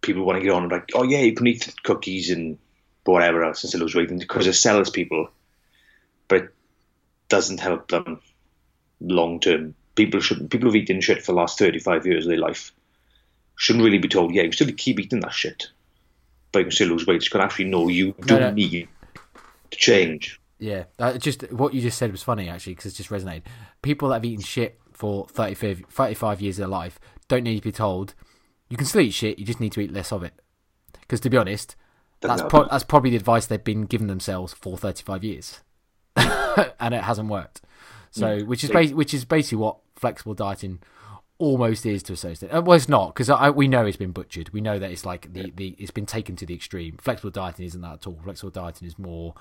people 0.02 0.26
want 0.26 0.40
to 0.40 0.44
get 0.44 0.54
on 0.54 0.64
and 0.64 0.72
like, 0.72 0.90
oh 0.94 1.04
yeah, 1.04 1.20
you 1.20 1.34
can 1.34 1.48
eat 1.48 1.74
cookies 1.84 2.30
and 2.30 2.58
whatever 3.06 3.44
else 3.44 3.64
and 3.64 3.70
still 3.70 3.82
lose 3.82 3.96
weight 3.96 4.10
because 4.20 4.48
it 4.48 4.54
sells 4.54 4.90
people, 4.90 5.30
but 6.28 6.44
it 6.44 6.50
doesn't 7.30 7.62
help 7.62 7.88
them 7.88 8.20
long 9.00 9.40
term. 9.40 9.76
People 9.96 10.20
should 10.20 10.50
people 10.50 10.68
who've 10.68 10.76
eaten 10.76 11.02
shit 11.02 11.24
for 11.24 11.32
the 11.32 11.38
last 11.38 11.58
thirty 11.58 11.80
five 11.80 12.06
years 12.06 12.26
of 12.26 12.30
their 12.30 12.38
life 12.38 12.74
shouldn't 13.56 13.86
really 13.86 13.98
be 13.98 14.08
told, 14.08 14.34
yeah, 14.34 14.44
you 14.44 14.52
still 14.52 14.72
keep 14.78 15.00
eating 15.00 15.22
that 15.22 15.34
shit, 15.34 15.70
but 16.58 16.60
you 16.60 16.66
can 16.66 16.72
still 16.72 16.88
lose 16.90 17.06
weight. 17.06 17.24
You 17.24 17.30
can 17.30 17.42
actually 17.42 17.66
know 17.66 17.88
you 17.88 18.16
do 18.26 18.34
no, 18.34 18.40
no. 18.40 18.52
need 18.52 18.88
to 19.70 19.78
change. 19.78 20.42
Yeah, 20.60 20.86
that 20.98 21.22
just 21.22 21.52
what 21.52 21.74
you 21.74 21.82
just 21.82 21.98
said 21.98 22.12
was 22.12 22.24
funny 22.24 22.50
actually 22.50 22.74
because 22.74 22.94
it 22.94 22.96
just 22.96 23.10
resonated. 23.10 23.44
People 23.84 24.10
that 24.10 24.16
have 24.16 24.26
eaten 24.26 24.44
shit 24.44 24.80
for 24.92 25.28
35, 25.28 25.84
35 25.88 26.42
years 26.42 26.58
of 26.58 26.62
their 26.62 26.68
life 26.68 27.00
don't 27.28 27.44
need 27.44 27.58
to 27.58 27.62
be 27.62 27.72
told 27.72 28.16
you 28.70 28.76
can 28.78 28.88
still 28.88 29.02
eat 29.02 29.14
shit. 29.14 29.38
You 29.38 29.46
just 29.46 29.60
need 29.60 29.72
to 29.74 29.82
eat 29.82 29.94
less 29.94 30.12
of 30.12 30.24
it. 30.24 30.34
Because 31.02 31.20
to 31.22 31.30
be 31.30 31.38
honest, 31.38 31.76
that's 32.22 32.42
pro- 32.42 32.68
that's 32.68 32.84
probably 32.84 33.12
the 33.12 33.18
advice 33.18 33.46
they've 33.46 33.64
been 33.64 33.86
giving 33.86 34.08
themselves 34.08 34.54
for 34.54 34.78
thirty 34.78 35.04
five 35.04 35.24
years, 35.24 35.62
and 36.16 36.94
it 36.94 37.04
hasn't 37.04 37.30
worked. 37.30 37.62
So, 38.10 38.40
mm. 38.40 38.48
which 38.48 38.64
is 38.64 38.72
ba- 38.72 38.96
which 38.96 39.14
is 39.14 39.26
basically 39.26 39.60
what 39.60 39.78
flexible 39.96 40.34
dieting 40.34 40.80
almost 41.40 41.86
is 41.86 42.04
to 42.04 42.14
a 42.14 42.16
certain 42.16 42.32
extent. 42.32 42.54
Uh, 42.54 42.62
well, 42.62 42.76
it's 42.76 42.90
not 42.90 43.14
because 43.16 43.54
we 43.56 43.68
know 43.68 43.86
it's 43.86 43.98
been 43.98 44.12
butchered. 44.12 44.50
We 44.50 44.62
know 44.62 44.80
that 44.80 44.92
it's 44.92 45.06
like 45.06 45.32
the, 45.34 45.52
the 45.56 45.76
it's 45.78 45.92
been 45.92 46.06
taken 46.06 46.36
to 46.38 46.46
the 46.46 46.54
extreme. 46.54 46.98
Flexible 46.98 47.32
dieting 47.32 47.66
isn't 47.66 47.82
that 47.82 47.94
at 47.94 48.08
all. 48.08 48.20
Flexible 48.24 48.52
dieting 48.52 48.88
is 48.88 48.98
more 48.98 49.36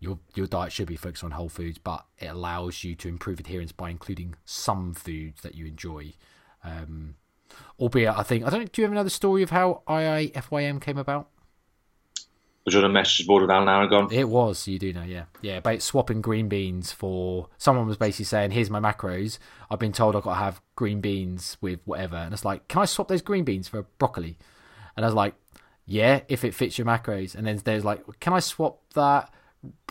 your 0.00 0.18
your 0.34 0.46
diet 0.46 0.72
should 0.72 0.88
be 0.88 0.96
focused 0.96 1.24
on 1.24 1.32
whole 1.32 1.48
foods, 1.48 1.78
but 1.78 2.04
it 2.18 2.26
allows 2.26 2.84
you 2.84 2.94
to 2.96 3.08
improve 3.08 3.40
adherence 3.40 3.72
by 3.72 3.90
including 3.90 4.34
some 4.44 4.94
foods 4.94 5.42
that 5.42 5.54
you 5.54 5.66
enjoy. 5.66 6.12
Um, 6.62 7.16
albeit, 7.78 8.16
I 8.16 8.22
think 8.22 8.44
I 8.44 8.50
don't. 8.50 8.70
Do 8.70 8.82
you 8.82 8.84
have 8.84 8.92
another 8.92 9.10
story 9.10 9.42
of 9.42 9.50
how 9.50 9.82
IIFYM 9.88 10.80
came 10.80 10.98
about? 10.98 11.28
Was 12.68 12.76
on 12.76 12.84
a 12.84 12.88
message 12.90 13.26
board 13.26 13.40
with 13.40 13.50
Alan 13.50 13.66
Aragon? 13.66 14.08
It 14.12 14.28
was. 14.28 14.68
You 14.68 14.78
do 14.78 14.92
know, 14.92 15.02
yeah, 15.02 15.24
yeah. 15.40 15.56
About 15.56 15.80
swapping 15.80 16.20
green 16.20 16.48
beans 16.48 16.92
for 16.92 17.48
someone 17.56 17.86
was 17.86 17.96
basically 17.96 18.26
saying, 18.26 18.50
"Here's 18.50 18.68
my 18.68 18.78
macros. 18.78 19.38
I've 19.70 19.78
been 19.78 19.92
told 19.92 20.14
I've 20.14 20.22
got 20.22 20.34
to 20.34 20.40
have 20.40 20.60
green 20.76 21.00
beans 21.00 21.56
with 21.62 21.80
whatever," 21.86 22.16
and 22.16 22.34
it's 22.34 22.44
like, 22.44 22.68
"Can 22.68 22.82
I 22.82 22.84
swap 22.84 23.08
those 23.08 23.22
green 23.22 23.44
beans 23.44 23.68
for 23.68 23.84
broccoli?" 23.98 24.36
And 24.96 25.06
I 25.06 25.08
was 25.08 25.14
like, 25.14 25.34
"Yeah, 25.86 26.20
if 26.28 26.44
it 26.44 26.54
fits 26.54 26.76
your 26.76 26.86
macros." 26.86 27.34
And 27.34 27.46
then 27.46 27.58
there's 27.64 27.86
like, 27.86 28.04
"Can 28.20 28.34
I 28.34 28.40
swap 28.40 28.80
that?" 28.92 29.32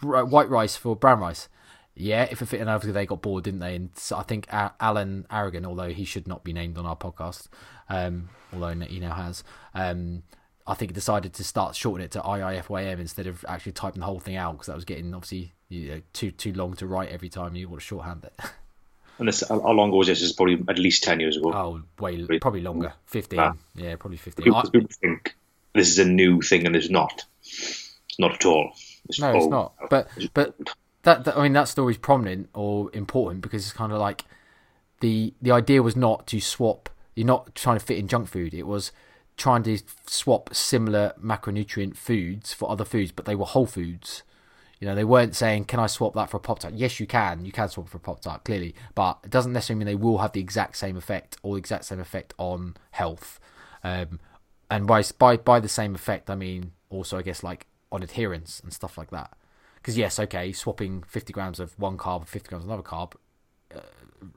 white 0.02 0.50
rice 0.50 0.76
for 0.76 0.96
brown 0.96 1.20
rice. 1.20 1.50
Yeah, 1.96 2.28
if 2.30 2.44
it 2.44 2.46
fit, 2.46 2.62
and 2.62 2.70
obviously 2.70 2.94
they 2.94 3.08
got 3.08 3.24
bored, 3.24 3.44
didn't 3.44 3.60
they? 3.60 3.76
And 3.76 3.90
so 3.96 4.18
I 4.18 4.24
think 4.24 4.46
Alan 4.52 5.26
Aragon, 5.32 5.66
although 5.66 5.90
he 5.90 6.06
should 6.06 6.28
not 6.28 6.44
be 6.44 6.54
named 6.54 6.78
on 6.78 6.86
our 6.86 6.96
podcast, 6.96 7.48
um, 7.90 8.30
although 8.54 8.70
he 8.82 9.00
now 9.00 9.16
has, 9.16 9.44
um, 9.74 10.22
I 10.68 10.74
think 10.74 10.94
decided 10.94 11.34
to 11.34 11.44
start 11.44 11.76
shorten 11.76 12.04
it 12.04 12.12
to 12.12 12.20
IIFYM 12.20 13.00
instead 13.00 13.26
of 13.26 13.46
actually 13.48 13.72
typing 13.72 14.02
the 14.02 14.06
whole 14.06 14.20
thing 14.20 14.36
out 14.36 14.54
because 14.54 14.68
that 14.68 14.76
was 14.76 14.86
getting 14.86 15.14
obviously 15.14 15.54
you 15.70 15.90
know, 15.90 16.02
too 16.14 16.32
too 16.32 16.54
long 16.54 16.74
to 16.76 16.88
write 16.88 17.10
every 17.10 17.30
time 17.30 17.56
you 17.56 17.70
want 17.70 17.82
to 17.82 17.86
shorthand 17.86 18.26
it. 18.26 18.34
And 19.20 19.28
this, 19.28 19.44
how 19.48 19.72
long 19.72 19.90
ago 19.90 19.98
was 19.98 20.08
this? 20.08 20.22
It's 20.22 20.32
probably 20.32 20.64
at 20.70 20.78
least 20.78 21.04
ten 21.04 21.20
years 21.20 21.38
ago. 21.38 21.52
Oh, 21.52 21.82
way 22.00 22.24
probably 22.40 22.62
longer, 22.62 22.94
fifteen. 23.08 23.40
Ah. 23.40 23.54
Yeah, 23.76 23.96
probably 23.96 24.18
fifteen. 24.18 24.44
People, 24.44 24.60
I, 24.60 24.70
people 24.70 24.90
think 25.02 25.36
this 25.74 25.90
is 25.90 25.98
a 25.98 26.06
new 26.06 26.42
thing, 26.42 26.68
and 26.68 26.76
it's 26.76 26.92
not. 26.92 27.24
It's 27.44 28.20
not 28.20 28.34
at 28.34 28.46
all. 28.46 28.74
It's 29.10 29.20
no, 29.20 29.36
it's 29.36 29.48
not. 29.48 29.74
But 29.90 30.08
but 30.36 30.56
that, 31.02 31.24
that 31.24 31.36
I 31.36 31.44
mean 31.44 31.54
that 31.54 31.68
story 31.68 31.94
is 31.94 31.98
prominent 31.98 32.50
or 32.54 32.92
important 32.94 33.42
because 33.42 33.64
it's 33.66 33.74
kind 33.74 33.92
of 33.92 33.98
like 33.98 34.26
the 35.00 35.34
the 35.42 35.52
idea 35.52 35.82
was 35.82 35.96
not 35.96 36.28
to 36.28 36.40
swap. 36.40 36.90
You're 37.16 37.26
not 37.26 37.56
trying 37.56 37.80
to 37.80 37.84
fit 37.84 37.98
in 37.98 38.08
junk 38.08 38.28
food. 38.28 38.54
It 38.54 38.68
was 38.68 38.92
trying 39.38 39.64
to 39.64 39.80
swap 40.08 40.54
similar 40.54 41.14
macronutrient 41.24 41.96
foods 41.96 42.54
for 42.54 42.70
other 42.70 42.84
foods, 42.84 43.12
but 43.12 43.26
they 43.26 43.36
were 43.36 43.46
whole 43.46 43.68
foods. 43.68 44.24
You 44.80 44.88
know, 44.88 44.96
they 44.96 45.04
weren't 45.04 45.36
saying, 45.36 45.66
"Can 45.66 45.80
I 45.80 45.88
swap 45.88 46.14
that 46.16 46.30
for 46.30 46.38
a 46.38 46.40
pop 46.40 46.60
tart?" 46.60 46.74
Yes, 46.74 47.00
you 47.00 47.08
can. 47.08 47.46
You 47.46 47.52
can 47.52 47.70
swap 47.70 47.88
for 47.90 47.98
a 47.98 48.00
pop 48.00 48.22
tart, 48.22 48.44
clearly, 48.44 48.76
but 48.94 49.20
it 49.24 49.30
doesn't 49.30 49.54
necessarily 49.54 49.80
mean 49.80 49.88
they 49.88 49.96
will 49.96 50.20
have 50.20 50.34
the 50.34 50.42
exact 50.42 50.78
same 50.78 50.98
effect 50.98 51.38
or 51.42 51.56
the 51.56 51.60
exact 51.60 51.86
same 51.86 52.00
effect 52.00 52.34
on 52.38 52.76
health. 52.92 53.40
Um, 53.84 54.20
and 54.70 54.86
by 54.86 55.04
by 55.18 55.38
by 55.38 55.60
the 55.60 55.70
same 55.70 55.96
effect, 55.96 56.30
I 56.30 56.36
mean 56.36 56.74
also, 56.90 57.18
I 57.18 57.22
guess, 57.22 57.44
like 57.44 57.68
on 57.92 58.04
adherence 58.04 58.60
and 58.60 58.74
stuff 58.74 58.98
like 58.98 59.12
that. 59.12 59.36
Because 59.76 59.98
yes, 59.98 60.20
okay, 60.20 60.52
swapping 60.52 61.04
50 61.04 61.32
grams 61.32 61.60
of 61.60 61.78
one 61.80 61.98
carb 61.98 62.20
and 62.20 62.28
50 62.28 62.50
grams 62.50 62.64
of 62.66 62.70
another 62.70 62.84
carb 62.84 63.14
uh, 63.74 63.80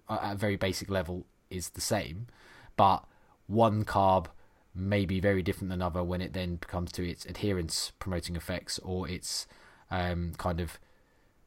at 0.08 0.32
a 0.34 0.36
very 0.36 0.56
basic 0.56 0.90
level 0.90 1.26
is 1.50 1.70
the 1.70 1.80
same, 1.80 2.28
but 2.76 3.04
one 3.46 3.84
carb 3.84 4.26
may 4.74 5.04
be 5.04 5.20
very 5.20 5.42
different 5.42 5.70
than 5.70 5.82
other 5.82 6.02
when 6.02 6.20
it 6.20 6.32
then 6.32 6.58
comes 6.58 6.92
to 6.92 7.08
its 7.08 7.24
adherence 7.26 7.92
promoting 7.98 8.36
effects 8.36 8.78
or 8.80 9.08
its 9.08 9.46
um, 9.90 10.32
kind 10.38 10.60
of 10.60 10.78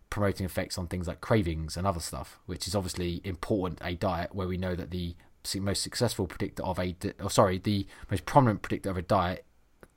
promoting 0.10 0.46
effects 0.46 0.78
on 0.78 0.88
things 0.88 1.08
like 1.08 1.22
cravings 1.22 1.78
and 1.78 1.88
other 1.88 2.00
stuff, 2.00 2.40
which 2.46 2.68
is 2.68 2.76
obviously 2.76 3.22
important 3.24 3.80
a 3.82 3.96
diet 3.96 4.36
where 4.36 4.48
we 4.48 4.58
know 4.58 4.76
that 4.76 4.92
the 4.92 5.16
most 5.56 5.82
successful 5.82 6.28
predictor 6.28 6.64
of 6.64 6.80
a, 6.80 6.96
or 7.22 7.30
sorry, 7.30 7.58
the 7.58 7.88
most 8.12 8.26
prominent 8.26 8.62
predictor 8.62 8.90
of 8.90 8.98
a 8.98 9.02
diet 9.02 9.46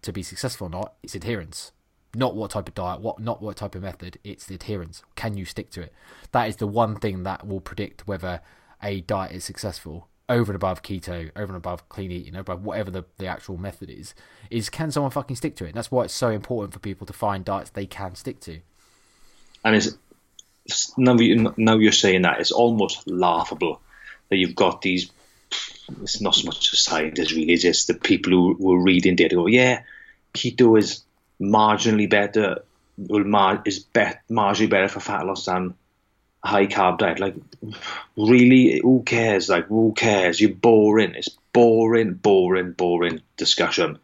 to 0.03 0.13
be 0.13 0.23
successful 0.23 0.69
or 0.69 0.71
not 0.71 0.95
is 1.03 1.15
adherence 1.15 1.73
not 2.17 2.35
what 2.35 2.53
type 2.53 2.69
of 2.69 2.75
diet, 2.75 3.01
what 3.01 3.21
not 3.21 3.43
what 3.43 3.57
type 3.57 3.75
of 3.75 3.83
method. 3.83 4.19
It's 4.25 4.47
the 4.47 4.55
adherence. 4.55 5.03
Can 5.17 5.37
you 5.37 5.45
stick 5.45 5.71
to 5.73 5.83
it? 5.83 5.93
That 6.33 6.49
is 6.49 6.57
the 6.57 6.67
one 6.67 6.97
thing 6.97 7.25
that 7.25 7.47
will 7.47 7.61
predict 7.61 8.09
whether 8.09 8.41
a 8.83 9.03
diet 9.03 9.33
is 9.33 9.45
successful 9.45 10.09
over 10.29 10.53
and 10.53 10.57
above 10.57 10.83
keto, 10.83 11.31
over 11.37 11.53
and 11.53 11.57
above 11.57 11.89
clean 11.89 12.11
eating, 12.11 12.35
over 12.35 12.53
above 12.53 12.65
whatever 12.65 12.91
the, 12.91 13.05
the 13.19 13.27
actual 13.27 13.57
method 13.57 13.91
is, 13.91 14.15
is 14.51 14.69
can 14.69 14.91
someone 14.91 15.11
fucking 15.11 15.37
stick 15.37 15.55
to 15.57 15.65
it? 15.65 15.69
And 15.69 15.77
that's 15.77 15.91
why 15.91 16.05
it's 16.05 16.15
so 16.15 16.31
important 16.31 16.73
for 16.73 16.81
people 16.81 17.07
to 17.07 17.13
find 17.13 17.45
diets 17.45 17.71
they 17.71 17.87
can 17.87 18.15
stick 18.15 18.41
to. 18.41 18.59
And 19.65 19.77
it's, 19.77 19.97
now, 20.97 21.15
you, 21.15 21.55
now 21.57 21.77
you're 21.79 21.93
saying 21.93 22.23
that, 22.23 22.41
it's 22.41 22.53
almost 22.53 23.09
laughable 23.09 23.81
that 24.29 24.37
you've 24.37 24.57
got 24.57 24.83
these, 24.83 25.11
it's 26.03 26.21
not 26.21 26.35
so 26.35 26.47
much 26.47 26.71
scientists 26.71 27.33
really, 27.33 27.53
it's 27.53 27.63
just 27.63 27.87
the 27.87 27.95
people 27.95 28.33
who, 28.33 28.57
were 28.59 28.83
reading 28.83 29.15
data 29.15 29.37
go, 29.37 29.47
yeah, 29.47 29.83
keto 30.35 30.79
is 30.79 31.05
marginally 31.41 32.11
better, 32.11 32.65
will 32.97 33.25
mar- 33.25 33.63
is 33.65 33.79
bet 33.79 34.23
marginally 34.29 34.71
better 34.71 34.89
for 34.89 35.01
fat 35.01 35.25
loss 35.25 35.45
than 35.45 35.75
high 36.47 36.67
carb 36.67 36.99
diet. 36.99 37.21
Like, 37.21 37.35
really, 38.17 38.81
who 38.81 39.03
cares? 39.05 39.49
Like, 39.49 39.67
who 39.67 39.93
cares? 39.95 40.41
You're 40.41 40.55
boring. 40.55 41.15
It's 41.15 41.29
boring, 41.53 42.15
boring, 42.15 42.73
boring 42.73 43.21
discussion. 43.37 43.99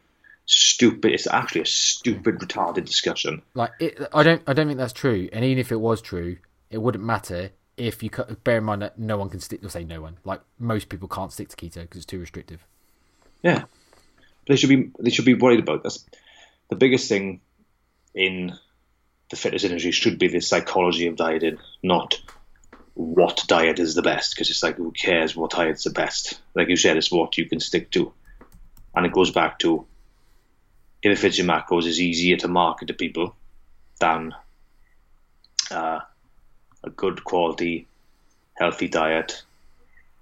Stupid. 0.47 1.13
It's 1.13 1.27
actually 1.27 1.63
a 1.63 1.67
stupid, 1.67 2.39
retarded 2.39 2.85
discussion. 2.87 3.43
Like, 3.55 3.71
it, 3.81 3.99
I 4.13 4.23
don't, 4.23 4.43
I 4.47 4.53
don't 4.53 4.67
think 4.67 4.79
that's 4.79 4.93
true. 4.93 5.29
And 5.33 5.45
even 5.45 5.59
if 5.59 5.73
it 5.73 5.81
was 5.81 6.03
true, 6.03 6.37
it 6.71 6.79
wouldn't 6.79 7.05
matter 7.05 7.51
if 7.77 8.03
you 8.03 8.11
bear 8.45 8.59
in 8.59 8.65
mind 8.65 8.83
that 8.83 8.99
no 8.99 9.17
one 9.17 9.31
can 9.31 9.41
stick. 9.41 9.65
Or 9.65 9.69
say 9.69 9.85
no 9.85 10.01
one. 10.01 10.19
Like 10.25 10.41
most 10.59 10.89
people 10.89 11.09
can't 11.09 11.33
stick 11.33 11.49
to 11.49 11.57
keto 11.57 11.83
because 11.83 11.99
it's 11.99 12.07
too 12.07 12.21
restrictive. 12.21 12.65
Yeah, 13.43 13.65
they 14.47 14.57
should 14.57 14.69
be. 14.69 14.91
They 14.99 15.11
should 15.11 15.25
be 15.25 15.35
worried 15.35 15.61
about 15.61 15.83
this 15.83 16.05
the 16.73 16.77
biggest 16.77 17.07
thing 17.07 17.39
in 18.15 18.59
the 19.33 19.37
fitness 19.37 19.65
industry 19.65 19.93
should 19.93 20.19
be 20.19 20.29
the 20.29 20.41
psychology 20.41 21.07
of 21.07 21.17
dieting, 21.17 21.57
not 21.83 22.21
what 22.93 23.43
diet 23.49 23.79
is 23.79 23.95
the 23.95 24.03
best 24.03 24.35
because 24.35 24.51
it's 24.51 24.63
like 24.63 24.77
who 24.77 24.93
cares 24.93 25.35
what 25.35 25.53
diet's 25.53 25.85
the 25.85 25.91
best? 25.91 26.39
Like 26.55 26.69
you 26.69 26.77
said, 26.77 26.99
it's 26.99 27.11
what 27.11 27.39
you 27.39 27.47
can 27.49 27.59
stick 27.59 27.91
to, 27.93 28.13
and 28.95 29.07
it 29.07 29.13
goes 29.13 29.31
back 29.31 29.59
to 29.61 29.87
if 31.03 31.11
it 31.11 31.19
fits 31.19 31.39
your 31.39 31.47
macros, 31.47 31.87
is 31.87 31.99
easier 31.99 32.37
to 32.37 32.49
market 32.49 32.89
to 32.89 32.95
people 32.95 33.35
than 34.01 34.35
uh, 35.71 36.01
a 36.85 36.91
good 36.91 37.25
quality, 37.25 37.89
healthy 38.53 38.89
diet, 38.89 39.45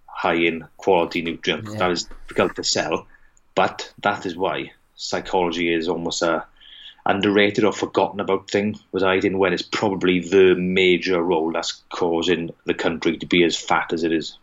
high 0.07 0.35
in 0.35 0.69
quality 0.77 1.21
nutrients. 1.23 1.73
Yeah. 1.73 1.79
That 1.79 1.91
is 1.91 2.05
difficult 2.05 2.55
to 2.55 2.63
sell, 2.63 3.09
but 3.57 3.93
that 4.03 4.25
is 4.25 4.37
why 4.37 4.71
psychology 4.95 5.75
is 5.75 5.89
almost 5.89 6.23
a 6.23 6.47
underrated 7.07 7.65
or 7.65 7.73
forgotten 7.73 8.21
about 8.21 8.51
thing 8.51 8.79
with 8.93 9.03
dieting 9.03 9.39
when 9.39 9.53
it's 9.53 9.63
probably 9.63 10.21
the 10.21 10.55
major 10.57 11.23
role 11.23 11.51
that's 11.53 11.83
causing 11.91 12.51
the 12.67 12.75
country 12.75 13.17
to 13.17 13.27
be 13.27 13.43
as 13.45 13.57
fat 13.57 13.93
as 13.93 14.03
it 14.05 14.13
is. 14.13 14.39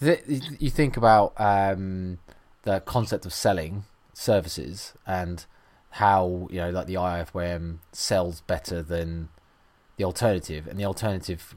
Th- 0.00 0.22
You 0.58 0.70
think 0.70 0.96
about 0.96 1.32
um, 1.38 2.18
the 2.62 2.80
concept 2.80 3.24
of 3.26 3.32
selling 3.32 3.84
services 4.12 4.92
and 5.06 5.44
how 5.90 6.48
you 6.50 6.56
know, 6.58 6.70
like 6.70 6.86
the 6.86 6.94
IFWM 6.94 7.78
sells 7.92 8.40
better 8.42 8.82
than 8.82 9.28
the 9.96 10.04
alternative, 10.04 10.66
and 10.66 10.78
the 10.78 10.84
alternative, 10.84 11.56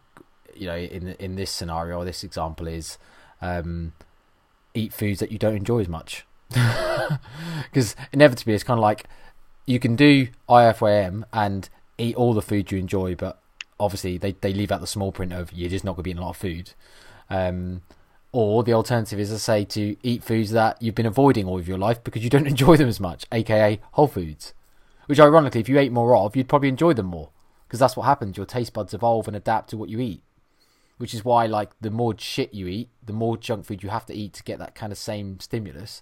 you 0.56 0.68
know, 0.68 0.76
in 0.76 1.10
in 1.20 1.36
this 1.36 1.52
scenario 1.52 1.98
or 1.98 2.06
this 2.06 2.24
example 2.24 2.68
is 2.68 2.98
um, 3.42 3.94
eat 4.74 4.94
foods 4.94 5.20
that 5.20 5.32
you 5.32 5.38
don't 5.38 5.56
enjoy 5.56 5.80
as 5.80 5.88
much, 5.88 6.26
because 6.50 7.96
inevitably 8.12 8.54
it's 8.54 8.64
kind 8.64 8.78
of 8.78 8.82
like 8.82 9.06
you 9.66 9.80
can 9.80 9.96
do 9.96 10.28
IFWM 10.48 11.24
and 11.34 11.70
eat 11.98 12.16
all 12.16 12.34
the 12.34 12.42
food 12.42 12.72
you 12.72 12.78
enjoy, 12.78 13.16
but 13.16 13.40
obviously 13.80 14.18
they, 14.18 14.34
they 14.34 14.54
leave 14.54 14.72
out 14.72 14.82
the 14.82 14.88
small 14.88 15.12
print 15.12 15.34
of 15.34 15.52
you're 15.52 15.70
just 15.70 15.84
not 15.84 15.94
going 15.94 15.98
to 15.98 16.04
be 16.04 16.10
eating 16.12 16.22
a 16.22 16.26
lot 16.26 16.32
of 16.32 16.38
food. 16.38 16.72
Um, 17.30 17.82
or 18.32 18.64
the 18.64 18.74
alternative 18.74 19.20
is, 19.20 19.32
I 19.32 19.38
say, 19.38 19.66
to 19.66 19.96
eat 20.04 20.24
foods 20.24 20.52
that 20.52 20.82
you've 20.82 20.96
been 20.96 21.06
avoiding 21.06 21.48
all 21.48 21.58
of 21.58 21.68
your 21.68 21.78
life 21.78 22.04
because 22.04 22.24
you 22.24 22.30
don't 22.30 22.48
enjoy 22.56 22.78
them 22.78 22.90
as 22.90 23.00
much, 23.00 23.26
aka 23.32 23.80
whole 23.94 24.08
foods. 24.08 24.54
Which, 25.08 25.20
ironically, 25.20 25.62
if 25.62 25.70
you 25.70 25.80
ate 25.80 25.92
more 25.92 26.16
of, 26.16 26.36
you'd 26.36 26.50
probably 26.50 26.70
enjoy 26.70 26.94
them 26.94 27.06
more 27.06 27.30
because 27.68 27.80
that's 27.80 27.96
what 27.96 28.04
happens. 28.04 28.38
Your 28.38 28.46
taste 28.46 28.74
buds 28.74 28.94
evolve 28.94 29.28
and 29.28 29.38
adapt 29.38 29.70
to 29.70 29.78
what 29.78 29.90
you 29.90 30.00
eat. 30.00 30.22
Which 30.98 31.14
is 31.14 31.26
why, 31.26 31.46
like, 31.46 31.72
the 31.80 31.92
more 31.92 32.14
shit 32.18 32.54
you 32.54 32.68
eat, 32.68 32.90
the 33.06 33.14
more 33.14 33.38
junk 33.38 33.66
food 33.66 33.84
you 33.84 33.90
have 33.90 34.06
to 34.08 34.14
eat 34.14 34.34
to 34.34 34.44
get 34.44 34.60
that 34.60 34.76
kind 34.76 34.92
of 34.92 34.98
same 34.98 35.40
stimulus. 35.40 36.02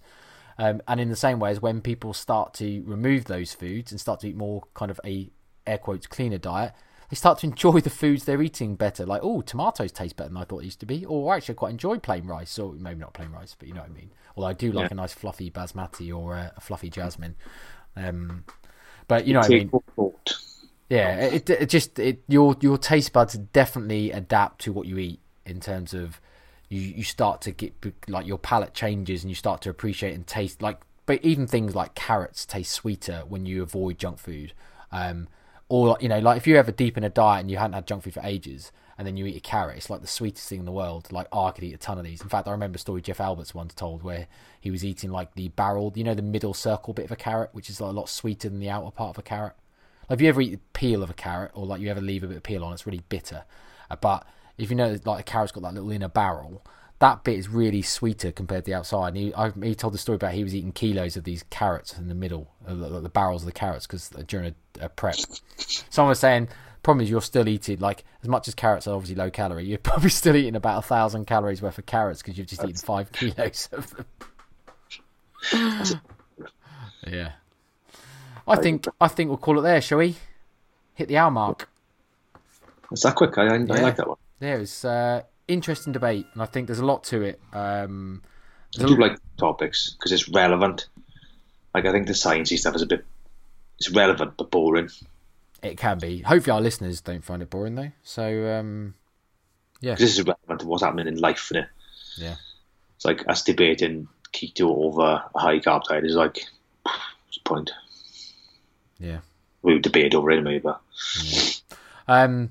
Um, 0.58 0.82
and 0.88 1.00
in 1.00 1.10
the 1.10 1.16
same 1.16 1.40
way 1.40 1.52
as 1.52 1.62
when 1.62 1.82
people 1.82 2.14
start 2.14 2.54
to 2.56 2.84
remove 2.86 3.26
those 3.26 3.54
foods 3.54 3.92
and 3.92 4.00
start 4.00 4.20
to 4.22 4.28
eat 4.28 4.36
more 4.36 4.64
kind 4.74 4.92
of 4.92 5.00
a 5.06 5.30
air 5.66 5.78
quotes 5.78 6.08
cleaner 6.08 6.38
diet, 6.38 6.74
they 7.10 7.16
start 7.16 7.40
to 7.40 7.48
enjoy 7.48 7.80
the 7.80 7.90
foods 7.90 8.26
they're 8.26 8.42
eating 8.42 8.76
better. 8.76 9.06
Like, 9.06 9.22
oh, 9.24 9.42
tomatoes 9.42 9.92
taste 9.92 10.16
better 10.16 10.30
than 10.30 10.38
I 10.38 10.44
thought 10.44 10.62
it 10.62 10.66
used 10.66 10.80
to 10.82 10.86
be. 10.86 11.06
Or 11.06 11.34
I 11.34 11.38
actually, 11.38 11.56
quite 11.56 11.72
enjoy 11.72 12.00
plain 12.00 12.26
rice. 12.26 12.58
Or 12.58 12.74
maybe 12.74 13.00
not 13.00 13.14
plain 13.14 13.32
rice, 13.32 13.56
but 13.58 13.68
you 13.68 13.74
know 13.74 13.82
what 13.82 13.90
I 13.90 13.94
mean. 13.94 14.12
Although 14.36 14.48
I 14.50 14.54
do 14.54 14.72
like 14.72 14.86
Yeah. 14.86 14.94
a 14.94 14.96
nice 14.96 15.14
fluffy 15.14 15.52
basmati 15.52 16.16
or 16.16 16.36
a, 16.36 16.54
a 16.58 16.62
fluffy 16.62 16.90
jasmine. 16.90 17.36
Um, 17.96 18.46
but 19.08 19.28
you 19.28 19.34
know 19.34 19.42
what 19.42 19.48
I 19.48 19.50
mean. 19.50 19.70
Thought. 19.96 20.36
Yeah, 20.90 21.16
it, 21.26 21.50
it 21.50 21.70
just 21.70 21.98
it 22.00 22.24
your 22.28 22.56
your 22.62 22.78
taste 22.78 23.14
buds 23.14 23.34
definitely 23.34 24.12
adapt 24.12 24.62
to 24.62 24.74
what 24.74 24.88
you 24.88 24.98
eat 24.98 25.20
in 25.46 25.60
terms 25.60 25.94
of 25.94 26.20
you 26.74 26.94
you 26.98 27.04
start 27.04 27.42
to 27.42 27.52
get 27.52 27.74
like 28.08 28.26
your 28.26 28.38
palate 28.38 28.74
changes 28.74 29.24
and 29.24 29.32
you 29.32 29.36
start 29.36 29.62
to 29.62 29.70
appreciate 29.70 30.14
and 30.14 30.26
taste 30.26 30.62
like 30.62 30.82
but 31.06 31.24
even 31.24 31.46
things 31.46 31.76
like 31.76 31.96
carrots 31.96 32.46
taste 32.46 32.72
sweeter 32.72 33.24
when 33.28 33.46
you 33.46 33.62
avoid 33.62 33.98
junk 33.98 34.18
food. 34.20 34.54
Um, 34.92 35.28
or 35.70 35.98
you 36.00 36.08
know 36.08 36.20
like 36.20 36.38
if 36.38 36.48
you're 36.48 36.58
ever 36.58 36.72
deep 36.72 36.98
in 36.98 37.04
a 37.04 37.10
diet 37.10 37.42
and 37.42 37.52
you 37.52 37.58
hadn't 37.58 37.74
had 37.74 37.88
junk 37.88 38.04
food 38.04 38.14
for 38.14 38.22
ages 38.24 38.72
and 38.98 39.08
then 39.08 39.18
you 39.18 39.26
eat 39.26 39.38
a 39.38 39.40
carrot, 39.40 39.78
it's 39.78 39.90
like 39.90 40.02
the 40.02 40.08
sweetest 40.08 40.48
thing 40.48 40.60
in 40.60 40.66
the 40.66 40.72
world. 40.72 41.12
Like 41.12 41.28
oh, 41.32 41.46
I 41.46 41.52
could 41.52 41.64
eat 41.64 41.74
a 41.74 41.78
ton 41.78 41.98
of 41.98 42.06
these. 42.06 42.22
In 42.22 42.30
fact, 42.30 42.48
I 42.48 42.52
remember 42.52 42.78
a 42.78 42.80
story 42.80 43.02
Jeff 43.02 43.20
Alberts 43.20 43.54
once 43.54 43.74
told 43.74 44.04
where 44.04 44.28
he 44.60 44.72
was 44.72 44.86
eating 44.86 45.12
like 45.12 45.34
the 45.36 45.50
barrel, 45.50 45.92
you 45.96 46.04
know, 46.04 46.14
the 46.14 46.22
middle 46.22 46.54
circle 46.54 46.94
bit 46.94 47.06
of 47.06 47.12
a 47.12 47.16
carrot, 47.16 47.50
which 47.54 47.70
is 47.70 47.82
like 47.82 47.90
a 47.90 47.94
lot 47.94 48.10
sweeter 48.10 48.50
than 48.50 48.60
the 48.60 48.70
outer 48.70 48.92
part 48.92 49.12
of 49.12 49.18
a 49.20 49.24
carrot. 49.24 49.54
Like 50.10 50.18
if 50.18 50.22
you 50.22 50.30
ever 50.30 50.42
eat 50.42 50.52
the 50.52 50.60
peel 50.74 51.04
of 51.04 51.10
a 51.10 51.16
carrot, 51.16 51.52
or 51.54 51.66
like 51.66 51.82
you 51.82 51.90
ever 51.90 52.02
leave 52.02 52.24
a 52.24 52.28
bit 52.28 52.38
of 52.38 52.44
peel 52.44 52.64
on, 52.64 52.74
it's 52.74 52.86
really 52.86 53.04
bitter. 53.10 53.44
Uh, 53.90 53.96
but 53.96 54.26
if 54.58 54.70
you 54.70 54.76
know, 54.76 54.98
like 55.06 55.22
a 55.22 55.24
carrot's 55.24 55.52
got 55.52 55.64
that 55.64 55.74
little 55.74 55.92
inner 55.92 56.08
barrel, 56.08 56.64
that 57.00 57.24
bit 57.24 57.38
is 57.38 57.50
really 57.50 57.82
sweeter 57.82 58.32
compared 58.32 58.66
to 58.66 58.72
the 58.72 58.76
outside. 58.76 59.10
And 59.10 59.18
he, 59.18 59.34
I, 59.34 59.52
he 59.62 59.76
told 59.76 59.94
the 59.94 59.98
story 59.98 60.16
about 60.16 60.34
he 60.34 60.44
was 60.44 60.56
eating 60.56 60.72
kilos 60.72 61.18
of 61.18 61.24
these 61.24 61.44
carrots 61.50 61.98
in 61.98 62.08
the 62.08 62.16
middle, 62.16 62.52
the, 62.66 63.02
the 63.02 63.10
barrels 63.10 63.42
of 63.42 63.48
the 63.48 63.52
carrots, 63.52 63.86
because 63.88 64.10
during 64.28 64.56
a, 64.80 64.86
a 64.86 64.90
prep. 64.90 65.16
Someone 65.58 66.10
was 66.10 66.20
saying, 66.20 66.48
problem 66.84 67.04
is 67.04 67.10
you're 67.10 67.22
still 67.22 67.48
eating 67.48 67.80
like 67.80 68.04
as 68.22 68.30
much 68.30 68.48
as 68.48 68.54
carrots 68.54 68.88
are 68.88 68.94
obviously 68.94 69.16
low 69.16 69.32
calorie. 69.32 69.66
You're 69.66 69.78
probably 69.80 70.10
still 70.10 70.36
eating 70.36 70.56
about 70.56 70.80
a 70.80 70.88
thousand 70.88 71.26
calories 71.26 71.62
worth 71.62 71.78
of 71.78 71.86
carrots 71.86 72.22
because 72.22 72.38
you've 72.38 72.48
just 72.48 72.64
eaten 72.64 72.76
five 72.76 73.12
kilos 73.14 73.70
of 73.72 73.96
them. 73.96 74.06
yeah. 77.08 77.32
I 78.46 78.58
think 78.58 78.86
I 79.00 79.08
think 79.08 79.30
we'll 79.30 79.38
call 79.38 79.58
it 79.60 79.62
there, 79.62 79.82
shall 79.82 80.00
we? 80.00 80.18
Hit 80.96 81.08
the 81.08 81.18
hour 81.18 81.32
mark. 81.32 81.70
It's 82.92 83.04
that 83.04 83.16
quick. 83.16 83.38
I, 83.38 83.46
I, 83.48 83.54
I 83.54 83.58
like 83.58 83.96
that 83.96 84.08
one. 84.08 84.18
There 84.44 84.60
is 84.60 84.84
uh, 84.84 85.22
interesting 85.48 85.94
debate, 85.94 86.26
and 86.34 86.42
I 86.42 86.46
think 86.46 86.68
there's 86.68 86.80
a 86.80 86.86
lot 86.86 87.06
to 87.06 87.22
it. 87.22 87.40
Um, 87.54 88.22
I 88.78 88.84
do 88.84 88.98
like 88.98 89.18
topics 89.38 89.92
because 89.94 90.12
it's 90.12 90.28
relevant. 90.28 90.88
Like 91.74 91.86
I 91.86 91.94
think 91.94 92.08
the 92.08 92.14
sciencey 92.14 92.58
stuff 92.60 92.76
is 92.76 92.82
a 92.82 92.86
bit. 92.86 93.06
It's 93.80 93.90
relevant 93.92 94.34
but 94.36 94.52
boring. 94.52 94.90
it 95.62 95.78
can 95.78 95.98
be. 95.98 96.20
Hopefully, 96.20 96.52
our 96.54 96.60
listeners 96.60 97.00
don't 97.00 97.24
find 97.24 97.42
it 97.42 97.50
boring 97.50 97.76
though. 97.76 97.94
So 98.04 98.60
um, 98.60 98.96
yeah, 99.80 99.96
this 99.96 100.18
is 100.20 100.26
relevant 100.26 100.60
to 100.60 100.68
what's 100.68 100.84
happening 100.84 101.08
in 101.08 101.16
life, 101.22 101.50
innit? 101.54 101.68
yeah, 102.18 102.36
It's 102.98 103.06
like 103.06 103.24
us 103.30 103.44
debating 103.44 104.10
keto 104.34 104.64
over 104.76 105.24
a 105.34 105.40
high 105.40 105.60
carb 105.60 105.84
diet 105.86 106.04
is 106.04 106.16
like, 106.16 106.44
what's 106.84 107.38
the 107.38 107.44
point? 107.46 107.72
yeah. 109.00 109.20
We 109.62 109.72
would 109.72 109.84
debate 109.84 110.14
over 110.14 110.32
it 110.32 110.40
anyway, 110.40 110.60
but 110.60 110.82
Um, 112.10 112.50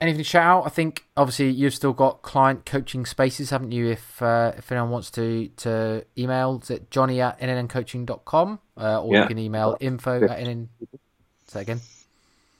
anything 0.00 0.18
to 0.18 0.24
shout 0.24 0.44
out? 0.44 0.66
I 0.66 0.70
think 0.70 1.04
obviously 1.16 1.50
you've 1.50 1.74
still 1.74 1.92
got 1.92 2.22
client 2.22 2.66
coaching 2.66 3.06
spaces, 3.06 3.50
haven't 3.50 3.72
you? 3.72 3.88
If 3.88 4.22
uh, 4.22 4.52
if 4.56 4.70
anyone 4.70 4.90
wants 4.90 5.10
to 5.12 5.48
to 5.58 6.04
email, 6.16 6.60
is 6.62 6.70
it 6.70 6.90
Johnny 6.90 7.20
at 7.20 7.40
nncoaching.com 7.40 8.60
uh, 8.76 9.02
or 9.02 9.14
you 9.14 9.26
can 9.26 9.38
email 9.38 9.76
info 9.80 10.22
at 10.24 10.38
nn. 10.38 10.68
Say 10.80 10.88
that 11.52 11.60
again. 11.60 11.80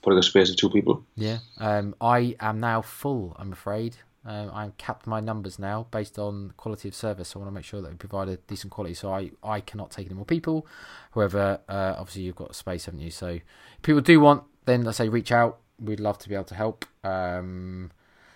putting 0.02 0.18
a 0.18 0.22
space 0.22 0.50
of 0.50 0.56
two 0.56 0.70
people. 0.70 1.04
Yeah. 1.16 1.38
Um, 1.58 1.94
I 2.00 2.36
am 2.40 2.60
now 2.60 2.82
full. 2.82 3.36
I'm 3.38 3.52
afraid. 3.52 3.96
Um, 4.24 4.50
I've 4.52 4.76
capped 4.76 5.06
my 5.06 5.20
numbers 5.20 5.58
now 5.58 5.86
based 5.90 6.18
on 6.18 6.52
quality 6.56 6.88
of 6.88 6.94
service. 6.94 7.28
So 7.28 7.38
I 7.38 7.42
want 7.42 7.50
to 7.52 7.54
make 7.54 7.64
sure 7.64 7.80
that 7.80 7.90
we 7.90 7.96
provide 7.96 8.28
a 8.28 8.36
decent 8.36 8.72
quality. 8.72 8.94
So 8.94 9.12
I, 9.12 9.30
I 9.42 9.60
cannot 9.60 9.90
take 9.92 10.06
any 10.06 10.14
more 10.16 10.24
people. 10.24 10.66
However, 11.14 11.60
uh, 11.68 11.94
obviously 11.96 12.22
you've 12.22 12.36
got 12.36 12.54
space, 12.56 12.86
haven't 12.86 13.00
you? 13.00 13.10
So 13.10 13.28
if 13.28 13.82
people 13.82 14.00
do 14.00 14.18
want, 14.18 14.42
then 14.64 14.82
let's 14.82 14.98
say 14.98 15.08
reach 15.08 15.30
out. 15.30 15.58
We'd 15.80 16.00
love 16.00 16.18
to 16.18 16.28
be 16.28 16.34
able 16.34 16.44
to 16.44 16.54
help. 16.54 16.84
Um, 17.04 17.90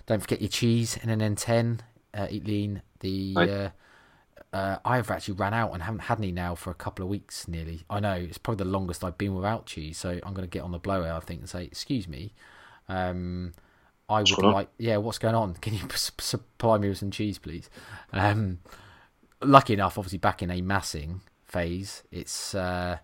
don't 0.06 0.20
forget 0.20 0.40
your 0.40 0.50
cheese 0.50 0.98
in 1.02 1.08
an 1.08 1.20
N10. 1.20 1.80
Uh, 2.12 2.26
eat 2.30 2.46
lean. 2.46 2.82
The 3.00 3.34
uh, 3.36 4.56
uh, 4.56 4.78
I've 4.84 5.10
actually 5.10 5.34
ran 5.34 5.54
out 5.54 5.72
and 5.72 5.82
haven't 5.82 6.00
had 6.00 6.18
any 6.18 6.32
now 6.32 6.54
for 6.54 6.70
a 6.70 6.74
couple 6.74 7.04
of 7.04 7.08
weeks 7.08 7.46
nearly. 7.46 7.82
I 7.88 8.00
know 8.00 8.14
it's 8.14 8.38
probably 8.38 8.64
the 8.64 8.70
longest 8.70 9.04
I've 9.04 9.18
been 9.18 9.34
without 9.34 9.66
cheese, 9.66 9.96
so 9.98 10.18
I'm 10.24 10.34
going 10.34 10.46
to 10.46 10.50
get 10.50 10.62
on 10.62 10.72
the 10.72 10.78
blower, 10.78 11.10
I 11.10 11.20
think, 11.20 11.40
and 11.40 11.48
say, 11.48 11.64
"Excuse 11.64 12.08
me, 12.08 12.34
um, 12.88 13.52
I 14.08 14.20
would 14.20 14.38
like, 14.38 14.68
yeah, 14.76 14.96
what's 14.96 15.18
going 15.18 15.36
on? 15.36 15.54
Can 15.54 15.74
you 15.74 15.80
supply 15.94 16.78
me 16.78 16.88
with 16.88 16.98
some 16.98 17.12
cheese, 17.12 17.38
please?" 17.38 17.70
Um, 18.12 18.58
lucky 19.40 19.74
enough, 19.74 19.96
obviously, 19.96 20.18
back 20.18 20.42
in 20.42 20.50
a 20.50 20.60
massing 20.62 21.20
phase, 21.44 22.02
it's 22.10 22.54
uh, 22.54 22.98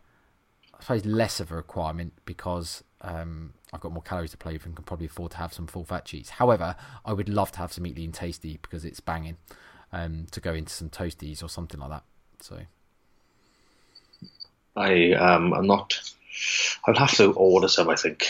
I 0.75 0.81
suppose 0.81 1.07
less 1.07 1.39
of 1.39 1.53
a 1.53 1.57
requirement 1.57 2.15
because 2.25 2.83
um, 3.07 3.53
I've 3.73 3.81
got 3.81 3.93
more 3.93 4.03
calories 4.03 4.33
to 4.33 4.37
play 4.37 4.55
with 4.55 4.67
and 4.67 4.75
can 4.75 4.85
probably 4.85 5.07
afford 5.07 5.31
to 5.33 5.37
have 5.39 5.53
some 5.53 5.69
full 5.69 5.85
fat 5.85 6.05
cheese. 6.05 6.31
However, 6.31 6.75
I 7.05 7.13
would 7.13 7.29
love 7.29 7.53
to 7.53 7.59
have 7.59 7.73
some 7.73 7.87
Eat 7.87 7.97
Lean 7.97 8.13
Tasty 8.13 8.59
because 8.61 8.85
it's 8.85 8.99
banging 9.01 9.37
um, 9.93 10.27
to 10.33 10.41
go 10.41 10.53
into 10.53 10.73
some 10.73 10.91
toasties 10.91 11.43
or 11.43 11.49
something 11.49 11.79
like 11.81 11.91
that. 11.91 12.03
So 12.41 12.59
I 14.75 15.13
um, 15.13 15.55
I'm 15.55 15.67
not. 15.67 15.99
I'll 16.87 16.95
have 16.95 17.15
to 17.17 17.33
order 17.33 17.69
some. 17.69 17.89
I 17.89 17.95
think. 17.95 18.27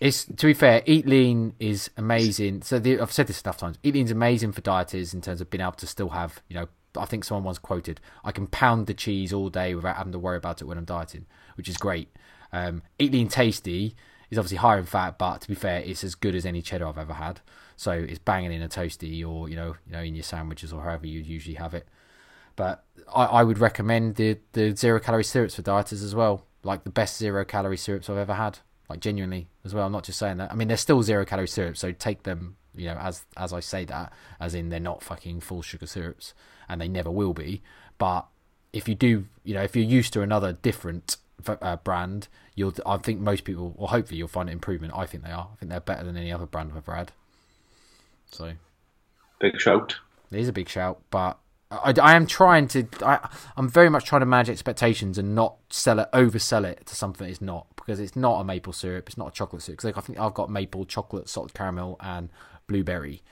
it's 0.00 0.24
to 0.24 0.46
be 0.46 0.54
fair, 0.54 0.82
Eat 0.84 1.06
Lean 1.06 1.54
is 1.60 1.88
amazing. 1.96 2.62
So 2.62 2.80
the, 2.80 3.00
I've 3.00 3.12
said 3.12 3.28
this 3.28 3.40
enough 3.40 3.56
times. 3.58 3.78
Eat 3.84 3.94
Lean's 3.94 4.10
amazing 4.10 4.50
for 4.52 4.62
dieters 4.62 5.14
in 5.14 5.20
terms 5.20 5.40
of 5.40 5.48
being 5.48 5.62
able 5.62 5.72
to 5.72 5.86
still 5.86 6.10
have, 6.10 6.42
you 6.48 6.56
know, 6.56 6.66
I 6.98 7.04
think 7.04 7.24
someone 7.24 7.44
once 7.44 7.58
quoted, 7.58 8.00
"I 8.24 8.32
can 8.32 8.48
pound 8.48 8.88
the 8.88 8.94
cheese 8.94 9.32
all 9.32 9.48
day 9.48 9.76
without 9.76 9.96
having 9.96 10.12
to 10.12 10.18
worry 10.18 10.36
about 10.36 10.60
it 10.60 10.64
when 10.64 10.76
I'm 10.76 10.84
dieting," 10.84 11.26
which 11.56 11.68
is 11.68 11.76
great. 11.76 12.08
Um, 12.56 12.82
Eat 12.98 13.12
Lean 13.12 13.28
Tasty 13.28 13.94
is 14.30 14.38
obviously 14.38 14.56
higher 14.56 14.78
in 14.78 14.86
fat, 14.86 15.18
but 15.18 15.42
to 15.42 15.48
be 15.48 15.54
fair, 15.54 15.80
it's 15.80 16.02
as 16.02 16.14
good 16.14 16.34
as 16.34 16.46
any 16.46 16.62
cheddar 16.62 16.86
I've 16.86 16.98
ever 16.98 17.12
had. 17.12 17.40
So 17.76 17.92
it's 17.92 18.18
banging 18.18 18.52
in 18.52 18.62
a 18.62 18.68
toasty 18.68 19.26
or 19.28 19.48
you 19.48 19.56
know, 19.56 19.76
you 19.86 19.92
know, 19.92 20.00
in 20.00 20.14
your 20.14 20.22
sandwiches 20.22 20.72
or 20.72 20.82
however 20.82 21.06
you 21.06 21.20
usually 21.20 21.56
have 21.56 21.74
it. 21.74 21.86
But 22.56 22.84
I, 23.14 23.24
I 23.24 23.42
would 23.42 23.58
recommend 23.58 24.14
the 24.16 24.38
the 24.52 24.74
zero 24.74 24.98
calorie 25.00 25.24
syrups 25.24 25.56
for 25.56 25.62
dieters 25.62 26.02
as 26.02 26.14
well. 26.14 26.46
Like 26.62 26.84
the 26.84 26.90
best 26.90 27.18
zero 27.18 27.44
calorie 27.44 27.76
syrups 27.76 28.08
I've 28.08 28.16
ever 28.16 28.34
had. 28.34 28.58
Like 28.88 29.00
genuinely 29.00 29.48
as 29.64 29.74
well. 29.74 29.84
I'm 29.84 29.92
not 29.92 30.04
just 30.04 30.18
saying 30.18 30.38
that. 30.38 30.50
I 30.50 30.54
mean, 30.54 30.68
they're 30.68 30.76
still 30.76 31.02
zero 31.02 31.24
calorie 31.26 31.48
syrups, 31.48 31.80
so 31.80 31.92
take 31.92 32.22
them 32.22 32.56
You 32.74 32.86
know, 32.86 32.96
as 32.96 33.24
as 33.36 33.52
I 33.52 33.60
say 33.60 33.84
that, 33.84 34.12
as 34.40 34.54
in 34.54 34.70
they're 34.70 34.80
not 34.80 35.02
fucking 35.02 35.40
full 35.40 35.62
sugar 35.62 35.86
syrups, 35.86 36.34
and 36.68 36.80
they 36.80 36.88
never 36.88 37.10
will 37.10 37.34
be. 37.34 37.62
But 37.98 38.26
if 38.72 38.88
you 38.88 38.94
do, 38.94 39.26
you 39.44 39.54
know, 39.54 39.62
if 39.62 39.76
you're 39.76 39.84
used 39.84 40.12
to 40.14 40.22
another 40.22 40.52
different 40.52 41.16
uh, 41.46 41.76
brand, 41.76 42.28
you'll. 42.54 42.74
I 42.84 42.96
think 42.98 43.20
most 43.20 43.44
people, 43.44 43.74
or 43.76 43.88
hopefully, 43.88 44.18
you'll 44.18 44.28
find 44.28 44.48
an 44.48 44.54
improvement. 44.54 44.92
I 44.96 45.06
think 45.06 45.24
they 45.24 45.30
are. 45.30 45.48
I 45.52 45.56
think 45.56 45.70
they're 45.70 45.80
better 45.80 46.04
than 46.04 46.16
any 46.16 46.32
other 46.32 46.46
brand 46.46 46.70
I've 46.70 46.78
ever 46.78 46.94
had. 46.94 47.12
So, 48.30 48.52
big 49.38 49.60
shout. 49.60 49.96
It 50.30 50.40
is 50.40 50.48
a 50.48 50.52
big 50.52 50.68
shout, 50.68 51.00
but 51.10 51.38
I, 51.70 51.94
I 52.00 52.14
am 52.14 52.26
trying 52.26 52.68
to. 52.68 52.86
I, 53.02 53.28
I'm 53.56 53.68
very 53.68 53.88
much 53.88 54.04
trying 54.04 54.20
to 54.20 54.26
manage 54.26 54.50
expectations 54.50 55.18
and 55.18 55.34
not 55.34 55.56
sell 55.70 55.98
it, 55.98 56.08
oversell 56.12 56.64
it 56.64 56.86
to 56.86 56.94
something 56.94 57.28
it's 57.28 57.40
not 57.40 57.66
because 57.76 58.00
it's 58.00 58.16
not 58.16 58.40
a 58.40 58.44
maple 58.44 58.72
syrup. 58.72 59.08
It's 59.08 59.18
not 59.18 59.28
a 59.28 59.32
chocolate 59.32 59.62
syrup. 59.62 59.78
Because 59.78 59.96
like, 59.96 59.98
I 59.98 60.00
think 60.00 60.18
I've 60.18 60.34
got 60.34 60.50
maple, 60.50 60.84
chocolate, 60.84 61.28
salted 61.28 61.54
caramel, 61.54 61.96
and 62.00 62.30
blueberry, 62.66 63.22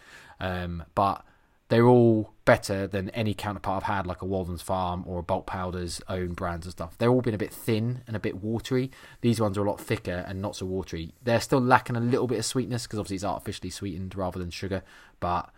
um, 0.40 0.84
but 0.94 1.24
they're 1.68 1.86
all 1.86 2.32
better 2.44 2.86
than 2.86 3.08
any 3.10 3.32
counterpart 3.32 3.82
I've 3.82 3.94
had, 3.94 4.06
like 4.06 4.20
a 4.20 4.26
Walden's 4.26 4.60
Farm 4.60 5.02
or 5.06 5.18
a 5.18 5.22
Bulk 5.22 5.46
Powder's 5.46 6.00
own 6.08 6.34
brands 6.34 6.66
and 6.66 6.72
stuff. 6.72 6.96
They're 6.98 7.08
all 7.08 7.22
been 7.22 7.34
a 7.34 7.38
bit 7.38 7.52
thin 7.52 8.02
and 8.06 8.14
a 8.14 8.20
bit 8.20 8.42
watery. 8.42 8.90
These 9.22 9.40
ones 9.40 9.56
are 9.56 9.64
a 9.64 9.70
lot 9.70 9.80
thicker 9.80 10.24
and 10.26 10.42
not 10.42 10.56
so 10.56 10.66
watery. 10.66 11.14
They're 11.22 11.40
still 11.40 11.60
lacking 11.60 11.96
a 11.96 12.00
little 12.00 12.26
bit 12.26 12.38
of 12.38 12.44
sweetness 12.44 12.82
because 12.82 12.98
obviously 12.98 13.16
it's 13.16 13.24
artificially 13.24 13.70
sweetened 13.70 14.14
rather 14.14 14.38
than 14.38 14.50
sugar, 14.50 14.82
but 15.20 15.50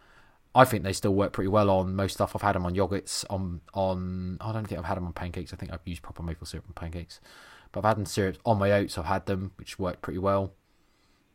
I 0.54 0.64
think 0.64 0.84
they 0.84 0.92
still 0.92 1.14
work 1.14 1.32
pretty 1.32 1.48
well 1.48 1.68
on 1.68 1.94
most 1.94 2.14
stuff. 2.14 2.34
I've 2.34 2.42
had 2.42 2.54
them 2.54 2.64
on 2.64 2.74
yogurts, 2.74 3.24
on 3.28 3.60
on. 3.74 4.38
I 4.40 4.52
don't 4.52 4.66
think 4.66 4.78
I've 4.78 4.86
had 4.86 4.96
them 4.96 5.06
on 5.06 5.12
pancakes. 5.12 5.52
I 5.52 5.56
think 5.56 5.72
I've 5.72 5.80
used 5.84 6.02
proper 6.02 6.22
maple 6.22 6.46
syrup 6.46 6.64
on 6.66 6.72
pancakes, 6.72 7.20
but 7.72 7.80
I've 7.80 7.84
had 7.84 7.98
them 7.98 8.06
syrup 8.06 8.38
on 8.46 8.58
my 8.58 8.72
oats. 8.72 8.96
I've 8.96 9.04
had 9.04 9.26
them, 9.26 9.52
which 9.56 9.78
worked 9.78 10.00
pretty 10.00 10.18
well. 10.18 10.54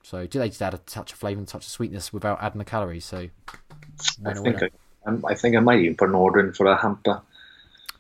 So 0.04 0.28
do 0.28 0.40
they 0.40 0.50
just 0.50 0.62
add 0.62 0.74
a 0.74 0.78
touch 0.80 1.14
of 1.14 1.20
flavour 1.20 1.40
and 1.40 1.48
touch 1.48 1.66
of 1.66 1.72
sweetness 1.72 2.12
without 2.12 2.42
adding 2.42 2.60
the 2.60 2.66
calories? 2.66 3.06
So 3.06 3.28
I 4.26 4.34
think 4.34 4.64
I, 4.64 4.70
um, 5.06 5.24
I, 5.28 5.36
think 5.36 5.56
I 5.56 5.60
might 5.60 5.80
even 5.80 5.96
put 5.96 6.10
an 6.10 6.16
order 6.16 6.40
in 6.40 6.54
for 6.54 6.66
a 6.66 6.76
hamper. 6.76 7.22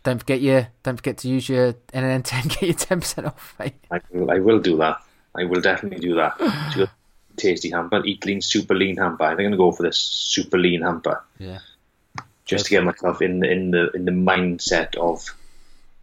Don't 0.04 0.18
forget 0.18 0.42
your 0.42 0.68
don't 0.82 0.98
forget 0.98 1.20
to 1.20 1.28
use 1.28 1.48
your 1.48 1.74
NN 1.94 2.24
ten 2.24 2.44
get 2.48 2.64
your 2.64 2.74
ten 2.74 3.02
percent 3.02 3.28
off, 3.28 3.56
mate. 3.60 3.76
I 3.92 4.02
will, 4.12 4.32
I 4.32 4.40
will 4.40 4.60
do 4.60 4.78
that. 4.78 5.02
I 5.36 5.46
will 5.46 5.62
definitely 5.62 6.00
do 6.00 6.16
that. 6.16 6.90
tasty 7.38 7.70
hamper, 7.70 8.04
eat 8.06 8.26
lean, 8.26 8.42
super 8.42 8.76
lean 8.76 8.98
hamper. 8.98 9.24
I'm 9.24 9.38
going 9.38 9.52
to 9.52 9.58
go 9.58 9.72
for 9.72 9.84
this 9.84 9.98
super 9.98 10.58
lean 10.58 10.82
hamper. 10.82 11.24
Yeah. 11.40 11.60
Just 12.46 12.66
to 12.66 12.72
get 12.72 12.84
myself 12.84 13.22
in 13.22 13.40
the 13.40 13.50
in 13.50 13.72
the 13.72 13.92
in 13.92 14.06
the 14.06 14.12
mindset 14.12 14.96
of 14.96 15.24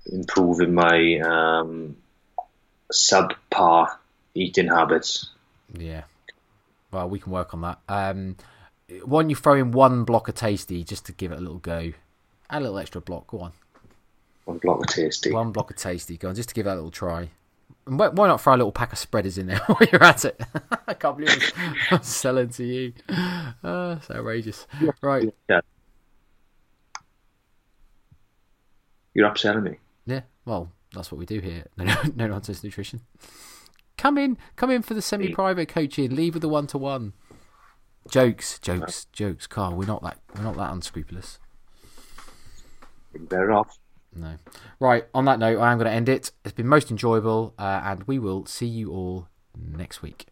improving 0.06 0.72
my 0.72 1.18
um, 1.18 1.96
subpar 2.92 3.96
eating 4.34 4.68
habits. 4.68 5.28
Yeah. 5.72 6.04
Well, 6.90 7.08
we 7.08 7.18
can 7.18 7.32
work 7.32 7.52
on 7.54 7.60
that. 7.62 7.78
Um, 7.88 8.36
don't 9.08 9.28
you 9.30 9.36
throw 9.36 9.54
in 9.54 9.72
one 9.72 10.04
block 10.04 10.28
of 10.28 10.34
tasty 10.34 10.82
just 10.84 11.04
to 11.06 11.12
give 11.12 11.32
it 11.32 11.38
a 11.38 11.40
little 11.40 11.58
go? 11.58 11.92
Add 12.50 12.60
a 12.62 12.64
little 12.64 12.78
extra 12.78 13.00
block. 13.00 13.26
Go 13.26 13.40
on. 13.40 13.52
One 14.46 14.58
block 14.58 14.80
of 14.80 14.86
tasty. 14.86 15.30
One 15.30 15.52
block 15.52 15.70
of 15.70 15.76
tasty. 15.76 16.16
Go 16.16 16.30
on, 16.30 16.34
just 16.34 16.48
to 16.48 16.54
give 16.54 16.64
that 16.64 16.72
a 16.74 16.76
little 16.76 16.90
try. 16.90 17.30
And 17.86 17.98
why 17.98 18.26
not 18.26 18.40
throw 18.40 18.54
a 18.54 18.56
little 18.56 18.72
pack 18.72 18.92
of 18.92 18.98
spreaders 18.98 19.36
in 19.36 19.46
there 19.46 19.58
while 19.66 19.86
you're 19.92 20.02
at 20.02 20.24
it? 20.24 20.40
I 20.88 20.94
can't 20.94 21.18
believe 21.18 21.52
I'm 21.90 22.02
selling 22.02 22.48
to 22.50 22.64
you. 22.64 22.92
Uh, 23.62 23.96
it's 23.98 24.10
outrageous. 24.10 24.66
Right. 25.02 25.34
Yeah. 25.50 25.60
You're 29.12 29.28
upselling 29.28 29.64
me. 29.64 29.76
Yeah. 30.06 30.20
Well, 30.44 30.70
that's 30.94 31.12
what 31.12 31.18
we 31.18 31.26
do 31.26 31.40
here. 31.40 31.64
No, 31.76 31.94
no 32.16 32.26
nonsense 32.26 32.64
nutrition. 32.64 33.00
Come 33.98 34.16
in, 34.16 34.38
come 34.56 34.70
in 34.70 34.80
for 34.80 34.94
the 34.94 35.02
semi-private 35.02 35.68
coaching. 35.68 36.14
Leave 36.14 36.34
with 36.34 36.40
the 36.40 36.48
one-to-one. 36.48 37.12
Jokes, 38.10 38.58
jokes, 38.60 39.06
jokes. 39.12 39.46
Carl, 39.46 39.74
we're 39.74 39.84
not 39.84 40.02
that 40.02 40.18
we're 40.34 40.44
not 40.44 40.56
that 40.56 40.72
unscrupulous. 40.72 41.38
Better 43.14 43.52
off. 43.52 43.76
No. 44.14 44.36
Right, 44.80 45.04
on 45.12 45.26
that 45.26 45.38
note, 45.38 45.60
I 45.60 45.72
am 45.72 45.78
going 45.78 45.90
to 45.90 45.94
end 45.94 46.08
it. 46.08 46.32
It's 46.44 46.54
been 46.54 46.66
most 46.66 46.90
enjoyable, 46.90 47.54
uh, 47.58 47.82
and 47.84 48.04
we 48.04 48.18
will 48.18 48.46
see 48.46 48.66
you 48.66 48.90
all 48.90 49.28
next 49.54 50.00
week. 50.00 50.26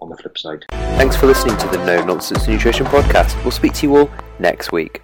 On 0.00 0.08
the 0.08 0.16
flip 0.16 0.36
side. 0.36 0.64
Thanks 0.70 1.16
for 1.16 1.26
listening 1.26 1.56
to 1.58 1.68
the 1.68 1.84
No 1.84 2.04
Nonsense 2.04 2.48
Nutrition 2.48 2.86
Podcast. 2.86 3.40
We'll 3.44 3.52
speak 3.52 3.74
to 3.74 3.86
you 3.86 3.96
all 3.96 4.10
next 4.38 4.72
week. 4.72 5.02